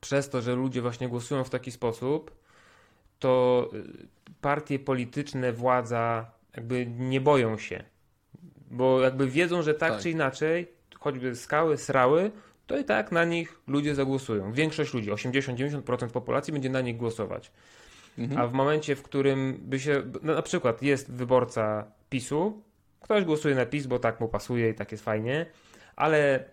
przez 0.01 0.29
to, 0.29 0.41
że 0.41 0.55
ludzie 0.55 0.81
właśnie 0.81 1.09
głosują 1.09 1.43
w 1.43 1.49
taki 1.49 1.71
sposób, 1.71 2.31
to 3.19 3.69
y, 3.73 4.07
partie 4.41 4.79
polityczne, 4.79 5.53
władza 5.53 6.31
jakby 6.55 6.85
nie 6.85 7.21
boją 7.21 7.57
się. 7.57 7.83
Bo 8.71 9.01
jakby 9.01 9.27
wiedzą, 9.27 9.61
że 9.61 9.73
tak, 9.73 9.91
Tak. 9.93 10.01
czy 10.01 10.09
inaczej, 10.09 10.67
choćby 10.99 11.35
skały, 11.35 11.77
srały, 11.77 12.31
to 12.67 12.77
i 12.77 12.83
tak 12.83 13.11
na 13.11 13.25
nich 13.25 13.61
ludzie 13.67 13.95
zagłosują. 13.95 14.51
Większość 14.51 14.93
ludzi, 14.93 15.11
80-90% 15.11 16.09
populacji 16.09 16.53
będzie 16.53 16.69
na 16.69 16.81
nich 16.81 16.97
głosować. 16.97 17.51
Mhm. 18.17 18.41
A 18.41 18.47
w 18.47 18.53
momencie, 18.53 18.95
w 18.95 19.03
którym 19.03 19.59
by 19.61 19.79
się, 19.79 20.03
na 20.21 20.41
przykład 20.41 20.81
jest 20.81 21.11
wyborca 21.11 21.91
PiSu, 22.09 22.61
ktoś 23.01 23.23
głosuje 23.23 23.55
na 23.55 23.65
PiS, 23.65 23.87
bo 23.87 23.99
tak 23.99 24.19
mu 24.19 24.27
pasuje 24.27 24.69
i 24.69 24.73
tak 24.73 24.91
jest 24.91 25.03
fajnie, 25.03 25.45
ale 25.95 26.45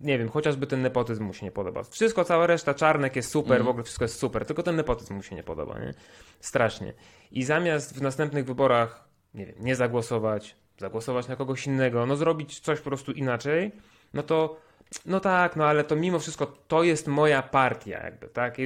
nie 0.00 0.18
wiem, 0.18 0.28
chociażby 0.28 0.66
ten 0.66 0.82
nepotyzm 0.82 1.24
mu 1.24 1.32
się 1.34 1.46
nie 1.46 1.52
podoba. 1.52 1.82
Wszystko, 1.82 2.24
cała 2.24 2.46
reszta, 2.46 2.74
Czarnek 2.74 3.16
jest 3.16 3.30
super, 3.30 3.52
Mhm. 3.52 3.66
w 3.66 3.68
ogóle 3.68 3.84
wszystko 3.84 4.04
jest 4.04 4.18
super, 4.18 4.44
tylko 4.44 4.62
ten 4.62 4.76
nepotyzm 4.76 5.14
mu 5.14 5.22
się 5.22 5.36
nie 5.36 5.42
podoba, 5.42 5.78
nie? 5.78 5.94
Strasznie. 6.40 6.94
I 7.32 7.44
zamiast 7.44 7.98
w 7.98 8.02
następnych 8.02 8.44
wyborach, 8.44 9.08
nie 9.34 9.46
wiem, 9.46 9.54
nie 9.60 9.76
zagłosować, 9.76 10.56
zagłosować 10.78 11.28
na 11.28 11.36
kogoś 11.36 11.66
innego, 11.66 12.06
no 12.06 12.16
zrobić 12.16 12.60
coś 12.60 12.78
po 12.80 12.84
prostu 12.90 13.12
inaczej, 13.12 13.72
no 14.14 14.22
to 14.22 14.56
no 15.06 15.20
tak, 15.20 15.56
no 15.56 15.66
ale 15.66 15.84
to 15.84 15.96
mimo 15.96 16.18
wszystko 16.18 16.46
to 16.68 16.82
jest 16.82 17.06
moja 17.06 17.42
partia, 17.42 18.04
jakby, 18.04 18.28
tak? 18.28 18.58
I 18.58 18.62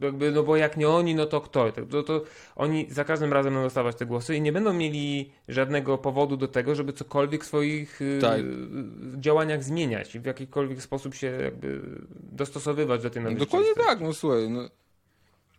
jakby, 0.00 0.32
no 0.32 0.42
bo 0.42 0.56
jak 0.56 0.76
nie 0.76 0.88
oni, 0.88 1.14
no 1.14 1.26
to 1.26 1.40
kto? 1.40 1.72
To, 1.90 2.02
to 2.02 2.22
oni 2.56 2.86
za 2.90 3.04
każdym 3.04 3.32
razem 3.32 3.52
będą 3.52 3.66
dostawać 3.66 3.96
te 3.96 4.06
głosy 4.06 4.36
i 4.36 4.40
nie 4.40 4.52
będą 4.52 4.72
mieli 4.72 5.32
żadnego 5.48 5.98
powodu 5.98 6.36
do 6.36 6.48
tego, 6.48 6.74
żeby 6.74 6.92
cokolwiek 6.92 7.44
w 7.44 7.46
swoich 7.46 8.02
y, 8.02 8.18
Tak. 8.20 8.40
działaniach 9.16 9.64
zmieniać 9.64 10.14
i 10.14 10.20
w 10.20 10.24
jakikolwiek 10.24 10.82
sposób 10.82 11.14
się 11.14 11.26
jakby 11.26 11.80
dostosowywać 12.32 13.02
do 13.02 13.10
tej 13.10 13.22
nowej 13.22 13.38
No, 13.38 13.44
dokładnie 13.44 13.74
tak, 13.74 14.00
no 14.00 14.12
słuchaj. 14.12 14.50
No, 14.50 14.68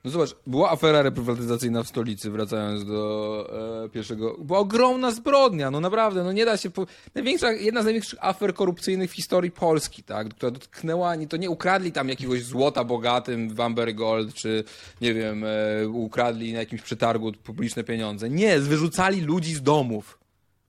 no 0.03 0.11
zobacz, 0.11 0.35
była 0.47 0.71
afera 0.71 1.01
reprywatyzacyjna 1.01 1.83
w 1.83 1.87
stolicy, 1.87 2.31
wracając 2.31 2.85
do 2.85 3.83
e, 3.85 3.89
pierwszego. 3.89 4.37
Była 4.37 4.59
ogromna 4.59 5.11
zbrodnia, 5.11 5.71
no 5.71 5.79
naprawdę, 5.79 6.23
no 6.23 6.31
nie 6.31 6.45
da 6.45 6.57
się. 6.57 6.69
Po... 6.69 6.87
Największa, 7.15 7.51
jedna 7.51 7.81
z 7.81 7.85
największych 7.85 8.25
afer 8.25 8.53
korupcyjnych 8.53 9.11
w 9.11 9.13
historii 9.13 9.51
Polski, 9.51 10.03
tak, 10.03 10.29
która 10.29 10.51
dotknęła, 10.51 11.15
nie, 11.15 11.27
to 11.27 11.37
nie 11.37 11.49
ukradli 11.49 11.91
tam 11.91 12.09
jakiegoś 12.09 12.43
złota 12.43 12.83
bogatym 12.83 13.55
w 13.55 13.61
Amber 13.61 13.95
Gold, 13.95 14.33
czy 14.33 14.63
nie 15.01 15.13
wiem, 15.13 15.43
e, 15.43 15.87
ukradli 15.87 16.53
na 16.53 16.59
jakimś 16.59 16.81
przetargu 16.81 17.31
publiczne 17.31 17.83
pieniądze. 17.83 18.29
Nie, 18.29 18.59
wyrzucali 18.59 19.21
ludzi 19.21 19.53
z 19.53 19.61
domów. 19.61 20.19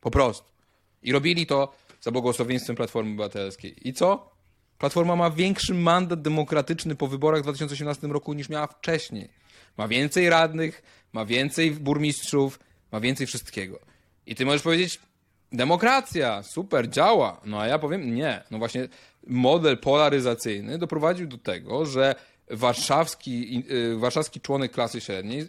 Po 0.01 0.11
prostu. 0.11 0.49
I 1.03 1.13
robili 1.13 1.47
to 1.47 1.73
za 2.01 2.11
błogosławieństwem 2.11 2.77
Platformy 2.77 3.11
Obywatelskiej. 3.11 3.89
I 3.89 3.93
co? 3.93 4.31
Platforma 4.81 5.17
ma 5.17 5.31
większy 5.31 5.75
mandat 5.75 6.23
demokratyczny 6.23 6.95
po 6.95 7.07
wyborach 7.07 7.41
w 7.41 7.43
2018 7.43 8.07
roku 8.07 8.33
niż 8.33 8.49
miała 8.49 8.67
wcześniej. 8.67 9.29
Ma 9.77 9.89
więcej 9.89 10.31
radnych, 10.31 10.83
ma 11.13 11.25
więcej 11.25 11.71
burmistrzów, 11.71 12.59
ma 12.93 13.01
więcej 13.01 13.27
wszystkiego. 13.27 13.81
I 14.27 14.35
ty 14.35 14.47
możesz 14.47 14.63
powiedzieć, 14.63 15.01
demokracja, 15.53 16.43
super, 16.43 16.89
działa. 16.89 17.41
No 17.45 17.61
a 17.61 17.67
ja 17.67 17.79
powiem, 17.79 18.15
nie. 18.15 18.43
No 18.51 18.59
właśnie 18.59 18.89
model 19.27 19.79
polaryzacyjny 19.79 20.79
doprowadził 20.79 21.27
do 21.27 21.39
tego, 21.39 21.87
że 21.87 22.15
warszawski, 22.51 23.65
y, 23.71 23.97
warszawski 23.97 24.41
członek 24.41 24.73
klasy 24.73 25.01
średniej 25.01 25.49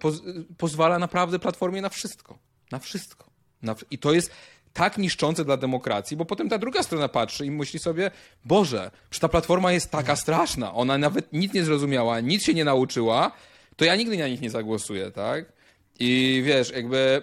poz, 0.00 0.22
pozwala 0.58 0.98
naprawdę 0.98 1.38
platformie 1.38 1.82
na 1.82 1.88
wszystko. 1.88 2.38
Na 2.72 2.78
wszystko. 2.78 3.30
Na, 3.62 3.74
I 3.90 3.98
to 3.98 4.12
jest 4.12 4.30
tak 4.74 4.98
niszczące 4.98 5.44
dla 5.44 5.56
demokracji, 5.56 6.16
bo 6.16 6.24
potem 6.24 6.48
ta 6.48 6.58
druga 6.58 6.82
strona 6.82 7.08
patrzy 7.08 7.46
i 7.46 7.50
myśli 7.50 7.78
sobie, 7.78 8.10
Boże, 8.44 8.90
że 9.10 9.20
ta 9.20 9.28
platforma 9.28 9.72
jest 9.72 9.90
taka 9.90 10.16
straszna, 10.16 10.74
ona 10.74 10.98
nawet 10.98 11.32
nic 11.32 11.52
nie 11.52 11.64
zrozumiała, 11.64 12.20
nic 12.20 12.42
się 12.42 12.54
nie 12.54 12.64
nauczyła, 12.64 13.32
to 13.76 13.84
ja 13.84 13.96
nigdy 13.96 14.18
na 14.18 14.28
nich 14.28 14.40
nie 14.40 14.50
zagłosuję, 14.50 15.10
tak? 15.10 15.52
I 15.98 16.42
wiesz, 16.46 16.70
jakby 16.70 17.22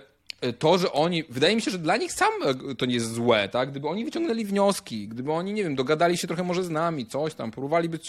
to, 0.60 0.78
że 0.78 0.91
oni, 0.91 1.24
wydaje 1.30 1.56
mi 1.56 1.62
się, 1.62 1.72
że 1.72 1.78
dla 1.78 1.97
nich 1.97 2.14
sam 2.14 2.32
to 2.78 2.86
nie 2.86 2.93
jest 2.93 3.14
złe, 3.14 3.49
tak? 3.49 3.72
Gdyby 3.72 3.88
oni 3.88 4.06
wyciągnęli 4.06 4.45
wnioski, 4.45 5.08
gdyby 5.08 5.32
oni, 5.32 5.54
nie 5.54 5.64
wiem, 5.64 5.76
dogadali 5.76 6.18
się 6.18 6.28
trochę 6.28 6.43
może 6.43 6.64
z 6.64 6.70
nami, 6.70 7.06
coś 7.06 7.34
tam, 7.34 7.52
próbowali 7.52 7.89
być, 7.89 8.08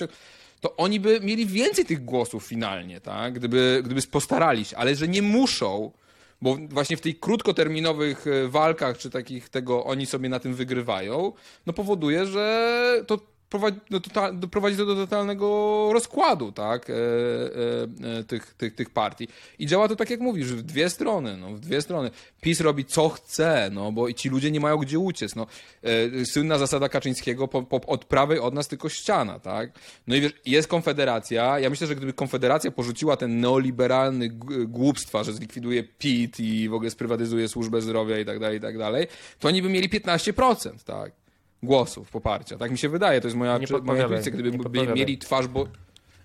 to 0.60 0.76
oni 0.76 1.00
by 1.00 1.20
mieli 1.20 1.46
więcej 1.46 1.84
tych 1.84 2.04
głosów 2.04 2.44
finalnie, 2.44 3.00
tak? 3.00 3.34
Gdyby, 3.34 3.82
gdyby 3.84 4.02
postarali 4.02 4.64
się, 4.64 4.76
ale 4.76 4.94
że 4.94 5.08
nie 5.08 5.22
muszą, 5.22 5.92
bo 6.42 6.56
właśnie 6.68 6.96
w 6.96 7.00
tych 7.00 7.20
krótkoterminowych 7.20 8.26
e, 8.26 8.48
walkach, 8.48 8.98
czy 8.98 9.10
takich 9.10 9.48
tego, 9.48 9.84
oni 9.84 10.06
sobie 10.06 10.28
na 10.28 10.40
tym 10.40 10.54
wygrywają, 10.54 11.32
no 11.66 11.72
powoduje, 11.72 12.26
że 12.26 13.04
to 13.06 13.18
prowadzi, 13.52 13.80
no, 13.90 14.00
total, 14.00 14.38
prowadzi 14.50 14.76
to 14.76 14.86
do 14.86 14.94
totalnego 14.94 15.88
rozkładu, 15.92 16.52
tak, 16.52 16.90
e, 16.90 16.94
e, 16.94 18.18
e, 18.18 18.24
tych, 18.24 18.54
tych, 18.54 18.74
tych 18.74 18.90
partii. 18.90 19.28
I 19.58 19.66
działa 19.66 19.88
to 19.88 19.96
tak, 19.96 20.10
jak 20.10 20.20
mówisz, 20.20 20.46
w 20.52 20.62
dwie 20.62 20.90
strony, 20.90 21.36
no, 21.36 21.50
w 21.50 21.60
dwie 21.60 21.82
strony. 21.82 22.10
PiS 22.40 22.60
robi 22.60 22.84
co 22.84 23.08
chce, 23.08 23.70
no, 23.72 23.92
bo 23.92 24.12
ci 24.12 24.28
ludzie 24.28 24.50
nie 24.50 24.60
mają 24.60 24.76
gdzie 24.76 24.98
uciec, 24.98 25.34
no. 25.36 25.46
E, 25.82 26.24
słynna 26.24 26.58
zasada 26.58 26.88
Kaczyńskiego, 26.88 27.48
po, 27.48 27.62
po, 27.62 27.80
od 27.86 28.04
prawej 28.04 28.38
od 28.38 28.54
nas 28.54 28.68
tylko 28.68 28.88
ściana, 28.88 29.38
tak. 29.38 29.70
No 30.06 30.16
i 30.16 30.20
wiesz, 30.20 30.32
jest 30.46 30.68
Konfederacja, 30.68 31.58
ja 31.58 31.70
myślę, 31.70 31.86
że 31.86 31.96
gdyby 31.96 32.12
Konfederacja 32.12 32.70
porzuciła 32.70 33.16
ten 33.16 33.40
neoliberalny 33.40 34.28
głupstwa, 34.66 35.24
że 35.24 35.32
zlikwiduje 35.32 35.82
PIT 35.82 36.40
i 36.40 36.68
w 36.68 36.74
ogóle 36.74 36.90
sprywatyzuje 36.90 37.48
służbę 37.48 37.80
zdrowia 37.80 38.18
i 38.18 38.24
tak 38.24 38.38
dalej, 38.38 38.58
i 38.58 38.60
tak 38.60 38.78
dalej, 38.78 39.06
to 39.38 39.48
oni 39.48 39.62
by 39.62 39.68
mieli 39.68 39.88
15%, 39.88 40.84
tak 40.84 41.21
głosów 41.62 42.10
poparcia. 42.10 42.58
Tak 42.58 42.70
mi 42.70 42.78
się 42.78 42.88
wydaje, 42.88 43.20
to 43.20 43.26
jest 43.26 43.36
moja, 43.36 43.58
moja 43.82 44.02
intuicja. 44.02 44.32
Gdyby 44.32 44.92
mieli 44.94 45.18
twarz, 45.18 45.46
bo... 45.46 45.66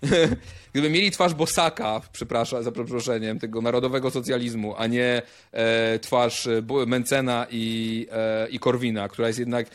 Gdyby 0.73 0.89
mieli 0.89 1.11
twarz 1.11 1.33
Bosaka, 1.33 2.01
przepraszam, 2.11 2.63
za 2.63 2.71
przeproszeniem, 2.71 3.39
tego 3.39 3.61
narodowego 3.61 4.11
socjalizmu, 4.11 4.75
a 4.77 4.87
nie 4.87 5.21
e, 5.51 5.99
twarz 5.99 6.47
e, 6.47 6.61
Mencena 6.87 7.47
i, 7.51 8.07
e, 8.11 8.47
i 8.49 8.59
Korwina, 8.59 9.09
która 9.09 9.27
jest 9.27 9.39
jednak 9.39 9.67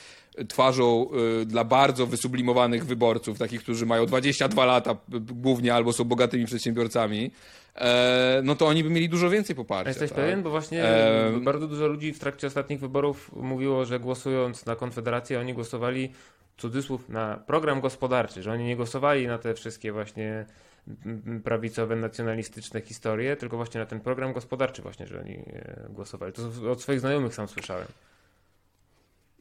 twarzą 0.49 1.09
e, 1.43 1.45
dla 1.45 1.65
bardzo 1.65 2.07
wysublimowanych 2.07 2.87
wyborców, 2.87 3.39
takich, 3.39 3.63
którzy 3.63 3.87
mają 3.87 4.07
22 4.07 4.65
lata 4.65 4.97
głównie 5.19 5.75
albo 5.75 5.93
są 5.93 6.05
bogatymi 6.05 6.47
przedsiębiorcami, 6.47 7.31
e, 7.75 8.41
no 8.45 8.55
to 8.55 8.67
oni 8.67 8.85
by 8.85 8.91
mieli 8.91 9.09
dużo 9.09 9.31
więcej 9.31 9.57
poparcia. 9.57 9.91
Jesteś 9.91 10.11
tak? 10.11 10.19
pewien? 10.19 10.43
Bo 10.43 10.51
właśnie 10.51 10.85
e... 10.85 11.41
bardzo 11.41 11.69
dużo 11.69 11.87
ludzi 11.87 12.13
w 12.13 12.19
trakcie 12.19 12.47
ostatnich 12.47 12.81
wyborów 12.81 13.31
mówiło, 13.37 13.85
że 13.85 14.01
głosując 14.01 14.67
na 14.67 14.77
Konfederację, 14.77 15.41
oni 15.41 15.55
głosowali 15.55 16.13
cudzysłów 16.57 17.09
na 17.09 17.37
program 17.47 17.81
gospodarczy, 17.81 18.43
że 18.43 18.53
oni 18.53 18.65
nie 18.65 18.77
głosowali 18.77 19.27
na 19.27 19.39
te 19.39 19.55
wszystkie 19.55 19.93
właśnie 19.93 20.47
prawicowe, 21.45 21.97
nacjonalistyczne 21.97 22.81
historie, 22.81 23.37
tylko 23.37 23.57
właśnie 23.57 23.81
na 23.81 23.87
ten 23.87 24.01
program 24.01 24.33
gospodarczy 24.33 24.83
właśnie, 24.83 25.07
że 25.07 25.21
oni 25.21 25.35
e, 25.35 25.87
głosowali. 25.91 26.33
To 26.33 26.71
od 26.71 26.83
swoich 26.83 27.01
znajomych 27.01 27.35
sam 27.35 27.49
słyszałem. 27.49 27.87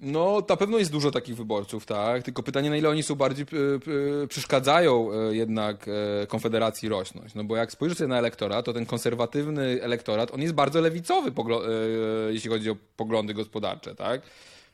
No, 0.01 0.43
na 0.49 0.57
pewno 0.57 0.77
jest 0.77 0.91
dużo 0.91 1.11
takich 1.11 1.35
wyborców, 1.35 1.85
tak? 1.85 2.23
Tylko 2.23 2.43
pytanie, 2.43 2.69
na 2.69 2.77
ile 2.77 2.89
oni 2.89 3.03
są 3.03 3.15
bardziej 3.15 3.45
y, 3.53 3.91
y, 4.23 4.27
przeszkadzają 4.27 5.09
y, 5.29 5.35
jednak 5.35 5.85
Konfederacji 6.27 6.89
rosnąć. 6.89 7.35
No 7.35 7.43
bo 7.43 7.55
jak 7.55 7.71
spojrzysz 7.71 7.97
sobie 7.97 8.07
na 8.07 8.17
elektorat, 8.17 8.65
to 8.65 8.73
ten 8.73 8.85
konserwatywny 8.85 9.79
elektorat, 9.81 10.33
on 10.33 10.41
jest 10.41 10.53
bardzo 10.53 10.81
lewicowy, 10.81 11.31
jeśli 12.29 12.49
chodzi 12.49 12.69
o 12.69 12.75
poglądy 12.97 13.33
gospodarcze, 13.33 13.95
tak? 13.95 14.21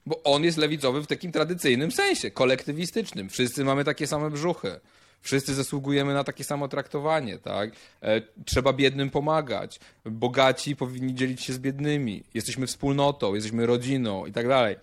Bo 0.05 0.23
on 0.23 0.43
jest 0.43 0.57
lewicowy 0.57 1.01
w 1.01 1.07
takim 1.07 1.31
tradycyjnym 1.31 1.91
sensie, 1.91 2.31
kolektywistycznym. 2.31 3.29
Wszyscy 3.29 3.63
mamy 3.63 3.83
takie 3.83 4.07
same 4.07 4.29
brzuchy. 4.29 4.79
Wszyscy 5.21 5.53
zasługujemy 5.53 6.13
na 6.13 6.23
takie 6.23 6.43
samo 6.43 6.67
traktowanie, 6.67 7.37
tak? 7.37 7.71
E, 8.01 8.21
trzeba 8.45 8.73
biednym 8.73 9.09
pomagać. 9.09 9.79
Bogaci 10.05 10.75
powinni 10.75 11.15
dzielić 11.15 11.41
się 11.41 11.53
z 11.53 11.59
biednymi. 11.59 12.23
Jesteśmy 12.33 12.67
wspólnotą, 12.67 13.35
jesteśmy 13.35 13.65
rodziną 13.65 14.25
i 14.25 14.31
tak 14.31 14.47
dalej. 14.47 14.75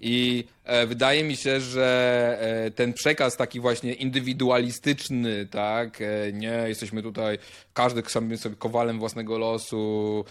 I 0.00 0.44
e, 0.64 0.86
wydaje 0.86 1.24
mi 1.24 1.36
się, 1.36 1.60
że 1.60 2.38
e, 2.40 2.70
ten 2.70 2.92
przekaz 2.92 3.36
taki 3.36 3.60
właśnie 3.60 3.92
indywidualistyczny, 3.92 5.46
tak, 5.46 6.00
e, 6.00 6.32
nie, 6.32 6.64
jesteśmy 6.66 7.02
tutaj, 7.02 7.38
każdy 7.74 8.02
sobie, 8.02 8.38
sobie 8.38 8.56
kowalem 8.56 8.98
własnego 8.98 9.38
losu, 9.38 10.24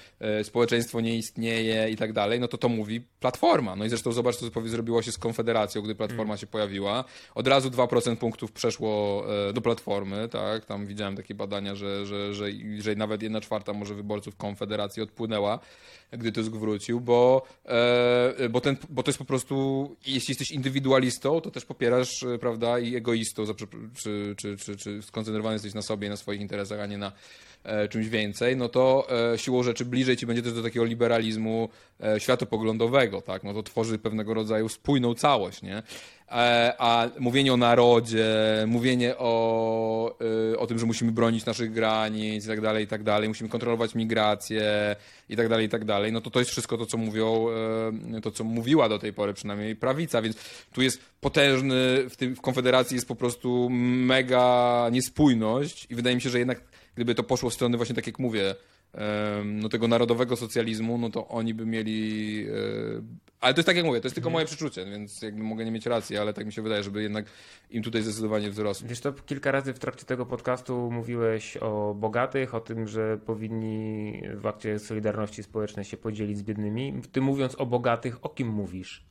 społeczeństwo 0.43 1.01
nie 1.01 1.17
istnieje 1.17 1.89
i 1.89 1.95
tak 1.95 2.13
dalej, 2.13 2.39
no 2.39 2.47
to 2.47 2.57
to 2.57 2.69
mówi 2.69 3.01
Platforma. 3.19 3.75
No 3.75 3.85
i 3.85 3.89
zresztą 3.89 4.11
zobacz, 4.11 4.35
co 4.35 4.61
zrobiło 4.65 5.01
się 5.01 5.11
z 5.11 5.17
Konfederacją, 5.17 5.81
gdy 5.81 5.95
Platforma 5.95 6.23
mm. 6.23 6.37
się 6.37 6.47
pojawiła. 6.47 7.03
Od 7.35 7.47
razu 7.47 7.69
2% 7.69 8.15
punktów 8.15 8.51
przeszło 8.51 9.25
do 9.53 9.61
Platformy, 9.61 10.29
tak, 10.29 10.65
tam 10.65 10.85
widziałem 10.85 11.15
takie 11.15 11.35
badania, 11.35 11.75
że, 11.75 12.05
że, 12.05 12.33
że, 12.33 12.45
że 12.79 12.95
nawet 12.95 13.23
jedna 13.23 13.41
czwarta 13.41 13.73
może 13.73 13.95
wyborców 13.95 14.35
Konfederacji 14.35 15.03
odpłynęła, 15.03 15.59
gdy 16.11 16.31
Tusk 16.31 16.51
wrócił, 16.51 17.01
bo, 17.01 17.47
bo, 18.49 18.61
ten, 18.61 18.77
bo 18.89 19.03
to 19.03 19.09
jest 19.09 19.19
po 19.19 19.25
prostu 19.25 19.34
prostu, 19.35 19.95
jeśli 20.05 20.31
jesteś 20.31 20.51
indywidualistą, 20.51 21.41
to 21.41 21.51
też 21.51 21.65
popierasz, 21.65 22.23
e, 22.23 22.37
prawda, 22.39 22.79
i 22.79 22.95
egoistą, 22.95 23.45
czy, 23.55 24.35
czy, 24.37 24.57
czy, 24.57 24.77
czy 24.77 25.01
skoncentrowany 25.01 25.55
jesteś 25.55 25.73
na 25.73 25.81
sobie, 25.81 26.09
na 26.09 26.17
swoich 26.17 26.41
interesach, 26.41 26.79
a 26.79 26.85
nie 26.85 26.97
na 26.97 27.11
czymś 27.89 28.09
więcej, 28.09 28.57
no 28.57 28.69
to 28.69 29.07
e, 29.33 29.37
siłą 29.37 29.63
rzeczy 29.63 29.85
bliżej 29.85 30.17
ci 30.17 30.25
będzie 30.25 30.41
też 30.41 30.53
do 30.53 30.63
takiego 30.63 30.85
liberalizmu 30.85 31.69
e, 32.03 32.19
światopoglądowego, 32.19 33.21
tak, 33.21 33.43
no 33.43 33.53
to 33.53 33.63
tworzy 33.63 33.97
pewnego 33.97 34.33
rodzaju 34.33 34.69
spójną 34.69 35.15
całość, 35.15 35.61
nie? 35.61 35.83
E, 36.31 36.73
a 36.77 37.09
mówienie 37.19 37.53
o 37.53 37.57
narodzie, 37.57 38.25
mówienie 38.67 39.17
o, 39.17 40.17
e, 40.53 40.57
o 40.57 40.67
tym, 40.67 40.79
że 40.79 40.85
musimy 40.85 41.11
bronić 41.11 41.45
naszych 41.45 41.71
granic 41.71 42.45
i 42.45 42.47
tak 42.47 42.61
dalej, 42.61 42.83
i 42.83 42.87
tak 42.87 43.03
dalej, 43.03 43.27
musimy 43.27 43.49
kontrolować 43.49 43.95
migrację 43.95 44.95
i 45.29 45.35
tak 45.35 45.49
dalej, 45.49 45.65
i 45.65 45.69
tak 45.69 45.85
dalej, 45.85 46.11
no 46.11 46.21
to 46.21 46.29
to 46.29 46.39
jest 46.39 46.51
wszystko 46.51 46.77
to, 46.77 46.85
co 46.85 46.97
mówią, 46.97 47.47
e, 48.15 48.21
to, 48.21 48.31
co 48.31 48.43
mówiła 48.43 48.89
do 48.89 48.99
tej 48.99 49.13
pory 49.13 49.33
przynajmniej 49.33 49.75
prawica, 49.75 50.21
więc 50.21 50.37
tu 50.73 50.81
jest 50.81 51.01
potężny, 51.21 52.09
w, 52.09 52.15
tym, 52.15 52.35
w 52.35 52.41
Konfederacji 52.41 52.95
jest 52.95 53.07
po 53.07 53.15
prostu 53.15 53.69
mega 53.69 54.87
niespójność 54.91 55.87
i 55.89 55.95
wydaje 55.95 56.15
mi 56.15 56.21
się, 56.21 56.29
że 56.29 56.39
jednak 56.39 56.61
gdyby 56.95 57.15
to 57.15 57.23
poszło 57.23 57.49
w 57.49 57.53
stronę 57.53 57.77
właśnie 57.77 57.95
tak 57.95 58.07
jak 58.07 58.19
mówię, 58.19 58.55
no, 59.45 59.69
tego 59.69 59.87
narodowego 59.87 60.35
socjalizmu, 60.35 60.97
no 60.97 61.09
to 61.09 61.27
oni 61.27 61.53
by 61.53 61.65
mieli. 61.65 62.45
E, 62.47 63.25
ale 63.41 63.53
to 63.53 63.59
jest 63.59 63.65
tak 63.65 63.75
jak 63.75 63.85
mówię, 63.85 64.01
to 64.01 64.05
jest 64.05 64.15
tylko 64.15 64.29
moje 64.29 64.45
przeczucie, 64.45 64.85
więc 64.85 65.21
jakby 65.21 65.43
mogę 65.43 65.65
nie 65.65 65.71
mieć 65.71 65.85
racji, 65.85 66.17
ale 66.17 66.33
tak 66.33 66.45
mi 66.45 66.53
się 66.53 66.61
wydaje, 66.61 66.83
żeby 66.83 67.03
jednak 67.03 67.25
im 67.69 67.83
tutaj 67.83 68.01
zdecydowanie 68.01 68.49
wzrosło. 68.49 68.87
Wiesz, 68.87 68.99
to 68.99 69.13
kilka 69.13 69.51
razy 69.51 69.73
w 69.73 69.79
trakcie 69.79 70.05
tego 70.05 70.25
podcastu 70.25 70.91
mówiłeś 70.91 71.57
o 71.57 71.95
bogatych, 71.99 72.55
o 72.55 72.59
tym, 72.59 72.87
że 72.87 73.17
powinni 73.17 74.21
w 74.35 74.47
akcie 74.47 74.79
Solidarności 74.79 75.43
Społecznej 75.43 75.85
się 75.85 75.97
podzielić 75.97 76.37
z 76.37 76.43
biednymi. 76.43 77.01
Ty 77.11 77.21
mówiąc 77.21 77.55
o 77.55 77.65
bogatych, 77.65 78.25
o 78.25 78.29
kim 78.29 78.47
mówisz? 78.47 79.05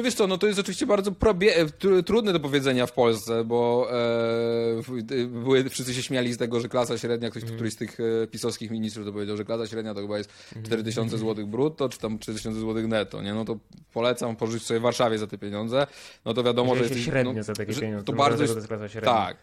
No 0.00 0.04
wiesz 0.04 0.14
co, 0.14 0.26
no 0.26 0.38
to 0.38 0.46
jest 0.46 0.58
oczywiście 0.58 0.86
bardzo 0.86 1.12
probie- 1.12 2.02
trudne 2.06 2.32
do 2.32 2.40
powiedzenia 2.40 2.86
w 2.86 2.92
Polsce, 2.92 3.44
bo 3.44 3.88
e, 3.92 5.26
były, 5.26 5.70
wszyscy 5.70 5.94
się 5.94 6.02
śmiali 6.02 6.32
z 6.32 6.38
tego, 6.38 6.60
że 6.60 6.68
klasa 6.68 6.98
średnia, 6.98 7.30
ktoś, 7.30 7.42
mm. 7.42 7.54
któryś 7.54 7.72
z 7.72 7.76
tych 7.76 7.98
e, 8.00 8.26
pisowskich 8.26 8.70
ministrów 8.70 9.06
to 9.06 9.12
powiedział, 9.12 9.36
że 9.36 9.44
klasa 9.44 9.66
średnia 9.66 9.94
to 9.94 10.00
chyba 10.00 10.18
jest 10.18 10.30
4000 10.64 11.16
mm. 11.16 11.28
zł 11.28 11.46
brutto, 11.46 11.88
czy 11.88 11.98
tam 11.98 12.18
3000 12.18 12.60
zł 12.60 12.88
netto, 12.88 13.22
nie? 13.22 13.34
No 13.34 13.44
to 13.44 13.56
polecam 13.92 14.36
pożyczyć 14.36 14.66
sobie 14.66 14.80
w 14.80 14.82
Warszawie 14.82 15.18
za 15.18 15.26
te 15.26 15.38
pieniądze, 15.38 15.86
no 16.24 16.34
to 16.34 16.42
wiadomo, 16.42 16.76
że 16.76 16.84
jest... 16.84 17.00
średnio 17.00 17.32
no, 17.32 17.42
za 17.42 17.54
takie 17.54 17.74
pieniądze. 17.74 18.04
To 18.04 18.12
bardzo 18.12 18.42
jest, 18.42 18.68
klasa 18.68 18.88
średnia. 18.88 19.12
Tak. 19.12 19.36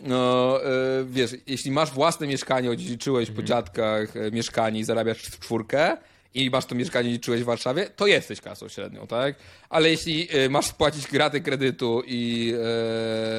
No, 0.00 0.58
e, 0.64 0.68
wiesz, 1.04 1.36
jeśli 1.46 1.70
masz 1.70 1.90
własne 1.90 2.26
mieszkanie, 2.26 2.70
odziedziczyłeś 2.70 3.28
mm. 3.28 3.36
po 3.36 3.42
dziadkach 3.42 4.16
e, 4.16 4.30
mieszkanie 4.30 4.80
i 4.80 4.84
zarabiasz 4.84 5.22
w 5.22 5.40
czwórkę, 5.40 5.96
i 6.34 6.50
masz 6.50 6.66
to 6.66 6.74
mieszkanie 6.74 7.08
i 7.08 7.12
liczyłeś 7.12 7.40
w 7.42 7.44
Warszawie, 7.44 7.90
to 7.96 8.06
jesteś 8.06 8.40
kasą 8.40 8.68
średnią, 8.68 9.06
tak? 9.06 9.34
Ale 9.68 9.90
jeśli 9.90 10.36
y, 10.36 10.50
masz 10.50 10.66
spłacić 10.66 11.06
graty 11.06 11.40
kredytu 11.40 12.02
i, 12.06 12.54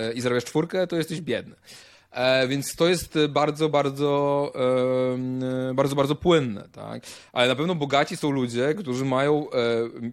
e, 0.10 0.14
i 0.14 0.22
zarabiasz 0.22 0.46
czwórkę, 0.46 0.88
to 0.88 0.96
jesteś 0.96 1.22
biedny. 1.22 1.56
E, 2.12 2.48
więc 2.48 2.76
to 2.76 2.88
jest 2.88 3.20
bardzo, 3.30 3.70
bardzo, 3.70 4.52
e, 5.70 5.74
bardzo, 5.74 5.96
bardzo 5.96 6.16
płynne, 6.16 6.68
tak? 6.72 7.04
Ale 7.34 7.48
na 7.48 7.56
pewno 7.56 7.76
bogaci 7.76 8.18
są 8.18 8.32
ludzie, 8.32 8.74
którzy 8.74 9.06
mają 9.06 9.52
e, 9.52 9.56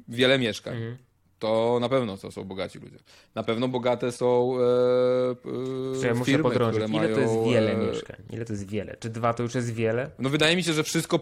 wiele 0.08 0.38
mieszkań. 0.38 0.74
Mhm. 0.76 0.96
to 1.38 1.78
na 1.80 1.88
pewno 1.88 2.16
to 2.16 2.30
są 2.30 2.44
bogaci 2.44 2.78
ludzie. 2.78 2.98
Na 3.34 3.42
pewno 3.42 3.68
bogate 3.68 4.12
są 4.12 4.54
e, 4.58 6.02
e, 6.02 6.06
ja 6.06 6.14
muszę 6.14 6.24
firmy. 6.30 6.50
Ile 6.76 6.88
mają, 6.88 7.14
to 7.14 7.20
jest 7.20 7.34
wiele 7.44 7.72
e, 7.72 7.76
mieszkań? 7.76 8.16
Ile 8.30 8.44
to 8.44 8.52
jest 8.52 8.68
wiele? 8.68 8.96
Czy 9.00 9.10
dwa 9.10 9.34
to 9.34 9.42
już 9.42 9.54
jest 9.54 9.74
wiele? 9.74 10.10
No 10.18 10.30
wydaje 10.30 10.56
mi 10.56 10.62
się, 10.62 10.72
że 10.72 10.82
wszystko, 10.84 11.20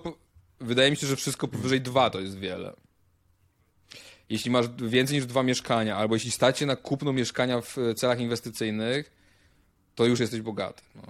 wydaje 0.61 0.91
mi 0.91 0.97
się, 0.97 1.07
że 1.07 1.17
wszystko 1.17 1.49
powyżej 1.49 1.81
dwa 1.81 2.11
to 2.11 2.21
jest 2.21 2.39
wiele. 2.39 2.73
Jeśli 4.29 4.51
masz 4.51 4.69
więcej 4.69 5.17
niż 5.17 5.27
dwa 5.27 5.43
mieszkania, 5.43 5.97
albo 5.97 6.15
jeśli 6.15 6.31
stać 6.31 6.59
się 6.59 6.67
na 6.67 6.77
kupno 6.77 7.13
mieszkania 7.13 7.61
w 7.61 7.77
celach 7.97 8.21
inwestycyjnych, 8.21 9.11
to 9.95 10.05
już 10.05 10.21
jesteś 10.21 10.41
bogaty. 10.41 10.83
No. 10.95 11.03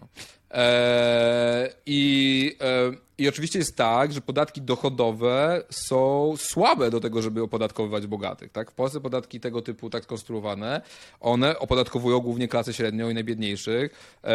Eee, 0.51 1.71
I 1.87 2.57
e, 2.61 3.07
i 3.19 3.29
oczywiście 3.29 3.59
jest 3.59 3.77
tak, 3.77 4.13
że 4.13 4.21
podatki 4.21 4.63
dochodowe 4.63 5.63
są 5.71 6.35
słabe 6.37 6.91
do 6.91 7.01
tego, 7.01 7.23
żeby 7.23 7.43
opodatkowywać 7.43 8.07
bogatych. 8.07 8.53
Tak? 8.53 8.71
W 8.71 8.75
Polsce 8.75 9.01
podatki 9.01 9.41
tego 9.41 9.63
typu, 9.63 9.91
tak 9.91 10.05
skonstruowane, 10.05 10.81
one 11.21 11.59
opodatkowują 11.59 12.21
głównie 12.21 12.49
klasę 12.49 12.73
średnią 12.73 13.11
i 13.11 13.15
najbiedniejszych. 13.15 14.17
E, 14.25 14.31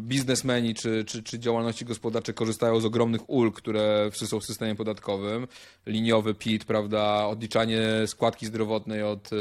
biznesmeni 0.00 0.74
czy, 0.74 1.04
czy, 1.04 1.22
czy 1.22 1.38
działalności 1.38 1.84
gospodarcze 1.84 2.32
korzystają 2.32 2.80
z 2.80 2.84
ogromnych 2.84 3.30
ulg, 3.30 3.56
które 3.56 4.10
są 4.12 4.40
w 4.40 4.44
systemie 4.44 4.74
podatkowym. 4.74 5.46
Liniowy 5.86 6.34
PIT, 6.34 6.64
prawda, 6.64 7.26
odliczanie 7.26 7.82
składki 8.06 8.46
zdrowotnej 8.46 9.02
od, 9.02 9.30
e, 9.32 9.36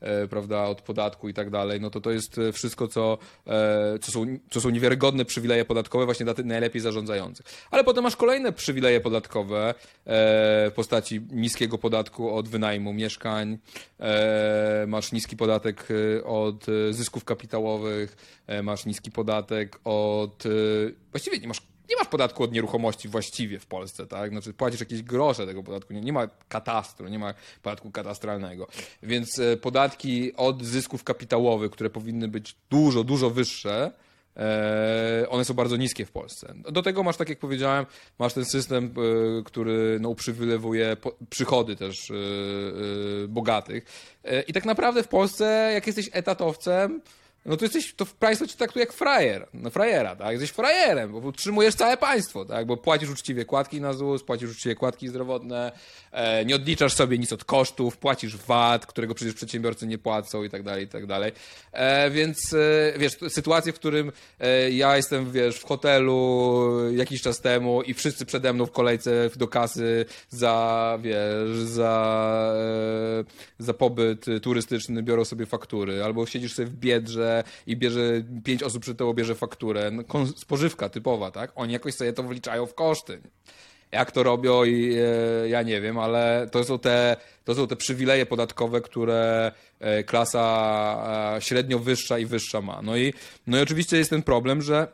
e, 0.00 0.28
prawda, 0.28 0.64
od 0.64 0.82
podatku 0.82 1.28
i 1.28 1.34
tak 1.34 1.50
dalej. 1.50 1.80
No 1.80 1.90
to 1.90 2.00
to 2.00 2.10
jest 2.10 2.40
wszystko, 2.52 2.88
co, 2.88 3.18
e, 3.46 3.97
co, 3.98 4.12
są, 4.12 4.38
co 4.50 4.60
są 4.60 4.70
niewiarygodne 4.70 5.24
przywileje 5.24 5.64
podatkowe 5.64 6.04
właśnie 6.04 6.24
dla 6.24 6.34
tych 6.34 6.46
najlepiej 6.46 6.80
zarządzających. 6.82 7.46
Ale 7.70 7.84
potem 7.84 8.04
masz 8.04 8.16
kolejne 8.16 8.52
przywileje 8.52 9.00
podatkowe 9.00 9.68
e, 9.68 9.74
w 10.70 10.72
postaci 10.74 11.20
niskiego 11.30 11.78
podatku 11.78 12.34
od 12.34 12.48
wynajmu 12.48 12.92
mieszkań, 12.92 13.58
e, 14.00 14.84
masz 14.88 15.12
niski 15.12 15.36
podatek 15.36 15.88
e, 15.90 16.24
od 16.24 16.66
zysków 16.90 17.24
kapitałowych, 17.24 18.16
masz 18.62 18.86
niski 18.86 19.10
podatek 19.10 19.80
od... 19.84 20.44
Właściwie 21.12 21.38
nie 21.38 21.48
masz 21.48 21.60
nie 21.88 21.96
masz 21.96 22.08
podatku 22.08 22.42
od 22.42 22.52
nieruchomości 22.52 23.08
właściwie 23.08 23.58
w 23.58 23.66
Polsce, 23.66 24.06
tak? 24.06 24.30
Znaczy 24.30 24.52
płacisz 24.52 24.80
jakieś 24.80 25.02
grosze 25.02 25.46
tego 25.46 25.62
podatku, 25.62 25.92
nie, 25.92 26.00
nie 26.00 26.12
ma 26.12 26.28
katastru, 26.48 27.08
nie 27.08 27.18
ma 27.18 27.34
podatku 27.62 27.90
katastralnego. 27.90 28.66
Więc 29.02 29.40
podatki 29.62 30.36
od 30.36 30.64
zysków 30.64 31.04
kapitałowych, 31.04 31.70
które 31.70 31.90
powinny 31.90 32.28
być 32.28 32.56
dużo, 32.70 33.04
dużo 33.04 33.30
wyższe, 33.30 33.92
E, 34.38 35.26
one 35.28 35.44
są 35.44 35.54
bardzo 35.54 35.76
niskie 35.76 36.06
w 36.06 36.10
Polsce. 36.10 36.54
Do 36.70 36.82
tego 36.82 37.02
masz, 37.02 37.16
tak 37.16 37.28
jak 37.28 37.38
powiedziałem, 37.38 37.86
masz 38.18 38.32
ten 38.32 38.44
system, 38.44 38.84
e, 38.84 39.42
który 39.42 39.98
no, 40.00 40.08
uprzywilejowuje 40.08 40.96
przychody 41.30 41.76
też 41.76 42.10
e, 42.10 42.14
bogatych. 43.28 43.84
I 44.46 44.52
tak 44.52 44.64
naprawdę 44.64 45.02
w 45.02 45.08
Polsce, 45.08 45.70
jak 45.74 45.86
jesteś 45.86 46.10
etatowcem, 46.12 47.00
no 47.46 47.56
to 47.56 47.64
jesteś, 47.64 47.94
to 47.94 48.06
państwo 48.06 48.46
cię 48.46 48.56
traktuje 48.56 48.84
jak 48.84 48.92
frajer, 48.92 49.48
no 49.54 49.70
frajera, 49.70 50.16
tak? 50.16 50.32
Jesteś 50.32 50.50
frajerem, 50.50 51.12
bo 51.12 51.18
utrzymujesz 51.18 51.74
całe 51.74 51.96
państwo, 51.96 52.44
tak? 52.44 52.66
Bo 52.66 52.76
płacisz 52.76 53.10
uczciwie 53.10 53.44
kładki 53.44 53.80
na 53.80 53.92
ZUS, 53.92 54.22
płacisz 54.22 54.50
uczciwie 54.50 54.74
kładki 54.74 55.08
zdrowotne, 55.08 55.72
e, 56.12 56.44
nie 56.44 56.54
odliczasz 56.54 56.92
sobie 56.92 57.18
nic 57.18 57.32
od 57.32 57.44
kosztów, 57.44 57.96
płacisz 57.96 58.36
VAT, 58.36 58.86
którego 58.86 59.14
przecież 59.14 59.34
przedsiębiorcy 59.34 59.86
nie 59.86 59.98
płacą 59.98 60.44
i 60.44 60.50
tak 60.50 60.62
dalej, 60.62 60.84
i 60.84 60.88
tak 60.88 61.06
dalej. 61.06 61.32
E, 61.72 62.10
więc, 62.10 62.54
e, 62.54 62.98
wiesz, 62.98 63.16
sytuacje, 63.28 63.72
w 63.72 63.76
którym 63.76 64.12
e, 64.40 64.70
ja 64.70 64.96
jestem, 64.96 65.32
wiesz, 65.32 65.58
w 65.58 65.64
hotelu 65.64 66.70
jakiś 66.90 67.22
czas 67.22 67.40
temu 67.40 67.82
i 67.82 67.94
wszyscy 67.94 68.26
przede 68.26 68.52
mną 68.52 68.66
w 68.66 68.72
kolejce 68.72 69.30
do 69.36 69.48
kasy 69.48 70.04
za, 70.28 70.98
wiesz, 71.02 71.58
za, 71.58 72.52
e, 72.56 73.24
za 73.58 73.74
pobyt 73.74 74.26
turystyczny 74.42 75.02
biorą 75.02 75.24
sobie 75.24 75.46
faktury, 75.46 76.04
albo 76.04 76.26
siedzisz 76.26 76.54
sobie 76.54 76.68
w 76.68 76.74
biedrze 76.74 77.27
i 77.66 77.76
bierze, 77.76 78.00
pięć 78.44 78.62
osób 78.62 78.82
przy 78.82 78.94
tobą 78.94 79.12
bierze 79.12 79.34
fakturę. 79.34 79.90
No, 79.90 80.04
spożywka 80.36 80.88
typowa, 80.88 81.30
tak? 81.30 81.52
Oni 81.54 81.72
jakoś 81.72 81.94
sobie 81.94 82.12
to 82.12 82.22
wliczają 82.22 82.66
w 82.66 82.74
koszty. 82.74 83.20
Jak 83.92 84.12
to 84.12 84.22
robią 84.22 84.64
i 84.64 84.94
e, 84.94 85.48
ja 85.48 85.62
nie 85.62 85.80
wiem, 85.80 85.98
ale 85.98 86.48
to 86.52 86.64
są 86.64 86.78
te, 86.78 87.16
to 87.44 87.54
są 87.54 87.66
te 87.66 87.76
przywileje 87.76 88.26
podatkowe, 88.26 88.80
które 88.80 89.52
e, 89.80 90.04
klasa 90.04 91.34
e, 91.36 91.40
średnio 91.40 91.78
wyższa 91.78 92.18
i 92.18 92.26
wyższa 92.26 92.60
ma. 92.60 92.82
No 92.82 92.96
i, 92.96 93.14
no 93.46 93.58
i 93.58 93.60
oczywiście 93.60 93.96
jest 93.96 94.10
ten 94.10 94.22
problem, 94.22 94.62
że 94.62 94.88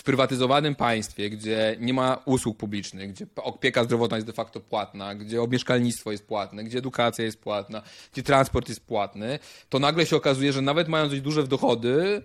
sprywatyzowanym 0.00 0.74
państwie, 0.74 1.30
gdzie 1.30 1.76
nie 1.80 1.94
ma 1.94 2.22
usług 2.24 2.56
publicznych, 2.56 3.12
gdzie 3.12 3.26
opieka 3.36 3.84
zdrowotna 3.84 4.16
jest 4.16 4.26
de 4.26 4.32
facto 4.32 4.60
płatna, 4.60 5.14
gdzie 5.14 5.46
mieszkalnictwo 5.48 6.12
jest 6.12 6.26
płatne, 6.26 6.64
gdzie 6.64 6.78
edukacja 6.78 7.24
jest 7.24 7.40
płatna, 7.40 7.82
gdzie 8.12 8.22
transport 8.22 8.68
jest 8.68 8.86
płatny, 8.86 9.38
to 9.68 9.78
nagle 9.78 10.06
się 10.06 10.16
okazuje, 10.16 10.52
że 10.52 10.62
nawet 10.62 10.88
mając 10.88 11.10
dość 11.10 11.22
duże 11.22 11.46
dochody, 11.46 12.22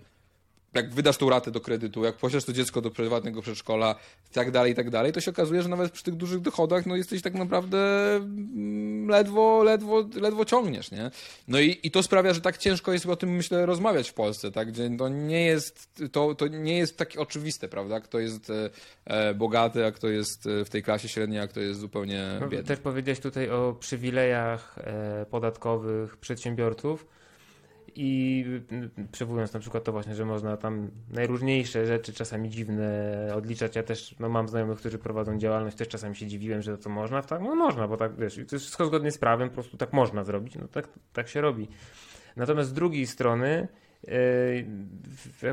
jak 0.75 0.93
wydasz 0.93 1.17
tą 1.17 1.29
ratę 1.29 1.51
do 1.51 1.61
kredytu, 1.61 2.03
jak 2.03 2.15
poślesz 2.15 2.45
to 2.45 2.53
dziecko 2.53 2.81
do 2.81 2.91
prywatnego 2.91 3.41
przedszkola 3.41 3.95
i 4.31 4.33
tak 4.33 4.51
dalej, 4.51 4.71
i 4.71 4.75
tak 4.75 4.89
dalej, 4.89 5.13
to 5.13 5.21
się 5.21 5.31
okazuje, 5.31 5.61
że 5.61 5.69
nawet 5.69 5.91
przy 5.91 6.03
tych 6.03 6.15
dużych 6.15 6.41
dochodach, 6.41 6.85
no 6.85 6.95
jesteś 6.95 7.21
tak 7.21 7.33
naprawdę 7.33 8.15
mm, 8.15 9.07
ledwo, 9.09 9.63
ledwo, 9.63 10.05
ledwo 10.21 10.45
ciągniesz, 10.45 10.91
nie? 10.91 11.11
No 11.47 11.59
i, 11.59 11.79
i 11.83 11.91
to 11.91 12.03
sprawia, 12.03 12.33
że 12.33 12.41
tak 12.41 12.57
ciężko 12.57 12.93
jest 12.93 13.05
o 13.05 13.15
tym, 13.15 13.29
myślę, 13.29 13.65
rozmawiać 13.65 14.09
w 14.09 14.13
Polsce, 14.13 14.51
tak? 14.51 14.71
Gdzie 14.71 14.97
to 14.97 15.09
nie 15.09 15.45
jest, 15.45 15.89
to, 16.11 16.35
to 16.35 16.47
nie 16.47 16.77
jest 16.77 16.97
takie 16.97 17.19
oczywiste, 17.19 17.67
prawda? 17.67 17.99
Kto 17.99 18.19
jest 18.19 18.49
e, 18.49 18.69
e 19.05 19.33
bogaty, 19.33 19.85
a 19.85 19.91
kto 19.91 20.07
jest 20.07 20.47
e, 20.47 20.65
w 20.65 20.69
tej 20.69 20.83
klasie 20.83 21.07
średniej, 21.07 21.39
a 21.39 21.47
kto 21.47 21.59
jest 21.59 21.79
zupełnie 21.79 22.37
no, 22.41 22.47
biedny. 22.47 22.67
Też 22.67 22.79
powiedziałeś 22.79 23.19
tutaj 23.19 23.49
o 23.49 23.75
przywilejach 23.79 24.75
podatkowych 25.29 26.17
przedsiębiorców 26.17 27.14
i 27.95 28.45
przywołując 29.11 29.53
na 29.53 29.59
przykład 29.59 29.83
to 29.83 29.91
właśnie, 29.91 30.15
że 30.15 30.25
można 30.25 30.57
tam 30.57 30.91
najróżniejsze 31.09 31.85
rzeczy, 31.85 32.13
czasami 32.13 32.49
dziwne 32.49 33.27
odliczać. 33.35 33.75
Ja 33.75 33.83
też 33.83 34.15
no, 34.19 34.29
mam 34.29 34.47
znajomych, 34.47 34.79
którzy 34.79 34.97
prowadzą 34.97 35.37
działalność, 35.37 35.77
też 35.77 35.87
czasami 35.87 36.15
się 36.15 36.27
dziwiłem, 36.27 36.61
że 36.61 36.77
to 36.77 36.89
można. 36.89 37.21
Tak, 37.21 37.41
no 37.41 37.55
można, 37.55 37.87
bo 37.87 37.97
tak 37.97 38.15
wiesz, 38.15 38.35
to 38.35 38.41
jest 38.41 38.55
wszystko 38.55 38.85
zgodnie 38.85 39.11
z 39.11 39.17
prawem, 39.17 39.49
po 39.49 39.53
prostu 39.53 39.77
tak 39.77 39.93
można 39.93 40.23
zrobić. 40.23 40.55
No 40.55 40.67
tak, 40.67 40.89
tak 41.13 41.27
się 41.27 41.41
robi. 41.41 41.67
Natomiast 42.35 42.69
z 42.69 42.73
drugiej 42.73 43.07
strony 43.07 43.67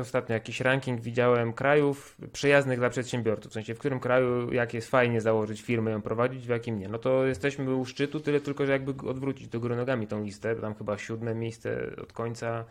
ostatnio 0.01 0.33
jakiś 0.33 0.61
ranking 0.61 1.01
widziałem 1.01 1.53
krajów 1.53 2.17
przyjaznych 2.33 2.79
dla 2.79 2.89
przedsiębiorców. 2.89 3.51
W 3.51 3.53
sensie, 3.53 3.75
w 3.75 3.79
którym 3.79 3.99
kraju, 3.99 4.53
jak 4.53 4.73
jest 4.73 4.89
fajnie 4.89 5.21
założyć 5.21 5.61
firmę, 5.61 5.91
ją 5.91 6.01
prowadzić, 6.01 6.45
w 6.45 6.49
jakim 6.49 6.79
nie. 6.79 6.87
No 6.87 6.99
to 6.99 7.25
jesteśmy 7.25 7.75
u 7.75 7.85
szczytu, 7.85 8.19
tyle 8.19 8.39
tylko, 8.39 8.65
że 8.65 8.71
jakby 8.71 9.09
odwrócić 9.09 9.47
do 9.47 9.59
góry 9.59 9.75
nogami 9.75 10.07
tą 10.07 10.23
listę, 10.23 10.55
tam 10.55 10.75
chyba 10.75 10.97
siódme 10.97 11.35
miejsce 11.35 11.95
od 12.01 12.13
końca 12.13 12.59
e, 12.59 12.65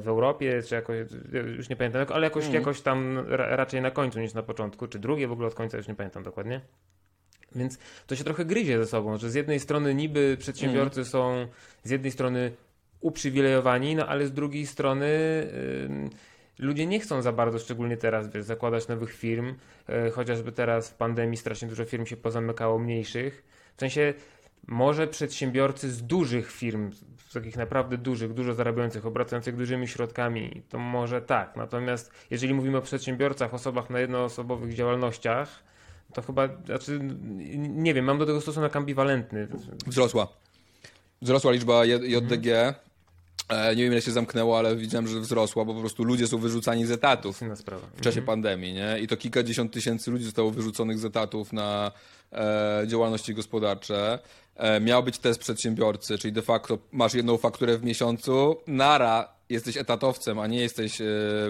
w 0.00 0.08
Europie, 0.08 0.62
czy 0.62 0.74
jakoś, 0.74 0.96
już 1.56 1.68
nie 1.68 1.76
pamiętam, 1.76 2.06
ale 2.12 2.26
jakoś, 2.26 2.44
mm. 2.44 2.54
jakoś 2.54 2.80
tam 2.80 3.24
raczej 3.28 3.82
na 3.82 3.90
końcu 3.90 4.20
niż 4.20 4.34
na 4.34 4.42
początku, 4.42 4.86
czy 4.86 4.98
drugie 4.98 5.28
w 5.28 5.32
ogóle 5.32 5.48
od 5.48 5.54
końca, 5.54 5.76
już 5.76 5.88
nie 5.88 5.94
pamiętam 5.94 6.22
dokładnie. 6.22 6.60
Więc 7.54 7.78
to 8.06 8.16
się 8.16 8.24
trochę 8.24 8.44
gryzie 8.44 8.78
ze 8.78 8.86
sobą, 8.86 9.16
że 9.16 9.30
z 9.30 9.34
jednej 9.34 9.60
strony 9.60 9.94
niby 9.94 10.36
przedsiębiorcy 10.38 11.00
mm. 11.00 11.10
są 11.10 11.46
z 11.82 11.90
jednej 11.90 12.12
strony 12.12 12.52
uprzywilejowani, 13.00 13.96
no 13.96 14.06
ale 14.06 14.26
z 14.26 14.32
drugiej 14.32 14.66
strony 14.66 15.08
ludzie 16.58 16.86
nie 16.86 17.00
chcą 17.00 17.22
za 17.22 17.32
bardzo, 17.32 17.58
szczególnie 17.58 17.96
teraz, 17.96 18.28
wiesz, 18.28 18.44
zakładać 18.44 18.88
nowych 18.88 19.12
firm, 19.12 19.54
yy, 19.88 20.10
chociażby 20.10 20.52
teraz 20.52 20.90
w 20.90 20.94
pandemii 20.94 21.36
strasznie 21.36 21.68
dużo 21.68 21.84
firm 21.84 22.06
się 22.06 22.16
pozamykało 22.16 22.78
mniejszych. 22.78 23.44
W 23.76 23.80
sensie 23.80 24.14
może 24.66 25.06
przedsiębiorcy 25.06 25.90
z 25.90 26.02
dużych 26.02 26.52
firm, 26.52 26.92
z 27.28 27.32
takich 27.32 27.56
naprawdę 27.56 27.98
dużych, 27.98 28.34
dużo 28.34 28.54
zarabiających, 28.54 29.06
obracających 29.06 29.56
dużymi 29.56 29.88
środkami, 29.88 30.62
to 30.68 30.78
może 30.78 31.22
tak. 31.22 31.56
Natomiast 31.56 32.12
jeżeli 32.30 32.54
mówimy 32.54 32.78
o 32.78 32.82
przedsiębiorcach, 32.82 33.54
osobach 33.54 33.90
na 33.90 34.00
jednoosobowych 34.00 34.74
działalnościach, 34.74 35.62
to 36.14 36.22
chyba, 36.22 36.48
znaczy, 36.64 37.00
nie 37.58 37.94
wiem, 37.94 38.04
mam 38.04 38.18
do 38.18 38.26
tego 38.26 38.40
stosunek 38.40 38.76
ambiwalentny. 38.76 39.48
Wzrosła. 39.86 40.28
Wzrosła 41.22 41.52
liczba 41.52 41.84
JDG, 41.84 42.48
E, 42.48 42.74
nie 43.76 43.82
wiem 43.82 43.92
ile 43.92 44.02
się 44.02 44.12
zamknęło, 44.12 44.58
ale 44.58 44.76
widziałem, 44.76 45.08
że 45.08 45.20
wzrosła, 45.20 45.64
bo 45.64 45.74
po 45.74 45.80
prostu 45.80 46.04
ludzie 46.04 46.26
są 46.26 46.38
wyrzucani 46.38 46.86
z 46.86 46.90
etatów 46.90 47.40
w 47.96 48.00
czasie 48.00 48.20
mhm. 48.20 48.26
pandemii, 48.26 48.72
nie? 48.72 48.98
I 49.00 49.06
to 49.06 49.16
kilkadziesiąt 49.16 49.72
tysięcy 49.72 50.10
ludzi 50.10 50.24
zostało 50.24 50.50
wyrzuconych 50.50 50.98
z 50.98 51.04
etatów 51.04 51.52
na 51.52 51.92
e, 52.32 52.84
działalności 52.86 53.34
gospodarcze. 53.34 54.18
E, 54.56 54.80
miał 54.80 55.02
być 55.02 55.18
test 55.18 55.40
przedsiębiorcy, 55.40 56.18
czyli 56.18 56.32
de 56.32 56.42
facto 56.42 56.78
masz 56.92 57.14
jedną 57.14 57.36
fakturę 57.36 57.78
w 57.78 57.84
miesiącu, 57.84 58.56
nara 58.66 59.28
jesteś 59.48 59.76
etatowcem, 59.76 60.38
a 60.38 60.46
nie 60.46 60.60
jesteś 60.60 61.00
e, 61.00 61.04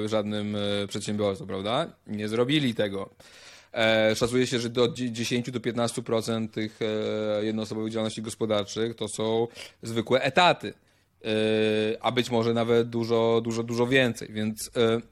żadnym 0.07 0.57
e, 0.57 0.87
przedsiębiorcą, 0.87 1.47
prawda? 1.47 1.87
Nie 2.07 2.29
zrobili 2.29 2.75
tego. 2.75 3.11
E, 3.73 4.16
szacuje 4.16 4.47
się, 4.47 4.59
że 4.59 4.69
do 4.69 4.89
10 4.89 5.51
do 5.51 5.61
15% 5.61 6.49
tych 6.49 6.79
e, 6.83 7.45
jednoosobowych 7.45 7.93
działalności 7.93 8.23
gospodarczych 8.23 8.97
to 8.97 9.09
są 9.09 9.49
zwykłe 9.83 10.23
etaty. 10.23 10.75
Yy, 11.24 11.31
a 12.01 12.12
być 12.12 12.31
może 12.31 12.55
nawet 12.55 12.90
dużo, 12.90 13.40
dużo, 13.45 13.62
dużo 13.62 13.86
więcej, 13.86 14.28
więc, 14.32 14.70
yy, 14.77 15.03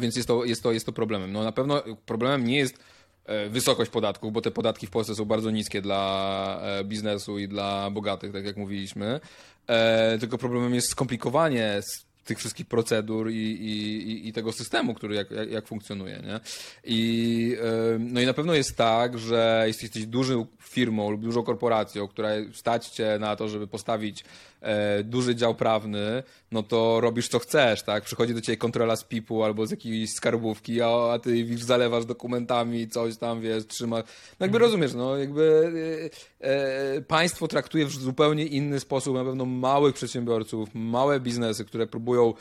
więc 0.00 0.16
jest, 0.16 0.28
to, 0.28 0.44
jest, 0.44 0.62
to, 0.62 0.72
jest 0.72 0.86
to 0.86 0.92
problemem. 0.92 1.32
No 1.32 1.44
na 1.44 1.52
pewno 1.52 1.82
problemem 2.06 2.44
nie 2.44 2.56
jest 2.56 2.78
e, 3.24 3.48
wysokość 3.48 3.90
podatków, 3.90 4.32
bo 4.32 4.40
te 4.40 4.50
podatki 4.50 4.86
w 4.86 4.90
Polsce 4.90 5.14
są 5.14 5.24
bardzo 5.24 5.50
niskie 5.50 5.82
dla 5.82 6.60
e, 6.62 6.84
biznesu 6.84 7.38
i 7.38 7.48
dla 7.48 7.90
bogatych, 7.90 8.32
tak 8.32 8.44
jak 8.44 8.56
mówiliśmy. 8.56 9.20
E, 9.66 10.18
tylko 10.18 10.38
problemem 10.38 10.74
jest 10.74 10.88
skomplikowanie 10.88 11.80
tych 12.24 12.38
wszystkich 12.38 12.66
procedur 12.66 13.30
i, 13.30 13.34
i, 13.34 14.28
i 14.28 14.32
tego 14.32 14.52
systemu, 14.52 14.94
który 14.94 15.14
jak, 15.14 15.30
jak, 15.30 15.50
jak 15.50 15.66
funkcjonuje. 15.66 16.22
Nie? 16.26 16.40
I, 16.84 17.56
no 17.98 18.20
i 18.20 18.26
na 18.26 18.34
pewno 18.34 18.54
jest 18.54 18.76
tak, 18.76 19.18
że 19.18 19.64
jeśli 19.66 19.84
jesteś 19.84 20.06
dużą 20.06 20.46
firmą 20.60 21.10
lub 21.10 21.20
dużą 21.20 21.42
korporacją, 21.42 22.08
która 22.08 22.28
stać 22.52 22.88
cię 22.88 23.16
na 23.20 23.36
to, 23.36 23.48
żeby 23.48 23.66
postawić 23.66 24.24
e, 24.62 25.02
duży 25.04 25.34
dział 25.34 25.54
prawny, 25.54 26.22
no 26.52 26.62
to 26.62 27.00
robisz 27.00 27.28
co 27.28 27.38
chcesz, 27.38 27.82
tak? 27.82 28.04
Przychodzi 28.04 28.34
do 28.34 28.40
ciebie 28.40 28.56
kontrola 28.56 28.96
z 28.96 29.04
PIP-u 29.04 29.42
albo 29.42 29.66
z 29.66 29.70
jakiejś 29.70 30.12
skarbówki, 30.12 30.82
a, 30.82 30.88
a 30.88 31.18
ty 31.18 31.38
już 31.38 31.62
zalewasz 31.62 32.04
dokumentami, 32.04 32.88
coś 32.88 33.16
tam, 33.16 33.40
wiesz, 33.40 33.66
trzyma. 33.66 33.96
No 33.96 34.46
jakby 34.46 34.56
mhm. 34.56 34.62
rozumiesz, 34.62 34.94
no 34.94 35.16
jakby 35.16 36.10
e, 36.40 36.48
e, 36.48 37.00
państwo 37.02 37.48
traktuje 37.48 37.86
w 37.86 37.90
zupełnie 37.90 38.46
inny 38.46 38.80
sposób 38.80 39.14
na 39.14 39.24
pewno 39.24 39.44
małych 39.44 39.94
przedsiębiorców, 39.94 40.68
małe 40.74 41.20
biznesy, 41.20 41.64
które 41.64 41.86
próbują 41.86 42.34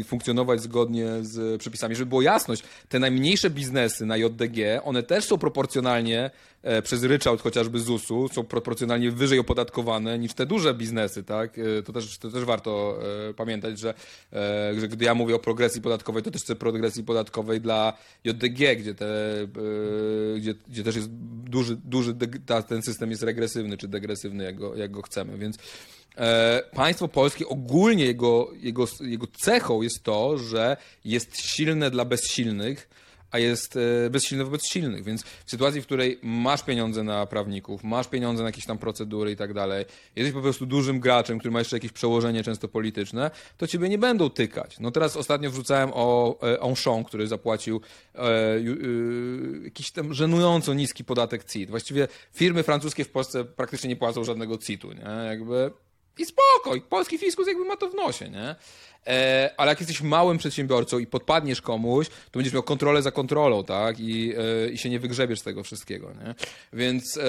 e, 0.00 0.04
funkcjonować 0.04 0.62
zgodnie 0.62 1.06
z 1.20 1.60
przepisami. 1.60 1.94
Żeby 1.94 2.08
było 2.08 2.22
jasność, 2.22 2.62
te 2.88 2.98
najmniejsze 2.98 3.50
biznesy 3.50 4.06
na 4.06 4.16
JDG, 4.16 4.82
one 4.84 5.02
też 5.02 5.24
są 5.24 5.38
proporcjonalnie 5.38 6.30
przez 6.82 7.02
ryczałt 7.02 7.40
chociażby 7.40 7.80
ZUS-u 7.80 8.28
są 8.28 8.44
proporcjonalnie 8.44 9.10
wyżej 9.10 9.38
opodatkowane 9.38 10.18
niż 10.18 10.34
te 10.34 10.46
duże 10.46 10.74
biznesy, 10.74 11.22
tak? 11.24 11.58
E, 11.58 11.82
to 11.82 11.92
też, 11.92 12.18
to 12.18 12.30
też 12.30 12.44
warto 12.44 12.98
e, 13.28 13.34
pamiętać, 13.34 13.78
że, 13.78 13.94
że 14.78 14.88
gdy 14.88 15.04
ja 15.04 15.14
mówię 15.14 15.34
o 15.34 15.38
progresji 15.38 15.82
podatkowej, 15.82 16.22
to 16.22 16.30
też 16.30 16.42
chcę 16.42 16.56
progresji 16.56 17.04
podatkowej 17.04 17.60
dla 17.60 17.92
JDG, 18.24 18.76
gdzie, 18.76 18.94
te, 18.94 19.06
gdzie, 20.36 20.54
gdzie 20.68 20.82
też 20.84 20.96
jest 20.96 21.08
duży, 21.44 21.76
duży 21.84 22.14
ten 22.68 22.82
system 22.82 23.10
jest 23.10 23.22
regresywny 23.22 23.76
czy 23.76 23.88
degresywny, 23.88 24.44
jak 24.44 24.56
go, 24.56 24.76
jak 24.76 24.90
go 24.90 25.02
chcemy, 25.02 25.38
więc 25.38 25.58
państwo 26.72 27.08
polskie 27.08 27.48
ogólnie 27.48 28.04
jego, 28.04 28.50
jego, 28.60 28.84
jego 29.00 29.26
cechą 29.26 29.82
jest 29.82 30.02
to, 30.02 30.38
że 30.38 30.76
jest 31.04 31.40
silne 31.40 31.90
dla 31.90 32.04
bezsilnych, 32.04 32.88
a 33.36 33.38
jest 33.38 33.76
e, 33.76 34.10
bezsilny 34.10 34.44
wobec 34.44 34.66
silnych. 34.66 35.04
Więc 35.04 35.22
w 35.22 35.50
sytuacji, 35.50 35.80
w 35.80 35.86
której 35.86 36.18
masz 36.22 36.62
pieniądze 36.62 37.02
na 37.02 37.26
prawników, 37.26 37.84
masz 37.84 38.08
pieniądze 38.08 38.42
na 38.42 38.48
jakieś 38.48 38.66
tam 38.66 38.78
procedury 38.78 39.30
i 39.30 39.36
tak 39.36 39.54
dalej, 39.54 39.84
jesteś 40.16 40.34
po 40.34 40.42
prostu 40.42 40.66
dużym 40.66 41.00
graczem, 41.00 41.38
który 41.38 41.52
ma 41.52 41.58
jeszcze 41.58 41.76
jakieś 41.76 41.92
przełożenie 41.92 42.42
często 42.42 42.68
polityczne, 42.68 43.30
to 43.56 43.66
ciebie 43.66 43.88
nie 43.88 43.98
będą 43.98 44.30
tykać. 44.30 44.80
No 44.80 44.90
teraz 44.90 45.16
ostatnio 45.16 45.50
wrzucałem 45.50 45.90
o 45.94 46.38
Enchon, 46.40 47.04
który 47.04 47.26
zapłacił 47.26 47.80
e, 48.14 48.20
e, 48.20 48.62
jakiś 49.64 49.90
tam 49.90 50.14
żenująco 50.14 50.74
niski 50.74 51.04
podatek 51.04 51.44
CIT. 51.44 51.70
Właściwie 51.70 52.08
firmy 52.32 52.62
francuskie 52.62 53.04
w 53.04 53.10
Polsce 53.10 53.44
praktycznie 53.44 53.88
nie 53.88 53.96
płacą 53.96 54.24
żadnego 54.24 54.58
CIT-u, 54.58 54.92
nie? 54.92 55.26
Jakby 55.26 55.70
i 56.18 56.24
spoko, 56.26 56.74
i 56.76 56.80
polski 56.80 57.18
fiskus 57.18 57.46
jakby 57.46 57.64
ma 57.64 57.76
to 57.76 57.88
w 57.90 57.94
nosie, 57.94 58.30
nie? 58.30 58.54
E, 59.06 59.50
ale 59.56 59.70
jak 59.70 59.80
jesteś 59.80 60.02
małym 60.02 60.38
przedsiębiorcą 60.38 60.98
i 60.98 61.06
podpadniesz 61.06 61.62
komuś, 61.62 62.08
to 62.08 62.38
będziesz 62.38 62.52
miał 62.52 62.62
kontrolę 62.62 63.02
za 63.02 63.10
kontrolą, 63.10 63.64
tak? 63.64 64.00
I, 64.00 64.34
e, 64.38 64.68
i 64.70 64.78
się 64.78 64.90
nie 64.90 65.00
wygrzebiesz 65.00 65.40
z 65.40 65.42
tego 65.42 65.62
wszystkiego, 65.62 66.12
nie? 66.12 66.34
Więc 66.72 67.16
e, 67.16 67.22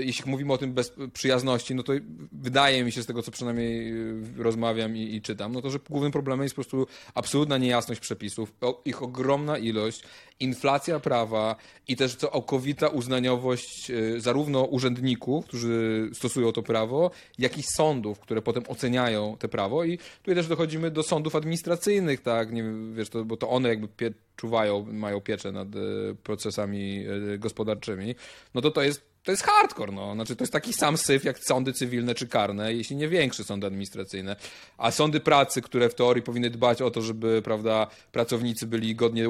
jeśli 0.00 0.30
mówimy 0.30 0.52
o 0.52 0.58
tym 0.58 0.72
bez 0.72 0.92
przyjazności, 1.12 1.74
no 1.74 1.82
to 1.82 1.92
wydaje 2.32 2.84
mi 2.84 2.92
się 2.92 3.02
z 3.02 3.06
tego, 3.06 3.22
co 3.22 3.30
przynajmniej 3.30 3.92
rozmawiam 4.36 4.96
i, 4.96 5.14
i 5.14 5.22
czytam, 5.22 5.52
no 5.52 5.62
to, 5.62 5.70
że 5.70 5.78
głównym 5.90 6.12
problemem 6.12 6.42
jest 6.42 6.54
po 6.54 6.62
prostu 6.62 6.86
absolutna 7.14 7.58
niejasność 7.58 8.00
przepisów, 8.00 8.52
ich 8.84 9.02
ogromna 9.02 9.58
ilość, 9.58 10.02
inflacja 10.40 11.00
prawa 11.00 11.56
i 11.88 11.96
też 11.96 12.16
całkowita 12.16 12.88
uznaniowość 12.88 13.92
zarówno 14.18 14.64
urzędników, 14.64 15.44
którzy 15.44 16.10
stosują 16.12 16.52
to 16.52 16.62
prawo, 16.62 17.10
jak 17.38 17.58
i 17.58 17.62
sądów, 17.62 18.07
które 18.14 18.42
potem 18.42 18.62
oceniają 18.68 19.36
te 19.38 19.48
prawo. 19.48 19.84
I 19.84 19.98
tutaj 19.98 20.34
też 20.34 20.46
dochodzimy 20.46 20.90
do 20.90 20.98
do 20.98 21.02
sądów 21.02 21.36
administracyjnych, 21.36 22.20
tak, 22.20 22.52
nie, 22.52 22.64
wiesz, 22.92 23.08
to, 23.08 23.24
bo 23.24 23.36
to 23.36 23.48
one 23.48 23.68
jakby 23.68 23.88
pie, 23.88 24.10
czuwają, 24.36 24.86
mają 24.92 25.20
pieczę 25.20 25.52
nad 25.52 25.68
e, 25.68 25.80
procesami 26.22 27.04
e, 27.34 27.38
gospodarczymi, 27.38 28.14
no 28.54 28.60
to 28.60 28.70
to 28.70 28.82
jest 28.82 29.07
to 29.28 29.32
jest 29.32 29.42
hardcore, 29.42 29.92
no. 29.92 30.14
Znaczy, 30.14 30.36
to 30.36 30.42
jest 30.42 30.52
taki 30.52 30.72
sam 30.72 30.96
syf 30.96 31.24
jak 31.24 31.38
sądy 31.38 31.72
cywilne 31.72 32.14
czy 32.14 32.26
karne, 32.26 32.74
jeśli 32.74 32.96
nie 32.96 33.08
większe 33.08 33.44
sądy 33.44 33.66
administracyjne. 33.66 34.36
A 34.78 34.90
sądy 34.90 35.20
pracy, 35.20 35.62
które 35.62 35.88
w 35.88 35.94
teorii 35.94 36.22
powinny 36.22 36.50
dbać 36.50 36.82
o 36.82 36.90
to, 36.90 37.02
żeby, 37.02 37.42
prawda, 37.42 37.86
pracownicy 38.12 38.66
byli 38.66 38.94
godnie 38.94 39.26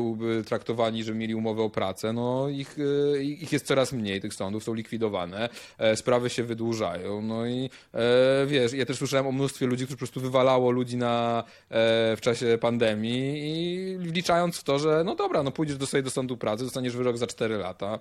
traktowani, 0.46 1.04
żeby 1.04 1.18
mieli 1.18 1.34
umowę 1.34 1.62
o 1.62 1.70
pracę, 1.70 2.12
no 2.12 2.48
ich, 2.48 2.76
e, 3.14 3.22
ich 3.22 3.52
jest 3.52 3.66
coraz 3.66 3.92
mniej, 3.92 4.20
tych 4.20 4.34
sądów 4.34 4.64
są 4.64 4.74
likwidowane, 4.74 5.48
e, 5.78 5.96
sprawy 5.96 6.30
się 6.30 6.44
wydłużają, 6.44 7.22
no 7.22 7.46
i 7.46 7.70
e, 7.94 8.46
wiesz, 8.46 8.72
ja 8.72 8.86
też 8.86 8.96
słyszałem 8.96 9.26
o 9.26 9.32
mnóstwie 9.32 9.66
ludzi, 9.66 9.84
którzy 9.84 9.96
po 9.96 9.98
prostu 9.98 10.20
wywalało 10.20 10.70
ludzi 10.70 10.96
na, 10.96 11.44
w 11.70 12.18
czasie 12.20 12.58
pandemii 12.60 13.40
i 13.42 13.96
wliczając 13.98 14.56
w 14.58 14.64
to, 14.64 14.78
że 14.78 15.02
no 15.04 15.14
dobra, 15.14 15.42
no 15.42 15.50
pójdziesz 15.50 15.76
do 15.76 15.86
sobie 15.86 16.02
do 16.02 16.10
sądu 16.10 16.36
pracy, 16.36 16.64
dostaniesz 16.64 16.96
wyrok 16.96 17.18
za 17.18 17.26
4 17.26 17.56
lata, 17.56 17.98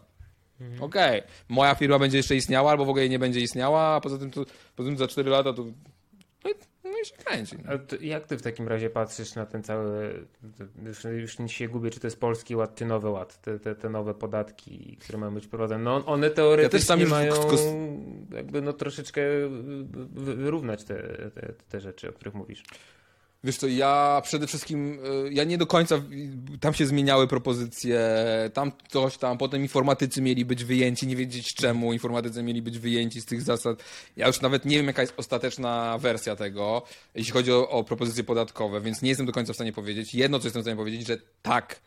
Mhm. 0.61 0.84
Okej, 0.84 1.19
okay. 1.19 1.31
moja 1.49 1.75
firma 1.75 1.99
będzie 1.99 2.17
jeszcze 2.17 2.35
istniała, 2.35 2.71
albo 2.71 2.85
w 2.85 2.89
ogóle 2.89 3.09
nie 3.09 3.19
będzie 3.19 3.39
istniała, 3.39 3.81
a 3.81 4.01
poza 4.01 4.17
tym, 4.17 4.31
to, 4.31 4.45
poza 4.75 4.89
tym 4.89 4.97
za 4.97 5.07
4 5.07 5.29
lata 5.29 5.53
to. 5.53 5.63
No 6.43 6.49
i, 6.49 6.53
no 6.84 6.99
i 7.03 7.05
się 7.05 7.15
kręci. 7.15 7.55
No. 7.65 7.97
jak 8.01 8.25
ty 8.25 8.38
w 8.38 8.41
takim 8.41 8.67
razie 8.67 8.89
patrzysz 8.89 9.35
na 9.35 9.45
ten 9.45 9.63
cały. 9.63 10.25
Już, 10.85 11.03
już 11.03 11.39
nie 11.39 11.49
się 11.49 11.67
gubię, 11.67 11.89
czy 11.89 11.99
to 11.99 12.07
jest 12.07 12.19
polski 12.19 12.55
ład, 12.55 12.75
czy 12.75 12.85
nowy 12.85 13.09
ład, 13.09 13.41
te, 13.41 13.59
te, 13.59 13.75
te 13.75 13.89
nowe 13.89 14.13
podatki, 14.13 14.97
które 15.01 15.17
mają 15.17 15.34
być 15.34 15.47
prowadzone. 15.47 15.84
No 15.84 16.05
one 16.05 16.29
teoretycznie 16.29 17.03
ja 17.03 17.07
mają 17.07 17.34
jakby 18.31 18.61
no 18.61 18.73
troszeczkę 18.73 19.21
wyrównać 20.13 20.84
te, 20.84 20.95
te, 21.31 21.53
te 21.69 21.79
rzeczy, 21.79 22.09
o 22.09 22.13
których 22.13 22.34
mówisz. 22.34 22.63
Wiesz 23.48 23.57
co, 23.57 23.68
ja 23.68 24.22
przede 24.24 24.48
wszystkim, 24.48 24.99
e, 25.28 25.34
ja 25.34 25.44
nie 25.44 25.57
do 25.57 25.68
końca, 25.68 26.02
tam 26.60 26.74
się 26.74 26.86
zmieniały 26.86 27.28
propozycje, 27.28 27.99
tam 28.53 28.72
coś 28.90 29.18
tam, 29.18 29.38
potem 29.38 29.61
informatycy 29.61 30.22
mieli 30.22 30.45
być 30.45 30.64
wyjęci, 30.64 31.07
nie 31.07 31.15
wiedzieć 31.15 31.53
czemu 31.53 31.94
informatycy 31.94 32.44
mieli 32.44 32.61
być 32.61 32.80
wyjęci 32.80 33.22
z 33.22 33.26
tych 33.26 33.41
zasad. 33.41 33.84
Ja 34.18 34.28
już 34.28 34.41
nawet 34.41 34.65
nie 34.65 34.78
wiem, 34.78 34.88
jaka 34.88 35.02
jest 35.02 35.14
ostateczna 35.18 35.98
wersja 35.98 36.36
tego, 36.36 36.84
jeśli 37.15 37.34
chodzi 37.34 37.52
o, 37.52 37.69
o 37.69 37.84
propozycje 37.84 38.24
podatkowe, 38.24 38.82
więc 38.82 39.02
nie 39.02 39.10
jestem 39.10 39.26
do 39.26 39.32
końca 39.32 39.53
w 39.53 39.56
stanie 39.56 39.74
powiedzieć. 39.74 40.15
Jedno, 40.15 40.40
co 40.40 40.48
jestem 40.48 40.61
w 40.61 40.65
stanie 40.65 40.78
powiedzieć, 40.78 41.07
że 41.07 41.18
tak, 41.41 41.82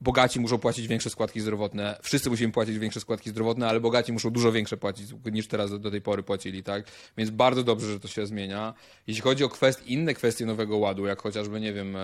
bogaci 0.00 0.40
muszą 0.40 0.58
płacić 0.58 0.88
większe 0.88 1.10
składki 1.10 1.40
zdrowotne, 1.40 1.96
wszyscy 2.02 2.30
musimy 2.30 2.52
płacić 2.52 2.78
większe 2.78 3.00
składki 3.00 3.30
zdrowotne, 3.30 3.68
ale 3.68 3.80
bogaci 3.80 4.12
muszą 4.12 4.30
dużo 4.30 4.52
większe 4.52 4.76
płacić 4.76 5.06
niż 5.32 5.48
teraz 5.48 5.80
do, 5.80 5.90
tej 5.90 6.00
pory 6.00 6.22
płacili, 6.22 6.62
tak? 6.62 6.84
Więc 7.16 7.30
bardzo 7.30 7.62
dobrze, 7.62 7.92
że 7.92 8.00
to 8.00 8.08
się 8.08 8.26
zmienia. 8.26 8.74
Jeśli 9.06 9.22
chodzi 9.22 9.44
o 9.44 9.48
kwest, 9.48 9.86
inne 9.86 10.14
kwestie 10.14 10.46
Nowego 10.46 10.76
Ładu, 10.76 11.06
jak 11.06 11.22
chociażby, 11.22 11.60
nie 11.60 11.72
wiem, 11.72 11.96
e, 11.96 12.00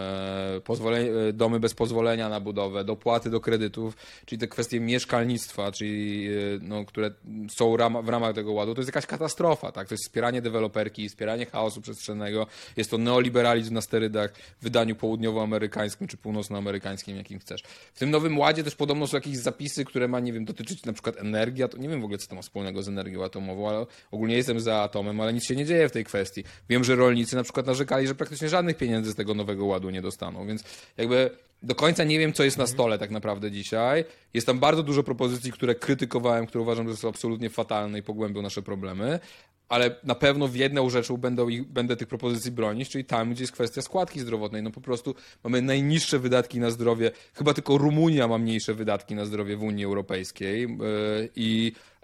e, 1.29 1.33
domy 1.33 1.61
bez 1.61 1.75
pozwolenia 1.75 2.29
na 2.29 2.41
budowę, 2.41 2.85
dopłaty 2.85 3.31
do 3.31 3.41
kredytów, 3.41 3.97
czyli 4.27 4.39
te 4.39 4.49
kwestie 4.49 4.81
mieszkalnictwa, 4.81 5.73
czyli, 5.73 6.29
e, 6.29 6.31
no, 6.63 6.85
które 6.85 7.11
są 7.51 7.77
w 8.03 8.09
ramach 8.09 8.35
tego 8.35 8.53
Ładu, 8.53 8.75
to 8.75 8.81
jest 8.81 8.89
jakaś 8.89 9.07
katastrofa, 9.07 9.73
tak? 9.73 9.89
To 9.89 9.95
jest 9.95 10.05
wspieranie 10.05 10.43
deweloperki, 10.43 11.09
wspieranie 11.09 11.47
chaosu 11.47 11.81
przestrzennego, 11.81 12.47
jest 12.77 12.91
to 12.91 12.99
neoliberalizm 12.99 13.75
na 13.75 13.81
sterydach 13.81 14.33
w 14.61 14.63
wydaniu 14.63 14.97
południowoamerykańskim 14.97 16.09
czy 16.09 16.17
północnoamerykańskim, 16.17 17.17
jakim 17.17 17.39
chcesz. 17.39 17.63
W 17.95 17.99
tym 17.99 18.11
Nowym 18.11 18.39
Ładzie 18.39 18.65
też 18.65 18.75
podobno 18.75 19.07
są 19.07 19.17
jakieś 19.17 19.37
zapisy, 19.37 19.85
które 19.85 20.09
ma, 20.09 20.21
nie 20.21 20.33
wiem, 20.33 20.45
dotyczyć 20.45 20.85
na 20.85 20.93
przykład 20.93 21.17
energii, 21.17 21.65
to 21.71 21.79
nie 21.79 21.89
wiem 21.89 22.01
w 22.01 22.05
ogóle, 22.05 22.19
co 22.19 22.29
to 22.29 22.35
ma 22.35 22.43
wspólnego 22.43 22.83
z 22.83 22.89
energią 22.89 23.25
atomową, 23.25 23.69
ale 23.69 23.87
ogólnie 24.11 24.37
jestem 24.37 24.61
za 24.61 24.77
atomem, 24.77 25.21
ale 25.21 25.33
nic 25.33 25.45
się 25.45 25.57
nie 25.57 25.65
dzieje 25.65 25.89
w 25.89 25.93
tej 25.93 26.05
kwestii. 26.05 26.45
Wiem, 26.69 26.85
że 26.85 26.97
rolnicy 26.97 27.37
na 27.37 27.43
przykład 27.43 27.67
narzekali, 27.67 28.07
że 28.07 28.15
praktycznie 28.15 28.49
żadnych 28.49 28.77
pieniędzy 28.77 29.13
z 29.13 29.15
tego 29.15 29.35
Nowego 29.35 29.67
Ładu 29.67 29.91
nie 29.91 30.03
dostaną, 30.03 30.47
więc 30.47 30.65
jakby 30.97 31.31
do 31.63 31.75
końca 31.75 32.05
nie 32.05 32.19
wiem, 32.19 32.33
co 32.33 32.45
jest 32.45 32.59
na 32.59 32.65
mhm. 32.65 32.75
stole 32.75 32.99
tak 32.99 33.11
naprawdę 33.11 33.51
dzisiaj. 33.51 34.05
Jest 34.35 34.47
tam 34.47 34.59
bardzo 34.59 34.83
dużo 34.83 35.03
propozycji, 35.03 35.53
które 35.53 35.75
krytykowałem, 35.75 36.47
które 36.47 36.63
uważam, 36.63 36.89
że 36.89 36.97
są 36.97 37.09
absolutnie 37.09 37.51
fatalne 37.51 37.99
i 37.99 38.03
pogłębią 38.03 38.43
nasze 38.43 38.63
problemy, 38.63 39.21
ale 39.69 39.97
na 40.05 40.15
pewno 40.15 40.49
w 40.49 40.57
jedną 40.57 40.91
rzeczą 40.91 41.17
będą, 41.17 41.47
będę 41.69 41.97
tych 41.97 42.09
propozycji 42.09 42.51
bronić, 42.51 42.89
czyli 42.89 43.05
tam, 43.05 43.31
gdzie 43.31 43.43
jest 43.43 43.53
kwestia 43.53 43.83
składki 43.83 44.21
zdrowotnej. 44.21 44.63
No 44.63 44.71
po 44.71 44.81
prostu 44.81 45.15
mamy 45.45 45.63
najniższe 45.63 46.19
wydatki 46.19 46.61
na 46.61 46.71
zdrowie, 46.71 47.11
chyba 47.35 47.55
tylko 47.55 47.79
Rumunia 47.79 48.29
ma 48.29 48.39
mniejsze 48.39 48.75
wydatki 48.75 49.15
na 49.15 49.25
zdrowie 49.25 49.57
w 49.57 49.63
Unii 49.63 49.85
Europejskiej 49.85 50.63
yy, 50.63 51.29
i, 51.37 51.73
yy, 51.73 51.96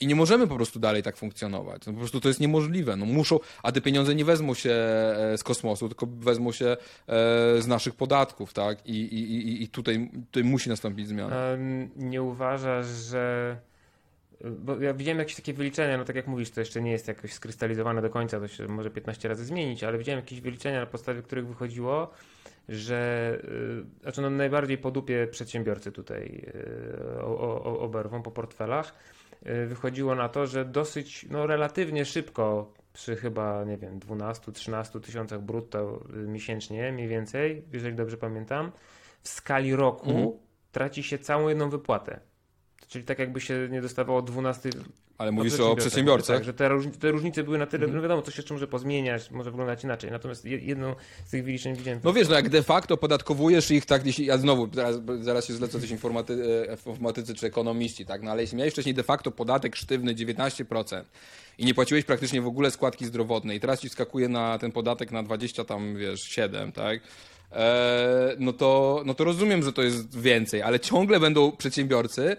i 0.00 0.06
nie 0.06 0.14
możemy 0.14 0.46
po 0.46 0.56
prostu 0.56 0.78
dalej 0.78 1.02
tak 1.02 1.16
funkcjonować. 1.16 1.86
No 1.86 1.92
po 1.92 1.98
prostu 1.98 2.20
to 2.20 2.28
jest 2.28 2.40
niemożliwe. 2.40 2.96
No 2.96 3.06
muszą, 3.06 3.38
a 3.62 3.72
te 3.72 3.80
pieniądze 3.80 4.14
nie 4.14 4.24
wezmą 4.24 4.54
się 4.54 4.70
e, 4.70 5.38
z 5.38 5.44
kosmosu, 5.44 5.88
tylko 5.88 6.06
wezmą 6.06 6.52
się 6.52 6.76
z 7.58 7.66
naszych 7.66 7.94
podatków, 7.94 8.52
tak? 8.52 8.86
I, 8.86 9.00
i, 9.00 9.62
i 9.62 9.68
tutaj, 9.68 10.10
tutaj 10.30 10.44
musi 10.44 10.68
nastąpić 10.68 11.08
zmiana. 11.08 11.36
Nie 11.96 12.22
uważasz, 12.22 12.86
że 12.86 13.56
bo 14.44 14.80
ja 14.80 14.94
widziałem 14.94 15.18
jakieś 15.18 15.36
takie 15.36 15.52
wyliczenia, 15.52 15.98
no 15.98 16.04
tak 16.04 16.16
jak 16.16 16.26
mówisz, 16.26 16.50
to 16.50 16.60
jeszcze 16.60 16.82
nie 16.82 16.90
jest 16.90 17.08
jakoś 17.08 17.32
skrystalizowane 17.32 18.02
do 18.02 18.10
końca, 18.10 18.40
to 18.40 18.48
się 18.48 18.68
może 18.68 18.90
15 18.90 19.28
razy 19.28 19.44
zmienić, 19.44 19.84
ale 19.84 19.98
widziałem 19.98 20.20
jakieś 20.20 20.40
wyliczenia, 20.40 20.80
na 20.80 20.86
podstawie 20.86 21.22
których 21.22 21.46
wychodziło, 21.46 22.10
że 22.68 23.38
znaczy 24.02 24.22
no 24.22 24.30
najbardziej 24.30 24.78
po 24.78 24.90
dupie 24.90 25.26
przedsiębiorcy 25.30 25.92
tutaj 25.92 26.52
oberwą 27.78 28.22
po 28.22 28.30
portfelach. 28.30 28.94
Y, 29.46 29.66
wychodziło 29.66 30.14
na 30.14 30.28
to, 30.28 30.46
że 30.46 30.64
dosyć 30.64 31.26
no, 31.30 31.46
relatywnie 31.46 32.04
szybko 32.04 32.74
przy 32.92 33.16
chyba, 33.16 33.64
nie 33.64 33.76
wiem, 33.76 34.00
12-13 34.00 35.00
tysiącach 35.00 35.40
brutto 35.40 36.04
miesięcznie 36.26 36.92
mniej 36.92 37.08
więcej, 37.08 37.64
jeżeli 37.72 37.96
dobrze 37.96 38.16
pamiętam, 38.16 38.72
w 39.22 39.28
skali 39.28 39.76
roku 39.76 40.10
mhm. 40.10 40.30
traci 40.72 41.02
się 41.02 41.18
całą 41.18 41.48
jedną 41.48 41.70
wypłatę. 41.70 42.20
Czyli 42.88 43.04
tak 43.04 43.18
jakby 43.18 43.40
się 43.40 43.68
nie 43.70 43.82
dostawało 43.82 44.22
12 44.22 44.70
ale 45.22 45.32
mówisz 45.32 45.60
o 45.60 45.76
przedsiębiorcach. 45.76 46.36
Tak, 46.36 46.44
że 46.44 46.54
te, 46.54 46.68
różnice, 46.68 46.98
te 46.98 47.10
różnice 47.10 47.42
były 47.42 47.58
na 47.58 47.66
tyle, 47.66 47.84
mhm. 47.84 47.96
no 47.96 48.02
wiadomo, 48.02 48.30
się 48.30 48.32
jeszcze 48.36 48.54
może 48.54 48.66
pozmieniać, 48.66 49.30
może 49.30 49.50
wyglądać 49.50 49.84
inaczej. 49.84 50.10
Natomiast 50.10 50.44
jedną 50.44 50.94
z 51.24 51.30
tych 51.30 51.44
wyliczeń 51.44 51.76
widziałem. 51.76 52.00
No 52.04 52.12
wiesz, 52.12 52.28
no 52.28 52.34
jak 52.34 52.48
de 52.48 52.62
facto 52.62 52.96
podatkowujesz 52.96 53.70
ich 53.70 53.86
tak, 53.86 54.06
jeśli, 54.06 54.26
ja 54.26 54.38
znowu, 54.38 54.68
zaraz, 54.72 54.96
zaraz 55.20 55.46
się 55.46 55.52
zlecę 55.52 55.80
coś 55.80 55.90
informaty, 55.90 56.44
e, 56.68 56.90
informatycy 56.90 57.34
czy 57.34 57.46
ekonomiści, 57.46 58.06
tak, 58.06 58.22
no 58.22 58.30
ale 58.30 58.42
jeśli 58.42 58.58
miałeś 58.58 58.72
wcześniej 58.72 58.94
de 58.94 59.02
facto 59.02 59.30
podatek 59.30 59.76
sztywny 59.76 60.14
19% 60.14 61.02
i 61.58 61.64
nie 61.64 61.74
płaciłeś 61.74 62.04
praktycznie 62.04 62.42
w 62.42 62.46
ogóle 62.46 62.70
składki 62.70 63.06
zdrowotnej 63.06 63.56
i 63.56 63.60
teraz 63.60 63.80
ci 63.80 63.88
skakuje 63.88 64.28
na 64.28 64.58
ten 64.58 64.72
podatek 64.72 65.12
na 65.12 65.22
20 65.22 65.64
tam, 65.64 65.96
wiesz, 65.96 66.22
7, 66.22 66.72
tak, 66.72 67.00
e, 67.52 68.36
no, 68.38 68.52
to, 68.52 69.02
no 69.06 69.14
to 69.14 69.24
rozumiem, 69.24 69.62
że 69.62 69.72
to 69.72 69.82
jest 69.82 70.20
więcej, 70.20 70.62
ale 70.62 70.80
ciągle 70.80 71.20
będą 71.20 71.52
przedsiębiorcy, 71.52 72.36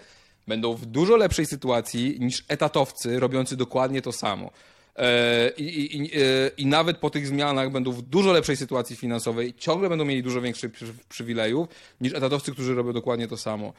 będą 0.47 0.73
w 0.73 0.85
dużo 0.85 1.15
lepszej 1.15 1.45
sytuacji 1.45 2.17
niż 2.19 2.43
etatowcy 2.47 3.19
robiący 3.19 3.57
dokładnie 3.57 4.01
to 4.01 4.11
samo. 4.11 4.51
E, 4.95 5.51
I, 5.57 5.97
i, 5.97 6.01
e, 6.01 6.51
I, 6.57 6.65
nawet 6.65 6.97
po 6.97 7.09
tych 7.09 7.27
zmianach 7.27 7.71
będą 7.71 7.91
w 7.91 8.01
dużo 8.01 8.31
lepszej 8.31 8.57
sytuacji 8.57 8.95
finansowej, 8.95 9.53
ciągle 9.57 9.89
będą 9.89 10.05
mieli 10.05 10.23
dużo 10.23 10.41
większych 10.41 10.71
przywilejów 11.09 11.67
niż 12.01 12.13
etatowcy, 12.13 12.51
którzy 12.51 12.75
robią 12.75 12.93
dokładnie 12.93 13.27
to 13.27 13.37
samo. 13.37 13.73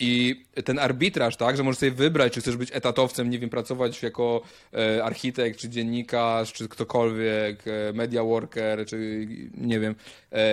I 0.00 0.44
ten 0.64 0.78
arbitraż, 0.78 1.36
tak, 1.36 1.56
że 1.56 1.62
możesz 1.62 1.78
sobie 1.78 1.92
wybrać, 1.92 2.32
czy 2.32 2.40
chcesz 2.40 2.56
być 2.56 2.70
etatowcem, 2.72 3.30
nie 3.30 3.38
wiem, 3.38 3.50
pracować 3.50 4.02
jako 4.02 4.42
e, 4.74 5.04
architekt, 5.04 5.58
czy 5.58 5.68
dziennikarz, 5.68 6.52
czy 6.52 6.68
ktokolwiek, 6.68 7.64
media 7.94 8.24
worker, 8.24 8.86
czy 8.86 9.28
nie 9.54 9.80
wiem, 9.80 9.94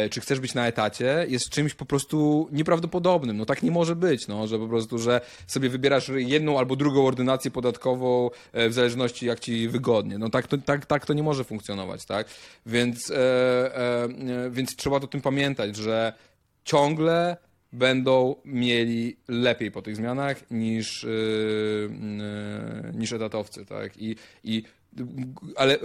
czy 0.10 0.22
chcesz 0.22 0.40
być 0.40 0.54
na 0.54 0.68
etacie, 0.68 1.26
jest 1.30 1.50
czymś 1.50 1.74
po 1.74 1.86
prostu 1.86 2.50
nieprawdopodobnym. 2.52 3.38
No 3.38 3.46
tak 3.46 3.64
nie 3.64 3.72
może 3.72 3.96
być, 3.96 4.28
no, 4.28 4.48
że 4.48 4.60
po 4.60 4.68
prostu, 4.68 5.00
że 5.00 5.22
sobie 5.48 5.70
wybierasz 5.70 6.12
jedną 6.16 6.60
albo 6.60 6.76
drugą 6.76 7.08
ordynację 7.08 7.52
podatkową 7.52 8.30
w 8.54 8.74
zależności 8.74 9.26
jak 9.26 9.40
ci 9.40 9.68
wygodnie. 9.68 10.05
No 10.06 10.30
tak 10.30 10.48
to, 10.48 10.58
tak, 10.58 10.86
tak 10.86 11.06
to 11.06 11.14
nie 11.14 11.24
może 11.24 11.44
funkcjonować, 11.44 12.06
tak? 12.06 12.28
Więc, 12.66 13.12
e, 13.12 13.16
e, 13.18 14.08
więc 14.52 14.76
trzeba 14.76 14.96
o 14.96 15.08
tym 15.08 15.22
pamiętać, 15.22 15.76
że 15.76 16.14
ciągle 16.64 17.38
będą 17.74 18.36
mieli 18.46 19.18
lepiej 19.28 19.72
po 19.72 19.82
tych 19.82 19.96
zmianach 19.96 20.52
niż, 20.52 21.04
yy, 21.04 21.90
niż 22.94 23.14
etatowcy, 23.14 23.66
tak? 23.66 23.98
I, 23.98 24.16
i 24.44 24.64
ale 25.56 25.78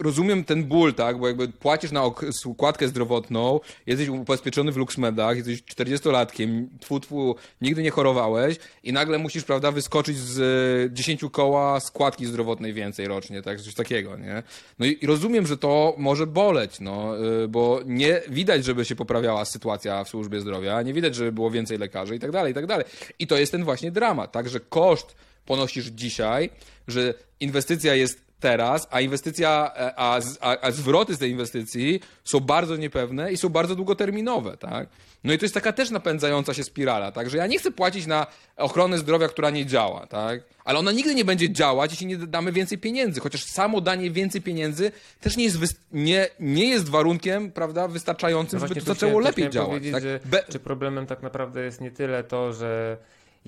rozumiem 0.00 0.44
ten 0.44 0.64
ból, 0.64 0.94
tak, 0.94 1.18
bo 1.18 1.28
jakby 1.28 1.48
płacisz 1.48 1.92
na 1.92 2.02
składkę 2.32 2.88
zdrowotną, 2.88 3.60
jesteś 3.86 4.08
ubezpieczony 4.08 4.72
w 4.72 4.76
Luxmedach, 4.76 5.36
jesteś 5.36 5.62
40-latkiem, 5.62 6.66
tfu, 6.80 7.00
tfu, 7.00 7.36
nigdy 7.60 7.82
nie 7.82 7.90
chorowałeś 7.90 8.56
i 8.82 8.92
nagle 8.92 9.18
musisz, 9.18 9.44
prawda, 9.44 9.72
wyskoczyć 9.72 10.18
z 10.18 10.94
10 10.94 11.20
koła 11.32 11.80
składki 11.80 12.26
zdrowotnej 12.26 12.72
więcej 12.72 13.08
rocznie, 13.08 13.42
tak, 13.42 13.60
coś 13.60 13.74
takiego, 13.74 14.16
nie? 14.16 14.42
No 14.78 14.86
i 14.86 15.06
rozumiem, 15.06 15.46
że 15.46 15.56
to 15.56 15.94
może 15.98 16.26
boleć, 16.26 16.80
no, 16.80 17.26
y, 17.44 17.48
bo 17.48 17.80
nie 17.86 18.22
widać, 18.28 18.64
żeby 18.64 18.84
się 18.84 18.96
poprawiała 18.96 19.44
sytuacja 19.44 20.04
w 20.04 20.08
służbie 20.08 20.40
zdrowia, 20.40 20.82
nie 20.82 20.92
widać, 20.92 21.14
żeby 21.14 21.32
było 21.32 21.50
więcej 21.50 21.78
lekarzy 21.78 22.16
i 22.16 22.18
tak 22.18 22.30
dalej, 22.30 22.52
i 22.52 22.54
tak 22.54 22.66
dalej. 22.66 22.84
I 23.18 23.26
to 23.26 23.38
jest 23.38 23.52
ten 23.52 23.64
właśnie 23.64 23.90
dramat, 23.90 24.32
tak, 24.32 24.48
że 24.48 24.60
koszt 24.60 25.16
ponosisz 25.46 25.86
dzisiaj, 25.86 26.50
że 26.88 27.14
inwestycja 27.40 27.94
jest 27.94 28.27
teraz, 28.40 28.88
a 28.90 29.00
inwestycja, 29.00 29.72
e, 29.76 29.92
a, 29.96 30.20
a, 30.40 30.60
a, 30.60 30.70
zwroty 30.70 31.14
z 31.14 31.18
tej 31.18 31.30
inwestycji 31.30 32.00
są 32.24 32.40
bardzo 32.40 32.76
niepewne 32.76 33.32
i 33.32 33.36
są 33.36 33.48
bardzo 33.48 33.74
długoterminowe, 33.74 34.56
tak? 34.56 34.88
No 35.24 35.32
i 35.32 35.38
to 35.38 35.44
jest 35.44 35.54
taka 35.54 35.72
też 35.72 35.90
napędzająca 35.90 36.54
się 36.54 36.64
spirala, 36.64 37.12
tak? 37.12 37.30
Że 37.30 37.36
ja 37.36 37.46
nie 37.46 37.58
chcę 37.58 37.70
płacić 37.70 38.06
na 38.06 38.26
ochronę 38.56 38.98
zdrowia, 38.98 39.28
która 39.28 39.50
nie 39.50 39.66
działa, 39.66 40.06
tak? 40.06 40.40
Ale 40.64 40.78
ona 40.78 40.92
nigdy 40.92 41.14
nie 41.14 41.24
będzie 41.24 41.52
działać, 41.52 41.90
jeśli 41.90 42.06
nie 42.06 42.16
damy 42.16 42.52
więcej 42.52 42.78
pieniędzy, 42.78 43.20
chociaż 43.20 43.44
samo 43.44 43.80
danie 43.80 44.10
więcej 44.10 44.42
pieniędzy 44.42 44.92
też 45.20 45.36
nie 45.36 45.44
jest, 45.44 45.58
nie, 45.92 46.28
nie 46.40 46.68
jest 46.68 46.88
warunkiem, 46.88 47.52
prawda, 47.52 47.88
wystarczającym, 47.88 48.60
no 48.60 48.68
żeby 48.68 48.80
to 48.80 48.86
zaczęło 48.86 49.20
lepiej 49.20 49.50
działać. 49.50 49.82
Tak? 49.92 50.02
Be... 50.24 50.42
Czy 50.48 50.58
problemem 50.58 51.06
tak 51.06 51.22
naprawdę 51.22 51.64
jest 51.64 51.80
nie 51.80 51.90
tyle 51.90 52.24
to, 52.24 52.52
że 52.52 52.96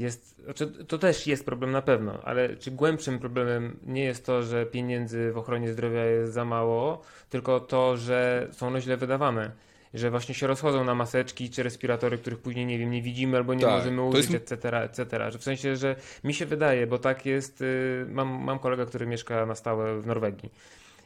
jest, 0.00 0.42
znaczy 0.44 0.66
to 0.66 0.98
też 0.98 1.26
jest 1.26 1.44
problem 1.44 1.70
na 1.70 1.82
pewno, 1.82 2.18
ale 2.24 2.56
czy 2.56 2.70
głębszym 2.70 3.18
problemem 3.18 3.76
nie 3.86 4.04
jest 4.04 4.26
to, 4.26 4.42
że 4.42 4.66
pieniędzy 4.66 5.32
w 5.32 5.38
ochronie 5.38 5.72
zdrowia 5.72 6.04
jest 6.04 6.32
za 6.32 6.44
mało, 6.44 7.02
tylko 7.30 7.60
to, 7.60 7.96
że 7.96 8.48
są 8.52 8.66
one 8.66 8.80
źle 8.80 8.96
wydawane. 8.96 9.50
Że 9.94 10.10
właśnie 10.10 10.34
się 10.34 10.46
rozchodzą 10.46 10.84
na 10.84 10.94
maseczki 10.94 11.50
czy 11.50 11.62
respiratory, 11.62 12.18
których 12.18 12.38
później 12.38 12.66
nie 12.66 12.78
wiem, 12.78 12.90
nie 12.90 13.02
widzimy 13.02 13.36
albo 13.36 13.54
nie 13.54 13.60
tak, 13.60 13.70
możemy 13.70 14.02
użyć, 14.02 14.30
jest... 14.30 14.52
etc., 14.52 14.82
etc. 14.82 15.30
Że 15.30 15.38
w 15.38 15.44
sensie, 15.44 15.76
że 15.76 15.96
mi 16.24 16.34
się 16.34 16.46
wydaje, 16.46 16.86
bo 16.86 16.98
tak 16.98 17.26
jest, 17.26 17.60
y, 17.60 18.06
mam, 18.08 18.28
mam 18.28 18.58
kolegę, 18.58 18.86
który 18.86 19.06
mieszka 19.06 19.46
na 19.46 19.54
stałe 19.54 20.00
w 20.00 20.06
Norwegii 20.06 20.50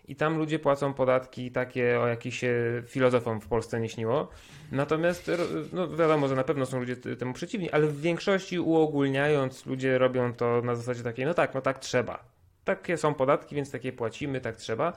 i 0.08 0.16
tam 0.16 0.38
ludzie 0.38 0.58
płacą 0.58 0.94
podatki 0.94 1.50
takie, 1.50 2.00
o 2.00 2.06
jakich 2.06 2.34
się 2.34 2.82
filozofom 2.86 3.40
w 3.40 3.48
Polsce 3.48 3.80
nie 3.80 3.88
śniło. 3.88 4.28
Natomiast 4.72 5.30
no 5.72 5.88
wiadomo, 5.88 6.28
że 6.28 6.34
na 6.34 6.44
pewno 6.44 6.66
są 6.66 6.78
ludzie 6.78 6.96
temu 6.96 7.32
przeciwni, 7.32 7.70
ale 7.70 7.86
w 7.86 8.00
większości 8.00 8.58
uogólniając, 8.58 9.66
ludzie 9.66 9.98
robią 9.98 10.34
to 10.34 10.62
na 10.62 10.74
zasadzie 10.74 11.02
takiej, 11.02 11.26
no 11.26 11.34
tak, 11.34 11.54
no 11.54 11.60
tak 11.60 11.78
trzeba. 11.78 12.24
Takie 12.64 12.96
są 12.96 13.14
podatki, 13.14 13.54
więc 13.54 13.70
takie 13.70 13.92
płacimy, 13.92 14.40
tak 14.40 14.56
trzeba. 14.56 14.92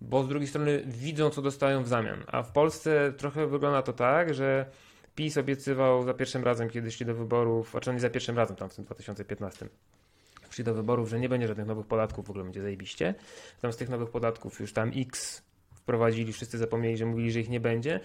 Bo 0.00 0.24
z 0.24 0.28
drugiej 0.28 0.48
strony 0.48 0.82
widzą, 0.86 1.30
co 1.30 1.42
dostają 1.42 1.82
w 1.82 1.88
zamian. 1.88 2.24
A 2.26 2.42
w 2.42 2.52
Polsce 2.52 3.12
trochę 3.16 3.46
wygląda 3.46 3.82
to 3.82 3.92
tak, 3.92 4.34
że 4.34 4.66
PiS 5.14 5.36
obiecywał 5.36 6.02
za 6.02 6.14
pierwszym 6.14 6.44
razem, 6.44 6.70
kiedy 6.70 6.90
szli 6.90 7.06
do 7.06 7.14
wyborów, 7.14 7.76
a 7.76 7.80
czy 7.80 7.92
nie 7.92 8.00
za 8.00 8.10
pierwszym 8.10 8.36
razem, 8.36 8.56
tam 8.56 8.68
w 8.68 8.74
tym 8.74 8.84
2015 8.84 9.68
szli 10.52 10.64
do 10.64 10.74
wyborów, 10.74 11.08
że 11.08 11.20
nie 11.20 11.28
będzie 11.28 11.48
żadnych 11.48 11.66
nowych 11.66 11.86
podatków, 11.86 12.26
w 12.26 12.30
ogóle 12.30 12.44
będzie 12.44 12.62
zajebiście. 12.62 13.14
Tam 13.60 13.72
z 13.72 13.76
tych 13.76 13.88
nowych 13.88 14.10
podatków 14.10 14.60
już 14.60 14.72
tam 14.72 14.90
X 14.96 15.42
wprowadzili, 15.74 16.32
wszyscy 16.32 16.58
zapomnieli, 16.58 16.96
że 16.96 17.06
mówili, 17.06 17.32
że 17.32 17.40
ich 17.40 17.48
nie 17.48 17.60
będzie. 17.60 18.00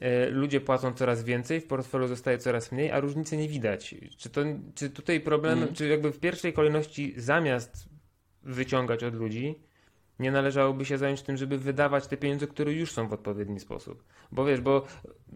E, 0.00 0.30
ludzie 0.30 0.60
płacą 0.60 0.92
coraz 0.92 1.24
więcej, 1.24 1.60
w 1.60 1.66
portfelu 1.66 2.06
zostaje 2.06 2.38
coraz 2.38 2.72
mniej, 2.72 2.90
a 2.90 3.00
różnicy 3.00 3.36
nie 3.36 3.48
widać. 3.48 3.94
Czy, 4.18 4.30
to, 4.30 4.40
czy 4.74 4.90
tutaj 4.90 5.20
problem, 5.20 5.62
mm. 5.62 5.74
czy 5.74 5.88
jakby 5.88 6.12
w 6.12 6.20
pierwszej 6.20 6.52
kolejności 6.52 7.14
zamiast 7.16 7.88
wyciągać 8.42 9.04
od 9.04 9.14
ludzi, 9.14 9.54
nie 10.18 10.30
należałoby 10.32 10.84
się 10.84 10.98
zająć 10.98 11.22
tym, 11.22 11.36
żeby 11.36 11.58
wydawać 11.58 12.06
te 12.06 12.16
pieniądze, 12.16 12.46
które 12.46 12.72
już 12.72 12.92
są 12.92 13.08
w 13.08 13.12
odpowiedni 13.12 13.60
sposób. 13.60 14.04
Bo 14.32 14.44
wiesz, 14.44 14.60
bo, 14.60 14.86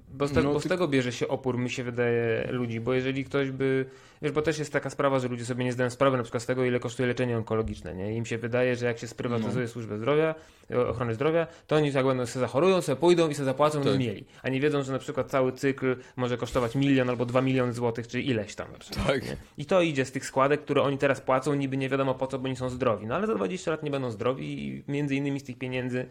bo, 0.08 0.28
z, 0.28 0.32
te, 0.32 0.42
no, 0.42 0.52
bo 0.52 0.60
z 0.60 0.68
tego 0.68 0.88
bierze 0.88 1.12
się 1.12 1.28
opór, 1.28 1.58
mi 1.58 1.70
się 1.70 1.84
wydaje, 1.84 2.48
ludzi, 2.50 2.80
bo 2.80 2.94
jeżeli 2.94 3.24
ktoś 3.24 3.50
by 3.50 3.86
Wiesz, 4.24 4.32
bo 4.32 4.42
też 4.42 4.58
jest 4.58 4.72
taka 4.72 4.90
sprawa, 4.90 5.18
że 5.18 5.28
ludzie 5.28 5.44
sobie 5.44 5.64
nie 5.64 5.72
zdają 5.72 5.90
sprawy 5.90 6.16
na 6.16 6.22
przykład 6.22 6.42
z 6.42 6.46
tego, 6.46 6.64
ile 6.64 6.80
kosztuje 6.80 7.08
leczenie 7.08 7.36
onkologiczne. 7.36 7.94
Nie? 7.94 8.16
Im 8.16 8.26
się 8.26 8.38
wydaje, 8.38 8.76
że 8.76 8.86
jak 8.86 8.98
się 8.98 9.08
sprywatyzuje 9.08 9.64
no. 9.64 9.72
służbę 9.72 9.98
zdrowia, 9.98 10.34
e, 10.70 10.88
ochrony 10.88 11.14
zdrowia, 11.14 11.46
to 11.66 11.76
oni 11.76 11.92
tak 11.92 12.06
będą 12.06 12.26
sobie 12.26 12.40
zachorują, 12.40 12.80
sobie 12.80 12.96
pójdą 12.96 13.28
i 13.28 13.34
sobie 13.34 13.44
zapłacą 13.44 13.82
tak. 13.82 13.98
mieli. 13.98 14.24
A 14.42 14.48
nie 14.48 14.60
wiedzą, 14.60 14.82
że 14.82 14.92
na 14.92 14.98
przykład 14.98 15.30
cały 15.30 15.52
cykl 15.52 15.96
może 16.16 16.36
kosztować 16.36 16.74
milion 16.74 17.10
albo 17.10 17.26
dwa 17.26 17.40
miliony 17.40 17.72
złotych, 17.72 18.08
czy 18.08 18.20
ileś 18.20 18.54
tam. 18.54 18.66
Przykład, 18.78 19.06
tak. 19.06 19.22
Nie? 19.22 19.36
I 19.58 19.64
to 19.64 19.80
idzie 19.80 20.04
z 20.04 20.12
tych 20.12 20.26
składek, 20.26 20.60
które 20.60 20.82
oni 20.82 20.98
teraz 20.98 21.20
płacą, 21.20 21.54
niby 21.54 21.76
nie 21.76 21.88
wiadomo 21.88 22.14
po 22.14 22.26
co, 22.26 22.38
bo 22.38 22.44
oni 22.44 22.56
są 22.56 22.68
zdrowi. 22.68 23.06
No 23.06 23.14
ale 23.14 23.26
za 23.26 23.34
20 23.34 23.70
lat 23.70 23.82
nie 23.82 23.90
będą 23.90 24.10
zdrowi 24.10 24.66
i 24.66 24.84
między 24.88 25.14
innymi 25.14 25.40
z 25.40 25.44
tych 25.44 25.58
pieniędzy 25.58 26.06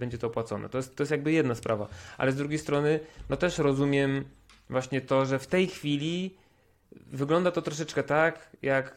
będzie 0.00 0.18
to 0.18 0.26
opłacone. 0.26 0.68
To 0.68 0.78
jest, 0.78 0.96
to 0.96 1.02
jest 1.02 1.10
jakby 1.10 1.32
jedna 1.32 1.54
sprawa. 1.54 1.88
Ale 2.18 2.32
z 2.32 2.36
drugiej 2.36 2.58
strony, 2.58 3.00
no 3.30 3.36
też 3.36 3.58
rozumiem 3.58 4.24
właśnie 4.70 5.00
to, 5.00 5.26
że 5.26 5.38
w 5.38 5.46
tej 5.46 5.66
chwili 5.66 6.36
Wygląda 7.12 7.50
to 7.50 7.62
troszeczkę 7.62 8.02
tak, 8.02 8.50
jak 8.62 8.96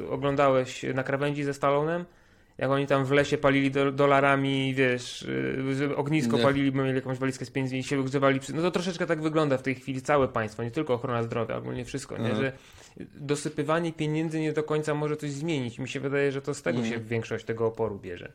y, 0.00 0.08
oglądałeś 0.10 0.82
na 0.94 1.02
krawędzi 1.02 1.44
ze 1.44 1.54
Stalonem, 1.54 2.04
jak 2.58 2.70
oni 2.70 2.86
tam 2.86 3.04
w 3.04 3.10
lesie 3.10 3.38
palili 3.38 3.70
do, 3.70 3.92
dolarami, 3.92 4.74
wiesz, 4.74 5.26
ognisko 5.96 6.36
nie. 6.36 6.42
palili, 6.42 6.72
bo 6.72 6.82
mieli 6.82 6.94
jakąś 6.94 7.18
walizkę 7.18 7.44
z 7.44 7.50
pieniędzmi 7.50 7.78
i 7.78 7.82
się 7.82 8.04
grzewali. 8.04 8.40
No 8.54 8.62
to 8.62 8.70
troszeczkę 8.70 9.06
tak 9.06 9.22
wygląda 9.22 9.58
w 9.58 9.62
tej 9.62 9.74
chwili 9.74 10.02
całe 10.02 10.28
państwo, 10.28 10.62
nie 10.62 10.70
tylko 10.70 10.94
ochrona 10.94 11.22
zdrowia, 11.22 11.56
ogólnie 11.56 11.84
wszystko, 11.84 12.18
nie? 12.18 12.34
że 12.34 12.52
dosypywanie 13.14 13.92
pieniędzy 13.92 14.40
nie 14.40 14.52
do 14.52 14.62
końca 14.62 14.94
może 14.94 15.16
coś 15.16 15.30
zmienić. 15.30 15.78
Mi 15.78 15.88
się 15.88 16.00
wydaje, 16.00 16.32
że 16.32 16.42
to 16.42 16.54
z 16.54 16.62
tego 16.62 16.78
mhm. 16.78 16.94
się 16.94 17.00
większość 17.00 17.44
tego 17.44 17.66
oporu 17.66 17.98
bierze. 17.98 18.32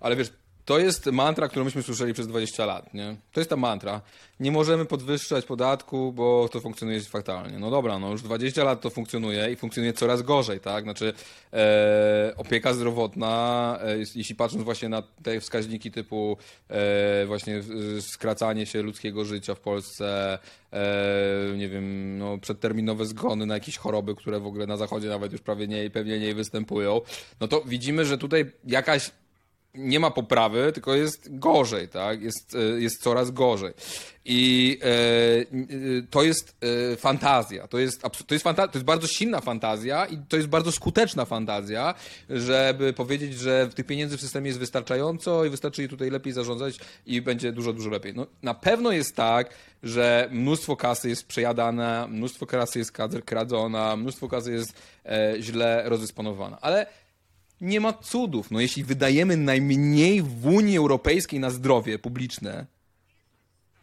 Ale 0.00 0.16
wiesz, 0.16 0.32
to 0.64 0.78
jest 0.78 1.06
mantra, 1.06 1.48
którą 1.48 1.64
myśmy 1.64 1.82
słyszeli 1.82 2.12
przez 2.12 2.26
20 2.26 2.66
lat, 2.66 2.94
nie? 2.94 3.16
To 3.32 3.40
jest 3.40 3.50
ta 3.50 3.56
mantra. 3.56 4.00
Nie 4.40 4.52
możemy 4.52 4.84
podwyższać 4.84 5.44
podatku, 5.44 6.12
bo 6.12 6.48
to 6.52 6.60
funkcjonuje 6.60 7.00
fatalnie. 7.00 7.58
No 7.58 7.70
dobra, 7.70 7.98
no 7.98 8.10
już 8.10 8.22
20 8.22 8.64
lat 8.64 8.80
to 8.80 8.90
funkcjonuje 8.90 9.52
i 9.52 9.56
funkcjonuje 9.56 9.92
coraz 9.92 10.22
gorzej, 10.22 10.60
tak? 10.60 10.84
Znaczy 10.84 11.12
e, 11.52 12.32
opieka 12.36 12.74
zdrowotna, 12.74 13.78
e, 13.82 13.98
jeśli 13.98 14.34
patrząc 14.34 14.64
właśnie 14.64 14.88
na 14.88 15.02
te 15.22 15.40
wskaźniki 15.40 15.90
typu 15.90 16.36
e, 16.68 17.26
właśnie 17.26 17.62
skracanie 18.00 18.66
się 18.66 18.82
ludzkiego 18.82 19.24
życia 19.24 19.54
w 19.54 19.60
Polsce, 19.60 20.38
e, 20.72 21.56
nie 21.56 21.68
wiem, 21.68 22.18
no 22.18 22.38
przedterminowe 22.38 23.06
zgony 23.06 23.46
na 23.46 23.54
jakieś 23.54 23.76
choroby, 23.76 24.14
które 24.14 24.40
w 24.40 24.46
ogóle 24.46 24.66
na 24.66 24.76
zachodzie 24.76 25.08
nawet 25.08 25.32
już 25.32 25.40
prawie 25.40 25.68
nie, 25.68 25.90
pewnie 25.90 26.18
nie 26.18 26.34
występują, 26.34 27.00
no 27.40 27.48
to 27.48 27.60
widzimy, 27.66 28.04
że 28.04 28.18
tutaj 28.18 28.52
jakaś 28.64 29.10
nie 29.74 30.00
ma 30.00 30.10
poprawy, 30.10 30.72
tylko 30.72 30.94
jest 30.94 31.38
gorzej, 31.38 31.88
tak? 31.88 32.22
Jest, 32.22 32.54
e, 32.54 32.80
jest 32.80 33.02
coraz 33.02 33.30
gorzej. 33.30 33.72
I 34.24 34.78
e, 34.82 34.86
e, 34.86 35.46
to 36.10 36.22
jest 36.22 36.56
e, 36.92 36.96
fantazja. 36.96 37.68
To 37.68 37.78
jest, 37.78 38.02
to, 38.26 38.34
jest 38.34 38.44
fanta 38.44 38.68
to 38.68 38.78
jest 38.78 38.86
bardzo 38.86 39.06
silna 39.06 39.40
fantazja 39.40 40.06
i 40.06 40.18
to 40.28 40.36
jest 40.36 40.48
bardzo 40.48 40.72
skuteczna 40.72 41.24
fantazja, 41.24 41.94
żeby 42.30 42.92
powiedzieć, 42.92 43.34
że 43.34 43.68
tych 43.74 43.86
pieniędzy 43.86 44.16
w 44.16 44.20
systemie 44.20 44.46
jest 44.46 44.58
wystarczająco 44.58 45.44
i 45.44 45.50
wystarczy 45.50 45.82
je 45.82 45.88
tutaj 45.88 46.10
lepiej 46.10 46.32
zarządzać 46.32 46.78
i 47.06 47.22
będzie 47.22 47.52
dużo, 47.52 47.72
dużo 47.72 47.90
lepiej. 47.90 48.14
No, 48.14 48.26
na 48.42 48.54
pewno 48.54 48.92
jest 48.92 49.16
tak, 49.16 49.54
że 49.82 50.28
mnóstwo 50.32 50.76
kasy 50.76 51.08
jest 51.08 51.26
przejadane, 51.26 52.06
mnóstwo 52.08 52.46
kasy 52.46 52.78
jest 52.78 52.92
kradzona, 53.24 53.96
mnóstwo 53.96 54.28
kasy 54.28 54.52
jest 54.52 54.72
e, 55.06 55.34
źle 55.40 55.82
rozdysponowana. 55.84 56.58
Ale 56.60 56.86
nie 57.62 57.80
ma 57.80 57.92
cudów. 57.92 58.50
No 58.50 58.60
jeśli 58.60 58.84
wydajemy 58.84 59.36
najmniej 59.36 60.22
w 60.22 60.46
Unii 60.46 60.78
Europejskiej 60.78 61.40
na 61.40 61.50
zdrowie 61.50 61.98
publiczne, 61.98 62.66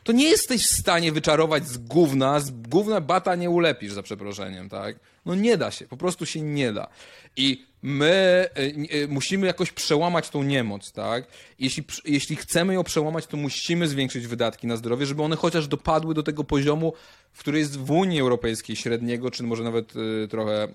to 0.03 0.11
nie 0.11 0.29
jesteś 0.29 0.65
w 0.65 0.79
stanie 0.79 1.11
wyczarować 1.11 1.67
z 1.67 1.77
gówna, 1.77 2.39
z 2.39 2.51
gówna 2.51 3.01
bata 3.01 3.35
nie 3.35 3.49
ulepisz, 3.49 3.93
za 3.93 4.03
przeproszeniem, 4.03 4.69
tak? 4.69 4.99
No 5.25 5.35
nie 5.35 5.57
da 5.57 5.71
się, 5.71 5.87
po 5.87 5.97
prostu 5.97 6.25
się 6.25 6.41
nie 6.41 6.73
da. 6.73 6.87
I 7.37 7.65
my 7.81 8.49
y, 8.57 8.95
y, 8.95 9.07
musimy 9.07 9.47
jakoś 9.47 9.71
przełamać 9.71 10.29
tą 10.29 10.43
niemoc, 10.43 10.91
tak? 10.91 11.27
Jeśli, 11.59 11.83
jeśli 12.05 12.35
chcemy 12.35 12.73
ją 12.73 12.83
przełamać, 12.83 13.27
to 13.27 13.37
musimy 13.37 13.87
zwiększyć 13.87 14.27
wydatki 14.27 14.67
na 14.67 14.77
zdrowie, 14.77 15.05
żeby 15.05 15.23
one 15.23 15.35
chociaż 15.35 15.67
dopadły 15.67 16.13
do 16.13 16.23
tego 16.23 16.43
poziomu, 16.43 16.93
który 17.37 17.59
jest 17.59 17.79
w 17.79 17.91
Unii 17.91 18.21
Europejskiej 18.21 18.75
średniego, 18.75 19.31
czy 19.31 19.43
może 19.43 19.63
nawet 19.63 19.93
y, 19.95 20.27
trochę, 20.27 20.67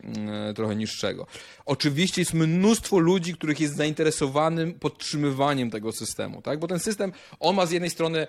trochę 0.55 0.77
niższego. 0.77 1.27
Oczywiście 1.67 2.21
jest 2.21 2.35
mnóstwo 2.35 2.99
ludzi, 2.99 3.35
których 3.35 3.61
jest 3.61 3.77
zainteresowanym 3.77 4.75
podtrzymywaniem 4.75 5.71
tego 5.71 5.93
systemu, 5.93 6.43
tak? 6.43 6.59
Bo 6.59 6.67
ten 6.69 6.79
system, 6.79 7.13
on 7.41 7.57
ma 7.57 7.67
z 7.67 7.71
jednej 7.71 7.91
strony 7.91 8.27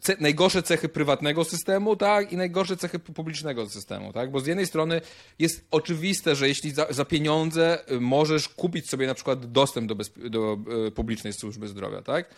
ce 0.00 0.16
najgorsze 0.20 0.62
cechy 0.62 0.88
prywatnego 0.88 1.44
systemu, 1.44 1.96
tak, 1.96 2.32
i 2.32 2.36
najgorsze 2.36 2.76
cechy 2.76 2.98
publicznego 2.98 3.68
systemu, 3.68 4.12
tak, 4.12 4.30
bo 4.30 4.40
z 4.40 4.46
jednej 4.46 4.66
strony 4.66 5.00
jest 5.38 5.64
oczywiste, 5.70 6.34
że 6.34 6.48
jeśli 6.48 6.70
za, 6.70 6.86
za 6.90 7.04
pieniądze 7.04 7.92
y, 7.92 8.00
możesz 8.00 8.48
kupić 8.48 8.90
sobie 8.90 9.06
na 9.06 9.14
przykład 9.14 9.52
dostęp 9.52 9.92
do, 9.92 9.96
do 10.30 10.58
y, 10.86 10.90
publicznej 10.90 11.32
służby 11.32 11.68
zdrowia, 11.68 12.02
tak, 12.02 12.34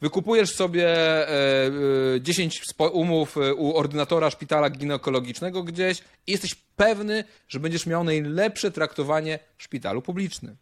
Wykupujesz 0.00 0.54
sobie 0.54 0.88
e, 1.28 2.20
10 2.20 2.64
umów 2.92 3.36
u 3.56 3.76
ordynatora 3.76 4.30
szpitala 4.30 4.70
ginekologicznego 4.70 5.62
gdzieś 5.62 5.98
i 6.26 6.32
jesteś 6.32 6.54
pewny, 6.54 7.24
że 7.48 7.60
będziesz 7.60 7.86
miał 7.86 8.04
najlepsze 8.04 8.70
traktowanie 8.70 9.38
w 9.56 9.62
szpitalu 9.62 10.02
publicznym. 10.02 10.56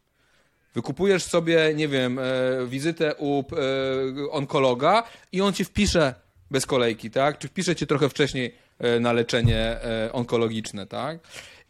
Wykupujesz 0.74 1.22
sobie, 1.22 1.72
nie 1.74 1.88
wiem, 1.88 2.18
e, 2.18 2.22
wizytę 2.66 3.14
u 3.14 3.40
e, 3.40 4.30
onkologa 4.30 5.02
i 5.32 5.40
on 5.40 5.52
ci 5.52 5.64
wpisze 5.64 6.14
bez 6.50 6.66
kolejki, 6.66 7.10
tak? 7.10 7.38
Czy 7.38 7.48
wpisze 7.48 7.76
cię 7.76 7.86
trochę 7.86 8.08
wcześniej 8.08 8.54
e, 8.78 9.00
na 9.00 9.12
leczenie 9.12 9.76
onkologiczne, 10.12 10.86
tak? 10.86 11.18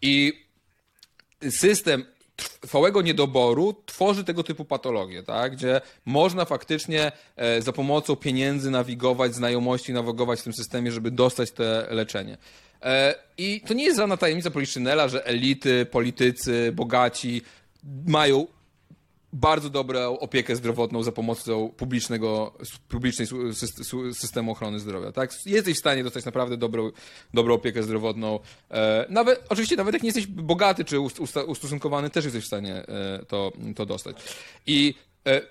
I 0.03 0.45
system 1.51 2.05
trwałego 2.61 3.03
niedoboru 3.03 3.83
tworzy 3.87 4.25
tego 4.25 4.43
typu 4.43 4.65
patologie, 4.65 5.23
tak? 5.23 5.53
gdzie 5.53 5.81
można 6.05 6.45
faktycznie 6.45 7.13
za 7.59 7.73
pomocą 7.73 8.17
pieniędzy 8.17 8.71
nawigować, 8.71 9.35
znajomości 9.35 9.93
nawigować 9.93 10.41
w 10.41 10.45
tym 10.45 10.53
systemie, 10.53 10.93
żeby 10.93 11.11
dostać 11.11 11.51
te 11.51 11.87
leczenie. 11.91 12.39
I 13.39 13.61
to 13.61 13.75
nie 13.75 13.85
jest 13.85 13.97
żadna 13.97 14.17
tajemnica 14.17 14.51
Poliszynela, 14.51 15.09
że 15.09 15.27
elity, 15.27 15.87
politycy, 15.87 16.73
bogaci 16.75 17.43
mają 18.07 18.47
bardzo 19.33 19.71
dobrą 19.71 20.19
opiekę 20.19 20.57
zdrowotną 20.57 21.03
za 21.03 21.13
pomocą 21.13 21.69
publicznego, 21.77 22.55
publicznej 22.89 23.29
systemu 24.13 24.53
ochrony 24.53 24.81
zdrowia. 24.81 25.13
Tak? 25.13 25.31
Jesteś 25.47 25.77
w 25.77 25.79
stanie 25.79 26.05
dostać 26.05 26.25
naprawdę 26.25 26.57
dobrą, 26.57 26.91
dobrą 27.35 27.55
opiekę 27.55 27.83
zdrowotną. 27.83 28.41
E, 28.71 29.07
nawet, 29.09 29.47
oczywiście 29.49 29.77
nawet 29.77 29.95
jak 29.95 30.03
nie 30.03 30.09
jesteś 30.09 30.27
bogaty 30.27 30.85
czy 30.85 31.01
ustosunkowany, 31.47 32.11
też 32.11 32.25
jesteś 32.25 32.45
w 32.45 32.47
stanie 32.47 32.75
e, 32.75 33.25
to, 33.29 33.53
to 33.77 33.87
dostać. 33.87 34.17
I 34.67 34.95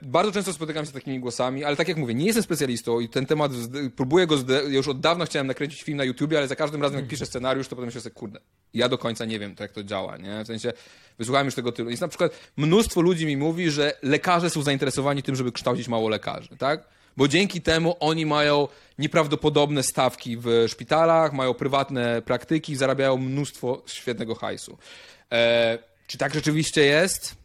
bardzo 0.01 0.31
często 0.31 0.53
spotykam 0.53 0.85
się 0.85 0.89
z 0.89 0.93
takimi 0.93 1.19
głosami, 1.19 1.63
ale 1.63 1.75
tak 1.75 1.87
jak 1.87 1.97
mówię, 1.97 2.13
nie 2.13 2.25
jestem 2.25 2.43
specjalistą 2.43 2.99
i 2.99 3.09
ten 3.09 3.25
temat, 3.25 3.51
próbuję 3.95 4.27
go, 4.27 4.35
już 4.67 4.87
od 4.87 4.99
dawna 4.99 5.25
chciałem 5.25 5.47
nakręcić 5.47 5.83
film 5.83 5.97
na 5.97 6.03
YouTubie, 6.03 6.37
ale 6.37 6.47
za 6.47 6.55
każdym 6.55 6.81
razem 6.81 6.99
jak 6.99 7.07
piszę 7.07 7.25
scenariusz, 7.25 7.67
to 7.67 7.75
potem 7.75 7.91
się 7.91 8.01
sobie, 8.01 8.15
kurde, 8.15 8.39
ja 8.73 8.89
do 8.89 8.97
końca 8.97 9.25
nie 9.25 9.39
wiem, 9.39 9.55
to 9.55 9.63
jak 9.63 9.71
to 9.71 9.83
działa, 9.83 10.17
nie? 10.17 10.43
W 10.43 10.47
sensie, 10.47 10.73
wysłuchałem 11.17 11.45
już 11.45 11.55
tego 11.55 11.71
tylu. 11.71 11.89
Jest 11.89 12.01
na 12.01 12.07
przykład, 12.07 12.31
mnóstwo 12.57 13.01
ludzi 13.01 13.25
mi 13.25 13.37
mówi, 13.37 13.71
że 13.71 13.93
lekarze 14.03 14.49
są 14.49 14.61
zainteresowani 14.61 15.23
tym, 15.23 15.35
żeby 15.35 15.51
kształcić 15.51 15.87
mało 15.87 16.09
lekarzy, 16.09 16.57
tak? 16.57 16.87
Bo 17.17 17.27
dzięki 17.27 17.61
temu 17.61 17.95
oni 17.99 18.25
mają 18.25 18.67
nieprawdopodobne 18.97 19.83
stawki 19.83 20.37
w 20.37 20.65
szpitalach, 20.67 21.33
mają 21.33 21.53
prywatne 21.53 22.21
praktyki, 22.21 22.75
zarabiają 22.75 23.17
mnóstwo 23.17 23.83
świetnego 23.85 24.35
hajsu. 24.35 24.77
E, 25.31 25.79
czy 26.07 26.17
tak 26.17 26.33
rzeczywiście 26.33 26.81
jest? 26.81 27.35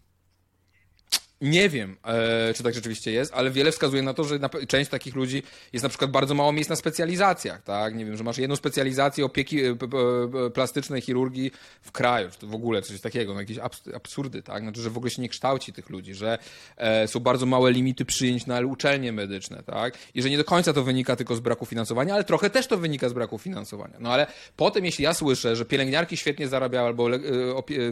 Nie 1.43 1.69
wiem, 1.69 1.97
e, 2.05 2.55
czy 2.55 2.63
tak 2.63 2.75
rzeczywiście 2.75 3.13
jest, 3.13 3.35
ale 3.35 3.51
wiele 3.51 3.73
wskazuje 3.73 4.03
na 4.03 4.15
to, 4.15 4.25
że 4.25 4.39
część 4.69 4.91
takich 4.91 5.15
ludzi 5.15 5.43
jest 5.73 5.83
na 5.83 5.89
przykład 5.89 6.11
bardzo 6.11 6.35
mało 6.35 6.53
miejsc 6.53 6.71
na 6.71 6.77
specjalizacjach, 6.77 7.63
tak? 7.63 7.95
Nie 7.95 8.05
wiem, 8.05 8.17
że 8.17 8.25
masz 8.25 8.39
jedną 8.39 8.57
specjalizację 8.57 9.25
opieki 9.25 9.61
e, 9.65 9.77
plastycznej, 10.55 11.01
chirurgii 11.01 11.51
w 11.83 11.93
kraju, 11.93 12.29
czy 12.41 12.47
w 12.47 12.55
ogóle 12.55 12.83
coś 12.83 13.01
takiego, 13.01 13.35
no 13.35 13.41
jakieś 13.41 13.59
absurdy, 13.95 14.43
tak? 14.43 14.63
Znaczy, 14.63 14.81
że 14.81 14.91
w 14.91 14.97
ogóle 14.97 15.11
się 15.11 15.23
nie 15.23 15.29
kształci 15.29 15.73
tych 15.73 15.91
ludzi, 15.91 16.15
że 16.15 16.39
e, 16.77 17.09
są 17.09 17.21
bardzo 17.21 17.47
małe 17.47 17.73
limity 17.73 18.05
przyjęć 18.05 18.47
na 18.47 18.61
uczelnie 18.61 19.13
medyczne, 19.13 19.63
tak? 19.63 19.99
I 20.15 20.23
że 20.23 20.31
nie 20.31 20.39
do 20.39 20.45
końca 20.45 20.73
to 20.73 20.83
wynika 20.83 21.17
tylko 21.17 21.37
z 21.37 21.41
braku 21.41 21.67
finansowania, 21.67 22.15
ale 22.15 22.25
trochę 22.25 22.51
też 22.51 22.67
to 22.67 22.79
wynika 22.79 23.09
z 23.09 23.13
braku 23.13 23.39
finansowania. 23.39 23.97
No 24.01 24.13
ale 24.13 24.27
potem, 24.57 24.85
jeśli 24.85 25.05
ja 25.05 25.15
słyszę, 25.15 25.57
że 25.57 25.65
pielęgniarki 25.65 26.17
świetnie 26.17 26.49
zarabiały, 26.49 26.87
albo, 26.87 27.07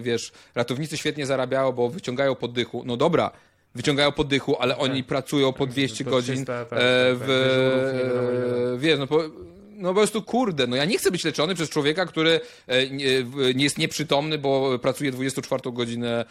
wiesz, 0.01 0.32
ratownicy 0.55 0.97
świetnie 0.97 1.27
zarabiają, 1.27 1.72
bo 1.72 1.89
wyciągają 1.89 2.35
poddychu, 2.35 2.82
no 2.86 2.97
dobra, 2.97 3.39
wyciągają 3.74 4.12
poddychu, 4.12 4.56
ale 4.60 4.78
oni 4.78 5.01
tak. 5.01 5.09
pracują 5.09 5.52
po 5.52 5.66
200 5.66 6.05
tak, 6.05 6.12
godzin 6.12 6.34
300, 6.34 6.64
tak, 6.64 6.78
e, 6.78 6.82
w, 7.14 7.18
tak, 7.18 8.74
e, 8.74 8.78
wiesz, 8.78 8.98
no 8.98 9.06
po, 9.06 9.22
no 9.70 9.88
po 9.88 9.94
prostu 9.94 10.22
kurde, 10.22 10.66
no 10.66 10.76
ja 10.76 10.84
nie 10.84 10.98
chcę 10.98 11.10
być 11.10 11.24
leczony 11.24 11.55
przez 11.55 11.70
człowieka, 11.70 12.06
który 12.06 12.40
e, 12.66 12.90
nie, 12.90 13.24
nie 13.55 13.64
jest 13.64 13.78
nieprzytomny, 13.78 14.38
bo 14.38 14.78
pracuje 14.78 15.12
24 15.12 15.72
godzinę, 15.72 16.24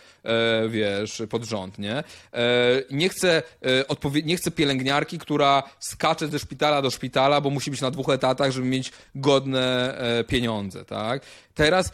wiesz, 0.69 1.21
pod 1.29 1.43
rząd, 1.43 1.79
nie? 1.79 2.03
Nie 2.91 3.09
chcę, 3.09 3.43
nie 4.23 4.37
chcę 4.37 4.51
pielęgniarki, 4.51 5.19
która 5.19 5.63
skacze 5.79 6.27
ze 6.27 6.39
szpitala 6.39 6.81
do 6.81 6.91
szpitala, 6.91 7.41
bo 7.41 7.49
musi 7.49 7.71
być 7.71 7.81
na 7.81 7.91
dwóch 7.91 8.09
etatach, 8.09 8.51
żeby 8.51 8.67
mieć 8.67 8.91
godne 9.15 9.97
pieniądze, 10.27 10.85
tak? 10.85 11.21
Teraz 11.53 11.91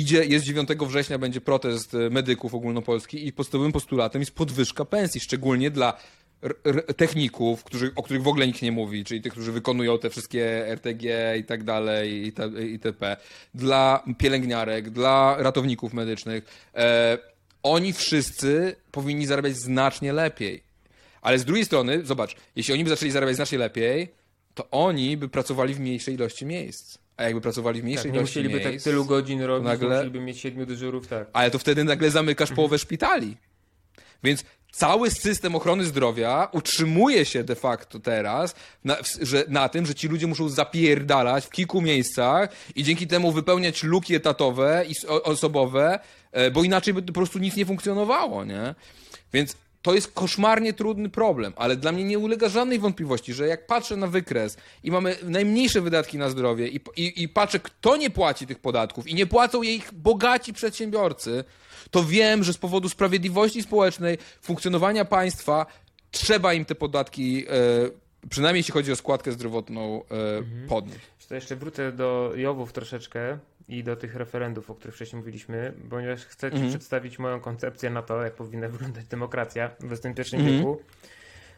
idzie, 0.00 0.24
jest 0.24 0.44
9 0.44 0.68
września, 0.68 1.18
będzie 1.18 1.40
protest 1.40 1.94
e, 1.94 2.10
medyków 2.10 2.54
ogólnopolski 2.54 3.26
i 3.26 3.32
podstawowym 3.32 3.72
postulatem 3.72 4.22
jest 4.22 4.34
podwyżka 4.34 4.84
pensji, 4.84 5.20
szczególnie 5.20 5.70
dla 5.70 5.98
techników, 6.96 7.64
którzy, 7.64 7.92
o 7.96 8.02
których 8.02 8.22
w 8.22 8.28
ogóle 8.28 8.46
nikt 8.46 8.62
nie 8.62 8.72
mówi, 8.72 9.04
czyli 9.04 9.22
tych, 9.22 9.32
którzy 9.32 9.52
wykonują 9.52 9.98
te 9.98 10.10
wszystkie 10.10 10.66
RTG 10.68 11.36
i 11.38 11.44
tak 11.44 11.64
dalej, 11.64 12.32
itp. 12.72 13.16
Dla 13.54 14.04
pielęgniarek, 14.18 14.90
dla 14.90 15.36
ratowników 15.38 15.92
medycznych. 15.92 16.44
E, 16.74 17.18
oni 17.62 17.92
wszyscy 17.92 18.76
powinni 18.92 19.26
zarabiać 19.26 19.56
znacznie 19.56 20.12
lepiej. 20.12 20.62
Ale 21.22 21.38
z 21.38 21.44
drugiej 21.44 21.64
strony, 21.64 22.06
zobacz, 22.06 22.36
jeśli 22.56 22.74
oni 22.74 22.84
by 22.84 22.90
zaczęli 22.90 23.10
zarabiać 23.10 23.36
znacznie 23.36 23.58
lepiej, 23.58 24.08
to 24.54 24.70
oni 24.70 25.16
by 25.16 25.28
pracowali 25.28 25.74
w 25.74 25.80
mniejszej 25.80 26.14
ilości 26.14 26.46
miejsc. 26.46 26.98
A 27.16 27.22
jakby 27.22 27.40
pracowali 27.40 27.80
w 27.80 27.84
mniejszej 27.84 28.10
tak, 28.10 28.14
ilości 28.14 28.38
nie 28.38 28.44
musieliby 28.44 28.70
miejsc, 28.70 28.84
tak 28.84 28.92
tylu 28.92 29.04
godzin 29.04 29.42
robić, 29.42 29.64
nagle... 29.64 29.88
musieliby 29.88 30.20
mieć 30.20 30.38
siedmiu 30.38 30.66
dyżurów, 30.66 31.06
tak. 31.06 31.28
Ale 31.32 31.50
to 31.50 31.58
wtedy 31.58 31.84
nagle 31.84 32.10
zamykasz 32.10 32.50
mhm. 32.50 32.56
połowę 32.56 32.78
szpitali. 32.78 33.36
Więc 34.22 34.44
cały 34.72 35.10
system 35.10 35.54
ochrony 35.54 35.84
zdrowia 35.84 36.48
utrzymuje 36.52 37.24
się 37.24 37.44
de 37.44 37.54
facto 37.54 38.00
teraz 38.00 38.54
na, 38.84 38.96
że, 39.20 39.44
na 39.48 39.68
tym, 39.68 39.86
że 39.86 39.94
ci 39.94 40.08
ludzie 40.08 40.26
muszą 40.26 40.48
zapierdalać 40.48 41.46
w 41.46 41.50
kilku 41.50 41.82
miejscach 41.82 42.50
i 42.74 42.82
dzięki 42.82 43.06
temu 43.06 43.32
wypełniać 43.32 43.82
luki 43.82 44.14
etatowe 44.14 44.84
i 44.88 45.06
osobowe, 45.08 45.98
e, 46.32 46.50
bo 46.50 46.64
inaczej 46.64 46.94
by 46.94 47.02
po 47.02 47.12
prostu 47.12 47.38
nic 47.38 47.56
nie 47.56 47.66
funkcjonowało, 47.66 48.44
nie? 48.44 48.74
Więc 49.32 49.56
to 49.86 49.94
jest 49.94 50.12
koszmarnie 50.14 50.72
trudny 50.72 51.08
problem, 51.08 51.52
ale 51.56 51.76
dla 51.76 51.92
mnie 51.92 52.04
nie 52.04 52.18
ulega 52.18 52.48
żadnej 52.48 52.78
wątpliwości, 52.78 53.34
że 53.34 53.46
jak 53.46 53.66
patrzę 53.66 53.96
na 53.96 54.06
wykres 54.06 54.56
i 54.84 54.90
mamy 54.90 55.16
najmniejsze 55.22 55.80
wydatki 55.80 56.18
na 56.18 56.30
zdrowie 56.30 56.68
i, 56.68 56.80
i, 56.96 57.22
i 57.22 57.28
patrzę, 57.28 57.58
kto 57.58 57.96
nie 57.96 58.10
płaci 58.10 58.46
tych 58.46 58.58
podatków 58.58 59.08
i 59.08 59.14
nie 59.14 59.26
płacą 59.26 59.62
jej 59.62 59.82
bogaci 59.92 60.52
przedsiębiorcy, 60.52 61.44
to 61.90 62.04
wiem, 62.04 62.44
że 62.44 62.52
z 62.52 62.58
powodu 62.58 62.88
sprawiedliwości 62.88 63.62
społecznej, 63.62 64.18
funkcjonowania 64.42 65.04
państwa, 65.04 65.66
trzeba 66.10 66.54
im 66.54 66.64
te 66.64 66.74
podatki, 66.74 67.44
e, 67.48 68.28
przynajmniej 68.30 68.58
jeśli 68.60 68.72
chodzi 68.72 68.92
o 68.92 68.96
składkę 68.96 69.32
zdrowotną, 69.32 70.02
e, 70.10 70.38
Mhm. 70.38 70.68
podnieść. 70.68 71.00
To 71.28 71.34
jeszcze 71.34 71.56
wrócę 71.56 71.92
do 71.92 72.32
Jowów 72.36 72.72
troszeczkę 72.72 73.38
i 73.68 73.84
do 73.84 73.96
tych 73.96 74.14
referendów, 74.14 74.70
o 74.70 74.74
których 74.74 74.94
wcześniej 74.94 75.18
mówiliśmy, 75.20 75.72
ponieważ 75.90 76.24
chcę 76.26 76.50
Ci 76.50 76.54
Mhm. 76.54 76.70
przedstawić 76.70 77.18
moją 77.18 77.40
koncepcję 77.40 77.90
na 77.90 78.02
to, 78.02 78.22
jak 78.22 78.34
powinna 78.34 78.68
wyglądać 78.68 79.04
demokracja 79.06 79.70
w 79.80 79.92
XXI 79.92 80.36
Mhm. 80.36 80.56
wieku. 80.56 80.80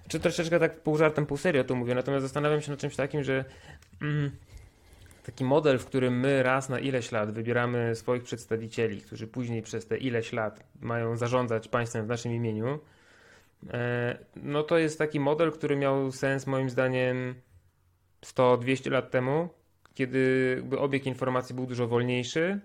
Czy 0.09 0.21
troszeczkę 0.21 0.59
tak 0.61 0.81
pół 0.81 0.97
żartem, 0.97 1.27
pół 1.27 1.37
serio 1.37 1.65
to 1.65 1.75
mówię, 1.75 1.95
natomiast 1.95 2.23
zastanawiam 2.23 2.61
się 2.61 2.71
nad 2.71 2.81
czymś 2.81 2.97
takim, 2.97 3.25
że 3.25 3.45
mm, 4.03 4.31
taki 5.27 5.45
model, 5.45 5.79
w 5.79 5.87
którym 5.87 6.21
my 6.21 6.43
raz 6.43 6.69
na 6.69 6.79
ileś 6.79 7.13
lat 7.13 7.31
wybieramy 7.31 7.95
swoich 7.95 8.23
przedstawicieli, 8.23 9.01
którzy 9.01 9.27
później 9.27 9.63
przez 9.63 9.87
te 9.87 9.97
ileś 9.99 10.33
lat 10.33 10.65
mają 10.81 11.17
zarządzać 11.17 11.69
państwem 11.69 12.05
w 12.05 12.09
naszym 12.09 12.33
imieniu, 12.33 12.79
e, 13.71 14.19
no 14.37 14.63
to 14.63 14.79
jest 14.79 14.99
taki 14.99 15.21
model, 15.21 15.53
który 15.53 15.77
miał 15.77 16.13
sens 16.13 16.47
moim 16.47 16.71
zdaniem 16.71 17.35
100-200 18.23 18.91
lat 18.91 19.11
temu, 19.11 19.49
kiedy 19.99 20.63
obieg 20.79 21.07
informacji 21.07 21.55
był 21.55 21.67
dużo 21.67 21.89
wolniejszy 21.89 22.61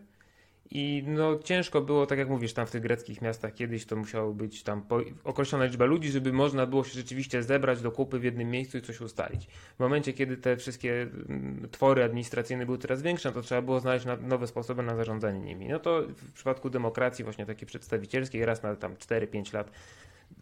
i 0.71 1.03
no 1.07 1.39
ciężko 1.43 1.81
było, 1.81 2.05
tak 2.05 2.19
jak 2.19 2.29
mówisz, 2.29 2.53
tam 2.53 2.67
w 2.67 2.71
tych 2.71 2.81
greckich 2.81 3.21
miastach 3.21 3.53
kiedyś 3.53 3.85
to 3.85 3.95
musiało 3.95 4.33
być 4.33 4.63
tam 4.63 4.85
określona 5.23 5.65
liczba 5.65 5.85
ludzi, 5.85 6.11
żeby 6.11 6.33
można 6.33 6.65
było 6.65 6.83
się 6.83 6.93
rzeczywiście 6.93 7.43
zebrać 7.43 7.81
do 7.81 7.91
kupy 7.91 8.19
w 8.19 8.23
jednym 8.23 8.51
miejscu 8.51 8.77
i 8.77 8.81
coś 8.81 9.01
ustalić. 9.01 9.47
W 9.75 9.79
momencie, 9.79 10.13
kiedy 10.13 10.37
te 10.37 10.57
wszystkie 10.57 11.01
mm, 11.01 11.67
twory 11.71 12.03
administracyjne 12.03 12.65
były 12.65 12.77
coraz 12.77 13.01
większe, 13.01 13.29
no 13.29 13.35
to 13.35 13.41
trzeba 13.41 13.61
było 13.61 13.79
znaleźć 13.79 14.05
na, 14.05 14.15
nowe 14.15 14.47
sposoby 14.47 14.83
na 14.83 14.95
zarządzanie 14.95 15.39
nimi. 15.39 15.67
No 15.67 15.79
to 15.79 16.01
w 16.01 16.33
przypadku 16.33 16.69
demokracji 16.69 17.23
właśnie 17.23 17.45
takiej 17.45 17.67
przedstawicielskiej 17.67 18.45
raz 18.45 18.63
na 18.63 18.75
tam 18.75 18.95
4-5 18.95 19.53
lat 19.53 19.71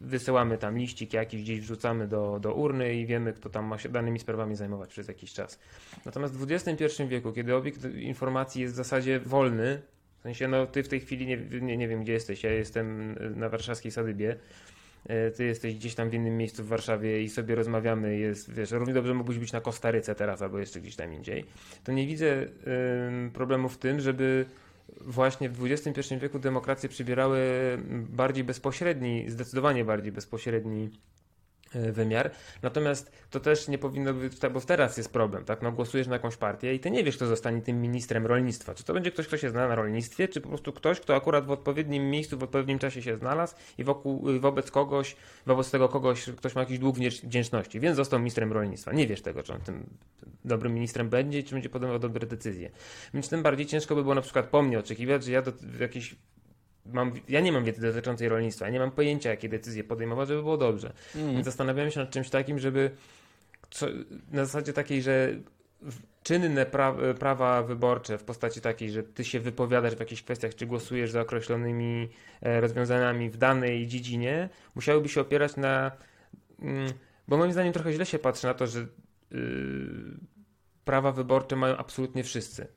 wysyłamy 0.01 0.57
tam 0.57 0.77
liścik 0.77 1.13
jakiś, 1.13 1.41
gdzieś 1.41 1.59
wrzucamy 1.59 2.07
do, 2.07 2.39
do 2.39 2.53
urny 2.53 2.95
i 2.95 3.05
wiemy, 3.05 3.33
kto 3.33 3.49
tam 3.49 3.65
ma 3.65 3.77
się 3.77 3.89
danymi 3.89 4.19
sprawami 4.19 4.55
zajmować 4.55 4.89
przez 4.89 5.07
jakiś 5.07 5.33
czas. 5.33 5.59
Natomiast 6.05 6.37
w 6.37 6.51
XXI 6.51 7.03
wieku, 7.07 7.31
kiedy 7.33 7.55
obieg 7.55 7.75
informacji 7.95 8.61
jest 8.61 8.73
w 8.73 8.77
zasadzie 8.77 9.19
wolny, 9.19 9.81
w 10.19 10.23
sensie, 10.23 10.47
no 10.47 10.65
ty 10.65 10.83
w 10.83 10.87
tej 10.87 10.99
chwili 10.99 11.27
nie, 11.27 11.37
nie, 11.61 11.77
nie 11.77 11.87
wiem, 11.87 12.03
gdzie 12.03 12.13
jesteś, 12.13 12.43
ja 12.43 12.53
jestem 12.53 13.15
na 13.35 13.49
warszawskiej 13.49 13.91
Sadybie, 13.91 14.35
e, 15.05 15.31
ty 15.31 15.43
jesteś 15.45 15.75
gdzieś 15.75 15.95
tam 15.95 16.09
w 16.09 16.13
innym 16.13 16.37
miejscu 16.37 16.63
w 16.63 16.67
Warszawie 16.67 17.23
i 17.23 17.29
sobie 17.29 17.55
rozmawiamy, 17.55 18.17
jest, 18.17 18.53
wiesz, 18.53 18.71
równie 18.71 18.93
dobrze 18.93 19.13
mógłbyś 19.13 19.39
być 19.39 19.51
na 19.51 19.61
Kostaryce 19.61 20.15
teraz 20.15 20.41
albo 20.41 20.59
jeszcze 20.59 20.81
gdzieś 20.81 20.95
tam 20.95 21.13
indziej, 21.13 21.45
to 21.83 21.91
nie 21.91 22.07
widzę 22.07 22.47
ym, 23.07 23.31
problemu 23.33 23.69
w 23.69 23.77
tym, 23.77 23.99
żeby 23.99 24.45
właśnie 25.01 25.49
w 25.49 25.65
XXI 25.65 26.15
wieku 26.21 26.39
demokracje 26.39 26.89
przybierały 26.89 27.39
bardziej 28.09 28.43
bezpośredni, 28.43 29.29
zdecydowanie 29.29 29.85
bardziej 29.85 30.11
bezpośredni 30.11 30.89
wymiar. 31.73 32.31
Natomiast 32.61 33.11
to 33.29 33.39
też 33.39 33.67
nie 33.67 33.77
powinno 33.77 34.13
być, 34.13 34.39
tak, 34.39 34.53
bo 34.53 34.61
teraz 34.61 34.97
jest 34.97 35.13
problem, 35.13 35.45
tak? 35.45 35.61
No 35.61 35.71
głosujesz 35.71 36.07
na 36.07 36.13
jakąś 36.13 36.37
partię 36.37 36.75
i 36.75 36.79
ty 36.79 36.91
nie 36.91 37.03
wiesz, 37.03 37.15
kto 37.15 37.27
zostanie 37.27 37.61
tym 37.61 37.81
ministrem 37.81 38.25
rolnictwa. 38.25 38.75
Czy 38.75 38.83
to 38.83 38.93
będzie 38.93 39.11
ktoś, 39.11 39.27
kto 39.27 39.37
się 39.37 39.49
zna 39.49 39.67
na 39.67 39.75
rolnictwie, 39.75 40.27
czy 40.27 40.41
po 40.41 40.49
prostu 40.49 40.73
ktoś, 40.73 40.99
kto 40.99 41.15
akurat 41.15 41.45
w 41.45 41.51
odpowiednim 41.51 42.09
miejscu, 42.09 42.37
w 42.37 42.43
odpowiednim 42.43 42.79
czasie 42.79 43.01
się 43.01 43.17
znalazł 43.17 43.55
i 43.77 43.83
wokół, 43.83 44.39
wobec 44.39 44.71
kogoś, 44.71 45.15
wobec 45.45 45.71
tego 45.71 45.89
kogoś, 45.89 46.25
ktoś 46.37 46.55
ma 46.55 46.61
jakiś 46.61 46.79
dług 46.79 46.97
wdzięcz- 46.97 47.25
wdzięczności, 47.25 47.79
więc 47.79 47.97
został 47.97 48.19
ministrem 48.19 48.53
rolnictwa. 48.53 48.91
Nie 48.91 49.07
wiesz 49.07 49.21
tego, 49.21 49.43
czy 49.43 49.53
on 49.53 49.61
tym 49.61 49.89
dobrym 50.45 50.73
ministrem 50.73 51.09
będzie 51.09 51.43
czy 51.43 51.55
będzie 51.55 51.69
podejmował 51.69 51.99
dobre 51.99 52.27
decyzje. 52.27 52.71
Więc 53.13 53.29
tym 53.29 53.43
bardziej 53.43 53.65
ciężko 53.65 53.95
by 53.95 54.01
było 54.01 54.15
na 54.15 54.21
przykład 54.21 54.45
po 54.45 54.61
mnie 54.61 54.79
oczekiwać, 54.79 55.23
że 55.23 55.31
ja 55.31 55.41
do 55.41 55.51
jakiejś 55.79 56.15
Mam, 56.85 57.11
ja 57.29 57.39
nie 57.39 57.51
mam 57.51 57.63
wiedzy 57.63 57.81
dotyczącej 57.81 58.29
rolnictwa, 58.29 58.65
ja 58.65 58.71
nie 58.71 58.79
mam 58.79 58.91
pojęcia, 58.91 59.29
jakie 59.29 59.49
decyzje 59.49 59.83
podejmować, 59.83 60.27
żeby 60.27 60.41
było 60.41 60.57
dobrze. 60.57 60.93
Więc 61.33 61.45
zastanawiałem 61.45 61.91
się 61.91 61.99
nad 61.99 62.09
czymś 62.09 62.29
takim, 62.29 62.59
żeby 62.59 62.91
co, 63.69 63.87
na 64.31 64.45
zasadzie 64.45 64.73
takiej, 64.73 65.01
że 65.01 65.35
czynne 66.23 66.65
pra, 66.65 66.95
prawa 67.19 67.63
wyborcze 67.63 68.17
w 68.17 68.23
postaci 68.23 68.61
takiej, 68.61 68.91
że 68.91 69.03
ty 69.03 69.23
się 69.23 69.39
wypowiadasz 69.39 69.95
w 69.95 69.99
jakichś 69.99 70.23
kwestiach, 70.23 70.55
czy 70.55 70.65
głosujesz 70.65 71.11
za 71.11 71.21
określonymi 71.21 72.09
e, 72.41 72.61
rozwiązaniami 72.61 73.29
w 73.29 73.37
danej 73.37 73.87
dziedzinie, 73.87 74.49
musiałyby 74.75 75.09
się 75.09 75.21
opierać 75.21 75.55
na. 75.55 75.91
Mm, 76.59 76.93
bo 77.27 77.37
moim 77.37 77.51
zdaniem 77.51 77.73
trochę 77.73 77.93
źle 77.93 78.05
się 78.05 78.19
patrzy 78.19 78.47
na 78.47 78.53
to, 78.53 78.67
że 78.67 78.79
yy, 78.79 79.39
prawa 80.85 81.11
wyborcze 81.11 81.55
mają 81.55 81.77
absolutnie 81.77 82.23
wszyscy. 82.23 82.67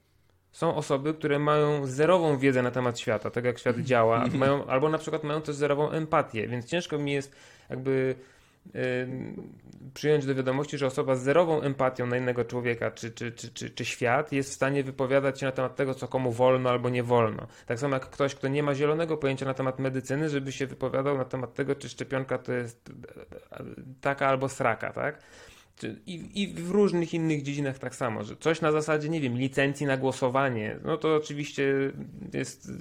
Są 0.54 0.74
osoby, 0.74 1.14
które 1.14 1.38
mają 1.38 1.86
zerową 1.86 2.38
wiedzę 2.38 2.62
na 2.62 2.70
temat 2.70 2.98
świata, 2.98 3.30
tego 3.30 3.48
jak 3.48 3.58
świat 3.58 3.78
działa, 3.78 4.24
mają, 4.34 4.66
albo 4.66 4.88
na 4.88 4.98
przykład 4.98 5.24
mają 5.24 5.40
też 5.40 5.56
zerową 5.56 5.90
empatię, 5.90 6.48
więc 6.48 6.66
ciężko 6.66 6.98
mi 6.98 7.12
jest 7.12 7.36
jakby 7.70 8.14
przyjąć 9.94 10.26
do 10.26 10.34
wiadomości, 10.34 10.78
że 10.78 10.86
osoba 10.86 11.16
z 11.16 11.22
zerową 11.22 11.60
empatią 11.60 12.06
na 12.06 12.16
innego 12.16 12.44
człowieka 12.44 12.90
czy, 12.90 13.10
czy, 13.10 13.32
czy, 13.32 13.48
czy, 13.50 13.70
czy 13.70 13.84
świat 13.84 14.32
jest 14.32 14.50
w 14.50 14.52
stanie 14.52 14.82
wypowiadać 14.82 15.40
się 15.40 15.46
na 15.46 15.52
temat 15.52 15.76
tego, 15.76 15.94
co 15.94 16.08
komu 16.08 16.32
wolno 16.32 16.70
albo 16.70 16.88
nie 16.88 17.02
wolno. 17.02 17.46
Tak 17.66 17.78
samo 17.78 17.94
jak 17.94 18.10
ktoś, 18.10 18.34
kto 18.34 18.48
nie 18.48 18.62
ma 18.62 18.74
zielonego 18.74 19.16
pojęcia 19.16 19.46
na 19.46 19.54
temat 19.54 19.78
medycyny, 19.78 20.28
żeby 20.28 20.52
się 20.52 20.66
wypowiadał 20.66 21.18
na 21.18 21.24
temat 21.24 21.54
tego, 21.54 21.74
czy 21.74 21.88
szczepionka 21.88 22.38
to 22.38 22.52
jest 22.52 22.90
e, 22.90 23.60
e, 23.60 23.64
taka 24.00 24.28
albo 24.28 24.48
sraka, 24.48 24.92
tak? 24.92 25.18
I, 26.06 26.42
I 26.42 26.48
w 26.48 26.70
różnych 26.70 27.14
innych 27.14 27.42
dziedzinach 27.42 27.78
tak 27.78 27.94
samo, 27.94 28.24
że 28.24 28.36
coś 28.36 28.60
na 28.60 28.72
zasadzie, 28.72 29.08
nie 29.08 29.20
wiem, 29.20 29.38
licencji 29.38 29.86
na 29.86 29.96
głosowanie, 29.96 30.78
no 30.84 30.96
to 30.96 31.16
oczywiście 31.16 31.92
jest 32.32 32.72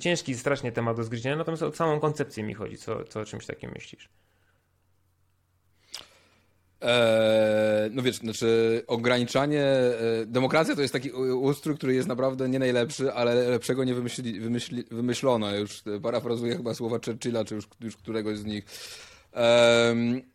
ciężki 0.00 0.34
strasznie 0.34 0.72
temat 0.72 0.96
do 0.96 1.04
zgryzienia, 1.04 1.36
natomiast 1.36 1.62
o 1.62 1.72
samą 1.72 2.00
koncepcję 2.00 2.42
mi 2.42 2.54
chodzi, 2.54 2.76
co, 2.76 3.04
co 3.04 3.20
o 3.20 3.24
czymś 3.24 3.46
takim 3.46 3.70
myślisz. 3.74 4.08
Eee, 6.82 7.90
no 7.90 8.02
wiesz, 8.02 8.16
znaczy 8.16 8.82
ograniczanie. 8.86 9.62
E, 9.62 9.92
demokracja 10.26 10.74
to 10.74 10.82
jest 10.82 10.92
taki 10.92 11.10
ustrój, 11.10 11.76
który 11.76 11.94
jest 11.94 12.08
naprawdę 12.08 12.48
nie 12.48 12.58
najlepszy, 12.58 13.12
ale 13.12 13.34
lepszego 13.34 13.84
nie 13.84 13.94
wymyśli, 13.94 14.40
wymyśli, 14.40 14.84
wymyślono. 14.90 15.56
Już 15.56 15.82
parafrazuję 16.02 16.56
chyba 16.56 16.74
słowa 16.74 16.98
Churchilla, 17.04 17.44
czy 17.44 17.54
już, 17.54 17.68
już 17.80 17.96
któregoś 17.96 18.38
z 18.38 18.44
nich. 18.44 18.64
Em, 19.32 20.31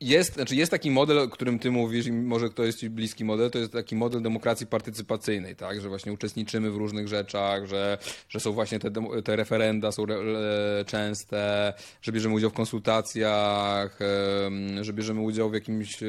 jest, 0.00 0.34
znaczy 0.34 0.56
jest 0.56 0.70
taki 0.70 0.90
model, 0.90 1.18
o 1.18 1.28
którym 1.28 1.58
ty 1.58 1.70
mówisz 1.70 2.06
i 2.06 2.12
może 2.12 2.50
to 2.50 2.64
jest 2.64 2.78
ci 2.78 2.90
bliski 2.90 3.24
model, 3.24 3.50
to 3.50 3.58
jest 3.58 3.72
taki 3.72 3.96
model 3.96 4.22
demokracji 4.22 4.66
partycypacyjnej, 4.66 5.56
tak, 5.56 5.80
że 5.80 5.88
właśnie 5.88 6.12
uczestniczymy 6.12 6.70
w 6.70 6.76
różnych 6.76 7.08
rzeczach, 7.08 7.66
że, 7.66 7.98
że 8.28 8.40
są 8.40 8.52
właśnie 8.52 8.78
te, 8.78 8.90
te 9.24 9.36
referenda 9.36 9.92
są 9.92 10.02
re, 10.02 10.14
e, 10.80 10.84
częste, 10.84 11.72
że 12.02 12.12
bierzemy 12.12 12.34
udział 12.34 12.50
w 12.50 12.54
konsultacjach, 12.54 13.98
em, 14.46 14.84
że 14.84 14.92
bierzemy 14.92 15.20
udział 15.20 15.50
w 15.50 15.54
jakimś 15.54 16.02
e, 16.02 16.06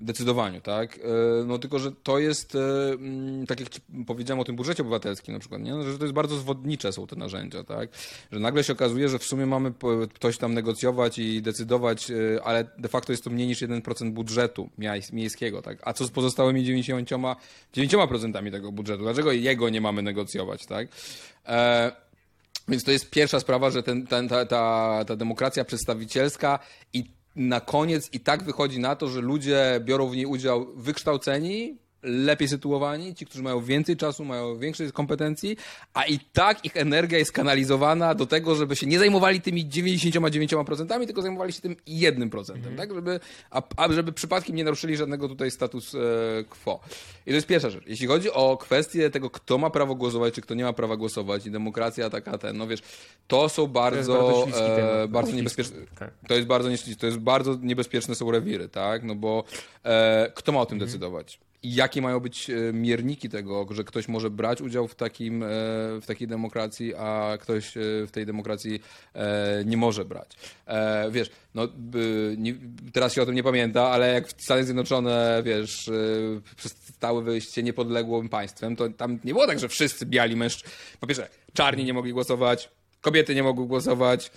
decydowaniu, 0.00 0.60
tak? 0.60 0.98
E, 0.98 1.00
No 1.44 1.58
tylko, 1.58 1.78
że 1.78 1.92
to 1.92 2.18
jest, 2.18 2.54
e, 2.54 2.92
mm, 2.92 3.46
tak 3.46 3.60
jak 3.60 3.68
powiedziałem 4.06 4.40
o 4.40 4.44
tym 4.44 4.56
budżecie 4.56 4.82
obywatelskim 4.82 5.34
na 5.34 5.40
przykład, 5.40 5.62
nie? 5.62 5.74
No, 5.74 5.82
że 5.82 5.98
to 5.98 6.04
jest 6.04 6.14
bardzo 6.14 6.36
zwodnicze 6.36 6.92
są 6.92 7.06
te 7.06 7.16
narzędzia, 7.16 7.64
tak? 7.64 7.88
Że 8.32 8.40
nagle 8.40 8.64
się 8.64 8.72
okazuje, 8.72 9.08
że 9.08 9.18
w 9.18 9.24
sumie 9.24 9.46
mamy 9.46 9.72
coś 10.20 10.38
tam 10.38 10.54
negocjować 10.54 11.18
i 11.18 11.42
decydować, 11.42 12.10
e, 12.10 12.14
ale 12.44 12.64
de 12.78 12.88
facto 12.88 13.12
jest 13.12 13.24
to 13.24 13.30
mniej 13.30 13.46
niż 13.46 13.62
1% 13.62 14.12
budżetu 14.12 14.70
miejskiego, 15.12 15.62
tak? 15.62 15.78
A 15.82 15.92
co 15.92 16.04
z 16.04 16.10
pozostałymi 16.10 16.64
90%, 16.64 17.36
9% 17.72 18.50
tego 18.50 18.72
budżetu? 18.72 19.02
Dlaczego 19.02 19.32
jego 19.32 19.68
nie 19.68 19.80
mamy 19.80 20.02
negocjować, 20.02 20.66
tak? 20.66 20.88
E, 21.46 21.92
więc 22.68 22.84
to 22.84 22.90
jest 22.90 23.10
pierwsza 23.10 23.40
sprawa, 23.40 23.70
że 23.70 23.82
ten, 23.82 24.06
ten, 24.06 24.28
ta, 24.28 24.46
ta, 24.46 25.04
ta 25.04 25.16
demokracja 25.16 25.64
przedstawicielska 25.64 26.58
i 26.92 27.19
na 27.36 27.60
koniec 27.60 28.08
i 28.12 28.20
tak 28.20 28.42
wychodzi 28.42 28.78
na 28.78 28.96
to, 28.96 29.08
że 29.08 29.20
ludzie 29.20 29.80
biorą 29.84 30.08
w 30.08 30.16
niej 30.16 30.26
udział 30.26 30.66
wykształceni, 30.76 31.78
lepiej 32.02 32.48
sytuowani, 32.48 33.14
ci, 33.14 33.26
którzy 33.26 33.42
mają 33.42 33.60
więcej 33.60 33.96
czasu, 33.96 34.24
mają 34.24 34.58
większe 34.58 34.92
kompetencji, 34.92 35.56
a 35.94 36.04
i 36.04 36.18
tak 36.32 36.64
ich 36.64 36.76
energia 36.76 37.18
jest 37.18 37.32
kanalizowana 37.32 38.14
do 38.14 38.26
tego, 38.26 38.54
żeby 38.54 38.76
się 38.76 38.86
nie 38.86 38.98
zajmowali 38.98 39.40
tymi 39.40 39.66
99%, 39.66 41.06
tylko 41.06 41.22
zajmowali 41.22 41.52
się 41.52 41.60
tym 41.60 41.76
1%, 41.88 42.76
tak? 42.76 42.94
Żeby, 42.94 43.20
a, 43.50 43.62
a 43.76 43.92
żeby 43.92 44.12
przypadkiem 44.12 44.56
nie 44.56 44.64
naruszyli 44.64 44.96
żadnego 44.96 45.28
tutaj 45.28 45.50
status 45.50 45.94
e, 45.94 45.98
quo. 46.44 46.80
I 47.26 47.30
to 47.30 47.34
jest 47.34 47.46
pierwsza 47.46 47.70
rzecz. 47.70 47.84
Jeśli 47.86 48.06
chodzi 48.06 48.30
o 48.30 48.56
kwestię 48.56 49.10
tego, 49.10 49.30
kto 49.30 49.58
ma 49.58 49.70
prawo 49.70 49.94
głosować, 49.94 50.34
czy 50.34 50.40
kto 50.40 50.54
nie 50.54 50.64
ma 50.64 50.72
prawa 50.72 50.96
głosować 50.96 51.46
i 51.46 51.50
demokracja 51.50 52.10
taka 52.10 52.38
ten, 52.38 52.56
no 52.56 52.66
wiesz, 52.66 52.80
to 53.28 53.48
są 53.48 53.66
bardzo, 53.66 54.46
bardzo 55.08 55.32
e, 55.32 55.34
niebezpieczne. 55.34 55.76
tak. 55.98 56.10
To 56.28 56.34
jest 56.34 56.46
bardzo 56.46 56.68
to 56.98 57.06
jest 57.06 57.18
bardzo 57.18 57.56
niebezpieczne 57.62 58.14
są 58.14 58.30
rewiry, 58.30 58.68
tak? 58.68 59.04
No 59.04 59.14
bo 59.14 59.44
e, 59.84 60.32
kto 60.34 60.52
ma 60.52 60.60
o 60.60 60.66
tym 60.66 60.76
Mhm. 60.76 60.88
decydować? 60.88 61.40
Jakie 61.62 62.02
mają 62.02 62.20
być 62.20 62.50
e, 62.50 62.72
mierniki 62.72 63.28
tego, 63.28 63.66
że 63.70 63.84
ktoś 63.84 64.08
może 64.08 64.30
brać 64.30 64.60
udział 64.60 64.88
w, 64.88 64.94
takim, 64.94 65.42
e, 65.42 65.46
w 66.00 66.02
takiej 66.06 66.28
demokracji, 66.28 66.94
a 66.94 67.38
ktoś 67.40 67.76
e, 67.76 67.80
w 68.06 68.10
tej 68.10 68.26
demokracji 68.26 68.82
nie 69.64 69.76
może 69.76 70.04
brać. 70.04 70.36
Wiesz, 71.10 71.30
no, 71.54 71.68
teraz 72.92 73.12
się 73.12 73.22
o 73.22 73.26
tym 73.26 73.34
nie 73.34 73.42
pamięta, 73.42 73.88
ale 73.88 74.14
jak 74.14 74.30
Stany 74.30 74.64
Zjednoczone, 74.64 75.42
wiesz, 75.44 75.90
przestały 76.56 77.22
wyjście 77.22 77.62
niepodległym 77.62 78.28
państwem, 78.28 78.76
to 78.76 78.88
tam 78.88 79.18
nie 79.24 79.32
było 79.32 79.46
tak, 79.46 79.58
że 79.58 79.68
wszyscy 79.68 80.06
biali 80.06 80.36
mężczyźni, 80.36 80.70
po 81.00 81.06
pierwsze, 81.06 81.28
czarni 81.52 81.84
nie 81.84 81.94
mogli 81.94 82.12
głosować, 82.12 82.70
kobiety 83.00 83.34
nie 83.34 83.42
mogły 83.42 83.66
głosować, 83.66 84.30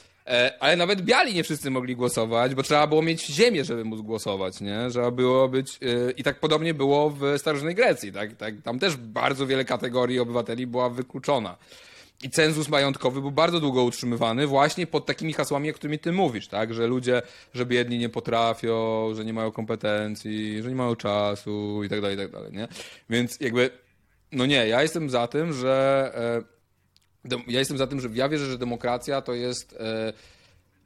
ale 0.59 0.75
nawet 0.75 1.01
biali 1.01 1.33
nie 1.33 1.43
wszyscy 1.43 1.71
mogli 1.71 1.95
głosować, 1.95 2.55
bo 2.55 2.63
trzeba 2.63 2.87
było 2.87 3.01
mieć 3.01 3.25
ziemię, 3.25 3.65
żeby 3.65 3.85
móc 3.85 4.01
głosować, 4.01 4.61
nie? 4.61 4.79
Trzeba 4.89 5.11
było 5.11 5.49
być... 5.49 5.79
E, 5.81 6.11
I 6.11 6.23
tak 6.23 6.39
podobnie 6.39 6.73
było 6.73 7.09
w 7.09 7.21
starożytnej 7.37 7.75
Grecji, 7.75 8.11
tak? 8.11 8.35
tak? 8.35 8.61
Tam 8.61 8.79
też 8.79 8.97
bardzo 8.97 9.47
wiele 9.47 9.65
kategorii 9.65 10.19
obywateli 10.19 10.67
była 10.67 10.89
wykluczona. 10.89 11.57
I 12.23 12.29
cenzus 12.29 12.69
majątkowy 12.69 13.21
był 13.21 13.31
bardzo 13.31 13.59
długo 13.59 13.83
utrzymywany 13.83 14.47
właśnie 14.47 14.87
pod 14.87 15.05
takimi 15.05 15.33
hasłami, 15.33 15.69
o 15.69 15.73
którymi 15.73 15.99
ty 15.99 16.11
mówisz, 16.11 16.47
tak? 16.47 16.73
Że 16.73 16.87
ludzie, 16.87 17.21
że 17.53 17.65
biedni 17.65 17.97
nie 17.97 18.09
potrafią, 18.09 19.09
że 19.15 19.25
nie 19.25 19.33
mają 19.33 19.51
kompetencji, 19.51 20.63
że 20.63 20.69
nie 20.69 20.75
mają 20.75 20.95
czasu 20.95 21.83
i 21.83 21.89
tak 21.89 22.01
dalej, 22.01 22.15
i 22.15 22.19
tak 22.19 22.31
dalej, 22.31 22.51
nie? 22.51 22.67
Więc 23.09 23.39
jakby, 23.39 23.69
no 24.31 24.45
nie, 24.45 24.67
ja 24.67 24.81
jestem 24.81 25.09
za 25.09 25.27
tym, 25.27 25.53
że 25.53 26.11
e, 26.15 26.52
ja 27.47 27.59
jestem 27.59 27.77
za 27.77 27.87
tym, 27.87 28.01
że 28.01 28.09
ja 28.13 28.29
wierzę, 28.29 28.45
że 28.45 28.57
demokracja 28.57 29.21
to 29.21 29.33
jest 29.33 29.73
e, 29.73 30.13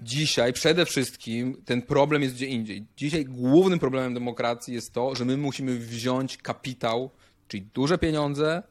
dzisiaj 0.01 0.53
przede 0.53 0.85
wszystkim 0.85 1.61
ten 1.65 1.81
problem 1.81 2.22
jest 2.22 2.35
gdzie 2.35 2.45
indziej. 2.45 2.85
Dzisiaj 2.97 3.26
głównym 3.26 3.80
problemem 3.80 4.14
demokracji 4.14 4.73
jest 4.73 4.93
to, 4.93 5.15
że 5.15 5.26
my 5.26 5.38
musimy 5.38 5.80
wziąć 5.80 6.38
kapitał, 6.38 7.11
czyli 7.47 7.69
duże 7.73 7.97
pieniądze 7.97 8.64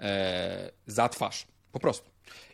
e, 0.00 0.70
za 0.86 1.08
twarz. 1.08 1.46
Po 1.72 1.80
prostu. 1.80 2.10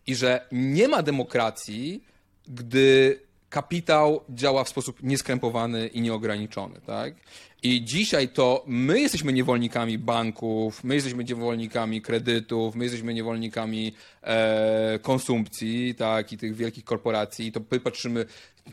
I 0.06 0.14
że 0.14 0.48
nie 0.52 0.88
ma 0.88 1.02
demokracji, 1.02 2.04
gdy 2.48 3.20
kapitał 3.50 4.20
działa 4.28 4.64
w 4.64 4.68
sposób 4.68 5.02
nieskrępowany 5.02 5.86
i 5.86 6.00
nieograniczony, 6.00 6.80
tak? 6.86 7.14
I 7.62 7.84
dzisiaj 7.84 8.28
to 8.28 8.64
my 8.66 9.00
jesteśmy 9.00 9.32
niewolnikami 9.32 9.98
banków, 9.98 10.84
my 10.84 10.94
jesteśmy 10.94 11.24
niewolnikami 11.24 12.02
kredytów, 12.02 12.74
my 12.74 12.84
jesteśmy 12.84 13.14
niewolnikami 13.14 13.92
e, 14.22 14.98
konsumpcji, 15.02 15.94
tak, 15.94 16.32
i 16.32 16.38
tych 16.38 16.54
wielkich 16.54 16.84
korporacji. 16.84 17.46
I 17.46 17.52
to 17.52 17.60
my 17.70 17.80
patrzymy, 17.80 18.24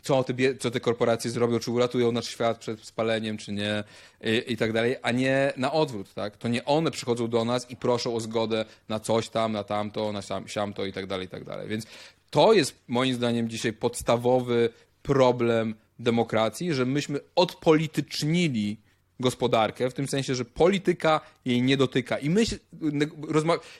co 0.02 0.24
te, 0.24 0.34
co 0.60 0.70
te 0.70 0.80
korporacje 0.80 1.30
zrobią, 1.30 1.58
czy 1.58 1.70
uratują 1.70 2.12
nasz 2.12 2.28
świat 2.28 2.58
przed 2.58 2.80
spaleniem, 2.80 3.36
czy 3.36 3.52
nie, 3.52 3.84
i, 4.24 4.52
i 4.52 4.56
tak 4.56 4.72
dalej, 4.72 4.96
a 5.02 5.12
nie 5.12 5.52
na 5.56 5.72
odwrót, 5.72 6.14
tak? 6.14 6.36
To 6.36 6.48
nie 6.48 6.64
one 6.64 6.90
przychodzą 6.90 7.28
do 7.28 7.44
nas 7.44 7.70
i 7.70 7.76
proszą 7.76 8.14
o 8.14 8.20
zgodę 8.20 8.64
na 8.88 9.00
coś 9.00 9.28
tam, 9.28 9.52
na 9.52 9.64
tamto, 9.64 10.12
na 10.12 10.22
siam, 10.22 10.48
siamto 10.48 10.86
i 10.86 10.92
tak 10.92 11.06
dalej, 11.06 11.26
i 11.26 11.30
tak 11.30 11.44
dalej. 11.44 11.68
Więc 11.68 11.86
to 12.30 12.52
jest 12.52 12.74
moim 12.88 13.14
zdaniem 13.14 13.48
dzisiaj 13.48 13.72
podstawowy 13.72 14.70
problem 15.02 15.74
demokracji, 15.98 16.74
że 16.74 16.86
myśmy 16.86 17.20
odpolitycznili 17.36 18.76
gospodarkę, 19.20 19.90
w 19.90 19.94
tym 19.94 20.08
sensie, 20.08 20.34
że 20.34 20.44
polityka 20.44 21.20
jej 21.44 21.62
nie 21.62 21.76
dotyka. 21.76 22.18
I 22.18 22.30
my, 22.30 22.44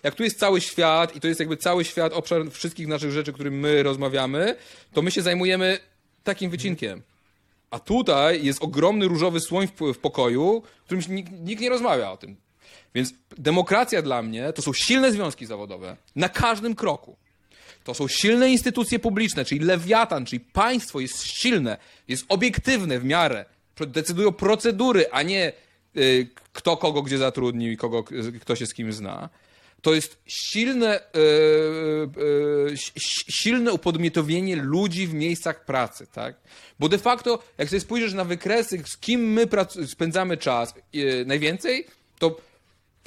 jak 0.03 0.15
tu 0.15 0.23
jest 0.23 0.39
cały 0.39 0.61
świat 0.61 1.17
i 1.17 1.21
to 1.21 1.29
jest 1.29 1.41
jakby 1.41 1.57
cały 1.57 1.85
świat, 1.85 2.13
obszar 2.13 2.51
wszystkich 2.51 2.87
naszych 2.87 3.11
rzeczy, 3.11 3.33
którym 3.33 3.59
my 3.59 3.83
rozmawiamy, 3.83 4.57
to 4.93 5.03
my 5.03 5.11
się 5.11 5.23
zajmujemy 5.23 5.79
takim 6.25 6.51
wycinkiem. 6.51 7.03
A 7.71 7.79
tutaj 7.79 8.45
jest 8.45 8.63
ogromny 8.63 9.09
różowy 9.09 9.41
słoń 9.41 9.67
w, 9.67 9.93
w 9.95 9.99
pokoju, 9.99 10.63
w 10.81 10.85
którym 10.85 11.03
nikt, 11.09 11.33
nikt 11.33 11.63
nie 11.63 11.69
rozmawia 11.69 12.11
o 12.11 12.17
tym. 12.17 12.37
Więc 12.95 13.15
demokracja 13.39 14.03
dla 14.03 14.23
mnie 14.23 14.53
to 14.53 14.63
są 14.63 14.73
silne 14.73 15.13
związki 15.13 15.47
zawodowe 15.47 15.97
na 16.17 16.29
każdym 16.29 16.75
kroku. 16.75 17.17
To 17.89 17.95
są 17.95 18.09
silne 18.09 18.51
instytucje 18.51 18.99
publiczne, 18.99 19.45
czyli 19.45 19.61
lewiatan, 19.61 20.27
czyli 20.27 20.41
państwo 20.41 21.01
jest 21.01 21.23
silne, 21.23 21.77
jest 22.09 22.25
obiektywne 22.29 22.99
w 22.99 23.05
miarę. 23.05 23.45
Decydują 23.87 24.33
procedury, 24.33 25.07
a 25.11 25.23
nie 25.23 25.53
y, 25.97 26.29
kto 26.53 26.77
kogo 26.77 27.03
gdzie 27.03 27.19
zatrudnił 27.19 27.73
i 27.73 27.77
kogo, 27.77 28.05
kto 28.41 28.57
się 28.57 28.67
z 28.67 28.75
kim 28.75 28.93
zna. 28.93 29.29
To 29.83 29.95
jest 29.95 30.19
silne, 30.27 31.01
y, 31.01 31.21
y, 32.67 32.77
silne 33.31 33.73
upodmiotowienie 33.73 34.57
ludzi 34.57 35.07
w 35.07 35.15
miejscach 35.15 35.65
pracy, 35.65 36.07
tak? 36.13 36.37
Bo 36.79 36.89
de 36.89 36.99
facto, 36.99 37.43
jak 37.59 37.69
sobie 37.69 37.81
spojrzysz 37.81 38.15
na 38.15 38.25
wykresy, 38.25 38.83
z 38.87 38.97
kim 38.99 39.33
my 39.33 39.47
spędzamy 39.87 40.37
czas 40.37 40.75
najwięcej, 41.27 41.87
to 42.19 42.37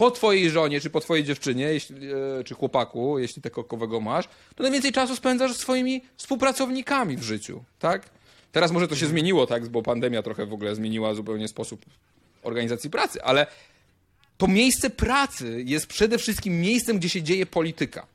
po 0.01 0.11
twojej 0.11 0.49
żonie, 0.49 0.81
czy 0.81 0.89
po 0.89 0.99
twojej 0.99 1.23
dziewczynie, 1.23 1.63
jeśli, 1.63 1.95
e, 2.39 2.43
czy 2.43 2.53
chłopaku, 2.53 3.19
jeśli 3.19 3.41
tego 3.41 3.63
kowego 3.63 3.99
masz, 3.99 4.25
to 4.55 4.63
najwięcej 4.63 4.91
czasu 4.91 5.15
spędzasz 5.15 5.55
swoimi 5.57 6.01
współpracownikami 6.17 7.17
w 7.17 7.23
życiu, 7.23 7.63
tak? 7.79 8.09
Teraz 8.51 8.71
może 8.71 8.87
to 8.87 8.95
się 8.95 9.07
zmieniło, 9.07 9.47
tak, 9.47 9.69
bo 9.69 9.83
pandemia 9.83 10.23
trochę 10.23 10.45
w 10.45 10.53
ogóle 10.53 10.75
zmieniła 10.75 11.13
zupełnie 11.13 11.47
sposób 11.47 11.85
organizacji 12.43 12.89
pracy, 12.89 13.23
ale 13.23 13.47
to 14.37 14.47
miejsce 14.47 14.89
pracy 14.89 15.63
jest 15.65 15.87
przede 15.87 16.17
wszystkim 16.17 16.61
miejscem, 16.61 16.97
gdzie 16.97 17.09
się 17.09 17.21
dzieje 17.23 17.45
polityka. 17.45 18.07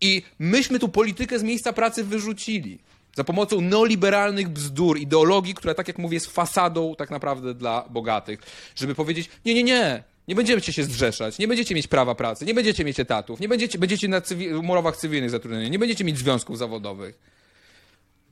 I 0.00 0.22
myśmy 0.38 0.78
tu 0.78 0.88
politykę 0.88 1.38
z 1.38 1.42
miejsca 1.42 1.72
pracy 1.72 2.04
wyrzucili 2.04 2.78
za 3.14 3.24
pomocą 3.24 3.60
neoliberalnych 3.60 4.48
bzdur, 4.48 4.98
ideologii, 4.98 5.54
która, 5.54 5.74
tak 5.74 5.88
jak 5.88 5.98
mówię, 5.98 6.16
jest 6.16 6.26
fasadą 6.26 6.94
tak 6.98 7.10
naprawdę 7.10 7.54
dla 7.54 7.84
bogatych, 7.90 8.40
żeby 8.76 8.94
powiedzieć: 8.94 9.30
Nie, 9.44 9.54
nie, 9.54 9.62
nie, 9.62 10.02
nie 10.28 10.34
będziecie 10.34 10.72
się 10.72 10.84
zrzeszać, 10.84 11.38
nie 11.38 11.48
będziecie 11.48 11.74
mieć 11.74 11.86
prawa 11.86 12.14
pracy, 12.14 12.44
nie 12.44 12.54
będziecie 12.54 12.84
mieć 12.84 13.00
etatów, 13.00 13.40
nie 13.40 13.48
będziecie, 13.48 13.78
będziecie 13.78 14.08
na 14.08 14.20
cywi 14.20 14.54
umowach 14.54 14.96
cywilnych 14.96 15.30
zatrudnieni, 15.30 15.70
nie 15.70 15.78
będziecie 15.78 16.04
mieć 16.04 16.18
związków 16.18 16.58
zawodowych. 16.58 17.18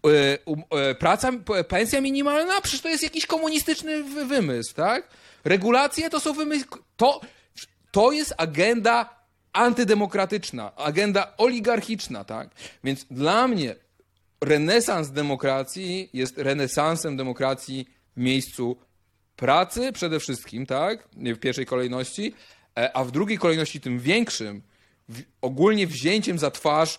E, 0.04 0.38
um, 0.44 0.62
e, 0.70 0.94
praca, 0.94 1.32
pensja 1.68 2.00
minimalna, 2.00 2.60
przecież 2.60 2.80
to 2.80 2.88
jest 2.88 3.02
jakiś 3.02 3.26
komunistyczny 3.26 4.04
wymysł, 4.04 4.74
tak? 4.74 5.08
Regulacje 5.44 6.10
to 6.10 6.20
są 6.20 6.32
wymysły. 6.32 6.78
To, 6.96 7.20
to 7.90 8.12
jest 8.12 8.34
agenda 8.36 9.24
antydemokratyczna, 9.52 10.76
agenda 10.76 11.32
oligarchiczna, 11.36 12.24
tak? 12.24 12.48
Więc 12.84 13.04
dla 13.10 13.48
mnie 13.48 13.74
renesans 14.40 15.10
demokracji 15.10 16.10
jest 16.12 16.38
renesansem 16.38 17.16
demokracji 17.16 17.88
w 18.16 18.20
miejscu 18.20 18.76
pracy 19.44 19.92
przede 19.92 20.20
wszystkim, 20.20 20.66
tak, 20.66 21.08
w 21.16 21.38
pierwszej 21.38 21.66
kolejności, 21.66 22.34
e, 22.78 22.96
a 22.96 23.04
w 23.04 23.10
drugiej 23.10 23.38
kolejności 23.38 23.80
tym 23.80 23.98
większym, 23.98 24.62
ogólnie 25.40 25.86
wzięciem 25.86 26.38
za 26.38 26.50
twarz 26.50 26.98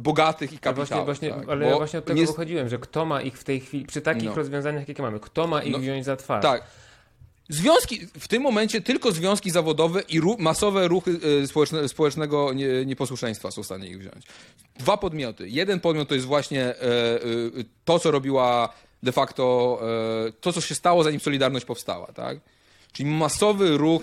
bogatych 0.00 0.52
i 0.52 0.58
kapitałów. 0.58 1.06
Właśnie, 1.06 1.30
właśnie, 1.30 1.30
tak? 1.30 1.48
Ale 1.48 1.66
ja 1.66 1.76
właśnie 1.76 1.98
od 1.98 2.04
tego 2.04 2.20
nie... 2.20 2.26
wychodziłem, 2.26 2.68
że 2.68 2.78
kto 2.78 3.04
ma 3.06 3.22
ich 3.22 3.38
w 3.38 3.44
tej 3.44 3.60
chwili, 3.60 3.86
przy 3.86 4.00
takich 4.00 4.28
no. 4.28 4.34
rozwiązaniach, 4.34 4.88
jakie 4.88 5.02
mamy, 5.02 5.20
kto 5.20 5.46
ma 5.46 5.62
ich 5.62 5.72
no, 5.72 5.78
wziąć 5.78 6.04
za 6.04 6.16
twarz? 6.16 6.42
Tak. 6.42 6.62
Związki, 7.48 8.06
w 8.06 8.28
tym 8.28 8.42
momencie 8.42 8.80
tylko 8.80 9.12
związki 9.12 9.50
zawodowe 9.50 10.00
i 10.00 10.20
masowe 10.38 10.88
ruchy 10.88 11.20
y, 11.42 11.46
społeczne, 11.46 11.88
społecznego 11.88 12.52
nie, 12.52 12.86
nieposłuszeństwa 12.86 13.50
są 13.50 13.62
w 13.62 13.66
stanie 13.66 13.88
ich 13.88 13.98
wziąć. 13.98 14.26
Dwa 14.78 14.96
podmioty. 14.96 15.48
Jeden 15.48 15.80
podmiot 15.80 16.08
to 16.08 16.14
jest 16.14 16.26
właśnie 16.26 16.70
y, 16.70 17.58
y, 17.60 17.64
to, 17.84 17.98
co 17.98 18.10
robiła 18.10 18.72
de 19.06 19.12
facto 19.12 19.78
e, 20.28 20.32
to, 20.40 20.52
co 20.52 20.60
się 20.60 20.74
stało, 20.74 21.04
zanim 21.04 21.20
Solidarność 21.20 21.64
powstała, 21.64 22.06
tak? 22.06 22.38
Czyli 22.92 23.10
masowy 23.10 23.76
ruch 23.76 24.02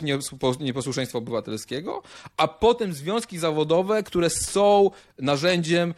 nieposłuszeństwa 0.59 1.17
obywatelskiego, 1.17 2.03
a 2.37 2.47
potem 2.47 2.93
związki 2.93 3.39
zawodowe, 3.39 4.03
które 4.03 4.29
są 4.29 4.91
narzędziem 5.19 5.93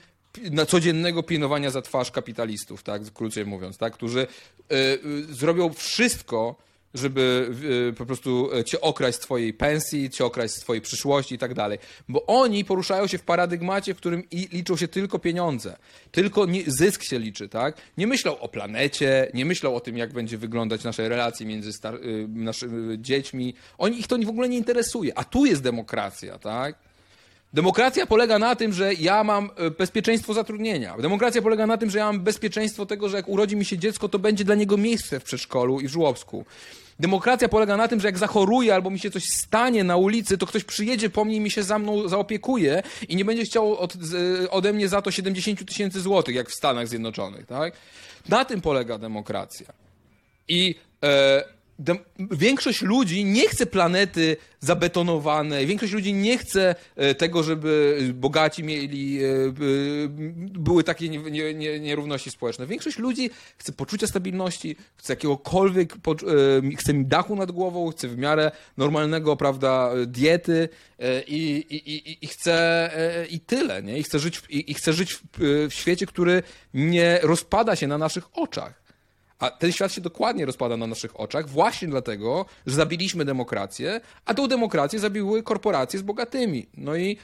na 0.52 0.65
codziennego 0.65 1.23
pilnowania 1.23 1.69
za 1.69 1.82
twarz 1.82 2.11
kapitalistów, 2.11 2.84
tak, 2.84 3.02
krócej 3.14 3.45
mówiąc, 3.45 3.77
tak, 3.77 3.94
którzy 3.94 4.27
y, 4.72 4.76
y, 5.06 5.34
zrobią 5.34 5.73
wszystko, 5.73 6.56
żeby 6.96 7.52
y, 7.90 7.94
po 7.94 8.06
prostu 8.06 8.50
e, 8.54 8.64
cię 8.64 8.82
okraść 8.82 9.18
z 9.18 9.20
twojej 9.20 9.54
pensji, 9.54 10.10
cię 10.10 10.26
okraść 10.26 10.54
z 10.54 10.60
twojej 10.60 10.82
przyszłości 10.82 11.36
i 11.36 11.38
tak 11.38 11.54
dalej. 11.54 11.80
Bo 12.10 12.26
oni 12.26 12.66
poruszają 12.66 13.08
się 13.08 13.18
w 13.18 13.24
paradygmacie, 13.24 13.94
w 13.94 13.98
którym 13.98 14.24
liczą 14.32 14.76
się 14.76 14.88
tylko 14.88 15.20
pieniądze. 15.20 15.78
Tylko 16.12 16.48
zysk 16.68 17.04
się 17.04 17.20
liczy, 17.20 17.50
tak? 17.50 17.78
Nie 17.98 18.08
myślą 18.08 18.40
o 18.40 18.48
planecie, 18.48 19.32
nie 19.34 19.46
myślą 19.46 19.76
o 19.76 19.80
tym, 19.80 19.98
jak 19.98 20.14
będzie 20.14 20.38
wyglądać 20.38 20.84
nasze 20.84 21.10
relacje 21.10 21.46
między 21.46 21.70
y, 21.70 22.28
naszymi 22.28 23.02
dziećmi. 23.02 23.54
Oni, 23.78 24.00
ich 24.00 24.08
to 24.08 24.18
w 24.18 24.30
ogóle 24.30 24.50
nie 24.50 24.58
interesuje. 24.58 25.18
A 25.18 25.24
tu 25.24 25.46
jest 25.46 25.64
demokracja, 25.64 26.40
tak? 26.40 26.85
Demokracja 27.56 28.06
polega 28.06 28.40
na 28.40 28.56
tym, 28.56 28.73
że 28.73 28.94
ja 28.94 29.23
mam 29.23 29.49
bezpieczeństwo 29.77 30.34
zatrudnienia. 30.34 30.98
Demokracja 30.98 31.41
polega 31.41 31.68
na 31.68 31.77
tym, 31.77 31.90
że 31.90 31.98
ja 31.98 32.06
mam 32.06 32.19
bezpieczeństwo 32.19 32.86
tego, 32.86 33.10
że 33.10 33.18
jak 33.18 33.30
urodzi 33.30 33.56
mi 33.56 33.65
się 33.65 33.77
dziecko, 33.77 34.10
to 34.10 34.19
będzie 34.19 34.44
dla 34.44 34.56
niego 34.56 34.77
miejsce 34.77 35.19
w 35.19 35.23
przedszkolu 35.23 35.80
i 35.80 35.88
w 35.88 35.91
żłobsku. 35.91 36.45
Demokracja 36.99 37.49
polega 37.49 37.77
na 37.77 37.88
tym, 37.88 37.99
że 37.99 38.07
jak 38.07 38.18
zachoruję 38.18 38.76
albo 38.76 38.90
mi 38.90 38.99
się 38.99 39.11
coś 39.11 39.23
stanie 39.23 39.84
na 39.84 39.98
ulicy, 39.98 40.38
to 40.38 40.45
ktoś 40.45 40.64
przyjedzie 40.64 41.10
po 41.10 41.26
mnie 41.26 41.36
i 41.36 41.40
mi 41.40 41.52
się 41.52 41.64
za 41.64 41.80
mną 41.80 42.07
zaopiekuje 42.07 42.84
i 43.10 43.15
nie 43.15 43.26
będzie 43.26 43.44
chciał 43.44 43.77
od, 43.77 43.94
ode 44.49 44.73
mnie 44.73 44.88
za 44.88 45.02
to 45.02 45.11
70 45.11 45.65
tysięcy 45.65 46.02
złotych, 46.02 46.36
jak 46.36 46.49
w 46.49 46.53
Stanach 46.53 46.88
Zjednoczonych. 46.88 47.45
Tak? 47.45 47.73
Na 48.30 48.45
tym 48.45 48.61
polega 48.61 48.98
demokracja. 48.98 49.73
I 50.48 50.76
e, 51.03 51.55
większość 52.31 52.81
ludzi 52.81 53.26
nie 53.26 53.47
chce 53.47 53.65
planety 53.65 54.38
zabetonowanej, 54.60 55.68
większość 55.68 55.93
ludzi 55.93 56.14
nie 56.14 56.38
chce 56.38 56.76
e, 56.95 57.15
tego, 57.15 57.43
żeby 57.43 57.99
bogaci 58.14 58.64
mieli, 58.64 59.23
e, 59.23 59.27
były 60.60 60.84
takie 60.84 61.10
nierówności 61.80 62.31
społeczne. 62.31 62.68
Większość 62.68 62.97
ludzi 62.97 63.30
chce 63.57 63.72
poczucia 63.72 64.07
stabilności, 64.07 64.76
chce 64.95 65.14
jakiegokolwiek, 65.14 65.93
e, 65.93 65.97
chce 66.77 66.93
dachu 66.93 67.35
nad 67.35 67.52
głową, 67.52 67.91
chce 67.91 68.07
w 68.07 68.18
miarę 68.18 68.52
normalnego, 68.77 69.35
prawda, 69.35 69.91
diety 70.07 70.69
i, 71.27 71.65
i, 71.69 71.76
i, 71.76 72.26
i 72.26 72.27
chce 72.27 73.26
i 73.30 73.39
tyle, 73.39 73.84
nie? 73.84 73.99
I 73.99 74.03
chce 74.03 74.19
żyć, 74.19 74.41
i, 74.49 74.72
i 74.72 74.73
chce 74.73 74.93
żyć 74.93 75.14
w, 75.14 75.22
w 75.69 75.73
świecie, 75.73 76.06
który 76.06 76.43
nie 76.73 77.19
rozpada 77.23 77.76
się 77.76 77.88
na 77.88 77.97
naszych 77.97 78.38
oczach. 78.38 78.85
A 79.40 79.49
ten 79.49 79.72
świat 79.72 79.91
się 79.91 80.02
dokładnie 80.02 80.45
rozpada 80.45 80.78
na 80.78 80.88
naszych 80.88 81.20
oczach 81.20 81.49
właśnie 81.49 81.88
dlatego, 81.88 82.45
że 82.66 82.76
zabiliśmy 82.76 83.26
demokrację, 83.26 84.02
a 84.26 84.34
tą 84.34 84.48
demokrację 84.48 84.99
zabiły 84.99 85.44
korporacje 85.44 85.99
z 85.99 86.02
bogatymi. 86.02 86.68
No 86.78 86.95
i 86.95 87.18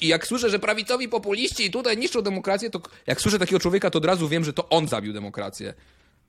i 0.00 0.08
jak 0.08 0.26
słyszę, 0.26 0.50
że 0.50 0.58
prawicowi 0.58 1.08
populiści 1.08 1.70
tutaj 1.70 1.96
niszczą 1.98 2.22
demokrację, 2.22 2.70
to 2.70 2.80
jak 3.06 3.20
słyszę 3.20 3.38
takiego 3.38 3.60
człowieka, 3.60 3.90
to 3.90 3.98
od 3.98 4.04
razu 4.04 4.28
wiem, 4.28 4.44
że 4.44 4.52
to 4.52 4.68
on 4.68 4.88
zabił 4.88 5.12
demokrację. 5.12 5.74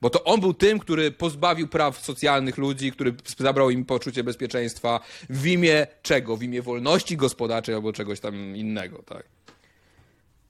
Bo 0.00 0.10
to 0.10 0.24
on 0.24 0.40
był 0.40 0.54
tym, 0.54 0.78
który 0.78 1.10
pozbawił 1.10 1.68
praw 1.68 1.98
socjalnych 1.98 2.58
ludzi, 2.58 2.92
który 2.92 3.14
zabrał 3.38 3.70
im 3.70 3.84
poczucie 3.84 4.24
bezpieczeństwa 4.24 5.00
w 5.30 5.46
imię 5.46 5.86
czego? 6.02 6.36
W 6.36 6.42
imię 6.42 6.62
wolności 6.62 7.16
gospodarczej 7.16 7.74
albo 7.74 7.92
czegoś 7.92 8.20
tam 8.20 8.56
innego, 8.56 9.02
tak? 9.02 9.24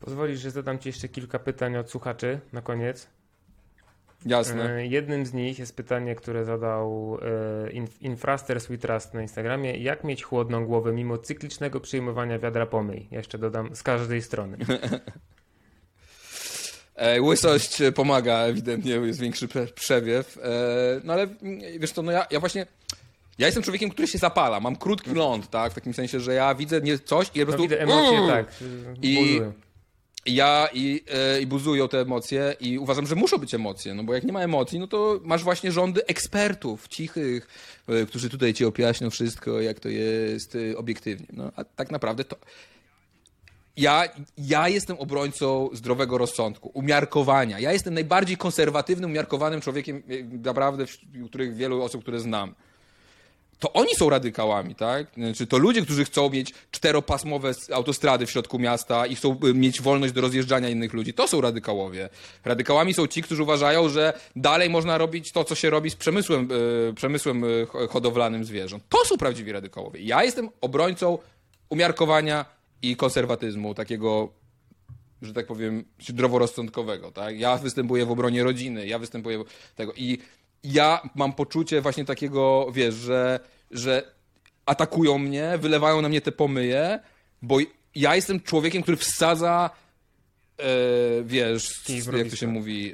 Pozwolisz, 0.00 0.40
że 0.40 0.50
zadam 0.50 0.78
Ci 0.78 0.88
jeszcze 0.88 1.08
kilka 1.08 1.38
pytań 1.38 1.76
od 1.76 1.90
słuchaczy 1.90 2.40
na 2.52 2.62
koniec. 2.62 3.06
Jasne. 4.26 4.76
E, 4.76 4.86
jednym 4.86 5.26
z 5.26 5.32
nich 5.32 5.58
jest 5.58 5.76
pytanie, 5.76 6.14
które 6.14 6.44
zadał 6.44 7.18
e, 7.70 7.86
Infraster 8.00 8.60
Sweetrust 8.60 9.14
na 9.14 9.22
Instagramie. 9.22 9.78
Jak 9.78 10.04
mieć 10.04 10.22
chłodną 10.22 10.66
głowę 10.66 10.92
mimo 10.92 11.18
cyklicznego 11.18 11.80
przyjmowania 11.80 12.38
wiadra 12.38 12.66
pomyj? 12.66 13.08
Jeszcze 13.10 13.38
dodam, 13.38 13.76
z 13.76 13.82
każdej 13.82 14.22
strony. 14.22 14.56
E, 16.96 17.22
łysość 17.22 17.82
pomaga, 17.94 18.38
ewidentnie 18.38 18.92
jest 18.92 19.20
większy 19.20 19.48
przewiew. 19.74 20.38
No 21.04 21.12
ale 21.12 21.22
mm, 21.22 21.60
wiesz 21.78 21.92
co, 21.92 22.02
no 22.02 22.12
ja, 22.12 22.26
ja 22.30 22.40
właśnie... 22.40 22.66
Ja 23.38 23.46
jestem 23.46 23.62
człowiekiem, 23.62 23.90
który 23.90 24.08
się 24.08 24.18
zapala. 24.18 24.60
Mam 24.60 24.76
krótki 24.76 25.10
ląd, 25.10 25.50
tak? 25.50 25.72
W 25.72 25.74
takim 25.74 25.94
sensie, 25.94 26.20
że 26.20 26.34
ja 26.34 26.54
widzę 26.54 26.80
nie 26.80 26.98
coś 26.98 27.30
i 27.34 27.38
ja 27.38 27.46
po 27.46 27.52
no, 27.52 27.56
prostu... 27.56 27.62
widzę 27.62 27.80
emocje, 27.82 28.18
mm! 28.18 28.30
tak. 28.30 28.54
I, 29.02 29.40
ja 30.26 30.68
i, 30.72 31.04
e, 31.08 31.40
i 31.40 31.46
buzują 31.46 31.88
te 31.88 32.00
emocje 32.00 32.56
i 32.60 32.78
uważam, 32.78 33.06
że 33.06 33.14
muszą 33.14 33.38
być 33.38 33.54
emocje, 33.54 33.94
no 33.94 34.04
bo 34.04 34.14
jak 34.14 34.24
nie 34.24 34.32
ma 34.32 34.42
emocji, 34.42 34.78
no 34.78 34.86
to 34.86 35.20
masz 35.24 35.44
właśnie 35.44 35.72
rządy 35.72 36.06
ekspertów, 36.06 36.88
cichych, 36.88 37.48
e, 37.88 38.06
którzy 38.06 38.30
tutaj 38.30 38.54
ci 38.54 38.64
objaśnią 38.64 39.10
wszystko, 39.10 39.60
jak 39.60 39.80
to 39.80 39.88
jest 39.88 40.56
e, 40.56 40.78
obiektywnie. 40.78 41.26
No 41.32 41.52
a 41.56 41.64
tak 41.64 41.90
naprawdę 41.90 42.24
to... 42.24 42.36
Ja, 43.76 44.04
ja 44.38 44.68
jestem 44.68 44.98
obrońcą 44.98 45.70
zdrowego 45.72 46.18
rozsądku, 46.18 46.70
umiarkowania. 46.74 47.60
Ja 47.60 47.72
jestem 47.72 47.94
najbardziej 47.94 48.36
konserwatywnym, 48.36 49.10
umiarkowanym 49.10 49.60
człowiekiem, 49.60 50.02
naprawdę, 50.42 50.86
wśród 50.86 51.28
których 51.28 51.54
wielu 51.54 51.82
osób, 51.82 52.02
które 52.02 52.20
znam 52.20 52.54
to 53.58 53.72
oni 53.72 53.94
są 53.94 54.10
radykałami, 54.10 54.74
tak? 54.74 55.06
Znaczy, 55.16 55.46
to 55.46 55.58
ludzie, 55.58 55.82
którzy 55.82 56.04
chcą 56.04 56.30
mieć 56.30 56.54
czteropasmowe 56.70 57.52
autostrady 57.72 58.26
w 58.26 58.30
środku 58.30 58.58
miasta 58.58 59.06
i 59.06 59.16
chcą 59.16 59.36
y, 59.44 59.54
mieć 59.54 59.82
wolność 59.82 60.12
do 60.12 60.20
rozjeżdżania 60.20 60.68
innych 60.68 60.92
ludzi. 60.92 61.14
To 61.14 61.28
są 61.28 61.40
radykałowie. 61.40 62.08
Radykałami 62.44 62.94
są 62.94 63.06
ci, 63.06 63.22
którzy 63.22 63.42
uważają, 63.42 63.88
że 63.88 64.12
dalej 64.36 64.70
można 64.70 64.98
robić 64.98 65.32
to, 65.32 65.44
co 65.44 65.54
się 65.54 65.70
robi 65.70 65.90
z 65.90 65.96
przemysłem, 65.96 66.48
yy, 66.86 66.92
przemysłem 66.96 67.42
yy, 67.42 67.88
hodowlanym 67.90 68.44
zwierząt. 68.44 68.82
To 68.88 69.04
są 69.04 69.16
prawdziwi 69.16 69.52
radykałowie. 69.52 70.00
Ja 70.00 70.24
jestem 70.24 70.50
obrońcą 70.60 71.18
umiarkowania 71.68 72.44
i 72.82 72.96
konserwatyzmu, 72.96 73.74
takiego 73.74 74.28
że 75.22 75.32
tak 75.32 75.46
powiem, 75.46 75.84
zdroworozsądkowego, 76.00 77.10
tak? 77.10 77.38
Ja 77.38 77.56
występuję 77.56 78.06
w 78.06 78.10
obronie 78.10 78.42
rodziny, 78.42 78.86
ja 78.86 78.98
występuję 78.98 79.44
tego 79.76 79.92
i 79.96 80.18
ja 80.64 81.08
mam 81.14 81.32
poczucie 81.32 81.80
właśnie 81.80 82.04
takiego, 82.04 82.72
wiesz, 82.72 82.94
że, 82.94 83.40
że 83.70 84.02
atakują 84.66 85.18
mnie, 85.18 85.58
wylewają 85.58 86.02
na 86.02 86.08
mnie 86.08 86.20
te 86.20 86.32
pomyje, 86.32 87.00
bo 87.42 87.58
ja 87.94 88.16
jestem 88.16 88.40
człowiekiem, 88.40 88.82
który 88.82 88.96
wsadza 88.96 89.70
e, 90.58 90.64
wiesz, 91.24 91.82
jak 92.18 92.28
to 92.28 92.36
się 92.36 92.46
mówi, 92.46 92.92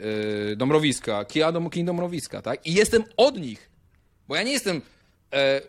e, 0.52 0.56
domrowiska, 0.56 1.24
kija 1.24 1.52
dom, 1.52 1.70
kij 1.70 1.84
domrowiska, 1.84 2.42
tak? 2.42 2.66
I 2.66 2.74
jestem 2.74 3.04
od 3.16 3.38
nich, 3.38 3.70
bo 4.28 4.36
ja 4.36 4.42
nie 4.42 4.52
jestem 4.52 4.82
e, 5.32 5.60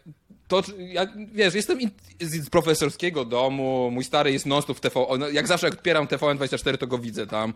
to, 0.51 0.63
ja, 0.77 1.07
wiesz, 1.33 1.53
jestem 1.53 1.79
z 2.19 2.49
profesorskiego 2.49 3.25
domu, 3.25 3.91
mój 3.91 4.03
stary 4.03 4.31
jest 4.31 4.45
non-stop 4.45 4.77
w 4.77 4.81
TV, 4.81 4.99
jak 5.31 5.47
zawsze 5.47 5.67
jak 5.67 5.73
odpieram 5.73 6.07
TVN24, 6.07 6.77
to 6.77 6.87
go 6.87 6.97
widzę 6.97 7.27
tam. 7.27 7.53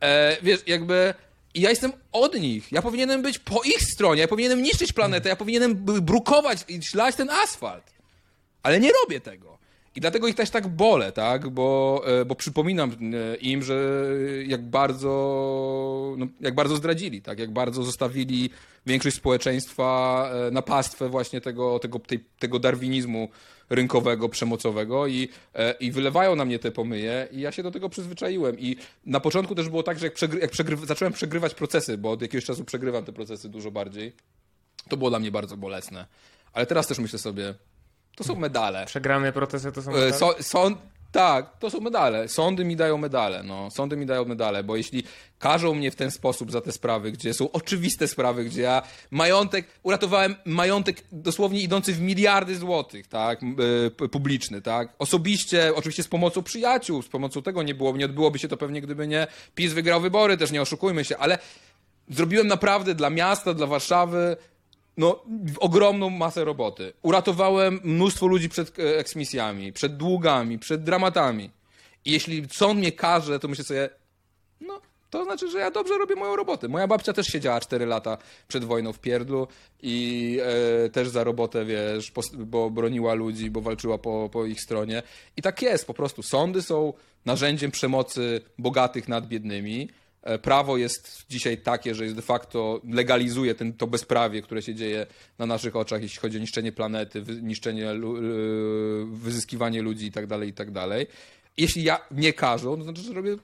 E, 0.00 0.36
wiesz, 0.42 0.60
jakby 0.66 1.14
i 1.54 1.60
ja 1.60 1.70
jestem 1.70 1.92
od 2.12 2.34
nich. 2.34 2.72
Ja 2.72 2.82
powinienem 2.82 3.22
być 3.22 3.38
po 3.38 3.62
ich 3.62 3.82
stronie. 3.82 4.20
Ja 4.20 4.28
powinienem 4.28 4.62
niszczyć 4.62 4.92
planetę. 4.92 5.28
Ja 5.28 5.36
powinienem 5.36 5.74
brukować 5.84 6.64
i 6.68 6.82
ślać 6.82 7.16
ten 7.16 7.30
asfalt. 7.30 7.84
Ale 8.62 8.80
nie 8.80 8.92
robię 9.02 9.20
tego. 9.20 9.58
I 9.96 10.00
dlatego 10.00 10.28
ich 10.28 10.34
też 10.34 10.50
tak 10.50 10.68
bolę, 10.68 11.12
tak? 11.12 11.48
Bo, 11.48 12.02
e, 12.06 12.24
bo 12.24 12.34
przypominam 12.34 12.90
e, 12.90 13.36
im, 13.36 13.62
że 13.62 14.06
jak 14.46 14.62
bardzo, 14.62 16.14
no, 16.18 16.26
jak 16.40 16.54
bardzo 16.54 16.76
zdradzili, 16.76 17.22
tak? 17.22 17.38
Jak 17.38 17.50
bardzo 17.50 17.84
zostawili 17.84 18.50
większość 18.86 19.16
społeczeństwa 19.16 20.30
e, 20.48 20.50
na 20.50 20.62
pastwę 20.62 21.08
właśnie 21.08 21.40
tego, 21.40 21.78
tego, 21.78 21.98
tej, 21.98 22.24
tego 22.38 22.58
darwinizmu 22.58 23.28
rynkowego, 23.70 24.28
przemocowego 24.28 25.06
i, 25.06 25.28
i 25.80 25.92
wylewają 25.92 26.36
na 26.36 26.44
mnie 26.44 26.58
te 26.58 26.70
pomyje 26.70 27.28
i 27.32 27.40
ja 27.40 27.52
się 27.52 27.62
do 27.62 27.70
tego 27.70 27.88
przyzwyczaiłem. 27.88 28.58
I 28.58 28.76
na 29.06 29.20
początku 29.20 29.54
też 29.54 29.68
było 29.68 29.82
tak, 29.82 29.98
że 29.98 30.06
jak, 30.06 30.14
przegry, 30.14 30.40
jak 30.40 30.50
przegry, 30.50 30.76
zacząłem 30.76 31.12
przegrywać 31.12 31.54
procesy, 31.54 31.98
bo 31.98 32.10
od 32.10 32.22
jakiegoś 32.22 32.44
czasu 32.44 32.64
przegrywam 32.64 33.04
te 33.04 33.12
procesy 33.12 33.48
dużo 33.48 33.70
bardziej, 33.70 34.12
to 34.88 34.96
było 34.96 35.10
dla 35.10 35.18
mnie 35.18 35.30
bardzo 35.30 35.56
bolesne. 35.56 36.06
Ale 36.52 36.66
teraz 36.66 36.86
też 36.86 36.98
myślę 36.98 37.18
sobie, 37.18 37.54
to 38.16 38.24
są 38.24 38.34
medale. 38.34 38.86
Przegrane 38.86 39.32
procesy 39.32 39.72
to 39.72 39.82
są 39.82 39.90
e, 39.90 39.94
medale? 39.94 40.12
So, 40.12 40.34
są, 40.40 40.76
tak, 41.12 41.58
to 41.58 41.70
są 41.70 41.80
medale. 41.80 42.28
Sądy 42.28 42.64
mi 42.64 42.76
dają 42.76 42.98
medale, 42.98 43.42
no. 43.42 43.70
Sądy 43.70 43.96
mi 43.96 44.06
dają 44.06 44.24
medale, 44.24 44.64
bo 44.64 44.76
jeśli 44.76 45.04
każą 45.38 45.74
mnie 45.74 45.90
w 45.90 45.96
ten 45.96 46.10
sposób 46.10 46.52
za 46.52 46.60
te 46.60 46.72
sprawy, 46.72 47.12
gdzie 47.12 47.34
są 47.34 47.52
oczywiste 47.52 48.08
sprawy, 48.08 48.44
gdzie 48.44 48.62
ja 48.62 48.82
majątek, 49.10 49.66
uratowałem 49.82 50.34
majątek 50.44 51.04
dosłownie 51.12 51.60
idący 51.60 51.92
w 51.92 52.00
miliardy 52.00 52.56
złotych, 52.56 53.06
tak, 53.06 53.40
yy, 54.00 54.08
publiczny, 54.08 54.62
tak, 54.62 54.94
osobiście, 54.98 55.74
oczywiście 55.74 56.02
z 56.02 56.08
pomocą 56.08 56.42
przyjaciół, 56.42 57.02
z 57.02 57.08
pomocą 57.08 57.42
tego 57.42 57.62
nie 57.62 57.74
było, 57.74 57.96
nie 57.96 58.04
odbyłoby 58.04 58.38
się 58.38 58.48
to 58.48 58.56
pewnie, 58.56 58.80
gdyby 58.80 59.08
nie 59.08 59.26
PiS 59.54 59.72
wygrał 59.72 60.00
wybory, 60.00 60.36
też 60.36 60.50
nie 60.50 60.62
oszukujmy 60.62 61.04
się, 61.04 61.18
ale 61.18 61.38
zrobiłem 62.08 62.46
naprawdę 62.46 62.94
dla 62.94 63.10
miasta, 63.10 63.54
dla 63.54 63.66
Warszawy 63.66 64.36
no, 64.96 65.24
ogromną 65.60 66.10
masę 66.10 66.44
roboty. 66.44 66.92
Uratowałem 67.02 67.80
mnóstwo 67.84 68.26
ludzi 68.26 68.48
przed 68.48 68.78
e, 68.78 68.98
eksmisjami, 68.98 69.72
przed 69.72 69.96
długami, 69.96 70.58
przed 70.58 70.84
dramatami. 70.84 71.50
I 72.04 72.12
jeśli 72.12 72.46
sąd 72.50 72.78
mnie 72.78 72.92
każe, 72.92 73.38
to 73.38 73.48
myślę 73.48 73.64
sobie, 73.64 73.90
no, 74.60 74.80
to 75.10 75.24
znaczy, 75.24 75.50
że 75.50 75.58
ja 75.58 75.70
dobrze 75.70 75.98
robię 75.98 76.14
moją 76.14 76.36
robotę. 76.36 76.68
Moja 76.68 76.86
babcia 76.86 77.12
też 77.12 77.26
siedziała 77.26 77.60
4 77.60 77.86
lata 77.86 78.18
przed 78.48 78.64
wojną 78.64 78.92
w 78.92 78.98
pierdlu 78.98 79.48
i 79.82 80.38
e, 80.84 80.90
też 80.90 81.08
za 81.08 81.24
robotę, 81.24 81.64
wiesz, 81.64 82.12
bo 82.38 82.70
broniła 82.70 83.14
ludzi, 83.14 83.50
bo 83.50 83.60
walczyła 83.60 83.98
po, 83.98 84.28
po 84.32 84.46
ich 84.46 84.60
stronie. 84.60 85.02
I 85.36 85.42
tak 85.42 85.62
jest, 85.62 85.86
po 85.86 85.94
prostu. 85.94 86.22
Sądy 86.22 86.62
są 86.62 86.92
narzędziem 87.24 87.70
przemocy 87.70 88.40
bogatych 88.58 89.08
nad 89.08 89.26
biednymi 89.26 89.88
prawo 90.42 90.76
jest 90.76 91.24
dzisiaj 91.28 91.58
takie, 91.58 91.94
że 91.94 92.04
jest 92.04 92.16
de 92.16 92.22
facto 92.22 92.80
legalizuje 92.88 93.54
ten, 93.54 93.72
to 93.72 93.86
bezprawie, 93.86 94.42
które 94.42 94.62
się 94.62 94.74
dzieje 94.74 95.06
na 95.38 95.46
naszych 95.46 95.76
oczach, 95.76 96.02
jeśli 96.02 96.20
chodzi 96.20 96.36
o 96.36 96.40
niszczenie 96.40 96.72
planety, 96.72 97.24
niszczenie, 97.42 97.90
e, 97.90 97.96
wyzyskiwanie 99.12 99.82
ludzi 99.82 100.04
itd., 100.04 100.38
tak 100.38 100.46
itd. 100.46 100.88
Tak 100.88 101.08
jeśli 101.56 101.84
ja 101.84 102.00
nie 102.10 102.32
każą, 102.32 102.76
to 102.76 102.84
znaczy, 102.84 103.02
że 103.02 103.12
robię 103.12 103.36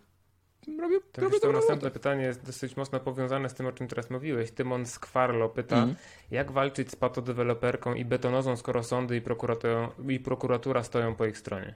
robię, 0.78 1.00
to 1.12 1.20
robię 1.20 1.40
to 1.40 1.52
następne 1.52 1.90
pytanie 1.90 2.24
jest 2.24 2.46
dosyć 2.46 2.76
mocno 2.76 3.00
powiązane 3.00 3.48
z 3.48 3.55
tym, 3.55 3.66
o 3.66 3.72
czym 3.72 3.88
teraz 3.88 4.10
mówiłeś. 4.10 4.50
Tymon 4.50 4.86
Skwarlo 4.86 5.48
pyta, 5.48 5.76
mm. 5.76 5.94
jak 6.30 6.52
walczyć 6.52 6.90
z 6.90 6.96
patodeweloperką 6.96 7.94
i 7.94 8.05
betonozą, 8.05 8.56
skoro 8.56 8.82
sądy 8.82 9.16
i 9.16 9.20
prokuratura, 9.20 9.90
i 10.09 10.20
prokuratura 10.20 10.82
stoją 10.82 11.14
po 11.14 11.26
ich 11.26 11.38
stronie? 11.38 11.74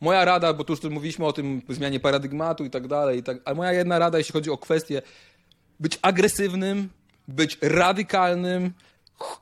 Moja 0.00 0.24
rada, 0.24 0.52
bo 0.52 0.64
tu 0.64 0.72
już 0.72 0.82
mówiliśmy 0.82 1.26
o 1.26 1.32
tym 1.32 1.62
zmianie 1.68 2.00
paradygmatu 2.00 2.64
i 2.64 2.70
tak 2.70 2.88
dalej, 2.88 3.18
i 3.18 3.22
tak, 3.22 3.38
ale 3.44 3.56
moja 3.56 3.72
jedna 3.72 3.98
rada, 3.98 4.18
jeśli 4.18 4.32
chodzi 4.32 4.50
o 4.50 4.58
kwestię 4.58 5.02
być 5.80 5.98
agresywnym, 6.02 6.88
być 7.28 7.58
radykalnym 7.62 8.72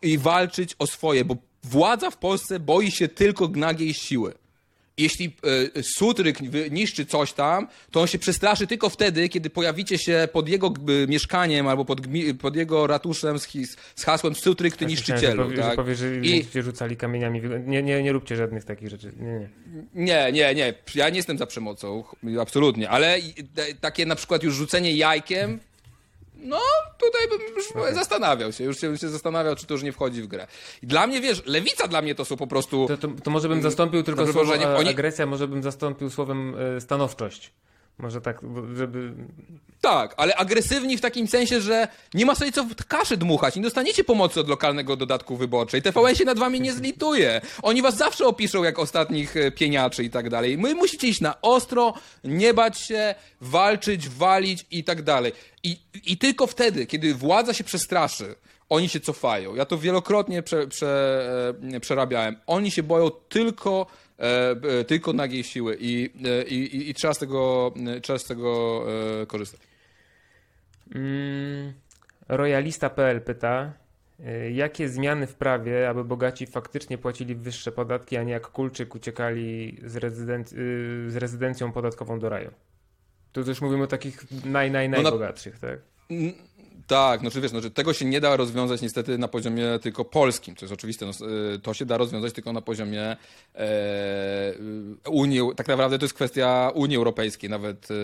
i 0.02 0.18
walczyć 0.18 0.76
o 0.78 0.86
swoje, 0.86 1.24
bo 1.24 1.36
władza 1.64 2.10
w 2.10 2.16
Polsce 2.16 2.60
boi 2.60 2.90
się 2.90 3.09
tylko 3.09 3.48
nagiej 3.48 3.94
siły. 3.94 4.35
Jeśli 4.99 5.37
e, 5.77 5.83
Sutryk 5.83 6.39
niszczy 6.70 7.07
coś 7.07 7.33
tam, 7.33 7.69
to 7.91 8.01
on 8.01 8.07
się 8.07 8.19
przestraszy 8.19 8.66
tylko 8.66 8.89
wtedy, 8.89 9.29
kiedy 9.29 9.51
pojawicie 9.51 9.99
się 9.99 10.29
pod 10.33 10.49
jego 10.49 10.66
e, 10.66 11.07
mieszkaniem 11.07 11.69
albo 11.69 11.85
pod, 11.85 12.01
pod 12.41 12.57
jego 12.57 12.87
ratuszem 12.87 13.39
z, 13.39 13.45
his- 13.47 13.77
z 13.97 14.05
hasłem 14.05 14.35
Sutryk, 14.35 14.77
ty 14.77 14.87
niszczycielu. 14.87 15.49
Myślałem, 15.49 15.51
że, 15.51 15.57
powie, 15.57 15.57
tak? 15.62 15.70
że 15.70 15.77
powie, 15.77 15.95
że 15.95 16.16
I- 16.61 16.62
rzucali 16.62 16.97
kamieniami. 16.97 17.43
Nie, 17.66 17.83
nie, 17.83 18.03
nie 18.03 18.12
róbcie 18.12 18.37
żadnych 18.37 18.65
takich 18.65 18.89
rzeczy. 18.89 19.12
Nie, 19.20 19.33
nie. 19.33 19.49
Nie, 19.95 20.33
nie, 20.33 20.55
nie. 20.55 20.75
Ja 20.95 21.09
nie 21.11 21.16
jestem 21.16 21.39
za 21.39 21.47
przemocą, 21.47 22.05
absolutnie. 22.41 22.91
Ale 22.91 23.19
takie 23.81 24.07
na 24.07 24.16
przykład 24.16 24.43
już 24.43 24.55
rzucenie 24.55 24.93
jajkiem, 24.93 25.59
no 26.39 26.60
tutaj 26.98 27.28
bym 27.28 27.56
już 27.56 27.94
zastanawiał 27.94 28.52
się. 28.52 28.65
Już 28.65 28.78
się, 28.81 28.86
już 28.86 29.01
się 29.01 29.09
zastanawiał, 29.09 29.56
czy 29.56 29.66
to 29.66 29.74
już 29.74 29.82
nie 29.82 29.93
wchodzi 29.93 30.23
w 30.23 30.27
grę. 30.27 30.47
I 30.82 30.86
dla 30.86 31.06
mnie, 31.06 31.20
wiesz, 31.20 31.43
lewica 31.47 31.89
dla 31.89 32.02
mnie 32.02 32.15
to 32.15 32.24
są 32.24 32.36
po 32.36 32.47
prostu... 32.47 32.86
To, 32.89 32.97
to, 32.97 33.09
to 33.24 33.31
może 33.31 33.48
bym 33.48 33.62
zastąpił 33.62 34.02
tylko 34.02 34.32
słowo 34.32 34.52
oni- 34.77 34.89
agresja, 34.89 35.27
może 35.27 35.48
bym 35.48 35.62
zastąpił 35.62 36.10
słowem 36.10 36.55
e, 36.77 36.81
stanowczość. 36.81 37.52
Może 37.99 38.20
tak, 38.20 38.41
żeby... 38.75 39.12
Tak, 39.81 40.15
ale 40.16 40.35
agresywni 40.35 40.97
w 40.97 41.01
takim 41.01 41.29
sensie, 41.29 41.61
że 41.61 41.89
nie 42.15 42.27
ma 42.27 42.35
sobie 42.35 42.53
co 42.53 42.65
w 42.65 42.75
kaszę 42.75 43.16
dmuchać. 43.16 43.57
Nie 43.57 43.62
dostaniecie 43.62 44.05
pomocy 44.05 44.41
od 44.41 44.49
lokalnego 44.49 44.97
dodatku 44.97 45.37
wyborczej. 45.37 45.83
TVN 45.83 46.15
się 46.15 46.25
nad 46.25 46.39
wami 46.39 46.61
nie 46.61 46.73
zlituje. 46.73 47.41
Oni 47.62 47.83
was 47.83 47.97
zawsze 47.97 48.27
opiszą 48.27 48.65
jak 48.65 48.79
ostatnich 48.79 49.37
e, 49.37 49.51
pieniaczy 49.51 50.05
i 50.05 50.11
tak 50.11 50.31
dalej. 50.31 50.59
My 50.59 50.75
musicie 50.75 51.09
iść 51.09 51.20
na 51.20 51.41
ostro, 51.41 51.95
nie 52.25 52.55
bać 52.55 52.79
się, 52.79 53.15
walczyć, 53.41 54.09
walić 54.09 54.66
i 54.70 54.85
tak 54.85 55.03
dalej. 55.03 55.33
I, 55.62 55.77
I 56.07 56.19
tylko 56.19 56.47
wtedy, 56.47 56.87
kiedy 56.87 57.15
władza 57.15 57.55
się 57.55 57.65
przestraszy, 57.65 58.35
oni 58.69 58.89
się 58.89 59.01
cofają. 59.01 59.55
Ja 59.55 59.65
to 59.65 59.79
wielokrotnie 59.79 60.43
prze, 60.43 60.66
prze, 60.66 61.53
e, 61.75 61.81
przerabiałem. 61.81 62.37
Oni 62.47 62.70
się 62.70 62.83
boją 62.83 63.11
tylko 63.11 63.87
tylko 64.86 65.12
nagiej 65.12 65.45
siły 65.45 65.77
i, 65.81 66.11
e, 66.24 66.43
i, 66.43 66.77
i, 66.77 66.90
i 66.90 66.95
trzeba 66.95 67.15
z 67.15 67.19
tego, 67.19 67.74
e, 67.97 68.01
trzeba 68.01 68.19
z 68.19 68.24
tego 68.24 68.85
e, 69.23 69.27
korzystać. 69.27 69.61
Mm, 70.95 71.73
Royalista.pl 72.28 73.20
pyta, 73.20 73.73
jakie 74.53 74.89
zmiany 74.89 75.27
w 75.27 75.35
prawie, 75.35 75.89
aby 75.89 76.05
bogaci 76.05 76.47
faktycznie 76.47 76.99
płacili 76.99 77.35
wyższe 77.35 77.73
podatki, 77.73 78.16
a 78.16 78.23
nie 78.23 78.32
jak 78.32 78.47
Kulczyk 78.49 78.95
uciekali 78.95 79.78
z, 79.85 79.97
rezydenc- 79.97 80.59
y, 80.59 81.11
z 81.11 81.16
rezydencją 81.16 81.73
podatkową 81.73 82.19
do 82.19 82.28
raju? 82.28 82.51
Tu 83.32 83.40
już 83.40 83.61
mówimy 83.61 83.82
o 83.82 83.86
takich 83.86 84.24
naj, 84.45 84.70
naj, 84.70 84.89
No 84.89 84.97
na- 84.97 85.03
najbogatszych, 85.03 85.59
tak? 86.89 87.09
Tak, 87.09 87.20
znaczy 87.20 87.40
wiesz, 87.40 87.51
znaczy 87.51 87.70
tego 87.70 87.93
się 87.93 88.05
nie 88.05 88.20
da 88.20 88.36
rozwiązać 88.36 88.82
niestety 88.82 89.19
na 89.19 89.28
poziomie 89.28 89.65
tylko 89.82 90.05
polskim, 90.05 90.55
to 90.55 90.65
jest 90.65 90.73
oczywiste. 90.73 91.06
No, 91.06 91.12
y, 91.55 91.59
to 91.59 91.74
się 91.74 91.86
da 91.86 91.97
rozwiązać 91.97 92.32
tylko 92.32 92.52
na 92.52 92.60
poziomie 92.60 93.02
e, 93.02 93.16
y, 95.06 95.10
Unii, 95.10 95.40
tak 95.56 95.69
naprawdę 95.69 95.98
to 95.98 96.05
jest 96.05 96.15
kwestia 96.15 96.70
Unii 96.74 96.97
Europejskiej, 96.97 97.51
nawet 97.51 97.90
y, 97.90 97.94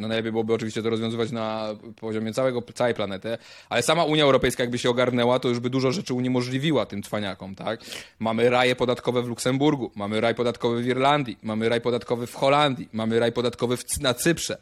no 0.00 0.08
najlepiej 0.08 0.32
byłoby 0.32 0.54
oczywiście 0.54 0.82
to 0.82 0.90
rozwiązywać 0.90 1.30
na 1.30 1.68
poziomie 2.00 2.32
całego, 2.32 2.62
całej 2.74 2.94
planety, 2.94 3.38
ale 3.68 3.82
sama 3.82 4.04
Unia 4.04 4.24
Europejska 4.24 4.62
jakby 4.62 4.78
się 4.78 4.90
ogarnęła, 4.90 5.38
to 5.38 5.48
już 5.48 5.60
by 5.60 5.70
dużo 5.70 5.92
rzeczy 5.92 6.14
uniemożliwiła 6.14 6.86
tym 6.86 7.02
cwaniakom, 7.02 7.54
tak? 7.54 7.80
Mamy 8.18 8.50
raje 8.50 8.76
podatkowe 8.76 9.22
w 9.22 9.28
Luksemburgu, 9.28 9.90
mamy 9.94 10.20
raj 10.20 10.34
podatkowy 10.34 10.82
w 10.82 10.86
Irlandii, 10.86 11.38
mamy 11.42 11.68
raj 11.68 11.80
podatkowy 11.80 12.26
w 12.26 12.34
Holandii, 12.34 12.88
mamy 12.92 13.20
raj 13.20 13.32
podatkowy 13.32 13.76
w, 13.76 14.00
na 14.00 14.14
Cyprze. 14.14 14.58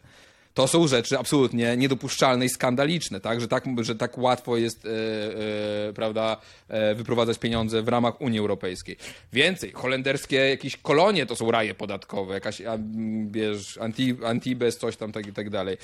To 0.55 0.69
są 0.69 0.89
rzeczy 0.89 1.19
absolutnie 1.19 1.77
niedopuszczalne 1.77 2.45
i 2.45 2.49
skandaliczne, 2.49 3.21
tak? 3.21 3.41
Że 3.41 3.49
tak, 3.49 3.65
że 3.81 3.95
tak 3.95 4.19
łatwo 4.19 4.57
jest, 4.57 4.87
e, 4.87 4.89
e, 5.89 5.93
prawda, 5.93 6.37
e, 6.69 6.95
wyprowadzać 6.95 7.39
pieniądze 7.39 7.83
w 7.83 7.89
ramach 7.89 8.21
Unii 8.21 8.39
Europejskiej. 8.39 8.97
Więcej, 9.33 9.73
holenderskie 9.73 10.37
jakieś 10.37 10.77
kolonie 10.77 11.27
to 11.27 11.37
są 11.37 11.51
raje 11.51 11.75
podatkowe, 11.75 12.35
jakaś, 12.35 12.61
a, 12.61 12.79
wiesz, 13.31 13.79
Anti, 13.79 14.17
Antibes, 14.25 14.79
coś 14.79 14.97
tam, 14.97 15.13
tak 15.13 15.27
i 15.27 15.33
tak 15.33 15.51
dalej. 15.51 15.77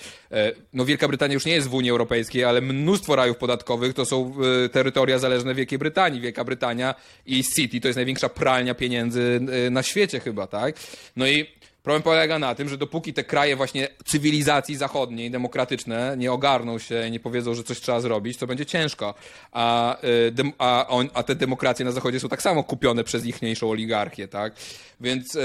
No 0.72 0.84
Wielka 0.84 1.08
Brytania 1.08 1.34
już 1.34 1.44
nie 1.44 1.52
jest 1.52 1.68
w 1.68 1.74
Unii 1.74 1.90
Europejskiej, 1.90 2.44
ale 2.44 2.60
mnóstwo 2.60 3.16
rajów 3.16 3.36
podatkowych 3.36 3.94
to 3.94 4.06
są 4.06 4.34
terytoria 4.72 5.18
zależne 5.18 5.54
Wielkiej 5.54 5.78
Brytanii. 5.78 6.20
Wielka 6.20 6.44
Brytania 6.44 6.94
i 7.26 7.44
City 7.44 7.80
to 7.80 7.88
jest 7.88 7.96
największa 7.96 8.28
pralnia 8.28 8.74
pieniędzy 8.74 9.40
na 9.70 9.82
świecie 9.82 10.20
chyba, 10.20 10.46
tak? 10.46 10.76
No 11.16 11.26
i 11.26 11.57
Problem 11.82 12.02
polega 12.02 12.38
na 12.38 12.54
tym, 12.54 12.68
że 12.68 12.78
dopóki 12.78 13.12
te 13.14 13.24
kraje 13.24 13.56
właśnie 13.56 13.88
cywilizacji 14.04 14.76
zachodniej, 14.76 15.30
demokratyczne, 15.30 16.14
nie 16.18 16.32
ogarną 16.32 16.78
się, 16.78 17.10
nie 17.10 17.20
powiedzą, 17.20 17.54
że 17.54 17.64
coś 17.64 17.80
trzeba 17.80 18.00
zrobić, 18.00 18.38
to 18.38 18.46
będzie 18.46 18.66
ciężko. 18.66 19.14
A, 19.52 19.96
y, 20.04 20.52
a, 20.58 20.98
a 21.14 21.22
te 21.22 21.34
demokracje 21.34 21.84
na 21.84 21.92
zachodzie 21.92 22.20
są 22.20 22.28
tak 22.28 22.42
samo 22.42 22.64
kupione 22.64 23.04
przez 23.04 23.26
ichniejszą 23.26 23.70
oligarchię, 23.70 24.28
tak? 24.28 24.54
Więc 25.00 25.34
y, 25.34 25.40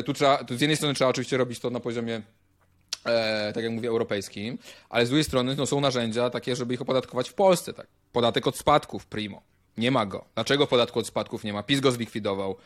y, 0.00 0.02
tu 0.02 0.12
trzeba, 0.12 0.44
tu 0.44 0.56
z 0.56 0.60
jednej 0.60 0.76
strony 0.76 0.94
trzeba 0.94 1.10
oczywiście 1.10 1.36
robić 1.36 1.60
to 1.60 1.70
na 1.70 1.80
poziomie 1.80 2.22
e, 3.04 3.52
tak 3.52 3.64
jak 3.64 3.72
mówię, 3.72 3.88
europejskim, 3.88 4.58
ale 4.88 5.06
z 5.06 5.08
drugiej 5.08 5.24
strony 5.24 5.56
no, 5.56 5.66
są 5.66 5.80
narzędzia 5.80 6.30
takie, 6.30 6.56
żeby 6.56 6.74
ich 6.74 6.82
opodatkować 6.82 7.30
w 7.30 7.34
Polsce. 7.34 7.72
Tak? 7.72 7.86
Podatek 8.12 8.46
od 8.46 8.56
spadków, 8.56 9.06
primo. 9.06 9.42
Nie 9.76 9.90
ma 9.90 10.06
go. 10.06 10.24
Dlaczego 10.34 10.66
podatku 10.66 10.98
od 10.98 11.06
spadków 11.06 11.44
nie 11.44 11.52
ma? 11.52 11.62
PiS 11.62 11.80
go 11.80 11.92
zlikwidował. 11.92 12.56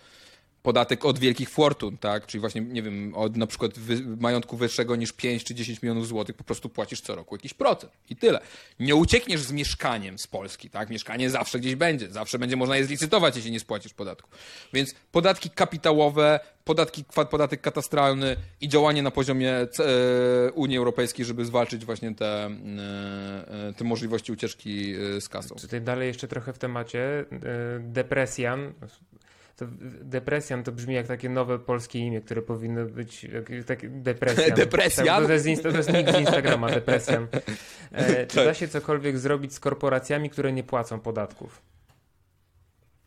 Podatek 0.64 1.04
od 1.04 1.18
wielkich 1.18 1.50
fortun, 1.50 1.98
tak? 1.98 2.26
Czyli 2.26 2.40
właśnie, 2.40 2.60
nie 2.60 2.82
wiem, 2.82 3.14
od 3.14 3.36
na 3.36 3.46
przykład 3.46 3.72
majątku 4.20 4.56
wyższego 4.56 4.96
niż 4.96 5.12
5 5.12 5.44
czy 5.44 5.54
10 5.54 5.82
milionów 5.82 6.06
złotych 6.06 6.36
po 6.36 6.44
prostu 6.44 6.68
płacisz 6.68 7.00
co 7.00 7.14
roku 7.14 7.34
jakiś 7.34 7.54
procent 7.54 7.92
i 8.10 8.16
tyle. 8.16 8.40
Nie 8.80 8.96
uciekniesz 8.96 9.40
z 9.40 9.52
mieszkaniem 9.52 10.18
z 10.18 10.26
Polski, 10.26 10.70
tak? 10.70 10.90
Mieszkanie 10.90 11.30
zawsze 11.30 11.58
gdzieś 11.58 11.74
będzie, 11.74 12.10
zawsze 12.10 12.38
będzie 12.38 12.56
można 12.56 12.76
je 12.76 12.84
zlicytować, 12.84 13.36
jeśli 13.36 13.50
nie 13.50 13.60
spłacisz 13.60 13.94
podatku. 13.94 14.30
Więc 14.72 14.94
podatki 15.12 15.50
kapitałowe, 15.50 16.40
podatki, 16.64 17.04
podatek 17.30 17.60
katastralny 17.60 18.36
i 18.60 18.68
działanie 18.68 19.02
na 19.02 19.10
poziomie 19.10 19.52
e, 19.52 19.66
Unii 20.52 20.78
Europejskiej, 20.78 21.24
żeby 21.24 21.44
zwalczyć 21.44 21.84
właśnie 21.84 22.14
te, 22.14 22.26
e, 22.26 22.48
e, 23.68 23.72
te 23.72 23.84
możliwości 23.84 24.32
ucieczki 24.32 24.94
z 25.20 25.28
kasą. 25.28 25.54
Tutaj 25.54 25.80
dalej 25.80 26.08
jeszcze 26.08 26.28
trochę 26.28 26.52
w 26.52 26.58
temacie. 26.58 27.24
Depresjan. 27.80 28.72
To, 29.56 29.66
depresjan 30.02 30.62
to 30.64 30.72
brzmi 30.72 30.94
jak 30.94 31.06
takie 31.06 31.28
nowe 31.28 31.58
polskie 31.58 31.98
imię, 31.98 32.20
które 32.20 32.42
powinno 32.42 32.84
być 32.86 33.26
takie 33.66 33.88
depresjan. 34.10 34.56
Depresjan? 34.56 35.06
Tak, 35.06 35.26
to, 35.26 35.32
jest, 35.32 35.46
insta- 35.46 35.70
to 35.70 35.76
jest 35.76 35.92
nick 35.92 36.10
z 36.12 36.18
Instagrama, 36.20 36.70
depresjan. 36.70 37.26
E, 37.92 38.26
czy 38.26 38.36
Tak. 38.36 38.44
da 38.44 38.54
się 38.54 38.68
cokolwiek 38.68 39.18
zrobić 39.18 39.54
z 39.54 39.60
korporacjami, 39.60 40.30
które 40.30 40.52
nie 40.52 40.64
płacą 40.64 41.00
podatków? 41.00 41.62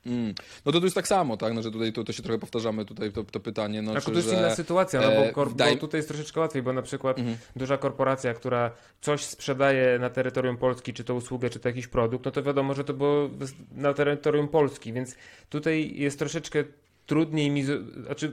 Mm. 0.07 0.33
No 0.65 0.71
to 0.71 0.79
tu 0.79 0.85
jest 0.85 0.95
tak 0.95 1.07
samo, 1.07 1.37
tak? 1.37 1.53
No, 1.53 1.61
że 1.61 1.71
tutaj 1.71 1.93
to, 1.93 2.03
to 2.03 2.13
się 2.13 2.23
trochę 2.23 2.39
powtarzamy, 2.39 2.85
tutaj 2.85 3.11
to, 3.11 3.23
to 3.23 3.39
pytanie. 3.39 3.81
No, 3.81 3.93
Tak, 3.93 4.03
czy, 4.03 4.11
to 4.11 4.17
jest 4.17 4.29
że... 4.29 4.35
inna 4.35 4.55
sytuacja, 4.55 5.01
no 5.01 5.07
e, 5.11 5.27
bo, 5.27 5.33
kor- 5.33 5.49
wydaje- 5.51 5.75
bo 5.75 5.81
tutaj 5.81 5.97
jest 5.97 6.07
troszeczkę 6.07 6.39
łatwiej, 6.39 6.61
bo 6.63 6.73
na 6.73 6.81
przykład 6.81 7.19
Mhm. 7.19 7.37
duża 7.55 7.77
korporacja, 7.77 8.33
która 8.33 8.71
coś 9.01 9.25
sprzedaje 9.25 9.99
na 9.99 10.09
terytorium 10.09 10.57
Polski, 10.57 10.93
czy 10.93 11.03
to 11.03 11.15
usługę, 11.15 11.49
czy 11.49 11.59
to 11.59 11.69
jakiś 11.69 11.87
produkt, 11.87 12.25
no 12.25 12.31
to 12.31 12.43
wiadomo, 12.43 12.73
że 12.73 12.83
to 12.83 12.93
było 12.93 13.29
na 13.71 13.93
terytorium 13.93 14.47
Polski, 14.47 14.93
więc 14.93 15.15
tutaj 15.49 15.93
jest 15.95 16.19
troszeczkę 16.19 16.63
trudniej 17.05 17.49
mi, 17.49 17.63
znaczy 18.05 18.31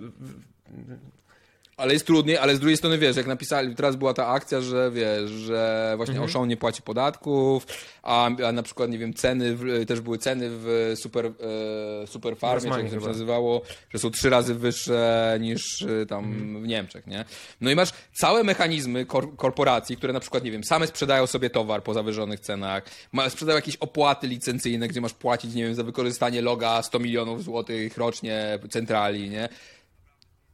Ale 1.77 1.93
jest 1.93 2.07
trudniej, 2.07 2.39
ale 2.39 2.57
z 2.57 2.61
drugiej 2.61 2.77
strony 2.77 2.99
wiesz, 2.99 3.17
jak 3.17 3.27
napisali, 3.27 3.75
teraz 3.75 3.97
była 3.97 4.15
ta 4.15 4.27
akcja, 4.29 4.61
że 4.61 4.91
wiesz, 4.91 5.31
że 5.31 5.93
właśnie 5.97 6.15
Mhm. 6.15 6.29
Auchan 6.31 6.49
nie 6.49 6.57
płaci 6.57 6.83
podatków, 6.83 7.67
a, 8.03 8.27
a 8.27 8.53
na 8.53 8.63
przykład, 8.63 8.91
nie 8.91 8.99
wiem, 8.99 9.15
ceny, 9.15 9.57
w, 9.57 9.87
też 9.87 10.01
były 10.01 10.19
ceny 10.19 10.47
w 10.51 10.93
super, 10.97 11.27
e, 11.27 12.07
super 12.07 12.37
farmie, 12.37 12.71
jak 12.71 12.91
to 12.91 13.01
się 13.01 13.07
nazywało, 13.07 13.63
że 13.91 13.99
są 13.99 14.11
trzy 14.11 14.31
razy 14.31 14.55
wyższe 14.55 15.37
niż 15.41 15.83
e, 15.83 16.07
tam 16.07 16.25
Mhm. 16.25 16.63
w 16.63 16.67
Niemczech, 16.67 17.07
nie? 17.07 17.25
No 17.61 17.71
i 17.71 17.75
masz 17.75 17.91
całe 18.13 18.45
mechanizmy 18.45 19.07
kor 19.07 19.37
korporacji, 19.37 19.97
które 19.97 20.13
na 20.13 20.21
przykład, 20.21 20.45
nie 20.45 20.51
wiem, 20.51 20.65
same 20.65 20.87
sprzedają 20.87 21.27
sobie 21.27 21.51
towar 21.51 21.83
po 21.83 21.95
zawyżonych 21.95 22.41
cenach, 22.41 22.85
ma, 23.13 23.31
sprzedają 23.31 23.57
jakieś 23.57 23.77
opłaty 23.77 24.27
licencyjne, 24.27 24.89
gdzie 24.89 25.01
masz 25.01 25.15
płacić, 25.15 25.55
nie 25.55 25.65
wiem, 25.65 25.75
za 25.75 25.83
wykorzystanie 25.83 26.43
loga 26.43 26.83
100 26.83 26.99
milionów 26.99 27.45
złotych 27.45 27.97
rocznie 27.99 28.59
centrali, 28.71 29.31
nie? 29.31 29.49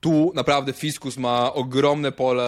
Tu 0.00 0.32
naprawdę 0.34 0.72
fiskus 0.72 1.16
ma 1.16 1.52
ogromne 1.54 2.12
pole 2.12 2.42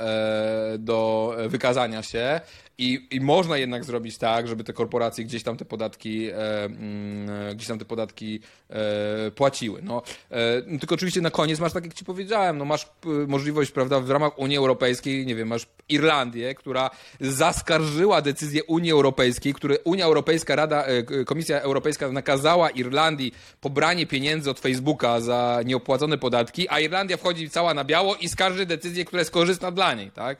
e, 0.00 0.78
do 0.78 1.32
wykazania 1.48 2.02
się 2.02 2.40
i, 2.78 3.06
i 3.10 3.20
można 3.20 3.56
jednak 3.56 3.84
zrobić 3.84 4.18
tak, 4.18 4.48
żeby 4.48 4.64
te 4.64 4.72
korporacje 4.72 5.24
gdzieś 5.24 5.42
tam 5.42 5.56
te 5.56 5.64
podatki, 5.64 6.26
e, 6.26 6.64
mm, 6.64 7.56
gdzieś 7.56 7.68
tam 7.68 7.78
te 7.78 7.84
podatki 7.84 8.40
e, 8.70 9.30
płaciły. 9.30 9.82
No, 9.82 10.02
e, 10.30 10.62
no, 10.66 10.78
tylko 10.78 10.94
oczywiście 10.94 11.20
na 11.20 11.30
koniec 11.30 11.60
masz, 11.60 11.72
tak 11.72 11.84
jak 11.84 11.94
ci 11.94 12.04
powiedziałem, 12.04 12.58
no 12.58 12.64
masz 12.64 12.88
możliwość, 13.28 13.70
prawda, 13.70 14.00
w 14.00 14.10
ramach 14.10 14.38
Unii 14.38 14.56
Europejskiej, 14.56 15.26
nie 15.26 15.34
wiem, 15.34 15.48
masz 15.48 15.66
Irlandię, 15.88 16.54
która 16.54 16.90
zaskarżyła 17.20 18.22
decyzję 18.22 18.64
Unii 18.64 18.92
Europejskiej, 18.92 19.54
które 19.54 19.78
Unia 19.78 20.04
Europejska, 20.04 20.56
Rada, 20.56 20.84
e, 20.84 21.24
Komisja 21.24 21.60
Europejska 21.60 22.12
nakazała 22.12 22.70
Irlandii 22.70 23.32
pobranie 23.60 24.06
pieniędzy 24.06 24.50
od 24.50 24.60
Facebooka 24.60 25.20
za 25.20 25.60
nieopłacone 25.64 26.18
podatki, 26.18 26.68
a 26.68 26.80
Irlandia 26.80 27.16
wchodzi 27.16 27.50
cała 27.50 27.74
na 27.74 27.84
biało 27.84 28.16
i 28.16 28.28
skarży 28.28 28.66
decyzję, 28.66 29.04
która 29.04 29.20
jest 29.20 29.30
korzystna 29.30 29.70
dla 29.70 29.94
niej, 29.94 30.10
tak? 30.10 30.38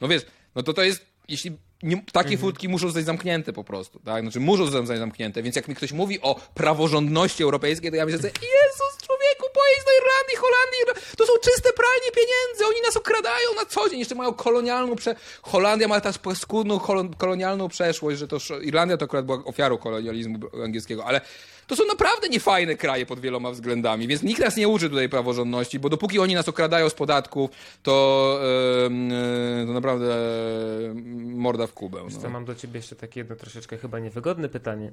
No 0.00 0.08
wiesz, 0.08 0.22
no 0.54 0.62
to 0.62 0.72
to 0.72 0.82
jest, 0.82 1.08
jeśli 1.28 1.58
nie, 1.82 2.02
takie 2.12 2.38
furtki 2.38 2.68
muszą 2.68 2.86
zostać 2.86 3.04
zamknięte 3.04 3.52
po 3.52 3.64
prostu, 3.64 4.00
tak? 4.00 4.22
Znaczy 4.22 4.40
muszą 4.40 4.66
zostać 4.66 4.98
zamknięte, 4.98 5.42
więc 5.42 5.56
jak 5.56 5.68
mi 5.68 5.74
ktoś 5.74 5.92
mówi 5.92 6.20
o 6.20 6.34
praworządności 6.54 7.42
europejskiej, 7.42 7.90
to 7.90 7.96
ja 7.96 8.04
myślę 8.04 8.18
sobie, 8.18 8.32
Do 9.86 9.92
Irlandii, 10.00 10.36
Holandii, 10.36 11.04
to 11.16 11.26
są 11.26 11.32
czyste 11.42 11.72
pralnie 11.72 12.12
pieniędzy, 12.12 12.66
oni 12.66 12.82
nas 12.86 12.96
okradają 12.96 13.54
na 13.56 13.64
co 13.64 13.88
dzień, 13.88 13.98
jeszcze 13.98 14.14
mają 14.14 14.34
kolonialną, 14.34 14.96
prze... 14.96 15.14
Holandia 15.42 15.88
ma 15.88 16.00
też 16.00 16.18
paskudną 16.18 16.80
kolonialną 17.18 17.68
przeszłość, 17.68 18.18
że 18.18 18.28
to 18.28 18.38
Irlandia 18.62 18.96
to 18.96 19.04
akurat 19.04 19.26
była 19.26 19.38
ofiarą 19.44 19.78
kolonializmu 19.78 20.38
angielskiego, 20.64 21.04
ale 21.04 21.20
to 21.66 21.76
są 21.76 21.84
naprawdę 21.84 22.28
niefajne 22.28 22.76
kraje 22.76 23.06
pod 23.06 23.20
wieloma 23.20 23.50
względami, 23.50 24.08
więc 24.08 24.22
nikt 24.22 24.40
nas 24.40 24.56
nie 24.56 24.68
uczy 24.68 24.90
tutaj 24.90 25.08
praworządności, 25.08 25.78
bo 25.78 25.88
dopóki 25.88 26.18
oni 26.18 26.34
nas 26.34 26.48
okradają 26.48 26.88
z 26.88 26.94
podatków, 26.94 27.50
to, 27.82 28.40
yy, 29.60 29.66
to 29.66 29.72
naprawdę 29.72 30.16
morda 31.16 31.66
w 31.66 31.72
kubę. 31.72 32.00
No. 32.04 32.20
Co, 32.20 32.30
mam 32.30 32.44
do 32.44 32.54
ciebie 32.54 32.78
jeszcze 32.78 32.96
takie 32.96 33.20
jedno 33.20 33.36
troszeczkę 33.36 33.78
chyba 33.78 33.98
niewygodne 33.98 34.48
pytanie. 34.48 34.92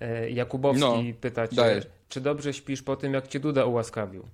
E, 0.00 0.30
Jakubowski 0.30 0.82
no, 0.82 1.20
pyta 1.20 1.48
cię, 1.48 1.80
czy 2.08 2.20
dobrze 2.20 2.52
śpisz 2.52 2.82
po 2.82 2.96
tym, 2.96 3.14
jak 3.14 3.28
cię 3.28 3.40
Duda 3.40 3.64
ułaskawił? 3.64 4.24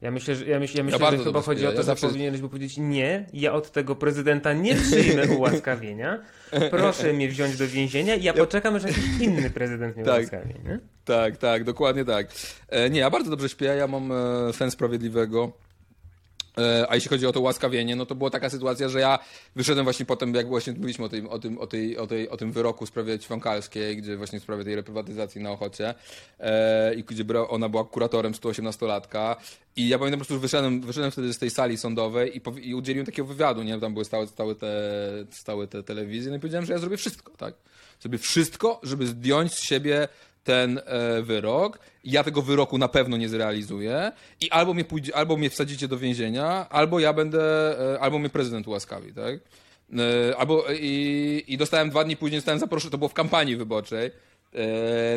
Ja 0.00 0.10
myślę, 0.10 0.34
że, 0.34 0.46
ja 0.46 0.60
myślę, 0.60 0.78
ja 0.78 0.84
myślę, 0.84 0.98
ja 1.00 1.10
że 1.10 1.24
chyba 1.24 1.42
chodzi 1.42 1.66
o 1.66 1.70
to, 1.70 1.74
ja 1.74 1.80
że 1.80 1.84
zawsze... 1.84 2.06
powinieneś 2.06 2.40
by 2.40 2.48
powiedzieć 2.48 2.76
nie, 2.78 3.26
ja 3.32 3.52
od 3.52 3.70
tego 3.70 3.96
prezydenta 3.96 4.52
nie 4.52 4.74
przyjmę 4.74 5.26
ułaskawienia. 5.38 6.22
Proszę 6.70 7.12
mnie 7.12 7.28
wziąć 7.28 7.56
do 7.56 7.68
więzienia 7.68 8.14
i 8.14 8.22
ja 8.22 8.32
poczekam, 8.32 8.78
że 8.78 8.88
jakiś 8.88 9.20
inny 9.20 9.50
prezydent 9.50 9.96
mnie 9.96 10.04
tak. 10.14 10.18
ułaskawi. 10.18 10.54
Nie? 10.64 10.78
Tak, 11.04 11.36
tak, 11.36 11.64
dokładnie 11.64 12.04
tak. 12.04 12.26
E, 12.68 12.90
nie, 12.90 13.00
ja 13.00 13.10
bardzo 13.10 13.30
dobrze 13.30 13.48
śpię, 13.48 13.64
ja 13.64 13.86
mam 13.86 14.12
e, 14.12 14.52
sen 14.52 14.70
sprawiedliwego. 14.70 15.52
E, 16.60 16.86
a 16.90 16.94
jeśli 16.94 17.10
chodzi 17.10 17.26
o 17.26 17.32
to 17.32 17.40
łaskawienie, 17.40 17.96
no 17.96 18.06
to 18.06 18.14
była 18.14 18.30
taka 18.30 18.50
sytuacja, 18.50 18.88
że 18.88 19.00
ja 19.00 19.18
wyszedłem 19.56 19.84
właśnie 19.84 20.06
potem, 20.06 20.34
jak 20.34 20.48
właśnie 20.48 20.72
mówiliśmy 20.72 21.04
o 21.04 21.08
tym, 21.08 21.28
o 21.28 21.38
tym, 21.38 21.58
o 21.58 21.66
tej, 21.66 21.98
o 21.98 22.06
tej, 22.06 22.28
o 22.28 22.36
tym 22.36 22.52
wyroku 22.52 22.86
w 22.86 22.88
sprawie 22.88 23.18
Ćwiąkalskiej, 23.18 23.96
gdzie 23.96 24.16
właśnie 24.16 24.40
w 24.40 24.42
sprawie 24.42 24.64
tej 24.64 24.76
reprywatyzacji 24.76 25.40
na 25.40 25.50
Ochocie 25.50 25.94
e, 26.40 26.94
i 26.94 27.04
gdzie 27.04 27.24
ona 27.48 27.68
była 27.68 27.84
kuratorem 27.84 28.32
118-latka 28.32 29.36
i 29.76 29.88
ja 29.88 29.98
pamiętam 29.98 30.18
po 30.18 30.20
prostu, 30.20 30.34
że 30.34 30.40
wyszedłem, 30.40 30.80
wyszedłem 30.80 31.10
wtedy 31.10 31.32
z 31.32 31.38
tej 31.38 31.50
sali 31.50 31.78
sądowej 31.78 32.36
i, 32.36 32.68
i 32.68 32.74
udzieliłem 32.74 33.06
takiego 33.06 33.28
wywiadu, 33.28 33.62
nie? 33.62 33.80
Tam 33.80 33.92
były 33.92 34.04
stałe, 34.04 34.26
stałe, 34.26 34.54
te, 34.54 34.72
stałe 35.30 35.66
te 35.66 35.82
telewizje 35.82 36.30
no 36.30 36.36
i 36.36 36.40
powiedziałem, 36.40 36.66
że 36.66 36.72
ja 36.72 36.78
zrobię 36.78 36.96
wszystko, 36.96 37.32
tak? 37.36 37.54
Zrobię 38.00 38.18
wszystko, 38.18 38.80
żeby 38.82 39.06
zdjąć 39.06 39.54
z 39.54 39.60
siebie 39.60 40.08
ten 40.46 40.78
e, 40.78 41.22
wyrok. 41.22 41.78
Ja 42.04 42.24
tego 42.24 42.42
wyroku 42.42 42.78
na 42.78 42.88
pewno 42.88 43.16
nie 43.16 43.28
zrealizuję 43.28 44.12
i 44.40 44.50
albo 44.50 44.74
mnie, 44.74 44.84
pójdzie, 44.84 45.16
albo 45.16 45.36
mnie 45.36 45.50
wsadzicie 45.50 45.88
do 45.88 45.98
więzienia, 45.98 46.68
albo 46.70 47.00
ja 47.00 47.12
będę, 47.12 47.42
e, 47.94 48.00
albo 48.00 48.18
mnie 48.18 48.28
prezydent 48.28 48.68
ułaskawi, 48.68 49.12
tak? 49.12 49.34
E, 49.34 50.36
albo 50.36 50.64
i, 50.80 51.44
i 51.48 51.56
dostałem 51.56 51.90
dwa 51.90 52.04
dni 52.04 52.16
później, 52.16 52.40
zostałem 52.40 52.60
zaproszony, 52.60 52.90
to 52.90 52.98
było 52.98 53.08
w 53.08 53.14
kampanii 53.14 53.56
wyborczej, 53.56 54.10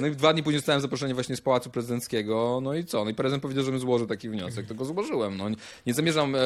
no 0.01 0.07
i 0.07 0.11
dwa 0.11 0.33
dni 0.33 0.43
później 0.43 0.59
dostałem 0.59 0.81
zaproszenie 0.81 1.13
właśnie 1.13 1.35
z 1.35 1.41
Pałacu 1.41 1.69
Prezydenckiego. 1.69 2.59
No 2.63 2.73
i 2.73 2.85
co? 2.85 3.03
No 3.05 3.11
i 3.11 3.13
prezydent 3.13 3.41
powiedział, 3.41 3.63
żebym 3.63 3.79
złożył 3.79 4.07
taki 4.07 4.29
wniosek. 4.29 4.65
To 4.65 4.75
go 4.75 4.85
złożyłem. 4.85 5.37
No, 5.37 5.45
nie 5.85 5.93
zamierzam 5.93 6.35
e, 6.35 6.39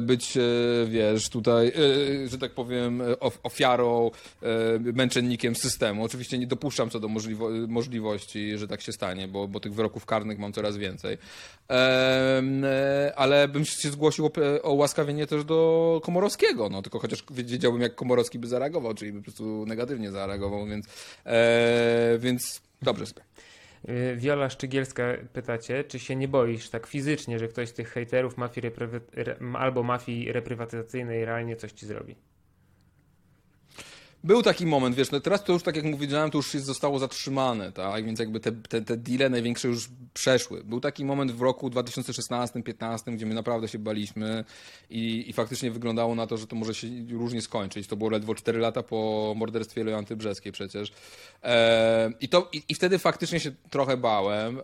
być, 0.00 0.36
e, 0.36 0.40
wiesz, 0.86 1.28
tutaj, 1.28 1.72
że 2.26 2.38
tak 2.38 2.52
powiem, 2.52 3.02
ofiarą, 3.42 4.10
męczennikiem 4.80 5.56
systemu. 5.56 6.04
Oczywiście 6.04 6.38
nie 6.38 6.46
dopuszczam 6.46 6.90
co 6.90 7.00
do 7.00 7.08
możliwo 7.08 7.50
możliwości, 7.68 8.58
że 8.58 8.68
tak 8.68 8.80
się 8.80 8.92
stanie, 8.92 9.28
bo, 9.28 9.48
bo 9.48 9.60
tych 9.60 9.74
wyroków 9.74 10.06
karnych 10.06 10.38
mam 10.38 10.52
coraz 10.52 10.76
więcej. 10.76 11.18
Ale 13.16 13.48
bym 13.48 13.64
się 13.64 13.90
zgłosił 13.90 14.30
o 14.62 14.72
łaskawienie 14.72 15.26
też 15.26 15.44
do 15.44 16.00
Komorowskiego. 16.04 16.68
No, 16.68 16.82
tylko 16.82 16.98
chociaż 16.98 17.24
wiedziałbym, 17.30 17.82
jak 17.82 17.94
Komorowski 17.94 18.38
by 18.38 18.46
zareagował, 18.46 18.94
czyli 18.94 19.12
by 19.12 19.18
po 19.18 19.24
prostu 19.24 19.64
negatywnie 19.66 20.10
zareagował, 20.10 20.66
więc, 20.66 20.86
więc 22.18 22.31
więc 22.32 22.62
dobrze 22.82 23.06
sobie. 23.06 23.22
Y, 23.88 24.16
Wiola 24.16 24.50
Szczygielska 24.50 25.04
pytacie, 25.32 25.84
czy 25.84 25.98
się 25.98 26.16
nie 26.16 26.28
boisz 26.28 26.70
tak 26.70 26.86
fizycznie, 26.86 27.38
że 27.38 27.48
ktoś 27.48 27.68
z 27.68 27.72
tych 27.72 27.88
hejterów 27.88 28.36
mafii 28.36 28.70
albo 29.54 29.82
mafii 29.82 30.32
reprywatyzacyjnej 30.32 31.24
realnie 31.24 31.56
coś 31.56 31.72
ci 31.72 31.86
zrobi? 31.86 32.16
Był 34.24 34.42
taki 34.42 34.66
moment, 34.66 34.96
wiesz, 34.96 35.10
no 35.10 35.20
teraz 35.20 35.44
to 35.44 35.52
już 35.52 35.62
tak 35.62 35.76
jak 35.76 35.84
mówiłem, 35.84 36.30
to 36.30 36.38
już 36.38 36.52
zostało 36.52 36.98
zatrzymane, 36.98 37.72
tak, 37.72 38.04
więc 38.04 38.18
jakby 38.18 38.40
te, 38.40 38.52
te, 38.52 38.82
te 38.82 38.96
deale 38.96 39.30
największe 39.30 39.68
już 39.68 39.88
przeszły. 40.14 40.64
Był 40.64 40.80
taki 40.80 41.04
moment 41.04 41.32
w 41.32 41.42
roku 41.42 41.68
2016-2015, 41.68 43.14
gdzie 43.14 43.26
my 43.26 43.34
naprawdę 43.34 43.68
się 43.68 43.78
baliśmy 43.78 44.44
i, 44.90 45.24
i 45.28 45.32
faktycznie 45.32 45.70
wyglądało 45.70 46.14
na 46.14 46.26
to, 46.26 46.36
że 46.36 46.46
to 46.46 46.56
może 46.56 46.74
się 46.74 46.88
różnie 47.10 47.42
skończyć. 47.42 47.86
To 47.86 47.96
było 47.96 48.10
ledwo 48.10 48.34
4 48.34 48.58
lata 48.58 48.82
po 48.82 49.32
morderstwie 49.36 49.84
Leonty 49.84 50.16
Brzeskiej 50.16 50.52
przecież. 50.52 50.92
I, 52.20 52.28
to, 52.28 52.48
i, 52.52 52.62
I 52.68 52.74
wtedy 52.74 52.98
faktycznie 52.98 53.40
się 53.40 53.52
trochę 53.70 53.96
bałem, 53.96 54.60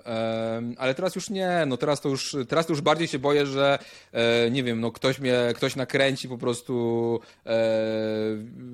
ale 0.76 0.94
teraz 0.94 1.14
już 1.14 1.30
nie, 1.30 1.64
no 1.66 1.76
teraz 1.76 2.00
to 2.00 2.08
już, 2.08 2.36
teraz 2.48 2.66
to 2.66 2.72
już 2.72 2.80
bardziej 2.80 3.08
się 3.08 3.18
boję, 3.18 3.46
że 3.46 3.78
e, 4.12 4.50
nie 4.50 4.62
wiem, 4.62 4.80
no 4.80 4.92
ktoś 4.92 5.18
mnie, 5.18 5.38
ktoś 5.54 5.76
nakręci 5.76 6.28
po 6.28 6.38
prostu 6.38 7.20
e, 7.46 7.58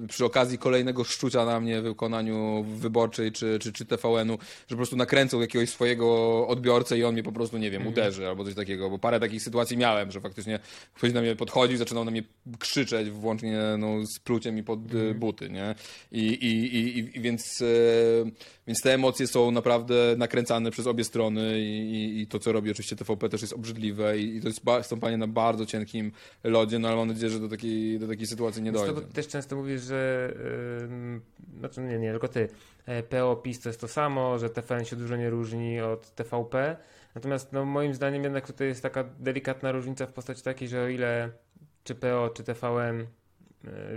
przy 0.08 0.24
okazji 0.24 0.58
kolejnego 0.58 0.73
kolejnego 0.74 1.04
szczucia 1.04 1.44
na 1.44 1.60
mnie 1.60 1.80
w 1.80 1.84
wykonaniu 1.84 2.64
wyborczej 2.68 3.32
czy, 3.32 3.58
czy, 3.58 3.72
czy 3.72 3.84
TVN-u, 3.84 4.38
że 4.66 4.68
po 4.68 4.76
prostu 4.76 4.96
nakręcą 4.96 5.40
jakiegoś 5.40 5.70
swojego 5.70 6.48
odbiorcę 6.48 6.98
i 6.98 7.04
on 7.04 7.12
mnie 7.12 7.22
po 7.22 7.32
prostu, 7.32 7.58
nie 7.58 7.70
wiem, 7.70 7.82
mhm. 7.82 7.92
uderzy 7.92 8.28
albo 8.28 8.44
coś 8.44 8.54
takiego, 8.54 8.90
bo 8.90 8.98
parę 8.98 9.20
takich 9.20 9.42
sytuacji 9.42 9.76
miałem, 9.76 10.10
że 10.10 10.20
faktycznie 10.20 10.58
ktoś 10.94 11.12
na 11.12 11.20
mnie 11.20 11.36
podchodził, 11.36 11.76
zaczynał 11.76 12.04
na 12.04 12.10
mnie 12.10 12.22
krzyczeć, 12.58 13.10
włącznie 13.10 13.60
no, 13.78 14.06
z 14.06 14.18
pluciem 14.18 14.54
mi 14.54 14.62
pod 14.64 14.80
mhm. 14.80 15.18
buty, 15.18 15.50
nie? 15.50 15.74
I, 16.12 16.26
i, 16.26 16.76
i, 16.76 17.18
i 17.18 17.20
więc, 17.20 17.62
e, 18.63 18.63
więc 18.66 18.80
te 18.80 18.94
emocje 18.94 19.26
są 19.26 19.50
naprawdę 19.50 20.14
nakręcane 20.16 20.70
przez 20.70 20.86
obie 20.86 21.04
strony 21.04 21.60
i, 21.60 22.20
i 22.20 22.26
to, 22.26 22.38
co 22.38 22.52
robi 22.52 22.70
oczywiście 22.70 22.96
TVP 22.96 23.28
też 23.28 23.40
jest 23.40 23.52
obrzydliwe 23.52 24.18
i, 24.18 24.36
i 24.36 24.40
to 24.40 24.48
jest 24.48 24.60
stąpanie 24.82 25.16
na 25.16 25.26
bardzo 25.26 25.66
cienkim 25.66 26.12
lodzie, 26.44 26.78
no 26.78 26.88
ale 26.88 26.96
mam 26.96 27.08
nadzieję, 27.08 27.30
że 27.30 27.40
do 27.40 27.48
takiej, 27.48 27.98
do 27.98 28.08
takiej 28.08 28.26
sytuacji 28.26 28.62
nie 28.62 28.72
dojdzie. 28.72 28.92
To 28.92 29.00
też 29.00 29.28
często 29.28 29.56
mówisz, 29.56 29.82
że 29.82 30.32
znaczy 31.58 31.80
nie, 31.80 31.98
nie, 31.98 32.10
tylko 32.10 32.28
ty, 32.28 32.48
e, 32.86 33.02
PO, 33.02 33.36
PiS 33.36 33.60
to 33.60 33.68
jest 33.68 33.80
to 33.80 33.88
samo, 33.88 34.38
że 34.38 34.50
TVN 34.50 34.84
się 34.84 34.96
dużo 34.96 35.16
nie 35.16 35.30
różni 35.30 35.80
od 35.80 36.10
TVP, 36.14 36.76
natomiast 37.14 37.52
no, 37.52 37.64
moim 37.64 37.94
zdaniem 37.94 38.22
jednak 38.22 38.46
tutaj 38.46 38.68
jest 38.68 38.82
taka 38.82 39.04
delikatna 39.04 39.72
różnica 39.72 40.06
w 40.06 40.12
postaci 40.12 40.42
takiej, 40.42 40.68
że 40.68 40.82
o 40.82 40.88
ile 40.88 41.30
czy 41.84 41.94
PO, 41.94 42.30
czy 42.34 42.44
TVN 42.44 43.00
e, 43.00 43.06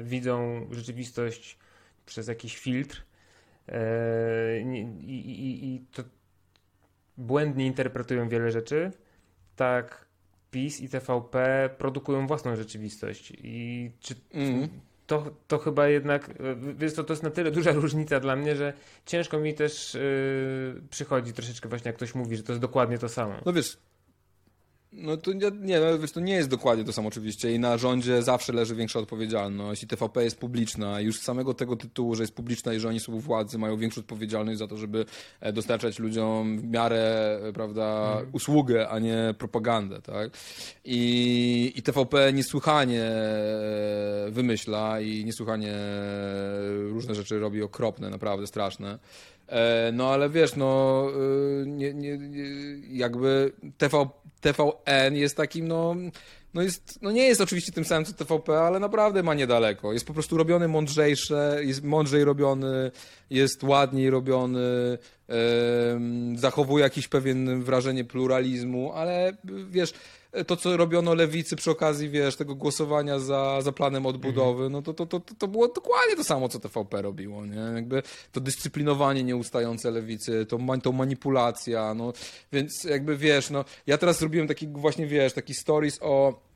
widzą 0.03 0.67
rzeczywistość 0.71 1.57
przez 2.05 2.27
jakiś 2.27 2.57
filtr 2.57 3.06
i, 4.63 5.13
i, 5.13 5.75
i 5.75 5.85
to 5.91 6.03
błędnie 7.17 7.65
interpretują 7.65 8.29
wiele 8.29 8.51
rzeczy, 8.51 8.91
tak 9.55 10.07
PiS 10.51 10.81
i 10.81 10.89
TVP 10.89 11.69
produkują 11.77 12.27
własną 12.27 12.55
rzeczywistość. 12.55 13.33
I 13.37 13.91
czy, 13.99 14.15
mm 14.33 14.69
to, 15.07 15.31
to 15.47 15.57
chyba 15.57 15.87
jednak, 15.87 16.29
e, 16.29 16.33
wiesz, 16.77 16.93
to, 16.93 17.03
to 17.03 17.13
jest 17.13 17.23
na 17.23 17.29
tyle 17.29 17.51
duża 17.51 17.71
różnica 17.83 18.19
dla 18.19 18.35
mnie, 18.35 18.55
że 18.55 18.73
ciężko 19.05 19.39
mi 19.39 19.53
też 19.53 19.93
yy, 19.93 20.81
przychodzi 20.89 21.33
troszeczkę 21.33 21.69
właśnie, 21.69 21.89
jak 21.89 21.95
ktoś 21.95 22.15
mówi, 22.15 22.37
że 22.37 22.43
to 22.43 22.51
jest 22.51 22.61
dokładnie 22.61 22.97
to 22.97 23.09
samo. 23.09 23.33
No 23.45 23.53
wiesz, 23.53 23.77
no 24.97 25.17
to 25.17 25.33
nie, 25.33 25.51
nie, 25.61 25.79
no 25.79 25.99
wiesz, 25.99 26.11
to 26.11 26.19
nie 26.19 26.33
jest 26.33 26.49
dokładnie 26.49 26.83
to 26.83 26.93
samo 26.93 27.07
oczywiście 27.07 27.53
i 27.53 27.59
na 27.59 27.77
rządzie 27.77 28.21
zawsze 28.21 28.53
leży 28.53 28.75
większa 28.75 28.99
odpowiedzialność 28.99 29.83
i 29.83 29.87
TVP 29.87 30.23
jest 30.23 30.39
publiczna 30.39 31.01
już 31.01 31.19
z 31.19 31.23
samego 31.23 31.53
tego 31.53 31.75
tytułu, 31.75 32.15
że 32.15 32.23
jest 32.23 32.35
publiczna 32.35 32.73
i 32.73 32.79
że 32.79 32.89
oni 32.89 32.99
są 32.99 33.13
u 33.13 33.19
władzy, 33.19 33.57
mają 33.57 33.77
większą 33.77 34.01
odpowiedzialność 34.01 34.59
za 34.59 34.67
to, 34.67 34.77
żeby 34.77 35.05
e, 35.39 35.53
dostarczać 35.53 35.99
ludziom 35.99 36.57
w 36.57 36.63
miarę, 36.63 37.39
e, 37.43 37.53
prawda, 37.53 38.07
mhm. 38.11 38.29
usługę, 38.31 38.89
a 38.89 38.99
nie 38.99 39.35
propagandę, 39.37 40.01
tak? 40.01 40.29
I, 40.85 41.73
I 41.75 41.81
TVP 41.81 42.33
niesłychanie 42.33 43.03
e, 43.03 44.31
wymyśla 44.31 44.99
i 44.99 45.25
niesłychanie 45.25 45.73
różne 46.89 47.15
rzeczy 47.15 47.39
robi 47.39 47.63
okropne, 47.63 48.09
naprawdę 48.09 48.47
straszne. 48.47 48.99
No 49.93 50.09
ale 50.09 50.29
wiesz, 50.29 50.55
no 50.55 51.03
nie, 51.65 51.93
nie, 51.93 52.19
jakby 52.89 53.51
TV, 53.77 54.07
TVN 54.41 55.15
jest 55.15 55.37
takim, 55.37 55.67
no, 55.67 55.95
no, 56.53 56.61
jest, 56.61 56.99
no 57.01 57.11
nie 57.11 57.23
jest 57.23 57.41
oczywiście 57.41 57.71
tym 57.71 57.85
samym 57.85 58.05
co 58.05 58.13
TVP, 58.13 58.59
ale 58.59 58.79
naprawdę 58.79 59.23
ma 59.23 59.33
niedaleko. 59.33 59.93
Jest 59.93 60.07
po 60.07 60.13
prostu 60.13 60.37
robiony 60.37 60.67
mądrzejsze, 60.67 61.59
jest 61.61 61.83
mądrzej 61.83 62.23
robiony, 62.23 62.91
jest 63.29 63.63
ładniej 63.63 64.09
robiony, 64.09 64.97
yy, 65.29 65.35
zachowuje 66.35 66.83
jakiś 66.83 67.07
pewien 67.07 67.63
wrażenie 67.63 68.05
pluralizmu, 68.05 68.93
ale 68.93 69.37
wiesz, 69.69 69.93
to, 70.47 70.55
co 70.55 70.77
robiono 70.77 71.13
lewicy 71.13 71.55
przy 71.55 71.71
okazji, 71.71 72.09
wiesz, 72.09 72.35
tego 72.35 72.55
głosowania 72.55 73.19
za, 73.19 73.61
za 73.61 73.71
planem 73.71 74.05
odbudowy, 74.05 74.63
mhm. 74.63 74.71
no 74.71 74.81
to, 74.81 74.93
to, 74.93 75.05
to, 75.05 75.35
to 75.37 75.47
było 75.47 75.67
dokładnie 75.67 76.15
to 76.15 76.23
samo, 76.23 76.49
co 76.49 76.59
TVP 76.59 77.01
robiło, 77.01 77.45
nie? 77.45 77.75
Jakby 77.75 78.03
to 78.31 78.41
dyscyplinowanie 78.41 79.23
nieustające 79.23 79.91
lewicy, 79.91 80.45
to, 80.45 80.57
to 80.83 80.91
manipulacja, 80.91 81.93
no, 81.93 82.13
więc 82.51 82.83
jakby, 82.83 83.17
wiesz, 83.17 83.49
no, 83.49 83.65
ja 83.87 83.97
teraz 83.97 84.19
zrobiłem 84.19 84.47
taki 84.47 84.67
właśnie, 84.67 85.07
wiesz, 85.07 85.33
taki 85.33 85.53
stories 85.53 85.99
o 86.01 86.46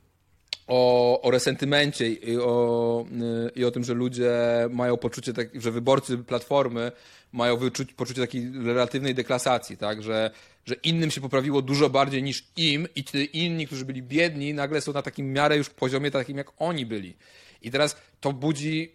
o, 0.72 1.22
o 1.22 1.32
resentymencie 1.32 2.10
i 2.10 2.38
o, 2.38 3.06
y, 3.48 3.60
i 3.60 3.66
o 3.66 3.72
tym, 3.72 3.84
że 3.84 3.94
ludzie 3.94 4.32
mają 4.70 4.98
poczucie, 4.98 5.34
tak, 5.34 5.62
że 5.62 5.72
wyborcy 5.72 6.18
Platformy 6.18 6.92
mają 7.32 7.58
wyczuć, 7.58 7.94
poczucie 7.94 8.22
takiej 8.22 8.52
relatywnej 8.66 9.16
deklasacji, 9.16 9.78
tak, 9.78 10.04
że, 10.04 10.32
że 10.66 10.76
innym 10.76 11.12
się 11.12 11.22
poprawiło 11.22 11.62
dużo 11.62 11.90
bardziej 11.90 12.24
niż 12.24 12.44
im 12.58 12.88
i 12.96 13.04
ci 13.04 13.38
inni, 13.38 13.68
którzy 13.68 13.86
byli 13.86 14.04
biedni, 14.04 14.54
nagle 14.54 14.82
są 14.82 14.94
na 14.94 15.02
takim 15.02 15.34
miarę 15.34 15.58
już 15.58 15.70
poziomie 15.70 16.12
takim, 16.12 16.38
jak 16.38 16.48
oni 16.58 16.86
byli. 16.86 17.16
I 17.62 17.72
teraz 17.72 17.96
to 18.22 18.34
budzi 18.34 18.92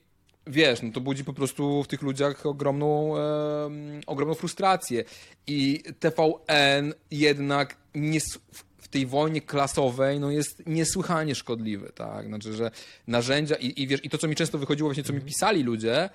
wiesz, 0.46 0.82
no 0.82 0.90
to 0.92 1.00
budzi 1.00 1.24
po 1.24 1.32
prostu 1.32 1.82
w 1.82 1.88
tych 1.88 2.02
ludziach 2.02 2.46
ogromną, 2.46 3.16
e, 3.16 3.70
ogromną 4.06 4.34
frustrację. 4.34 5.04
I 5.46 5.82
TVN 6.00 6.94
jednak 7.10 7.76
nie, 7.94 8.20
w 8.52 8.64
tej 8.88 9.06
wojnie 9.06 9.40
klasowej 9.40 10.20
no 10.20 10.30
jest 10.30 10.66
niesłychanie 10.66 11.34
szkodliwy, 11.34 11.92
tak? 11.94 12.26
Znaczy, 12.26 12.52
że 12.52 12.70
narzędzia 13.06 13.54
i, 13.54 13.82
i 13.82 13.86
wiesz, 13.86 14.04
i 14.04 14.10
to, 14.10 14.18
co 14.18 14.28
mi 14.28 14.36
często 14.36 14.58
wychodziło, 14.58 14.88
właśnie 14.88 15.04
co 15.04 15.12
mi 15.12 15.20
pisali 15.20 15.62
ludzie, 15.62 16.10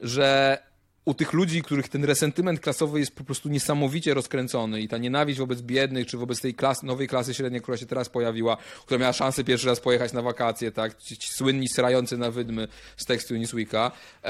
że 0.00 0.58
u 1.04 1.14
tych 1.14 1.32
ludzi, 1.32 1.62
których 1.62 1.88
ten 1.88 2.04
resentyment 2.04 2.60
klasowy 2.60 3.00
jest 3.00 3.16
po 3.16 3.24
prostu 3.24 3.48
niesamowicie 3.48 4.14
rozkręcony 4.14 4.80
i 4.80 4.88
ta 4.88 4.98
nienawiść 4.98 5.38
wobec 5.38 5.62
biednych, 5.62 6.06
czy 6.06 6.18
wobec 6.18 6.40
tej 6.40 6.54
klas, 6.54 6.82
nowej 6.82 7.08
klasy 7.08 7.34
średniej, 7.34 7.62
która 7.62 7.76
się 7.76 7.86
teraz 7.86 8.08
pojawiła, 8.08 8.56
która 8.86 9.00
miała 9.00 9.12
szansę 9.12 9.44
pierwszy 9.44 9.66
raz 9.66 9.80
pojechać 9.80 10.12
na 10.12 10.22
wakacje, 10.22 10.72
tak, 10.72 10.98
ci, 10.98 11.18
ci 11.18 11.30
słynni 11.30 11.68
srający 11.68 12.18
na 12.18 12.30
wydmy 12.30 12.68
z 12.96 13.04
tekstu 13.04 13.36
Newsweeka, 13.36 13.92
e, 14.24 14.28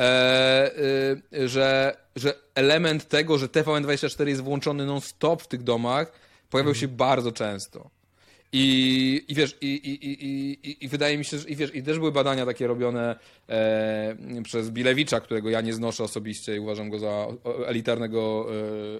e, 1.32 1.48
że, 1.48 1.96
że 2.16 2.34
element 2.54 3.08
tego, 3.08 3.38
że 3.38 3.48
TVN24 3.48 4.28
jest 4.28 4.40
włączony 4.40 4.86
non-stop 4.86 5.42
w 5.42 5.48
tych 5.48 5.62
domach, 5.62 6.12
pojawiał 6.50 6.74
się 6.74 6.88
bardzo 6.88 7.32
często. 7.32 7.90
I, 8.56 9.24
i 9.28 9.34
wiesz, 9.34 9.56
i, 9.60 9.66
i, 9.66 10.24
i, 10.24 10.84
i, 10.84 10.88
wydaje 10.88 11.18
mi 11.18 11.24
się, 11.24 11.38
że 11.38 11.48
i 11.48 11.56
wiesz, 11.56 11.74
i 11.74 11.82
też 11.82 11.98
były 11.98 12.12
badania 12.12 12.46
takie 12.46 12.66
robione 12.66 13.16
e, 13.48 14.16
przez 14.44 14.70
Bilewicza, 14.70 15.20
którego 15.20 15.50
ja 15.50 15.60
nie 15.60 15.72
znoszę 15.72 16.04
osobiście 16.04 16.56
i 16.56 16.58
uważam 16.58 16.90
go 16.90 16.98
za 16.98 17.26
elitarnego, 17.66 18.46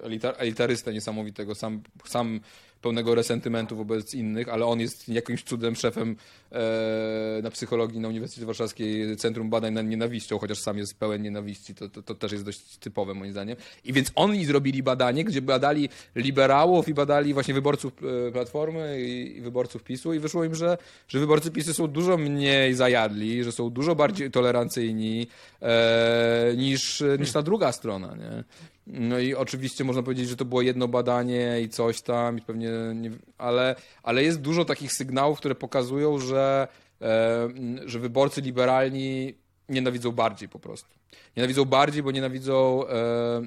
e, 0.01 0.03
elitar, 0.03 0.35
elitarystę 0.37 0.93
niesamowitego. 0.93 1.55
Sam, 1.55 1.81
sam 2.05 2.39
pełnego 2.85 3.15
resentymentu 3.15 3.75
wobec 3.75 4.13
innych, 4.13 4.49
ale 4.49 4.65
on 4.65 4.79
jest 4.79 5.09
jakimś 5.09 5.43
cudem 5.43 5.75
szefem 5.75 6.15
e, 6.51 7.39
na 7.43 7.51
psychologii 7.51 7.99
na 7.99 8.07
Uniwersytecie 8.07 8.45
Warszawskiej 8.45 9.17
Centrum 9.17 9.49
Badań 9.49 9.73
nad 9.73 9.85
Nienawiścią, 9.85 10.39
chociaż 10.39 10.59
sam 10.59 10.77
jest 10.77 10.99
pełen 10.99 11.21
nienawiści, 11.21 11.75
to, 11.75 11.89
to, 11.89 12.01
to, 12.01 12.15
też 12.15 12.31
jest 12.31 12.45
dość 12.45 12.77
typowe 12.77 13.13
moim 13.13 13.31
zdaniem. 13.31 13.57
I 13.83 13.93
więc 13.93 14.11
oni 14.15 14.45
zrobili 14.45 14.83
badanie, 14.83 15.23
gdzie 15.23 15.41
badali 15.41 15.89
liberałów 16.15 16.87
i 16.89 16.93
badali 16.93 17.33
właśnie 17.33 17.53
wyborców 17.53 17.93
e, 18.27 18.31
Platformy 18.31 19.01
i, 19.01 19.37
i 19.37 19.41
wyborców 19.41 19.83
PiSu 19.83 20.13
i 20.13 20.19
wyszło 20.19 20.43
im, 20.43 20.55
że, 20.55 20.77
że 21.07 21.19
wyborcy 21.19 21.51
PiSu 21.51 21.73
są 21.73 21.87
dużo 21.87 22.17
mniej 22.17 22.73
zajadli, 22.73 23.43
że 23.43 23.51
są 23.51 23.69
dużo 23.69 23.95
bardziej 23.95 24.31
tolerancyjni 24.31 25.27
e, 25.61 26.53
niż, 26.57 27.03
niż 27.19 27.31
ta 27.31 27.41
druga 27.41 27.71
strona, 27.71 28.15
nie? 28.15 28.43
No 28.87 29.19
i 29.19 29.35
oczywiście 29.35 29.83
można 29.83 30.03
powiedzieć, 30.03 30.29
że 30.29 30.35
to 30.35 30.45
było 30.45 30.61
jedno 30.61 30.87
badanie 30.87 31.61
i 31.61 31.69
coś 31.69 32.01
tam, 32.01 32.37
i 32.37 32.41
pewnie 32.41 32.71
nie, 32.95 33.11
ale, 33.37 33.75
ale 34.03 34.23
jest 34.23 34.41
dużo 34.41 34.65
takich 34.65 34.93
sygnałów, 34.93 35.39
które 35.39 35.55
pokazują, 35.55 36.19
że, 36.19 36.67
e, 37.01 37.49
że 37.85 37.99
wyborcy 37.99 38.41
liberalni 38.41 39.33
nienawidzą 39.69 40.11
bardziej 40.11 40.49
po 40.49 40.59
prostu. 40.59 40.89
Nienawidzą 41.37 41.65
bardziej, 41.65 42.03
bo 42.03 42.11
nienawidzą, 42.11 42.87
e, 42.87 43.41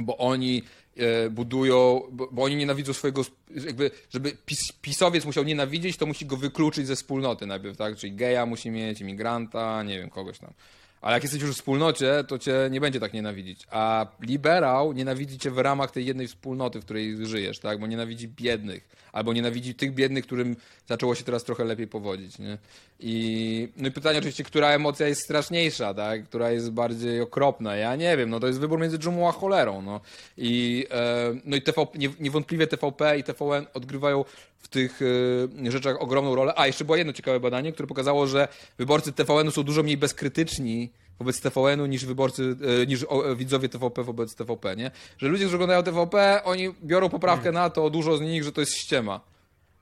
bo 0.00 0.16
oni 0.16 0.62
e, 0.96 1.30
budują, 1.30 2.02
bo, 2.12 2.28
bo, 2.32 2.42
oni 2.42 2.56
nienawidzą 2.56 2.92
swojego, 2.92 3.22
jakby, 3.50 3.90
żeby 4.10 4.36
pis, 4.46 4.72
pisowiec 4.82 5.24
musiał 5.24 5.44
nienawidzieć, 5.44 5.96
to 5.96 6.06
musi 6.06 6.26
go 6.26 6.36
wykluczyć 6.36 6.86
ze 6.86 6.96
wspólnoty 6.96 7.46
najpierw, 7.46 7.76
tak? 7.76 7.96
Czyli 7.96 8.12
geja 8.12 8.46
musi 8.46 8.70
mieć, 8.70 9.00
imigranta, 9.00 9.82
nie 9.82 9.98
wiem, 9.98 10.10
kogoś 10.10 10.38
tam. 10.38 10.52
Ale 11.06 11.16
jak 11.16 11.22
jesteś 11.22 11.42
już 11.42 11.50
w 11.50 11.54
wspólnocie, 11.54 12.24
to 12.28 12.38
cię 12.38 12.68
nie 12.70 12.80
będzie 12.80 13.00
tak 13.00 13.12
nienawidzić. 13.12 13.66
A 13.70 14.06
liberał 14.20 14.92
nienawidzi 14.92 15.38
cię 15.38 15.50
w 15.50 15.58
ramach 15.58 15.90
tej 15.90 16.06
jednej 16.06 16.28
wspólnoty, 16.28 16.80
w 16.80 16.84
której 16.84 17.26
żyjesz, 17.26 17.58
tak? 17.58 17.80
Bo 17.80 17.86
nienawidzi 17.86 18.28
biednych. 18.28 18.88
Albo 19.12 19.32
nienawidzi 19.32 19.74
tych 19.74 19.94
biednych, 19.94 20.24
którym 20.24 20.56
zaczęło 20.86 21.14
się 21.14 21.24
teraz 21.24 21.44
trochę 21.44 21.64
lepiej 21.64 21.86
powodzić, 21.86 22.38
nie? 22.38 22.58
I, 23.00 23.68
no 23.76 23.88
i 23.88 23.90
pytanie 23.90 24.18
oczywiście, 24.18 24.44
która 24.44 24.68
emocja 24.68 25.08
jest 25.08 25.22
straszniejsza, 25.24 25.94
tak? 25.94 26.24
Która 26.24 26.50
jest 26.50 26.70
bardziej 26.70 27.20
okropna. 27.20 27.76
Ja 27.76 27.96
nie 27.96 28.16
wiem, 28.16 28.30
no 28.30 28.40
to 28.40 28.46
jest 28.46 28.60
wybór 28.60 28.80
między 28.80 28.98
dżumą 28.98 29.28
a 29.28 29.32
cholerą, 29.32 29.82
no. 29.82 30.00
I, 30.36 30.86
e, 30.90 31.34
no 31.44 31.56
i 31.56 31.62
TV, 31.62 31.86
nie, 31.94 32.08
niewątpliwie 32.20 32.66
TVP 32.66 33.18
i 33.18 33.24
TVN 33.24 33.66
odgrywają 33.74 34.24
w 34.66 34.68
tych 34.68 35.00
e, 35.66 35.70
rzeczach 35.70 36.02
ogromną 36.02 36.34
rolę. 36.34 36.52
A, 36.56 36.66
jeszcze 36.66 36.84
było 36.84 36.96
jedno 36.96 37.12
ciekawe 37.12 37.40
badanie, 37.40 37.72
które 37.72 37.86
pokazało, 37.86 38.26
że 38.26 38.48
wyborcy 38.78 39.12
TVN-u 39.12 39.50
są 39.50 39.62
dużo 39.62 39.82
mniej 39.82 39.96
bezkrytyczni 39.96 40.90
wobec 41.18 41.40
TVN-u 41.40 41.86
niż 41.86 42.04
wyborcy, 42.04 42.56
e, 42.82 42.86
niż 42.86 43.06
widzowie 43.36 43.68
TVP 43.68 44.02
wobec 44.02 44.34
TVP, 44.34 44.76
nie? 44.76 44.90
Że 45.18 45.28
ludzie, 45.28 45.44
którzy 45.44 45.56
oglądają 45.56 45.82
TVP, 45.82 46.40
oni 46.44 46.74
biorą 46.84 47.08
poprawkę 47.08 47.42
hmm. 47.42 47.62
na 47.62 47.70
to, 47.70 47.90
dużo 47.90 48.16
z 48.16 48.20
nich, 48.20 48.44
że 48.44 48.52
to 48.52 48.60
jest 48.60 48.72
ściema. 48.72 49.20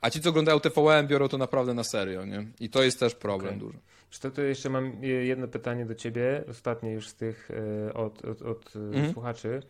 A 0.01 0.11
ci, 0.11 0.20
co 0.20 0.31
oglądają 0.31 0.61
TVN, 0.61 1.06
biorą 1.06 1.28
to 1.28 1.39
naprawdę 1.39 1.74
na 1.74 1.85
serio, 1.85 2.24
nie? 2.24 2.47
I 2.61 2.70
to 2.70 2.82
jest 2.82 3.01
też 3.01 3.15
problem 3.15 3.48
okay. 3.48 3.61
duży. 3.61 3.78
To, 4.20 4.31
to 4.31 4.43
jeszcze 4.43 4.70
mam 4.70 4.93
jedno 5.02 5.48
pytanie 5.48 5.86
do 5.86 5.94
ciebie, 5.94 6.44
ostatnie 6.51 6.93
już 6.93 7.09
z 7.09 7.15
tych 7.15 7.51
e, 7.89 7.94
od, 7.94 8.24
od, 8.24 8.43
od 8.43 8.77
mm. 8.77 9.12
słuchaczy. 9.12 9.62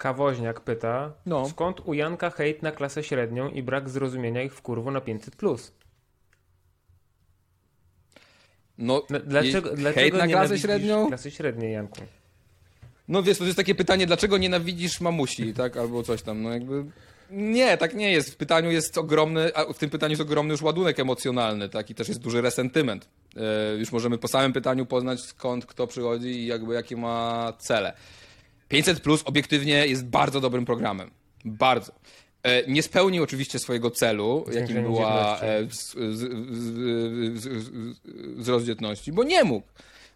Kawoźniak 0.00 0.60
pyta, 0.60 1.12
no. 1.26 1.48
skąd 1.48 1.80
u 1.80 1.94
Janka 1.94 2.30
hejt 2.30 2.62
na 2.62 2.72
klasę 2.72 3.02
średnią 3.02 3.48
i 3.48 3.62
brak 3.62 3.88
zrozumienia 3.88 4.42
ich 4.42 4.54
w 4.54 4.62
kurwu 4.62 4.90
na 4.90 5.00
500+. 5.00 5.30
Plus? 5.30 5.72
No, 8.78 9.02
dlaczego, 9.26 9.76
dlaczego 9.76 10.18
na 10.18 10.26
klasę 10.26 10.58
średnią? 10.58 11.08
klasy 11.08 11.30
średniej, 11.30 11.72
Janku? 11.72 12.00
No 13.08 13.22
wiesz, 13.22 13.38
to 13.38 13.44
jest 13.44 13.56
takie 13.56 13.74
pytanie, 13.74 14.06
dlaczego 14.06 14.38
nienawidzisz 14.38 15.00
mamusi, 15.00 15.54
tak? 15.54 15.76
Albo 15.76 16.02
coś 16.02 16.22
tam, 16.22 16.42
no 16.42 16.52
jakby... 16.52 16.84
Nie, 17.30 17.76
tak 17.76 17.94
nie 17.94 18.12
jest. 18.12 18.30
W 18.30 18.36
pytaniu 18.36 18.70
jest 18.70 18.98
ogromny, 18.98 19.54
a 19.54 19.72
w 19.72 19.78
tym 19.78 19.90
pytaniu 19.90 20.10
jest 20.10 20.22
ogromny 20.22 20.52
już 20.52 20.62
ładunek 20.62 21.00
emocjonalny, 21.00 21.68
tak? 21.68 21.90
I 21.90 21.94
też 21.94 22.08
jest 22.08 22.20
duży 22.20 22.40
resentyment. 22.40 23.08
E, 23.36 23.76
już 23.76 23.92
możemy 23.92 24.18
po 24.18 24.28
samym 24.28 24.52
pytaniu 24.52 24.86
poznać 24.86 25.20
skąd 25.20 25.66
kto 25.66 25.86
przychodzi 25.86 26.28
i 26.28 26.46
jakby 26.46 26.74
jakie 26.74 26.96
ma 26.96 27.52
cele. 27.58 27.92
500 28.70 29.00
Plus 29.00 29.22
obiektywnie 29.24 29.86
jest 29.86 30.06
bardzo 30.06 30.40
dobrym 30.40 30.64
programem. 30.64 31.10
Bardzo. 31.44 31.92
E, 32.42 32.66
nie 32.66 32.82
spełnił 32.82 33.22
oczywiście 33.22 33.58
swojego 33.58 33.90
celu, 33.90 34.44
jakim 34.52 34.82
była 34.82 35.40
e, 35.40 35.66
wzrost 38.36 38.66
dzietności, 38.66 39.12
bo 39.12 39.24
nie 39.24 39.44
mógł. 39.44 39.66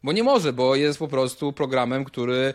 Bo 0.02 0.12
nie 0.12 0.22
może, 0.22 0.52
bo 0.52 0.76
jest 0.76 0.98
po 0.98 1.08
prostu 1.08 1.52
programem, 1.52 2.04
który 2.04 2.54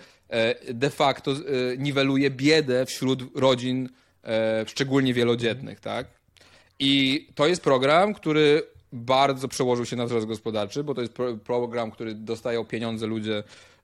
de 0.74 0.90
facto 0.90 1.36
niweluje 1.78 2.30
biedę 2.30 2.86
wśród 2.86 3.24
rodzin 3.36 3.90
e, 4.24 4.66
szczególnie 4.68 5.14
wielodzietnych, 5.14 5.80
tak? 5.80 6.08
I 6.80 7.28
to 7.36 7.48
jest 7.48 7.62
program, 7.62 8.14
który 8.14 8.64
bardzo 8.94 9.48
przełożył 9.48 9.86
się 9.86 9.96
na 9.96 10.06
wzrost 10.06 10.28
gospodarczy, 10.28 10.84
bo 10.84 10.94
to 10.94 11.02
jest 11.02 11.14
pro, 11.14 11.38
program, 11.38 11.92
który 11.92 12.14
dostają 12.14 12.66
pieniądze 12.66 13.08
ludzie 13.08 13.38
e, 13.38 13.44
e, 13.44 13.79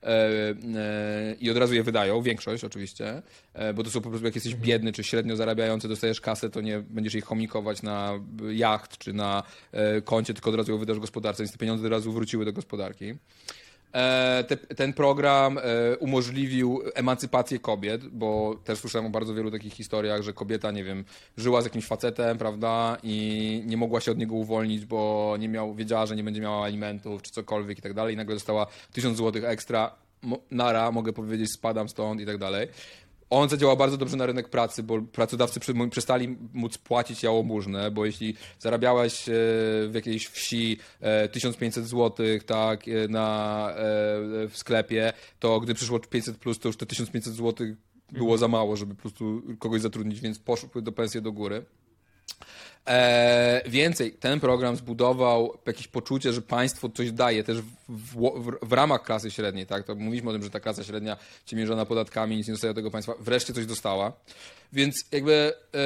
i 1.40 1.50
od 1.50 1.56
razu 1.56 1.74
je 1.74 1.82
wydają, 1.82 2.22
większość 2.22 2.64
oczywiście, 2.64 3.22
e, 3.54 3.74
bo 3.74 3.82
to 3.82 3.90
są 3.90 4.00
po 4.00 4.08
prostu 4.08 4.26
jak 4.26 4.34
jesteś 4.34 4.54
biedny 4.54 4.92
czy 4.92 5.04
średnio 5.04 5.36
zarabiający, 5.36 5.88
dostajesz 5.88 6.20
kasę, 6.20 6.50
to 6.50 6.60
nie 6.60 6.78
będziesz 6.80 7.14
jej 7.14 7.22
chomikować 7.22 7.82
na 7.82 8.20
jacht 8.50 8.98
czy 8.98 9.12
na 9.12 9.42
e, 9.72 10.00
koncie, 10.00 10.34
tylko 10.34 10.50
od 10.50 10.56
razu 10.56 10.72
ją 10.72 10.78
wydasz 10.78 10.98
gospodarce, 10.98 11.42
więc 11.42 11.52
te 11.52 11.58
pieniądze 11.58 11.86
od 11.86 11.92
razu 11.92 12.12
wróciły 12.12 12.44
do 12.44 12.52
gospodarki. 12.52 13.14
E, 13.92 14.44
te, 14.48 14.56
ten 14.56 14.92
program 14.92 15.58
e, 15.58 15.62
umożliwił 15.96 16.82
emancypację 16.94 17.58
kobiet, 17.58 18.08
bo 18.08 18.60
też 18.64 18.78
słyszałem 18.78 19.06
o 19.06 19.10
bardzo 19.10 19.34
wielu 19.34 19.50
takich 19.50 19.72
historiach, 19.72 20.22
że 20.22 20.32
kobieta, 20.32 20.70
nie 20.70 20.84
wiem, 20.84 21.04
żyła 21.36 21.62
z 21.62 21.64
jakimś 21.64 21.86
facetem, 21.86 22.38
prawda, 22.38 22.96
i 23.02 23.62
nie 23.66 23.76
mogła 23.76 24.00
się 24.00 24.12
od 24.12 24.18
niego 24.18 24.34
uwolnić, 24.34 24.84
bo 24.84 25.34
nie 25.38 25.48
miał, 25.48 25.74
wiedziała, 25.74 26.06
że 26.06 26.16
nie 26.16 26.24
będzie 26.24 26.40
miała 26.40 26.64
alimentów 26.64 27.22
czy 27.22 27.32
cokolwiek 27.32 27.78
i 27.78 27.82
tak 27.82 27.94
dalej, 27.94 28.14
i 28.14 28.16
nagle 28.16 28.34
dostała 28.34 28.66
tysiąc 28.92 29.16
złotych 29.16 29.44
ekstra, 29.44 29.94
nara, 30.50 30.92
mogę 30.92 31.12
powiedzieć, 31.12 31.52
spadam 31.52 31.88
stąd 31.88 32.20
i 32.20 32.26
tak 32.26 32.38
dalej 32.38 32.68
on 33.30 33.48
zadziałał 33.48 33.76
bardzo 33.76 33.96
dobrze 33.96 34.16
na 34.16 34.26
rynek 34.26 34.48
pracy, 34.48 34.82
bo 34.82 35.02
pracodawcy 35.02 35.60
przestali 35.90 36.36
móc 36.52 36.78
płacić 36.78 37.22
jałmużnę, 37.22 37.90
bo 37.90 38.06
jeśli 38.06 38.34
zarabiałeś 38.58 39.28
e, 39.28 39.32
w 39.88 39.90
jakiejś 39.94 40.26
wsi 40.26 40.78
1500 41.32 41.84
e, 41.84 41.86
zł 41.86 42.26
tak, 42.46 42.88
e, 42.88 43.08
na, 43.08 43.68
w 44.48 44.52
sklepie, 44.54 45.12
to 45.38 45.60
gdy 45.60 45.74
przyszło 45.74 46.00
500 46.00 46.36
plus, 46.36 46.58
to 46.58 46.68
już 46.68 46.76
te 46.76 46.86
1500 46.86 47.34
zł 47.34 47.66
było 48.12 48.38
za 48.38 48.48
mało, 48.48 48.76
żeby 48.76 48.94
po 48.94 49.00
prostu 49.00 49.42
kogoś 49.58 49.80
zatrudnić, 49.80 50.20
więc 50.20 50.38
poszły 50.38 50.82
do 50.82 50.92
pensji 50.92 51.22
do 51.22 51.32
góry. 51.32 51.64
E, 52.86 53.62
więcej, 53.66 54.12
ten 54.12 54.40
program 54.40 54.76
zbudował 54.76 55.58
jakieś 55.66 55.88
poczucie, 55.88 56.32
że 56.32 56.42
państwo 56.42 56.88
coś 56.88 57.12
daje 57.12 57.44
też 57.44 57.60
w, 57.60 57.66
w, 57.88 58.52
w, 58.62 58.72
ramach 58.72 59.02
klasy 59.02 59.30
średniej, 59.30 59.66
tak? 59.66 59.84
To 59.84 59.94
mówiliśmy 59.94 60.30
o 60.30 60.32
tym, 60.32 60.42
że 60.42 60.50
ta 60.50 60.60
klasa 60.60 60.84
średnia 60.84 61.16
ciemiężona 61.44 61.86
podatkami, 61.86 62.36
nic 62.36 62.48
nie 62.48 62.54
dostaje 62.54 62.70
od 62.70 62.76
tego 62.76 62.90
państwa, 62.90 63.14
wreszcie 63.20 63.52
coś 63.52 63.66
dostała. 63.66 64.12
Więc 64.72 65.04
jakby 65.12 65.52
e, 65.74 65.78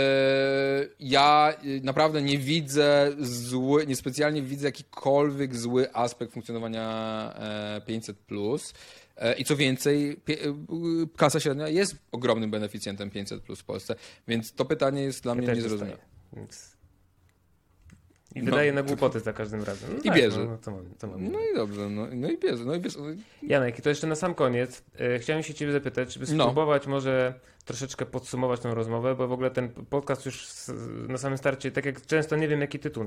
ja 1.00 1.54
naprawdę 1.82 2.22
nie 2.22 2.38
widzę 2.38 3.12
zły, 3.20 3.86
niespecjalnie 3.86 4.42
widzę 4.42 4.66
jakikolwiek 4.66 5.56
zły 5.56 5.94
aspekt 5.94 6.32
funkcjonowania 6.32 7.32
e, 7.36 7.80
500 7.86 8.18
plus. 8.18 8.74
E, 9.16 9.34
I 9.34 9.44
co 9.44 9.56
więcej, 9.56 10.10
e, 10.10 10.16
klasa 11.16 11.40
średnia 11.40 11.68
jest 11.68 11.96
ogromnym 12.12 12.50
beneficjentem 12.50 13.10
500 13.10 13.42
plus 13.42 13.60
w 13.60 13.64
Polsce, 13.64 13.94
więc 14.28 14.52
to 14.52 14.64
pytanie 14.64 15.02
jest 15.02 15.22
dla 15.22 15.34
ja 15.34 15.42
mnie 15.42 15.52
niezrozumiałe. 15.52 16.10
Więc 16.32 16.80
i 18.34 18.42
wydaje 18.42 18.72
no. 18.72 18.82
na 18.82 18.88
głupoty 18.88 19.20
za 19.20 19.32
każdym 19.32 19.62
razem. 19.62 19.90
No 19.92 19.98
I 19.98 20.02
tak, 20.02 20.16
bierze. 20.16 20.44
No, 20.44 20.58
co 20.58 20.70
mam, 20.70 20.84
co 20.98 21.06
mam 21.06 21.32
no 21.32 21.38
i 21.40 21.56
dobrze, 21.56 21.88
no, 21.88 22.06
no 22.12 22.30
i 22.30 22.38
bierze. 22.38 22.64
No 22.64 22.74
i 22.74 22.80
bierze. 22.80 22.98
Janek, 23.42 23.80
to 23.80 23.88
jeszcze 23.88 24.06
na 24.06 24.14
sam 24.14 24.34
koniec 24.34 24.82
e, 24.98 25.18
chciałem 25.18 25.42
się 25.42 25.54
ciebie 25.54 25.72
zapytać, 25.72 26.14
żeby 26.14 26.26
no. 26.34 26.44
spróbować 26.44 26.86
może 26.86 27.34
troszeczkę 27.64 28.06
podsumować 28.06 28.60
tę 28.60 28.74
rozmowę, 28.74 29.14
bo 29.14 29.28
w 29.28 29.32
ogóle 29.32 29.50
ten 29.50 29.68
podcast 29.68 30.26
już 30.26 30.48
na 31.08 31.18
samym 31.18 31.38
starcie, 31.38 31.70
tak 31.70 31.84
jak 31.84 32.06
często 32.06 32.36
nie 32.36 32.48
wiem 32.48 32.60
jaki 32.60 32.78
tytuł 32.78 33.04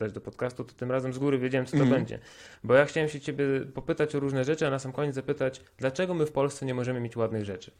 dać 0.00 0.12
do 0.12 0.20
podcastu, 0.20 0.64
to 0.64 0.74
tym 0.74 0.90
razem 0.90 1.12
z 1.12 1.18
góry 1.18 1.38
wiedziałem 1.38 1.66
co 1.66 1.72
to 1.72 1.82
mm. 1.82 1.90
będzie. 1.90 2.18
Bo 2.64 2.74
ja 2.74 2.84
chciałem 2.84 3.08
się 3.08 3.20
ciebie 3.20 3.44
popytać 3.74 4.14
o 4.14 4.20
różne 4.20 4.44
rzeczy, 4.44 4.66
a 4.66 4.70
na 4.70 4.78
sam 4.78 4.92
koniec 4.92 5.14
zapytać, 5.14 5.62
dlaczego 5.78 6.14
my 6.14 6.26
w 6.26 6.32
Polsce 6.32 6.66
nie 6.66 6.74
możemy 6.74 7.00
mieć 7.00 7.16
ładnych 7.16 7.44
rzeczy? 7.44 7.70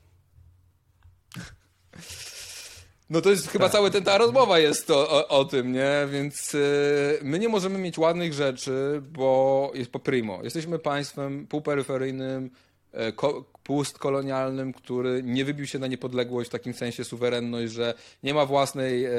No 3.11 3.21
to 3.21 3.31
jest 3.31 3.49
chyba 3.49 3.65
tak. 3.65 3.73
cała 3.73 3.91
ta 3.91 4.19
rozmowa 4.19 4.59
jest 4.59 4.87
to, 4.87 5.11
o, 5.11 5.29
o, 5.29 5.45
tym, 5.45 5.73
nie? 5.73 6.09
Więc 6.11 6.55
y, 6.55 7.19
my 7.23 7.39
nie 7.39 7.49
możemy 7.49 7.79
mieć 7.79 7.99
ładnych 7.99 8.33
rzeczy, 8.33 9.03
bo 9.13 9.73
jest 9.75 9.91
po 9.91 9.99
primo. 9.99 10.39
Jesteśmy 10.43 10.79
państwem 10.79 11.47
półperyferyjnym, 11.47 12.51
e, 12.93 13.13
ko, 13.13 13.45
postkolonialnym, 13.63 14.73
który 14.73 15.23
nie 15.25 15.45
wybił 15.45 15.67
się 15.67 15.79
na 15.79 15.87
niepodległość 15.87 16.51
w 16.51 16.53
takim 16.53 16.75
sensie 16.75 17.05
suwerenność, 17.05 17.73
że 17.73 17.95
nie 18.23 18.35
ma 18.35 18.47
własnej 18.47 19.05
e, 19.05 19.11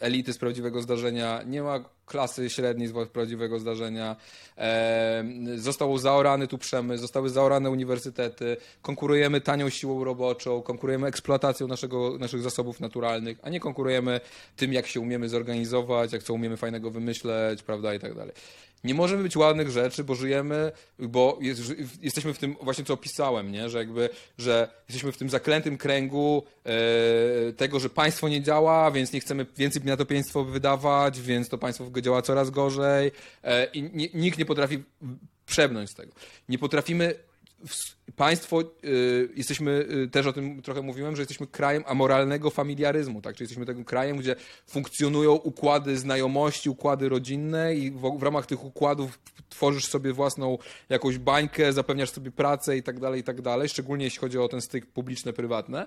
elity 0.00 0.32
z 0.32 0.38
prawdziwego 0.38 0.82
zdarzenia, 0.82 1.42
nie 1.46 1.62
ma 1.62 1.84
klasy 2.06 2.50
średniej 2.50 2.88
z 2.88 3.08
prawdziwego 3.08 3.58
zdarzenia. 3.58 4.16
E, 4.58 5.24
został 5.56 5.98
zaorany 5.98 6.48
tu 6.48 6.58
przemysł, 6.58 7.00
zostały 7.00 7.30
zaorane 7.30 7.70
uniwersytety, 7.70 8.56
konkurujemy 8.82 9.40
tanią 9.40 9.68
siłą 9.68 10.04
roboczą, 10.04 10.62
konkurujemy 10.62 11.06
eksploatacją 11.06 11.66
naszego, 11.66 12.18
naszych 12.18 12.42
zasobów 12.42 12.80
naturalnych, 12.80 13.38
a 13.42 13.50
nie 13.50 13.60
konkurujemy 13.60 14.20
tym, 14.56 14.72
jak 14.72 14.86
się 14.86 15.00
umiemy 15.00 15.28
zorganizować, 15.28 16.12
jak 16.12 16.22
co 16.22 16.34
umiemy 16.34 16.56
fajnego 16.56 16.90
wymyśleć, 16.90 17.62
prawda, 17.62 17.94
i 17.94 17.98
tak 17.98 18.14
dalej 18.14 18.34
nie 18.84 18.94
możemy 18.94 19.22
być 19.22 19.36
ładnych 19.36 19.70
rzeczy, 19.70 20.04
bo 20.04 20.14
żyjemy, 20.14 20.72
bo 20.98 21.38
jest, 21.40 21.62
jesteśmy 22.02 22.34
w 22.34 22.38
tym 22.38 22.56
właśnie 22.62 22.84
co 22.84 22.94
opisałem, 22.94 23.52
nie? 23.52 23.68
Że 23.68 23.78
jakby, 23.78 24.08
że 24.38 24.68
jesteśmy 24.88 25.12
w 25.12 25.16
tym 25.16 25.30
zaklętym 25.30 25.78
kręgu 25.78 26.42
e, 26.64 27.52
tego, 27.52 27.80
że 27.80 27.90
państwo 27.90 28.28
nie 28.28 28.42
działa, 28.42 28.90
więc 28.90 29.12
nie 29.12 29.20
chcemy 29.20 29.46
więcej 29.56 29.82
na 29.84 29.96
to 29.96 30.06
państwo 30.06 30.44
wydawać, 30.44 31.20
więc 31.20 31.48
to 31.48 31.58
państwo 31.58 31.84
działa 32.02 32.22
coraz 32.22 32.50
gorzej 32.50 33.12
e, 33.42 33.64
i 33.64 34.10
nikt 34.14 34.38
nie 34.38 34.46
potrafi 34.46 34.82
przebnąć 35.46 35.90
z 35.90 35.94
tego. 35.94 36.12
Nie 36.48 36.58
potrafimy 36.58 37.14
państwo, 38.16 38.60
y, 38.84 39.28
jesteśmy, 39.36 39.86
y, 40.04 40.08
też 40.08 40.26
o 40.26 40.32
tym 40.32 40.62
trochę 40.62 40.82
mówiłem, 40.82 41.16
że 41.16 41.22
jesteśmy 41.22 41.46
krajem 41.46 41.82
amoralnego 41.86 42.50
familiaryzmu, 42.50 43.22
tak? 43.22 43.34
Czyli 43.36 43.44
jesteśmy 43.44 43.66
takim 43.66 43.84
krajem, 43.84 44.16
gdzie 44.16 44.36
funkcjonują 44.66 45.32
układy 45.32 45.98
znajomości, 45.98 46.70
układy 46.70 47.08
rodzinne 47.08 47.74
i 47.74 47.90
w, 47.90 48.18
w 48.18 48.22
ramach 48.22 48.46
tych 48.46 48.64
układów 48.64 49.18
tworzysz 49.48 49.86
sobie 49.86 50.12
własną 50.12 50.58
jakąś 50.88 51.18
bańkę, 51.18 51.72
zapewniasz 51.72 52.10
sobie 52.10 52.30
pracę 52.30 52.76
i 52.76 52.82
tak 52.82 53.00
dalej, 53.00 53.20
i 53.20 53.24
tak 53.24 53.42
dalej, 53.42 53.68
szczególnie 53.68 54.04
jeśli 54.04 54.20
chodzi 54.20 54.38
o 54.38 54.48
ten 54.48 54.60
styk 54.60 54.86
publiczny-prywatny. 54.86 55.86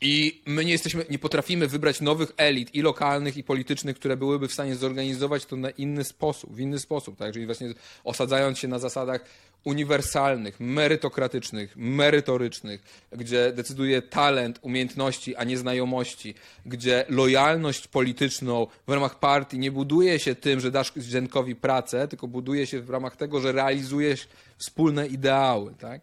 I 0.00 0.42
my 0.46 0.64
nie 0.64 0.72
jesteśmy, 0.72 1.04
nie 1.10 1.18
potrafimy 1.18 1.66
wybrać 1.66 2.00
nowych 2.00 2.32
elit 2.36 2.74
i 2.74 2.82
lokalnych, 2.82 3.36
i 3.36 3.44
politycznych, 3.44 3.96
które 3.96 4.16
byłyby 4.16 4.48
w 4.48 4.52
stanie 4.52 4.76
zorganizować 4.76 5.46
to 5.46 5.56
na 5.56 5.70
inny 5.70 6.04
sposób, 6.04 6.54
w 6.54 6.60
inny 6.60 6.78
sposób, 6.78 7.18
tak? 7.18 7.32
Czyli 7.32 7.46
właśnie 7.46 7.68
osadzając 8.04 8.58
się 8.58 8.68
na 8.68 8.78
zasadach 8.78 9.24
uniwersalnych, 9.64 10.60
merytokratycznych, 10.60 11.76
merytorycznych, 11.76 12.82
gdzie 13.12 13.52
decyduje 13.52 14.02
talent, 14.02 14.58
umiejętności, 14.62 15.36
a 15.36 15.44
nie 15.44 15.58
znajomości, 15.58 16.34
gdzie 16.66 17.04
lojalność 17.08 17.88
polityczną 17.88 18.66
w 18.86 18.92
ramach 18.92 19.18
partii 19.18 19.58
nie 19.58 19.72
buduje 19.72 20.18
się 20.18 20.34
tym, 20.34 20.60
że 20.60 20.70
dasz 20.70 20.92
Zdenkowi 20.96 21.56
pracę, 21.56 22.08
tylko 22.08 22.28
buduje 22.28 22.66
się 22.66 22.80
w 22.80 22.90
ramach 22.90 23.16
tego, 23.16 23.40
że 23.40 23.52
realizujesz 23.52 24.28
wspólne 24.56 25.06
ideały, 25.06 25.74
tak? 25.74 26.00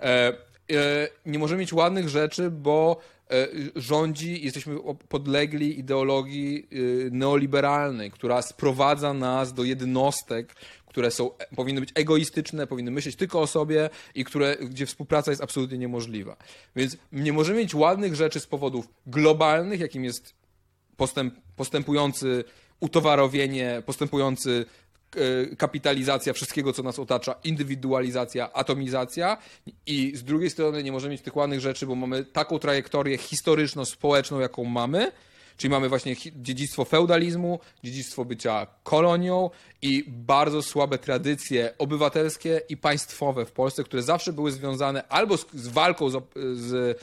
E, 0.00 0.04
e, 0.70 1.08
nie 1.26 1.38
możemy 1.38 1.60
mieć 1.60 1.72
ładnych 1.72 2.08
rzeczy, 2.08 2.50
bo 2.50 3.00
rządzi, 3.76 4.44
jesteśmy 4.44 4.76
podlegli 5.08 5.78
ideologii 5.78 6.68
y, 6.72 7.08
neoliberalnej, 7.12 8.10
która 8.10 8.42
sprowadza 8.42 9.14
nas 9.14 9.54
do 9.54 9.64
jednostek, 9.64 10.54
które 10.86 11.10
są, 11.10 11.36
e, 11.38 11.56
powinny 11.56 11.80
być 11.80 11.90
egoistyczne, 11.94 12.66
powinny 12.66 12.90
myśleć 12.90 13.16
tylko 13.16 13.40
o 13.40 13.46
sobie 13.46 13.90
i 14.14 14.24
które, 14.24 14.56
gdzie 14.56 14.86
współpraca 14.86 15.30
jest 15.30 15.42
absolutnie 15.42 15.78
niemożliwa. 15.78 16.36
Więc 16.76 16.96
nie 17.12 17.32
możemy 17.32 17.58
mieć 17.58 17.74
ładnych 17.74 18.14
rzeczy 18.14 18.40
z 18.40 18.46
powodów 18.46 18.88
globalnych, 19.06 19.80
jakim 19.80 20.04
jest 20.04 20.34
postęp, 20.96 21.34
postępujący 21.56 22.44
utowarowienie, 22.80 23.82
postępujący 23.86 24.66
E, 24.87 24.87
kapitalizacja 25.58 26.32
wszystkiego, 26.32 26.72
co 26.72 26.82
nas 26.82 26.98
otacza, 26.98 27.34
indywidualizacja, 27.44 28.52
atomizacja 28.52 29.36
i 29.86 30.12
z 30.16 30.24
drugiej 30.24 30.50
strony 30.50 30.82
nie 30.82 30.92
możemy 30.92 31.12
mieć 31.12 31.22
tych 31.22 31.36
ładnych 31.36 31.60
rzeczy, 31.60 31.86
bo 31.86 31.94
mamy 31.94 32.24
taką 32.24 32.58
trajektorię 32.58 33.18
historyczno-społeczną, 33.18 34.40
jaką 34.40 34.64
mamy, 34.64 35.12
czyli 35.56 35.70
mamy 35.70 35.88
właśnie 35.88 36.16
dziedzictwo 36.36 36.84
feudalizmu, 36.84 37.60
dziedzictwo 37.84 38.24
bycia 38.24 38.66
kolonią 38.82 39.50
i 39.82 40.04
bardzo 40.08 40.62
słabe 40.62 40.98
tradycje 40.98 41.74
obywatelskie 41.78 42.60
i 42.68 42.76
państwowe 42.76 43.46
w 43.46 43.52
Polsce, 43.52 43.84
które 43.84 44.02
zawsze 44.02 44.32
były 44.32 44.52
związane 44.52 45.08
albo 45.08 45.36
z, 45.36 45.68
walką 45.68 46.10
z, 46.10 46.22
z 46.54 46.98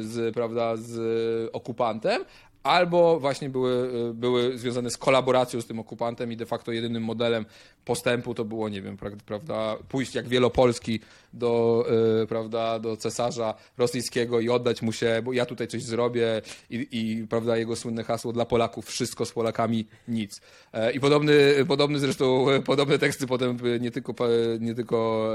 z, 0.00 0.34
prawda, 0.34 0.76
z 0.76 1.50
okupantem, 1.52 2.24
albo 2.66 3.20
właśnie 3.20 3.48
były, 3.50 3.90
były 4.14 4.58
związane 4.58 4.90
z 4.90 4.96
kolaboracją 4.96 5.60
z 5.60 5.66
tym 5.66 5.78
okupantem 5.78 6.32
i 6.32 6.36
de 6.36 6.46
facto 6.46 6.72
jedynym 6.72 7.02
modelem 7.02 7.46
postępu 7.86 8.34
to 8.34 8.44
było, 8.44 8.68
nie 8.68 8.82
wiem, 8.82 8.96
prawda, 9.26 9.76
pójść 9.88 10.14
jak 10.14 10.28
Wielopolski 10.28 11.00
do, 11.32 11.86
yy, 12.20 12.26
prawda, 12.26 12.78
do 12.78 12.96
cesarza 12.96 13.54
rosyjskiego 13.78 14.40
i 14.40 14.48
oddać 14.48 14.82
mu 14.82 14.92
się, 14.92 15.22
bo 15.24 15.32
ja 15.32 15.46
tutaj 15.46 15.68
coś 15.68 15.82
zrobię 15.82 16.42
i, 16.70 16.88
i 16.92 17.26
prawda, 17.26 17.56
jego 17.56 17.76
słynne 17.76 18.04
hasło 18.04 18.32
dla 18.32 18.44
Polaków 18.44 18.86
wszystko 18.86 19.26
z 19.26 19.32
Polakami 19.32 19.86
nic. 20.08 20.40
E, 20.72 20.92
I 20.92 21.00
podobny, 21.00 21.54
podobny 21.68 21.98
zresztą, 21.98 22.46
podobne 22.64 22.98
teksty 22.98 23.26
potem 23.26 23.58
nie 23.80 23.90
tylko, 23.90 24.14
nie 24.60 24.74
tylko 24.74 25.30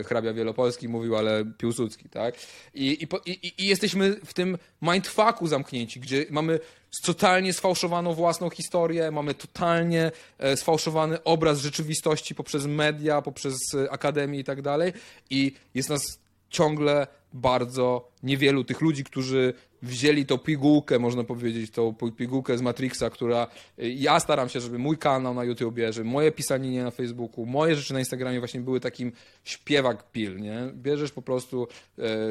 e, 0.00 0.04
hrabia 0.04 0.32
Wielopolski 0.32 0.88
mówił, 0.88 1.16
ale 1.16 1.44
Piłsudski, 1.58 2.08
tak? 2.08 2.34
I, 2.74 3.06
i, 3.26 3.30
i, 3.30 3.52
i 3.62 3.66
jesteśmy 3.66 4.16
w 4.24 4.34
tym 4.34 4.58
mindfucku 4.82 5.46
zamknięci, 5.46 6.00
gdzie 6.00 6.26
mamy 6.30 6.60
totalnie 7.02 7.52
sfałszowaną 7.52 8.14
własną 8.14 8.50
historię, 8.50 9.10
mamy 9.10 9.34
totalnie 9.34 10.12
e, 10.38 10.56
sfałszowany 10.56 11.24
obraz 11.24 11.58
rzeczywistości 11.58 12.34
poprzez 12.34 12.66
media, 12.66 13.22
poprzez 13.22 13.56
e, 13.74 13.90
akademię 13.90 14.38
i 14.38 14.44
tak 14.44 14.62
dalej. 14.62 14.92
I 15.30 15.52
jest 15.74 15.88
nas 15.88 16.18
ciągle 16.50 17.06
bardzo 17.32 18.08
niewielu 18.22 18.64
tych 18.64 18.80
ludzi, 18.80 19.04
którzy 19.04 19.54
wzięli 19.82 20.26
tą 20.26 20.38
pigułkę, 20.38 20.98
można 20.98 21.24
powiedzieć, 21.24 21.70
tą 21.70 21.94
pigułkę 22.16 22.58
z 22.58 22.62
Matrixa, 22.62 23.10
która 23.10 23.46
e, 23.78 23.88
ja 23.88 24.20
staram 24.20 24.48
się, 24.48 24.60
żeby 24.60 24.78
mój 24.78 24.98
kanał 24.98 25.34
na 25.34 25.44
YouTubie, 25.44 25.92
żeby 25.92 26.08
moje 26.08 26.32
pisanie 26.32 26.84
na 26.84 26.90
Facebooku, 26.90 27.46
moje 27.46 27.76
rzeczy 27.76 27.92
na 27.92 27.98
Instagramie 27.98 28.38
właśnie 28.38 28.60
były 28.60 28.80
takim 28.80 29.12
śpiewak 29.44 30.10
pil, 30.10 30.40
nie? 30.40 30.58
Bierzesz 30.74 31.12
po 31.12 31.22
prostu 31.22 31.68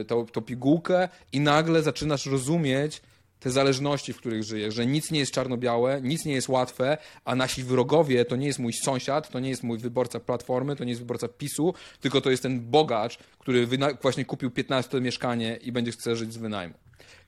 tą, 0.07 0.25
tą 0.25 0.41
pigułkę 0.41 1.09
i 1.31 1.39
nagle 1.39 1.83
zaczynasz 1.83 2.25
rozumieć, 2.25 3.01
te 3.45 3.51
zależności, 3.51 4.13
w 4.13 4.17
których 4.17 4.43
żyję, 4.43 4.71
że 4.71 4.85
nic 4.85 5.11
nie 5.11 5.19
jest 5.19 5.31
czarno-białe, 5.31 6.01
nic 6.01 6.25
nie 6.25 6.33
jest 6.33 6.49
łatwe, 6.49 6.97
a 7.25 7.35
nasi 7.35 7.63
wrogowie 7.63 8.25
to 8.25 8.35
nie 8.35 8.47
jest 8.47 8.59
mój 8.59 8.73
sąsiad, 8.73 9.29
to 9.29 9.39
nie 9.39 9.49
jest 9.49 9.63
mój 9.63 9.77
wyborca 9.77 10.19
Platformy, 10.19 10.75
to 10.75 10.83
nie 10.83 10.89
jest 10.89 11.01
wyborca 11.01 11.27
PiSu, 11.27 11.73
tylko 12.01 12.21
to 12.21 12.31
jest 12.31 12.43
ten 12.43 12.59
bogacz, 12.59 13.17
który 13.39 13.67
właśnie 14.01 14.25
kupił 14.25 14.51
15 14.51 15.01
mieszkanie 15.01 15.59
i 15.61 15.71
będzie 15.71 15.91
chce 15.91 16.15
żyć 16.15 16.33
z 16.33 16.37
wynajmu. 16.37 16.73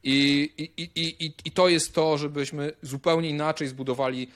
I, 0.04 0.50
i, 0.58 0.84
i, 0.84 1.26
i, 1.26 1.34
I 1.46 1.52
to 1.52 1.70
jest 1.70 1.94
to, 1.94 2.18
żebyśmy 2.18 2.72
zupełnie 2.82 3.30
inaczej 3.30 3.68
zbudowali 3.68 4.28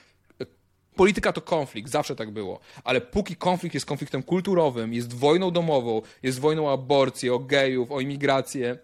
Polityka 0.96 1.34
to 1.34 1.42
konflikt, 1.42 1.92
zawsze 1.92 2.16
tak 2.16 2.32
było. 2.32 2.60
Ale 2.84 3.02
póki 3.02 3.36
konflikt 3.36 3.74
jest 3.74 3.86
konfliktem 3.86 4.24
kulturowym, 4.24 4.94
jest 4.94 5.14
wojną 5.14 5.52
domową, 5.52 6.02
jest 6.24 6.40
wojną 6.40 6.68
o 6.68 6.74
aborcję, 6.74 7.34
o 7.34 7.40
gejów, 7.40 7.92
o 7.92 8.02
imigrację, 8.02 8.78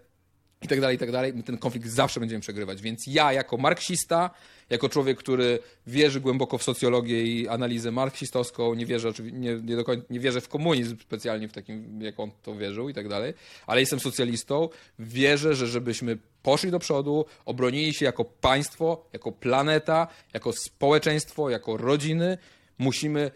i 0.62 0.68
tak 0.68 0.80
dalej, 0.80 0.96
i 0.96 0.98
tak 0.98 1.12
dalej, 1.12 1.32
my 1.34 1.42
ten 1.42 1.58
konflikt 1.58 1.88
zawsze 1.88 2.20
będziemy 2.20 2.40
przegrywać. 2.40 2.82
Więc 2.82 3.06
ja 3.06 3.32
jako 3.32 3.56
marksista, 3.56 4.30
jako 4.70 4.88
człowiek, 4.88 5.18
który 5.18 5.58
wierzy 5.86 6.20
głęboko 6.20 6.58
w 6.58 6.62
socjologię 6.62 7.22
i 7.22 7.48
analizę 7.48 7.90
marksistowską, 7.90 8.74
nie 8.74 8.86
wierzę, 8.86 9.12
nie, 9.32 9.54
nie, 9.54 9.76
do 9.76 9.84
końca, 9.84 10.06
nie 10.10 10.20
wierzę 10.20 10.40
w 10.40 10.48
komunizm 10.48 10.96
specjalnie 11.02 11.48
w 11.48 11.52
takim, 11.52 12.02
jak 12.02 12.20
on 12.20 12.30
to 12.42 12.54
wierzył 12.54 12.88
i 12.88 12.94
tak 12.94 13.08
dalej, 13.08 13.34
ale 13.66 13.80
jestem 13.80 14.00
socjalistą, 14.00 14.68
wierzę, 14.98 15.54
że 15.54 15.66
żebyśmy 15.66 16.18
poszli 16.42 16.70
do 16.70 16.78
przodu, 16.78 17.24
obronili 17.44 17.94
się 17.94 18.04
jako 18.04 18.24
państwo, 18.24 19.04
jako 19.12 19.32
planeta, 19.32 20.08
jako 20.34 20.52
społeczeństwo, 20.52 21.50
jako 21.50 21.76
rodziny, 21.76 22.38
musimy, 22.78 23.30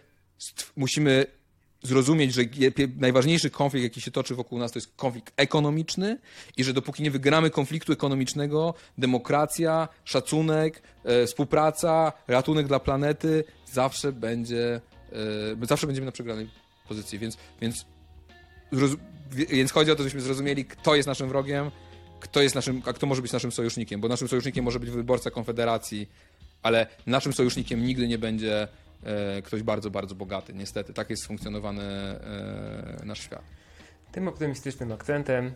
musimy 0.77 1.27
zrozumieć, 1.83 2.35
że 2.35 2.43
najważniejszy 2.97 3.51
konflikt, 3.51 3.85
jaki 3.85 4.01
się 4.01 4.11
toczy 4.11 4.35
wokół 4.35 4.59
nas, 4.59 4.73
to 4.73 4.79
jest 4.79 4.93
konflikt 4.97 5.33
ekonomiczny 5.37 6.19
i 6.57 6.65
że 6.65 6.73
dopóki 6.73 7.03
nie 7.03 7.11
wygramy 7.11 7.51
konfliktu 7.51 7.93
ekonomicznego, 7.93 8.75
demokracja, 8.99 9.89
szacunek, 10.05 10.83
e, 11.05 11.27
współpraca, 11.27 12.13
ratunek 12.29 12.67
dla 12.67 12.81
planety 12.81 13.45
zawsze 13.73 14.13
będzie, 14.13 14.81
e, 15.63 15.67
zawsze 15.67 15.87
będziemy 15.87 16.07
na 16.07 16.13
przegranej 16.13 16.49
pozycji. 16.89 17.19
Więc, 17.19 17.37
więc, 17.61 17.87
więc 19.33 19.73
chodzi 19.73 19.91
o 19.91 19.95
to, 19.95 20.03
żebyśmy 20.03 20.21
zrozumieli, 20.21 20.65
kto 20.65 20.95
jest 20.95 21.07
naszym 21.07 21.29
wrogiem, 21.29 21.71
kto 22.21 22.43
jest 22.43 22.55
naszym, 22.55 22.83
a 22.87 22.93
kto 22.93 23.07
może 23.07 23.23
być 23.23 23.33
naszym 23.33 23.53
sojusznikiem, 23.53 24.01
bo 24.01 24.09
naszym 24.09 24.29
sojusznikiem 24.29 24.65
może 24.65 24.81
być 24.81 24.91
wyborca 24.91 25.31
Konfederacji, 25.31 26.09
ale 26.63 26.87
naszym 27.07 27.33
sojusznikiem 27.33 27.85
nigdy 27.85 28.09
nie 28.09 28.19
będzie 28.19 28.69
ktoś 29.45 29.63
bardzo, 29.63 29.91
bardzo 29.91 30.15
bogaty. 30.15 30.55
Niestety, 30.55 30.93
tak 30.93 31.11
jest 31.11 31.23
sfunkcjonowany 31.23 31.83
e, 31.83 33.03
nasz 33.05 33.21
świat. 33.21 33.43
Tym 34.13 34.29
optymistycznym 34.29 34.93
akcentem 34.93 35.53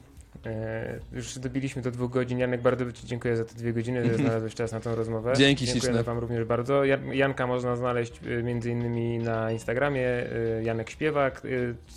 e, 0.46 1.00
już 1.12 1.38
dobiliśmy 1.38 1.82
do 1.82 1.90
dwóch 1.90 2.10
godzin. 2.10 2.38
Janek, 2.38 2.62
bardzo 2.62 2.92
Ci 2.92 3.06
dziękuję 3.06 3.36
za 3.36 3.44
te 3.44 3.54
dwie 3.54 3.72
godziny, 3.72 4.06
że 4.06 4.14
znalazłeś 4.24 4.54
czas 4.54 4.72
na 4.72 4.80
tą 4.80 4.94
rozmowę. 4.94 5.32
Dzięki 5.36 5.66
Dziękujemy 5.66 5.86
śliczne. 5.98 6.02
Wam 6.02 6.18
również 6.18 6.44
bardzo. 6.44 6.84
Jan- 6.84 7.12
Janka 7.14 7.46
można 7.46 7.76
znaleźć 7.76 8.20
e, 8.26 8.42
między 8.42 8.70
innymi 8.70 9.18
na 9.18 9.52
Instagramie, 9.52 10.08
e, 10.08 10.62
Janek 10.62 10.90
Śpiewak. 10.90 11.42
E, 11.44 11.48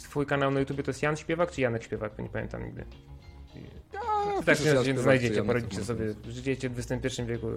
Twój 0.03 0.25
kanał 0.25 0.51
na 0.51 0.59
YouTube 0.59 0.83
to 0.83 0.89
jest 0.89 1.01
Jan 1.03 1.15
Śpiewak 1.17 1.51
czy 1.51 1.61
Janek 1.61 1.83
Śpiewak? 1.83 2.19
Nie 2.19 2.29
pamiętam 2.29 2.65
nigdy. 2.65 2.85
Tak, 4.45 4.57
czy 4.57 5.01
znajdziecie, 5.01 5.43
poradzicie 5.43 5.83
sobie. 5.83 6.05
Żyjecie 6.29 6.69
w 6.69 6.79
XXI 6.91 7.23
wieku, 7.23 7.49
e, 7.49 7.53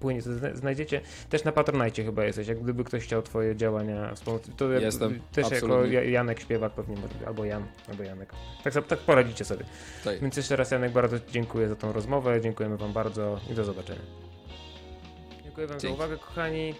płynie, 0.00 0.22
znajdziecie. 0.54 1.00
Też 1.30 1.44
na 1.44 1.52
Patronajcie 1.52 2.04
chyba 2.04 2.24
jesteś, 2.24 2.48
jak 2.48 2.60
gdyby 2.62 2.84
ktoś 2.84 3.04
chciał 3.04 3.22
Twoje 3.22 3.56
działania 3.56 4.14
wspomóc. 4.14 4.42
To 4.56 4.72
jak- 4.72 4.82
Jestem, 4.82 5.20
też 5.32 5.44
jako 5.50 5.54
absolutnie. 5.66 5.92
Ja- 5.94 6.04
Janek 6.04 6.40
Śpiewak 6.40 6.72
pewnie, 6.72 6.96
albo 7.26 7.44
Jan, 7.44 7.66
albo 7.88 8.02
Janek. 8.02 8.32
Tak, 8.64 8.72
sobie- 8.72 8.86
tak 8.88 8.98
poradzicie 8.98 9.44
sobie. 9.44 9.64
Tutaj. 9.98 10.20
Więc 10.20 10.36
jeszcze 10.36 10.56
raz 10.56 10.70
Janek 10.70 10.92
bardzo 10.92 11.16
dziękuję 11.30 11.68
za 11.68 11.76
tą 11.76 11.92
rozmowę, 11.92 12.40
dziękujemy 12.40 12.76
Wam 12.76 12.92
bardzo 12.92 13.40
i 13.50 13.54
do 13.54 13.64
zobaczenia. 13.64 14.00
Dziękuję 15.44 15.66
Wam 15.66 15.80
Dzięki. 15.80 15.96
za 15.98 16.04
uwagę 16.04 16.16
kochani. 16.22 16.74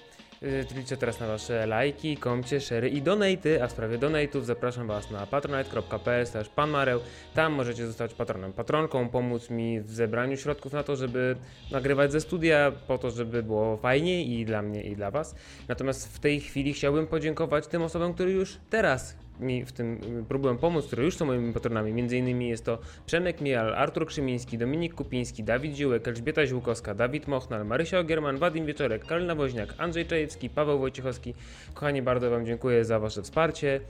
Liczę 0.77 0.97
teraz 0.97 1.21
na 1.21 1.27
Wasze 1.27 1.67
lajki, 1.67 2.17
komcie, 2.17 2.61
szery 2.61 2.89
i 2.89 3.03
donaty, 3.03 3.63
a 3.63 3.67
w 3.67 3.71
sprawie 3.71 3.99
donatów 3.99 4.47
zapraszam 4.47 4.87
Was 4.87 5.11
na 5.11 5.27
patronite.pl 5.27 6.27
panmareł. 6.57 7.01
Tam 7.35 7.53
możecie 7.53 7.87
zostać 7.87 8.15
patronem, 8.15 8.53
patronką, 8.53 9.09
pomóc 9.09 9.51
mi 9.51 9.81
w 9.81 9.91
zebraniu 9.91 10.37
środków 10.37 10.73
na 10.73 10.83
to, 10.83 10.97
żeby 10.97 11.37
nagrywać 11.71 12.13
ze 12.13 12.21
studia, 12.21 12.73
po 12.87 12.99
to, 12.99 13.11
żeby 13.11 13.43
było 13.43 13.77
fajniej 13.77 14.31
i 14.31 14.45
dla 14.45 14.63
mnie 14.63 14.83
i 14.83 14.97
dla 14.97 15.11
Was. 15.11 15.35
Natomiast 15.69 16.17
w 16.17 16.19
tej 16.19 16.41
chwili 16.41 16.73
chciałbym 16.73 17.07
podziękować 17.07 17.67
tym 17.67 17.83
osobom, 17.83 18.15
które 18.15 18.31
już 18.31 18.59
teraz 18.71 19.17
mi 19.43 19.65
w 19.65 19.73
tym 19.73 20.01
y, 20.21 20.25
próbują 20.25 20.59
pomóc, 20.59 20.87
które 20.87 21.05
już 21.05 21.17
są 21.17 21.27
moimi 21.27 21.53
patronami. 21.53 21.93
Między 21.93 22.19
innymi 22.19 22.49
jest 22.49 22.65
to 22.65 22.79
Przemek 23.07 23.41
Mial, 23.41 23.75
Artur 23.75 24.07
Krzymiński, 24.07 24.59
Dominik 24.59 24.95
Kupiński, 24.95 25.45
Dawid 25.45 25.77
Ziółek, 25.77 26.09
Elżbieta 26.09 26.47
Ziółkowska, 26.47 26.95
Dawid 26.95 27.29
Mochnal, 27.29 27.67
Marysia 27.67 27.99
Ogierman, 27.99 28.39
Wadim 28.39 28.67
Wieczorek, 28.67 29.07
Karolina 29.07 29.35
Woźniak, 29.35 29.75
Andrzej 29.79 30.07
Czajewski, 30.07 30.51
Paweł 30.51 30.79
Wojciechowski. 30.79 31.35
Kochani, 31.75 32.03
bardzo 32.03 32.31
Wam 32.31 32.47
dziękuję 32.47 32.85
za 32.85 32.99
Wasze 32.99 33.23
wsparcie. 33.23 33.81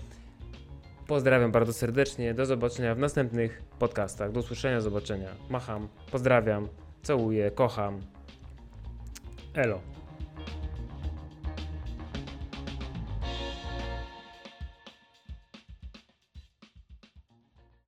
Pozdrawiam 1.07 1.53
bardzo 1.53 1.73
serdecznie. 1.73 2.35
Do 2.35 2.47
zobaczenia 2.47 2.95
w 2.95 2.99
następnych 2.99 3.63
podcastach. 3.79 4.33
Do 4.33 4.41
usłyszenia, 4.41 4.81
zobaczenia. 4.81 5.29
Macham, 5.51 5.89
pozdrawiam, 6.13 6.69
całuję, 7.03 7.51
kocham. 7.51 8.01
Elo. 9.55 9.92